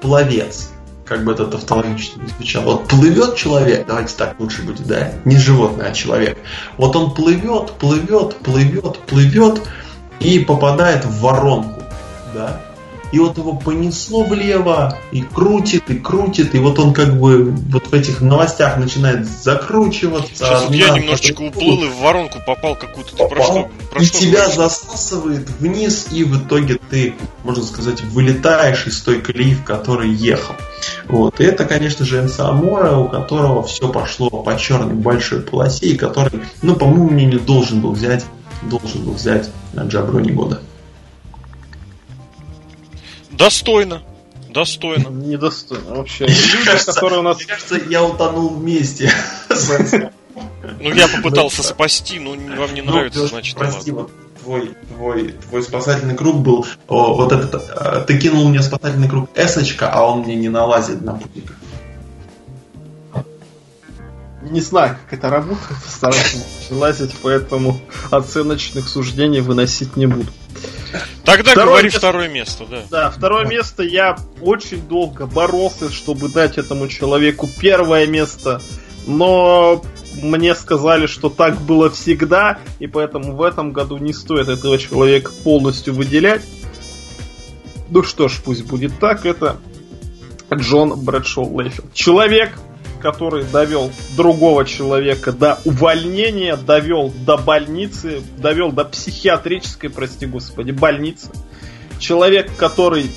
пловец, 0.00 0.70
как 1.06 1.24
бы 1.24 1.32
это 1.32 1.46
тавтологично 1.46 2.22
не 2.22 2.28
звучало. 2.28 2.64
Вот 2.64 2.88
плывет 2.88 3.36
человек, 3.36 3.86
давайте 3.86 4.14
так 4.16 4.38
лучше 4.38 4.62
будет, 4.62 4.86
да, 4.86 5.12
не 5.24 5.36
животное, 5.36 5.88
а 5.90 5.92
человек. 5.92 6.38
Вот 6.76 6.94
он 6.96 7.14
плывет, 7.14 7.72
плывет, 7.72 8.36
плывет, 8.36 8.98
плывет 9.00 9.62
и 10.20 10.38
попадает 10.38 11.04
в 11.04 11.20
воронку, 11.20 11.82
да, 12.34 12.60
и 13.14 13.18
вот 13.20 13.38
его 13.38 13.52
понесло 13.52 14.24
влево, 14.24 14.98
и 15.12 15.22
крутит, 15.22 15.88
и 15.88 15.94
крутит, 15.94 16.52
и 16.56 16.58
вот 16.58 16.80
он 16.80 16.92
как 16.92 17.20
бы 17.20 17.44
вот 17.44 17.86
в 17.86 17.94
этих 17.94 18.20
новостях 18.20 18.76
начинает 18.76 19.24
закручиваться. 19.24 20.34
Сейчас 20.34 20.64
вот 20.64 20.74
я 20.74 20.88
немножечко 20.90 21.42
уплыл 21.42 21.84
и 21.84 21.88
в 21.90 21.98
воронку 21.98 22.38
попал 22.44 22.74
какую-то. 22.74 23.16
Ты 23.16 23.28
про 23.28 23.44
что, 23.44 23.70
про 23.92 24.02
и 24.02 24.04
что 24.04 24.18
тебя 24.18 24.38
говоришь? 24.38 24.56
засасывает 24.56 25.48
вниз, 25.60 26.08
и 26.10 26.24
в 26.24 26.44
итоге 26.44 26.80
ты, 26.90 27.14
можно 27.44 27.62
сказать, 27.62 28.02
вылетаешь 28.02 28.88
из 28.88 29.00
той 29.00 29.20
колеи, 29.20 29.54
в 29.54 29.62
которой 29.62 30.10
ехал. 30.10 30.56
Вот. 31.06 31.38
И 31.38 31.44
это, 31.44 31.66
конечно 31.66 32.04
же, 32.04 32.18
Энса 32.18 32.48
Амора, 32.48 32.96
у 32.96 33.08
которого 33.08 33.62
все 33.62 33.88
пошло 33.92 34.28
по 34.28 34.58
черной 34.58 34.94
большой 34.94 35.42
полосе, 35.42 35.86
и 35.86 35.96
который, 35.96 36.40
ну, 36.62 36.74
по 36.74 36.86
моему 36.86 37.10
мнению, 37.10 37.38
должен 37.38 37.80
был 37.80 37.92
взять, 37.92 38.24
должен 38.62 39.04
был 39.04 39.12
взять 39.12 39.50
Джаброни 39.76 40.32
года. 40.32 40.60
Достойно. 43.36 44.02
Достойно. 44.50 45.08
Недостойно. 45.08 45.96
Вообще, 45.96 46.26
люди, 46.26 46.84
которые 46.86 47.18
у 47.18 47.22
нас... 47.22 47.38
Мне 47.38 47.46
кажется, 47.46 47.80
я 47.88 48.04
утонул 48.04 48.50
вместе 48.50 49.10
Ну, 50.80 50.92
я 50.92 51.08
попытался 51.08 51.62
спасти, 51.62 52.20
но 52.20 52.30
вам 52.30 52.74
не 52.74 52.82
ну, 52.82 52.92
нравится, 52.92 53.26
значит, 53.26 53.56
Прости, 53.56 53.90
вот 53.90 54.10
твой, 54.44 54.74
твой, 54.94 55.32
твой 55.32 55.62
спасательный 55.62 56.14
круг 56.14 56.36
был, 56.38 56.66
вот 56.88 57.32
этот, 57.32 57.54
э, 57.54 58.04
ты 58.06 58.18
кинул 58.18 58.48
мне 58.48 58.62
спасательный 58.62 59.08
круг 59.08 59.30
эсочка, 59.34 59.90
а 59.90 60.02
он 60.02 60.20
мне 60.20 60.36
не 60.36 60.48
налазит 60.48 61.02
на 61.02 61.14
путика. 61.14 61.54
Не 64.42 64.60
знаю, 64.60 64.98
как 65.02 65.18
это 65.18 65.30
работает, 65.30 65.78
стараюсь 65.88 66.44
не 66.70 66.76
лазить, 66.76 67.12
поэтому 67.22 67.80
оценочных 68.10 68.88
суждений 68.88 69.40
выносить 69.40 69.96
не 69.96 70.06
буду. 70.06 70.30
Тогда 71.24 71.52
второе 71.52 71.66
говори 71.66 71.84
место, 71.84 71.98
второе 71.98 72.28
место, 72.28 72.66
да. 72.70 72.82
Да, 72.90 73.10
второе 73.10 73.46
место 73.46 73.82
я 73.82 74.16
очень 74.40 74.82
долго 74.86 75.26
боролся, 75.26 75.90
чтобы 75.90 76.28
дать 76.28 76.58
этому 76.58 76.88
человеку 76.88 77.48
первое 77.58 78.06
место, 78.06 78.60
но 79.06 79.82
мне 80.22 80.54
сказали, 80.54 81.06
что 81.06 81.28
так 81.28 81.60
было 81.60 81.90
всегда, 81.90 82.58
и 82.78 82.86
поэтому 82.86 83.34
в 83.34 83.42
этом 83.42 83.72
году 83.72 83.96
не 83.96 84.12
стоит 84.12 84.48
этого 84.48 84.78
человека 84.78 85.32
полностью 85.42 85.94
выделять. 85.94 86.42
Ну 87.90 88.02
что 88.02 88.28
ж, 88.28 88.40
пусть 88.44 88.64
будет 88.64 88.98
так, 88.98 89.26
это 89.26 89.58
Джон 90.52 90.94
Брэдшоу 91.04 91.60
Лейфилд. 91.60 91.92
Человек, 91.92 92.52
который 93.04 93.44
довел 93.44 93.92
другого 94.16 94.64
человека 94.64 95.30
до 95.30 95.60
увольнения, 95.66 96.56
довел 96.56 97.12
до 97.26 97.36
больницы, 97.36 98.22
довел 98.38 98.72
до 98.72 98.86
психиатрической, 98.86 99.90
прости 99.90 100.24
господи, 100.24 100.70
больницы. 100.70 101.28
человек, 101.98 102.50
который 102.56 103.10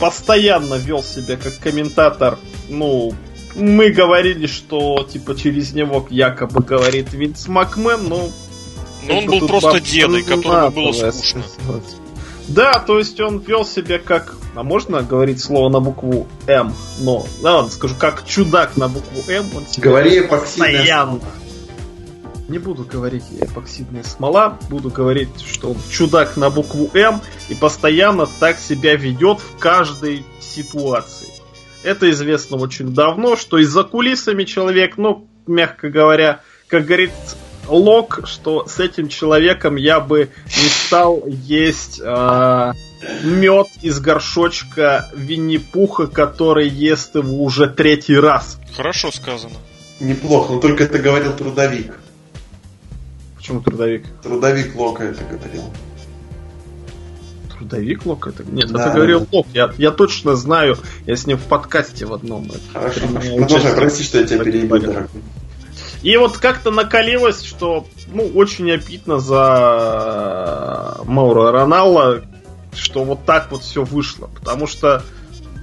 постоянно 0.00 0.74
вел 0.74 1.04
себя 1.04 1.36
как 1.36 1.56
комментатор, 1.60 2.40
ну, 2.68 3.14
мы 3.54 3.90
говорили, 3.90 4.48
что 4.48 5.08
типа 5.08 5.36
через 5.36 5.72
него 5.74 6.04
якобы 6.10 6.60
говорит 6.60 7.12
Винс 7.12 7.46
Макмен, 7.46 8.08
но... 8.08 8.30
Но 9.06 9.18
он 9.18 9.26
был 9.26 9.46
просто 9.46 9.78
дедой, 9.78 10.24
которому 10.24 10.72
было 10.72 10.92
скучно. 10.92 11.44
Да, 12.48 12.78
то 12.78 12.98
есть 12.98 13.18
он 13.20 13.38
вел 13.38 13.64
себя 13.64 13.98
как, 13.98 14.34
а 14.54 14.62
можно 14.62 15.02
говорить 15.02 15.40
слово 15.40 15.70
на 15.70 15.80
букву 15.80 16.26
М, 16.46 16.74
но, 17.00 17.26
да 17.42 17.56
ладно, 17.56 17.70
скажу, 17.70 17.94
как 17.98 18.26
чудак 18.26 18.76
на 18.76 18.88
букву 18.88 19.22
М, 19.30 19.46
он 19.56 19.66
себя 19.66 19.88
Говори 19.88 20.20
постоянно. 20.20 21.20
Не 22.48 22.58
буду 22.58 22.84
говорить 22.84 23.24
эпоксидная 23.40 24.02
смола, 24.02 24.58
буду 24.68 24.90
говорить, 24.90 25.30
что 25.40 25.70
он 25.70 25.76
чудак 25.90 26.36
на 26.36 26.50
букву 26.50 26.90
М 26.92 27.22
и 27.48 27.54
постоянно 27.54 28.26
так 28.38 28.58
себя 28.58 28.96
ведет 28.96 29.40
в 29.40 29.58
каждой 29.58 30.26
ситуации. 30.40 31.28
Это 31.82 32.10
известно 32.10 32.58
очень 32.58 32.94
давно, 32.94 33.36
что 33.36 33.56
из-за 33.58 33.84
кулисами 33.84 34.44
человек, 34.44 34.98
ну, 34.98 35.26
мягко 35.46 35.88
говоря, 35.88 36.40
как 36.68 36.84
говорит 36.84 37.12
Лок, 37.68 38.20
что 38.24 38.66
с 38.66 38.80
этим 38.80 39.08
человеком 39.08 39.76
я 39.76 40.00
бы 40.00 40.30
не 40.46 40.68
стал 40.68 41.22
есть 41.26 42.00
э, 42.02 42.72
мед 43.22 43.66
из 43.82 44.00
горшочка 44.00 45.10
Винни-Пуха, 45.14 46.06
который 46.06 46.68
ест 46.68 47.14
его 47.14 47.42
уже 47.42 47.68
третий 47.68 48.18
раз. 48.18 48.58
Хорошо 48.76 49.10
сказано. 49.10 49.56
Неплохо, 50.00 50.54
но 50.54 50.60
только 50.60 50.84
это 50.84 50.98
говорил 50.98 51.32
трудовик. 51.32 51.94
Почему 53.36 53.60
трудовик? 53.60 54.06
Трудовик 54.22 54.74
Лока 54.74 55.04
это 55.04 55.22
говорил. 55.24 55.64
Трудовик 57.56 58.06
Лок 58.06 58.26
это? 58.26 58.42
Нет, 58.44 58.70
да, 58.70 58.86
это 58.86 58.94
говорил 58.94 59.20
да. 59.20 59.26
Лок. 59.32 59.46
Я, 59.52 59.72
я 59.78 59.90
точно 59.90 60.34
знаю, 60.34 60.78
я 61.06 61.14
с 61.14 61.26
ним 61.26 61.38
в 61.38 61.42
подкасте 61.42 62.06
в 62.06 62.12
одном. 62.12 62.50
Хорошо, 62.72 63.06
хорошо. 63.06 63.36
Продолжай, 63.36 63.74
прости, 63.74 64.02
что 64.02 64.18
я 64.18 64.26
тебя 64.26 64.44
перебил, 64.44 64.80
дорогой. 64.80 65.08
И 66.04 66.16
вот 66.18 66.36
как-то 66.36 66.70
накалилось, 66.70 67.42
что 67.42 67.86
ну, 68.12 68.30
очень 68.34 68.70
обидно 68.70 69.18
за 69.18 71.00
Маура 71.04 71.50
Роналла, 71.50 72.22
что 72.74 73.04
вот 73.04 73.24
так 73.24 73.50
вот 73.50 73.62
все 73.62 73.82
вышло. 73.82 74.28
Потому 74.38 74.66
что 74.66 75.02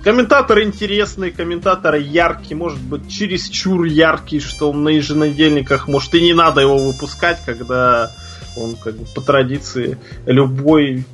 Комментатор 0.03 0.59
интересный, 0.61 1.29
комментатор 1.29 1.93
яркий, 1.93 2.55
может 2.55 2.81
быть, 2.81 3.07
чересчур 3.07 3.83
яркий, 3.83 4.39
что 4.39 4.73
на 4.73 4.89
еженедельниках, 4.89 5.87
может, 5.87 6.15
и 6.15 6.21
не 6.21 6.33
надо 6.33 6.61
его 6.61 6.75
выпускать, 6.79 7.39
когда 7.45 8.11
он, 8.57 8.75
как 8.77 8.97
бы, 8.97 9.05
по 9.13 9.21
традиции, 9.21 9.99
любой 10.25 11.05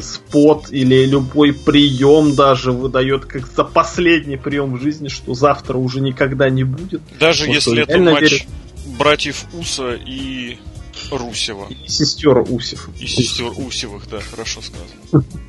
спот 0.00 0.70
или 0.70 1.04
любой 1.04 1.52
прием 1.52 2.34
даже 2.34 2.72
выдает 2.72 3.24
как 3.24 3.46
за 3.46 3.64
последний 3.64 4.36
прием 4.36 4.76
в 4.76 4.82
жизни, 4.82 5.08
что 5.08 5.34
завтра 5.34 5.76
уже 5.76 6.00
никогда 6.00 6.48
не 6.50 6.64
будет. 6.64 7.02
Даже 7.18 7.46
вот 7.46 7.54
если 7.54 7.82
это 7.82 7.98
матч 7.98 8.20
верит... 8.22 8.46
братьев 8.98 9.44
Уса 9.52 9.94
и 9.94 10.58
Русева. 11.10 11.66
И 11.68 11.88
сестер 11.88 12.38
Усев. 12.38 12.88
И 13.00 13.06
сестер 13.06 13.52
Усевых, 13.56 14.08
да, 14.08 14.20
хорошо 14.20 14.60
сказано. 14.60 15.24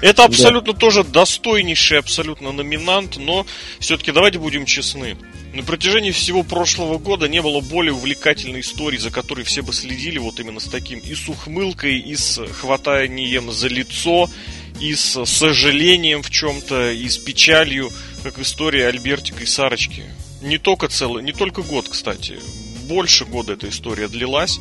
Это 0.00 0.24
абсолютно 0.24 0.72
да. 0.72 0.78
тоже 0.78 1.04
достойнейший 1.04 1.98
абсолютно 1.98 2.52
номинант, 2.52 3.16
но 3.16 3.46
все-таки 3.78 4.12
давайте 4.12 4.38
будем 4.38 4.66
честны. 4.66 5.16
На 5.52 5.64
протяжении 5.64 6.12
всего 6.12 6.44
прошлого 6.44 6.98
года 6.98 7.28
не 7.28 7.42
было 7.42 7.60
более 7.60 7.92
увлекательной 7.92 8.60
истории, 8.60 8.98
за 8.98 9.10
которой 9.10 9.44
все 9.44 9.62
бы 9.62 9.72
следили 9.72 10.18
вот 10.18 10.38
именно 10.38 10.60
с 10.60 10.66
таким 10.66 11.00
и 11.00 11.14
с 11.14 11.28
ухмылкой, 11.28 11.98
и 11.98 12.14
с 12.14 12.46
хватанием 12.46 13.50
за 13.50 13.66
лицо, 13.66 14.30
и 14.78 14.94
с 14.94 15.24
сожалением 15.24 16.22
в 16.22 16.30
чем-то, 16.30 16.92
и 16.92 17.08
с 17.08 17.18
печалью, 17.18 17.90
как 18.22 18.38
история 18.38 18.86
Альбертика 18.86 19.42
и 19.42 19.46
Сарочки. 19.46 20.04
Не 20.40 20.58
только 20.58 20.88
целый, 20.88 21.22
не 21.24 21.32
только 21.32 21.62
год, 21.62 21.88
кстати. 21.88 22.38
Больше 22.84 23.24
года 23.24 23.54
эта 23.54 23.68
история 23.68 24.08
длилась. 24.08 24.60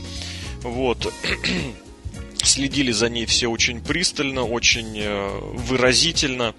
Вот. 0.63 1.13
Следили 2.43 2.91
за 2.91 3.09
ней 3.09 3.25
все 3.25 3.47
очень 3.47 3.81
пристально, 3.81 4.43
очень 4.43 4.97
э, 4.97 5.39
выразительно. 5.53 6.55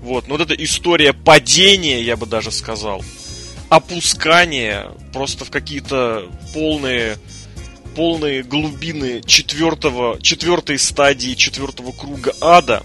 Вот. 0.00 0.28
Но 0.28 0.36
вот 0.36 0.50
эта 0.50 0.62
история 0.62 1.12
падения, 1.12 2.02
я 2.02 2.16
бы 2.16 2.26
даже 2.26 2.50
сказал, 2.50 3.02
опускания 3.70 4.90
просто 5.12 5.44
в 5.44 5.50
какие-то 5.50 6.30
полные 6.52 7.18
полные 7.94 8.42
глубины 8.42 9.22
четвертого, 9.24 10.20
четвертой 10.20 10.78
стадии 10.78 11.34
четвертого 11.34 11.92
круга 11.92 12.34
ада. 12.40 12.82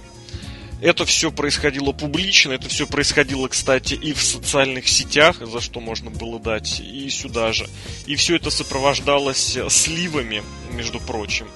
Это 0.82 1.03
все 1.06 1.32
происходило 1.32 1.92
публично, 1.92 2.53
это 2.53 2.69
все 2.69 2.88
происходило, 2.88 3.48
кстати, 3.48 3.95
и 3.95 4.14
в 4.14 4.24
социальных 4.24 4.88
сетях, 4.88 5.38
за 5.42 5.59
что 5.59 5.82
можно 5.82 6.09
было 6.09 6.40
дать, 6.40 6.80
и 6.80 7.09
сюда 7.09 7.51
же. 7.51 7.68
И 8.06 8.16
все 8.16 8.38
это 8.38 8.50
сопровождалось 8.50 9.58
сливами, 9.68 10.42
между 10.72 11.00
прочим 11.00 11.48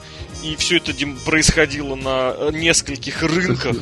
и 0.43 0.55
все 0.55 0.77
это 0.77 0.93
происходило 1.25 1.95
на 1.95 2.33
э, 2.35 2.51
нескольких 2.53 3.23
рынках. 3.23 3.77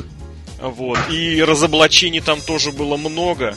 Вот. 0.60 1.00
И 1.10 1.42
разоблачений 1.42 2.22
там 2.22 2.40
тоже 2.40 2.72
было 2.72 2.96
много. 2.98 3.56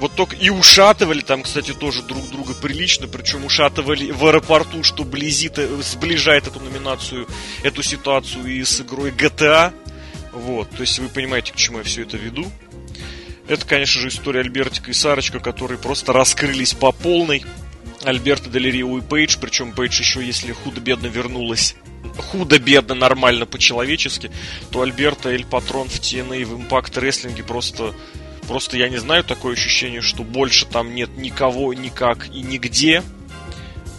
Вот 0.00 0.12
только 0.12 0.36
и 0.36 0.50
ушатывали 0.50 1.20
там, 1.20 1.42
кстати, 1.42 1.72
тоже 1.72 2.02
друг 2.02 2.28
друга 2.30 2.54
прилично, 2.54 3.08
причем 3.08 3.44
ушатывали 3.44 4.10
в 4.10 4.26
аэропорту, 4.26 4.82
что 4.82 5.04
близит, 5.04 5.58
э, 5.58 5.68
сближает 5.82 6.46
эту 6.46 6.60
номинацию, 6.60 7.26
эту 7.62 7.82
ситуацию 7.82 8.46
и 8.46 8.64
с 8.64 8.80
игрой 8.80 9.10
GTA. 9.10 9.72
Вот, 10.32 10.70
то 10.70 10.82
есть 10.82 10.98
вы 10.98 11.08
понимаете, 11.08 11.52
к 11.52 11.56
чему 11.56 11.78
я 11.78 11.84
все 11.84 12.02
это 12.02 12.16
веду. 12.16 12.46
Это, 13.48 13.64
конечно 13.64 14.00
же, 14.00 14.08
история 14.08 14.40
Альбертика 14.40 14.90
и 14.90 14.94
Сарочка, 14.94 15.40
которые 15.40 15.78
просто 15.78 16.12
раскрылись 16.12 16.74
по 16.74 16.92
полной. 16.92 17.44
Альберта 18.02 18.50
Дель 18.50 18.76
и 18.76 19.00
Пейдж, 19.00 19.36
причем 19.40 19.72
Пейдж 19.72 19.98
еще, 19.98 20.24
если 20.24 20.52
худо-бедно 20.52 21.06
вернулась 21.06 21.74
худо-бедно, 22.14 22.94
нормально, 22.94 23.46
по-человечески, 23.46 24.30
то 24.70 24.82
Альберта 24.82 25.30
Эль 25.30 25.44
Патрон 25.44 25.88
в 25.88 26.00
TNA 26.00 26.44
в 26.44 26.60
Impact 26.60 26.94
Wrestling 27.00 27.42
просто 27.42 27.94
Просто 28.46 28.76
я 28.76 28.88
не 28.88 28.98
знаю, 28.98 29.24
такое 29.24 29.54
ощущение, 29.54 30.00
что 30.00 30.22
больше 30.22 30.66
там 30.66 30.94
нет 30.94 31.16
никого, 31.16 31.74
никак 31.74 32.28
и 32.28 32.42
нигде. 32.42 33.02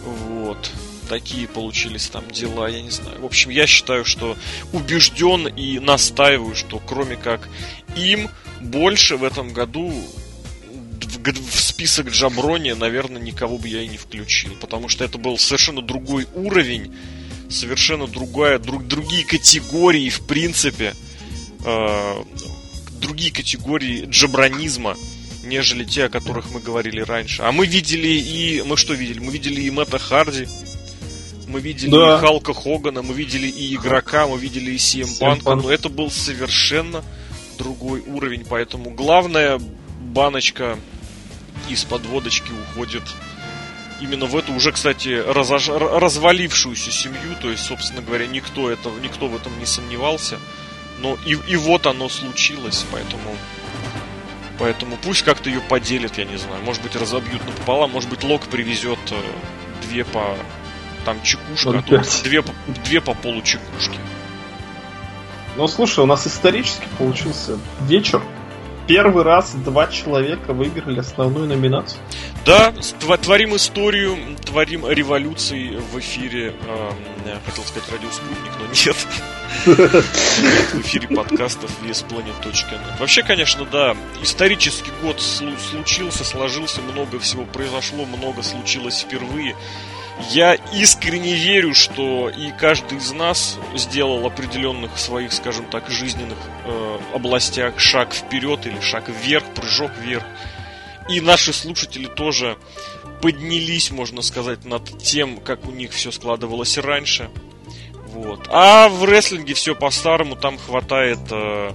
Вот. 0.04 0.70
Такие 1.08 1.46
получились 1.46 2.08
там 2.08 2.30
дела, 2.30 2.68
я 2.68 2.82
не 2.82 2.90
знаю. 2.90 3.20
В 3.20 3.26
общем, 3.26 3.50
я 3.50 3.66
считаю, 3.66 4.04
что 4.04 4.36
убежден 4.72 5.48
и 5.48 5.78
настаиваю, 5.78 6.54
что 6.54 6.78
кроме 6.78 7.16
как 7.16 7.48
им, 7.96 8.30
больше 8.60 9.16
в 9.16 9.24
этом 9.24 9.52
году 9.52 9.92
в 11.24 11.60
список 11.60 12.08
Джаброни, 12.10 12.72
наверное, 12.72 13.20
никого 13.20 13.58
бы 13.58 13.68
я 13.68 13.82
и 13.82 13.88
не 13.88 13.96
включил. 13.96 14.54
Потому 14.60 14.88
что 14.88 15.04
это 15.04 15.18
был 15.18 15.38
совершенно 15.38 15.82
другой 15.82 16.26
уровень 16.34 16.94
совершенно 17.48 18.06
другая, 18.06 18.58
друг, 18.58 18.86
другие 18.86 19.24
категории, 19.24 20.08
в 20.10 20.20
принципе, 20.26 20.94
э, 21.64 22.22
другие 23.00 23.32
категории 23.32 24.06
джабранизма, 24.06 24.96
нежели 25.44 25.84
те, 25.84 26.04
о 26.04 26.08
которых 26.08 26.50
мы 26.50 26.60
говорили 26.60 27.00
раньше. 27.00 27.42
А 27.42 27.52
мы 27.52 27.66
видели 27.66 28.08
и... 28.08 28.62
Мы 28.62 28.76
что 28.76 28.94
видели? 28.94 29.18
Мы 29.18 29.32
видели 29.32 29.62
и 29.62 29.70
Мэтта 29.70 29.98
Харди, 29.98 30.46
мы 31.48 31.60
видели 31.60 31.90
да. 31.90 32.16
и 32.16 32.20
Халка 32.20 32.52
Хогана, 32.52 33.02
мы 33.02 33.14
видели 33.14 33.46
и 33.48 33.74
игрока, 33.74 34.26
мы 34.26 34.38
видели 34.38 34.72
и 34.72 34.76
CM 34.76 35.18
Панка, 35.18 35.54
но 35.54 35.70
это 35.70 35.88
был 35.88 36.10
совершенно 36.10 37.02
другой 37.58 38.00
уровень, 38.00 38.44
поэтому 38.48 38.90
главная 38.90 39.58
баночка 40.00 40.78
из 41.68 41.84
подводочки 41.84 42.50
уходит 42.52 43.02
именно 44.00 44.26
в 44.26 44.36
эту 44.36 44.52
уже, 44.52 44.72
кстати, 44.72 45.22
разож... 45.26 45.68
развалившуюся 45.68 46.90
семью, 46.90 47.36
то 47.40 47.50
есть, 47.50 47.64
собственно 47.64 48.02
говоря, 48.02 48.26
никто, 48.26 48.70
это, 48.70 48.90
никто 49.02 49.28
в 49.28 49.36
этом 49.36 49.58
не 49.58 49.66
сомневался. 49.66 50.38
Но 51.00 51.16
и, 51.24 51.38
и 51.46 51.56
вот 51.56 51.86
оно 51.86 52.08
случилось, 52.08 52.84
поэтому... 52.90 53.36
Поэтому 54.58 54.96
пусть 54.96 55.22
как-то 55.22 55.48
ее 55.48 55.60
поделят, 55.60 56.18
я 56.18 56.24
не 56.24 56.36
знаю. 56.36 56.62
Может 56.64 56.82
быть, 56.82 56.96
разобьют 56.96 57.46
напополам, 57.46 57.92
может 57.92 58.10
быть, 58.10 58.24
Лок 58.24 58.42
привезет 58.46 58.98
э, 59.10 59.22
две 59.82 60.04
по... 60.04 60.36
Там 61.04 61.22
чекушка, 61.22 61.78
а 61.78 61.82
то 61.82 62.02
две, 62.24 62.42
две 62.84 63.00
по 63.00 63.14
полу 63.14 63.40
чекушки. 63.42 63.98
Ну, 65.56 65.66
слушай, 65.68 66.00
у 66.00 66.06
нас 66.06 66.26
исторически 66.26 66.86
получился 66.98 67.58
вечер 67.82 68.22
первый 68.88 69.22
раз 69.22 69.52
два 69.52 69.86
человека 69.86 70.52
выиграли 70.52 70.98
основную 70.98 71.46
номинацию. 71.46 72.00
Да, 72.44 72.72
творим 73.22 73.54
историю, 73.54 74.16
творим 74.44 74.88
революции 74.88 75.76
в 75.92 75.98
эфире. 76.00 76.54
Э, 76.66 77.36
хотел 77.44 77.62
сказать 77.64 77.88
радио 77.92 78.10
Спутник, 78.10 78.52
но 78.58 78.66
нет. 78.66 78.96
В 80.72 80.80
эфире 80.80 81.08
подкастов 81.08 81.70
VSPlanet.net. 81.82 82.98
Вообще, 82.98 83.22
конечно, 83.22 83.66
да, 83.70 83.94
исторический 84.22 84.92
год 85.02 85.20
случился, 85.20 86.24
сложился, 86.24 86.80
много 86.80 87.18
всего 87.18 87.44
произошло, 87.44 88.06
много 88.06 88.42
случилось 88.42 89.00
впервые. 89.00 89.54
Я 90.30 90.54
искренне 90.74 91.34
верю, 91.34 91.74
что 91.74 92.28
и 92.28 92.50
каждый 92.50 92.98
из 92.98 93.12
нас 93.12 93.58
сделал 93.74 94.26
определенных 94.26 94.98
своих, 94.98 95.32
скажем 95.32 95.66
так, 95.66 95.88
жизненных 95.88 96.38
э, 96.64 96.98
областях 97.14 97.78
шаг 97.78 98.12
вперед 98.12 98.66
или 98.66 98.80
шаг 98.80 99.08
вверх, 99.08 99.44
прыжок 99.54 99.92
вверх. 99.96 100.24
И 101.08 101.20
наши 101.20 101.52
слушатели 101.52 102.06
тоже 102.06 102.58
поднялись, 103.22 103.90
можно 103.90 104.20
сказать, 104.20 104.64
над 104.64 104.98
тем, 104.98 105.38
как 105.38 105.66
у 105.66 105.70
них 105.70 105.92
все 105.92 106.10
складывалось 106.10 106.76
раньше. 106.78 107.30
Вот. 108.08 108.48
А 108.50 108.88
в 108.88 109.04
рестлинге 109.04 109.54
все 109.54 109.74
по-старому, 109.74 110.36
там 110.36 110.58
хватает 110.58 111.20
э, 111.30 111.72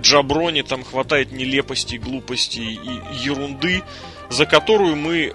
джаброни, 0.00 0.62
там 0.62 0.82
хватает 0.82 1.30
нелепостей, 1.30 1.98
глупостей 1.98 2.74
и 2.74 3.16
ерунды, 3.16 3.82
за 4.30 4.46
которую 4.46 4.96
мы 4.96 5.34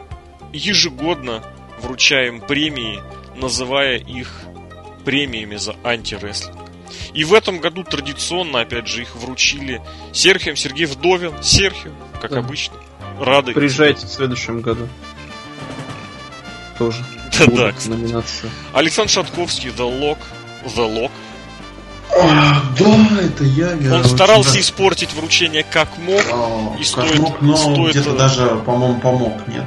ежегодно 0.51 1.43
вручаем 1.79 2.41
премии, 2.41 3.01
называя 3.35 3.97
их 3.97 4.31
премиями 5.05 5.55
за 5.55 5.75
антирестлинг. 5.83 6.57
И 7.13 7.23
в 7.23 7.33
этом 7.33 7.59
году 7.59 7.83
традиционно, 7.83 8.61
опять 8.61 8.87
же, 8.87 9.01
их 9.01 9.15
вручили 9.15 9.81
Серхием 10.13 10.55
Сергей 10.55 10.85
Вдовин. 10.85 11.33
Серхио, 11.41 11.91
как 12.21 12.31
да. 12.31 12.39
обычно. 12.39 12.75
Рады. 13.19 13.53
Приезжайте 13.53 14.05
в 14.05 14.09
следующем 14.09 14.61
году. 14.61 14.87
Тоже. 16.77 17.03
Да, 17.39 17.45
да, 17.47 18.23
Александр 18.73 19.11
Шатковский, 19.11 19.69
The 19.69 19.99
Lock. 19.99 20.17
The 20.65 20.93
Lock. 20.93 21.11
А, 22.19 22.61
да, 22.79 23.21
это 23.21 23.43
я. 23.43 23.73
я 23.73 23.95
Он 23.95 24.05
старался 24.05 24.53
да. 24.53 24.59
испортить 24.59 25.13
вручение 25.13 25.63
как 25.63 25.97
мог. 25.97 26.21
А, 26.31 26.75
и 26.75 26.77
как 26.77 26.85
стоит, 26.85 27.19
мог, 27.19 27.41
но 27.41 27.55
стоит... 27.55 27.91
где-то 27.91 28.15
даже, 28.15 28.47
по-моему, 28.65 28.99
помог, 28.99 29.47
нет. 29.47 29.65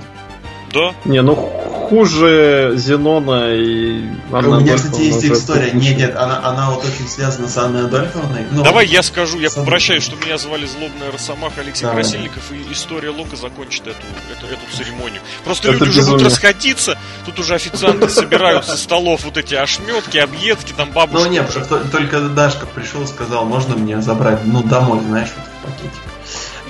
Да? 0.73 0.95
Не, 1.05 1.23
ну 1.23 1.70
хуже 1.91 2.75
Зенона 2.77 3.53
и 3.53 4.09
Анны 4.33 4.49
У 4.49 4.61
меня, 4.61 4.77
кстати, 4.77 5.01
есть 5.01 5.25
история. 5.25 5.73
Нет, 5.73 5.99
нет, 5.99 6.17
она, 6.17 6.41
она 6.45 6.71
вот 6.71 6.85
очень 6.85 7.09
связана 7.09 7.49
с 7.49 7.57
Анной 7.57 7.87
Адольфовной. 7.87 8.47
Но... 8.53 8.63
Давай 8.63 8.87
я 8.87 9.03
скажу, 9.03 9.41
я 9.41 9.51
попрощаюсь, 9.51 10.05
что 10.05 10.15
меня 10.25 10.39
звали 10.39 10.67
Злобная 10.67 11.11
Росомаха 11.11 11.61
Алексей 11.63 11.83
Давай. 11.83 12.03
Красильников, 12.03 12.53
и 12.53 12.73
история 12.73 13.11
Лока 13.11 13.35
закончит 13.35 13.83
эту, 13.83 14.07
эту, 14.31 14.47
эту 14.47 14.77
церемонию. 14.77 15.21
Просто 15.45 15.69
Это 15.69 15.85
люди 15.85 15.97
безумие. 15.97 16.03
уже 16.03 16.11
будут 16.13 16.27
расходиться, 16.27 16.99
тут 17.27 17.41
уже 17.41 17.55
официанты 17.55 18.09
собирают 18.09 18.65
со 18.67 18.77
столов 18.77 19.25
вот 19.25 19.37
эти 19.37 19.57
ошметки, 19.57 20.19
объедки, 20.19 20.73
там 20.73 20.93
бабушки. 20.93 21.25
Ну 21.25 21.31
нет, 21.31 21.51
только 21.91 22.21
Дашка 22.21 22.67
пришел 22.67 23.03
и 23.03 23.07
сказал, 23.07 23.45
можно 23.45 23.75
мне 23.75 24.01
забрать, 24.01 24.45
ну, 24.45 24.63
домой, 24.63 25.01
знаешь, 25.01 25.31
вот 25.37 25.45
в 25.45 25.77
пакетик. 25.77 26.10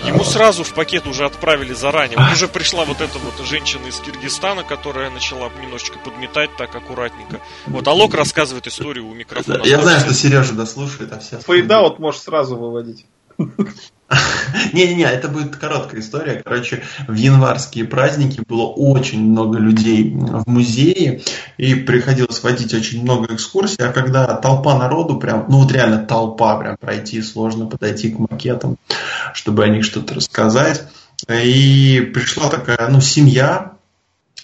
Ему 0.04 0.24
сразу 0.24 0.64
в 0.64 0.74
пакет 0.74 1.06
уже 1.06 1.24
отправили 1.24 1.72
заранее. 1.72 2.18
Вот 2.18 2.32
уже 2.32 2.48
пришла 2.48 2.84
вот 2.84 3.00
эта 3.00 3.18
вот 3.18 3.46
женщина 3.46 3.86
из 3.86 3.98
Киргизстана, 3.98 4.64
которая 4.64 5.10
начала 5.10 5.50
немножечко 5.62 5.98
подметать 5.98 6.50
так 6.56 6.74
аккуратненько. 6.74 7.40
Вот 7.66 7.86
Алок 7.86 8.14
рассказывает 8.14 8.66
историю 8.66 9.06
у 9.06 9.14
микрофона. 9.14 9.62
Я 9.64 9.80
знаю, 9.80 10.00
что 10.00 10.14
Сережа 10.14 10.54
дослушает, 10.54 11.12
а 11.12 11.18
все... 11.18 11.38
Фейда 11.38 11.80
вот 11.80 11.98
можешь 11.98 12.22
сразу 12.22 12.56
выводить. 12.56 13.06
Не-не-не, 14.72 15.04
это 15.04 15.28
будет 15.28 15.56
короткая 15.56 16.00
история. 16.00 16.42
Короче, 16.44 16.82
в 17.06 17.14
январские 17.14 17.84
праздники 17.84 18.42
было 18.46 18.66
очень 18.66 19.22
много 19.22 19.58
людей 19.58 20.12
в 20.14 20.48
музее, 20.48 21.22
и 21.56 21.74
приходилось 21.74 22.42
водить 22.42 22.74
очень 22.74 23.02
много 23.02 23.34
экскурсий, 23.34 23.84
а 23.84 23.92
когда 23.92 24.26
толпа 24.36 24.76
народу, 24.76 25.18
прям, 25.18 25.46
ну 25.48 25.58
вот 25.58 25.72
реально 25.72 26.04
толпа, 26.04 26.56
прям 26.58 26.76
пройти 26.76 27.22
сложно, 27.22 27.66
подойти 27.66 28.10
к 28.10 28.18
макетам, 28.18 28.76
чтобы 29.32 29.64
о 29.64 29.68
них 29.68 29.84
что-то 29.84 30.14
рассказать. 30.14 30.84
И 31.28 32.10
пришла 32.14 32.48
такая, 32.48 32.88
ну, 32.88 33.00
семья, 33.00 33.72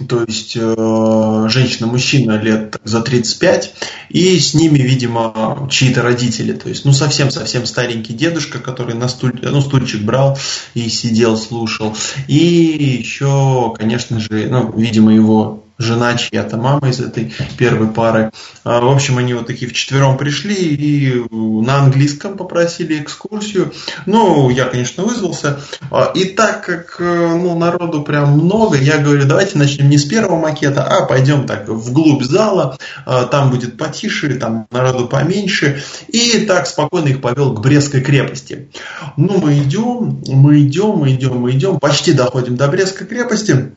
то 0.09 0.25
есть 0.25 0.57
э, 0.57 1.47
женщина-мужчина 1.49 2.39
лет 2.39 2.79
за 2.85 3.01
35, 3.01 3.75
и 4.11 4.39
с 4.39 4.55
ними, 4.55 4.79
видимо, 4.79 5.69
чьи-то 5.71 6.03
родители, 6.03 6.53
то 6.53 6.69
есть, 6.69 6.85
ну, 6.85 6.93
совсем-совсем 6.93 7.67
старенький 7.67 8.13
дедушка, 8.13 8.59
который 8.59 8.95
на 8.95 9.09
стуль, 9.09 9.39
ну, 9.43 9.61
стульчик 9.61 10.03
брал 10.03 10.39
и 10.75 10.89
сидел, 10.89 11.37
слушал, 11.37 11.97
и 12.29 12.99
еще, 13.01 13.75
конечно 13.77 14.21
же, 14.21 14.49
ну, 14.51 14.73
видимо, 14.77 15.15
его 15.15 15.66
жена 15.79 16.17
чья-то, 16.17 16.57
мама 16.57 16.89
из 16.89 17.01
этой 17.01 17.33
первой 17.59 17.89
пары. 17.89 18.31
А, 18.65 18.81
в 18.81 18.89
общем, 18.89 19.19
они 19.19 19.35
вот 19.35 19.47
такие 19.47 19.71
вчетвером 19.71 20.17
пришли 20.17 20.55
и 20.55 21.23
на 21.31 21.83
английском 21.83 22.37
попросили 22.37 23.01
экскурсию. 23.01 23.73
Ну, 24.07 24.49
я, 24.51 24.65
конечно, 24.67 25.05
вызвался. 25.05 25.61
А, 25.91 26.13
и 26.15 26.25
так 26.25 26.65
как 26.65 26.97
э, 26.99 27.05
ну, 27.05 27.59
народу 27.59 28.03
прям 28.03 28.33
много, 28.33 28.77
я 28.77 28.99
говорю, 28.99 29.27
давайте 29.27 29.59
начнем 29.59 29.89
не 29.89 29.99
с 29.99 30.05
первого 30.05 30.39
макета, 30.39 30.83
а 30.83 31.05
пойдем 31.07 31.47
так 31.47 31.69
вглубь 31.69 32.23
зала, 32.23 32.79
а, 33.05 33.25
там 33.25 33.51
будет 33.51 33.77
потише, 33.77 34.35
там 34.35 34.67
народу 34.71 35.09
поменьше. 35.09 35.83
И 36.09 36.47
так 36.47 36.67
спокойно 36.67 37.09
их 37.09 37.21
повел 37.21 37.53
к 37.53 37.61
Брестской 37.61 38.01
крепости. 38.01 38.69
Ну, 39.17 39.39
мы 39.39 39.59
идем, 39.59 40.23
мы 40.27 40.61
идем, 40.61 40.97
мы 40.97 41.13
идем, 41.13 41.39
мы 41.39 41.51
идем, 41.53 41.79
почти 41.79 42.13
доходим 42.13 42.57
до 42.57 42.69
Брестской 42.69 43.07
крепости 43.07 43.73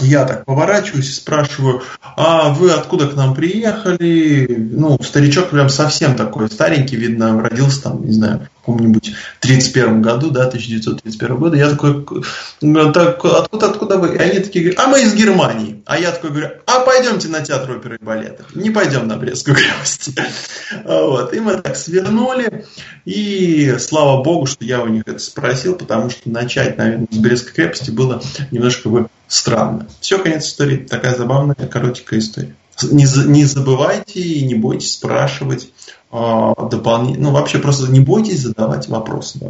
я 0.00 0.24
так 0.24 0.44
поворачиваюсь 0.44 1.10
и 1.10 1.14
спрашиваю, 1.14 1.82
а 2.16 2.50
вы 2.50 2.70
откуда 2.72 3.08
к 3.08 3.14
нам 3.14 3.34
приехали? 3.34 4.46
Ну, 4.70 4.98
старичок 5.02 5.50
прям 5.50 5.68
совсем 5.68 6.16
такой 6.16 6.50
старенький, 6.50 6.96
видно, 6.96 7.40
родился 7.40 7.84
там, 7.84 8.04
не 8.04 8.12
знаю, 8.12 8.48
каком-нибудь 8.66 9.14
31 9.40 10.02
году, 10.02 10.30
да, 10.30 10.46
1931 10.46 11.36
года. 11.36 11.56
Я 11.56 11.70
такой, 11.70 12.04
так, 12.92 13.24
откуда, 13.24 13.66
откуда 13.66 13.98
вы? 13.98 14.16
И 14.16 14.18
они 14.18 14.40
такие 14.40 14.64
говорят, 14.64 14.84
а 14.84 14.88
мы 14.88 15.02
из 15.02 15.14
Германии. 15.14 15.82
А 15.86 15.98
я 15.98 16.10
такой 16.10 16.30
говорю, 16.30 16.48
а 16.66 16.80
пойдемте 16.80 17.28
на 17.28 17.40
театр 17.42 17.76
оперы 17.76 17.98
и 18.00 18.04
балета. 18.04 18.44
Не 18.54 18.70
пойдем 18.70 19.06
на 19.06 19.16
Брестскую 19.16 19.56
крепость. 19.56 20.10
Вот. 20.84 21.32
И 21.32 21.38
мы 21.38 21.58
так 21.58 21.76
свернули. 21.76 22.66
И 23.04 23.76
слава 23.78 24.22
богу, 24.22 24.46
что 24.46 24.64
я 24.64 24.82
у 24.82 24.88
них 24.88 25.04
это 25.06 25.20
спросил, 25.20 25.76
потому 25.76 26.10
что 26.10 26.28
начать, 26.28 26.76
наверное, 26.76 27.06
с 27.10 27.16
Брестской 27.16 27.52
крепости 27.52 27.90
было 27.90 28.20
немножко 28.50 28.88
бы 28.88 29.06
странно. 29.28 29.86
Все, 30.00 30.18
конец 30.18 30.46
истории. 30.46 30.78
Такая 30.78 31.14
забавная, 31.14 31.54
коротенькая 31.54 32.18
история. 32.18 32.54
Не, 32.82 33.06
не 33.28 33.44
забывайте 33.44 34.20
и 34.20 34.44
не 34.44 34.54
бойтесь 34.54 34.92
спрашивать 34.92 35.70
дополнительно. 36.10 37.30
Ну, 37.30 37.34
вообще 37.34 37.58
просто 37.58 37.90
не 37.90 38.00
бойтесь 38.00 38.42
задавать 38.42 38.88
вопросы. 38.88 39.38
Да, 39.40 39.48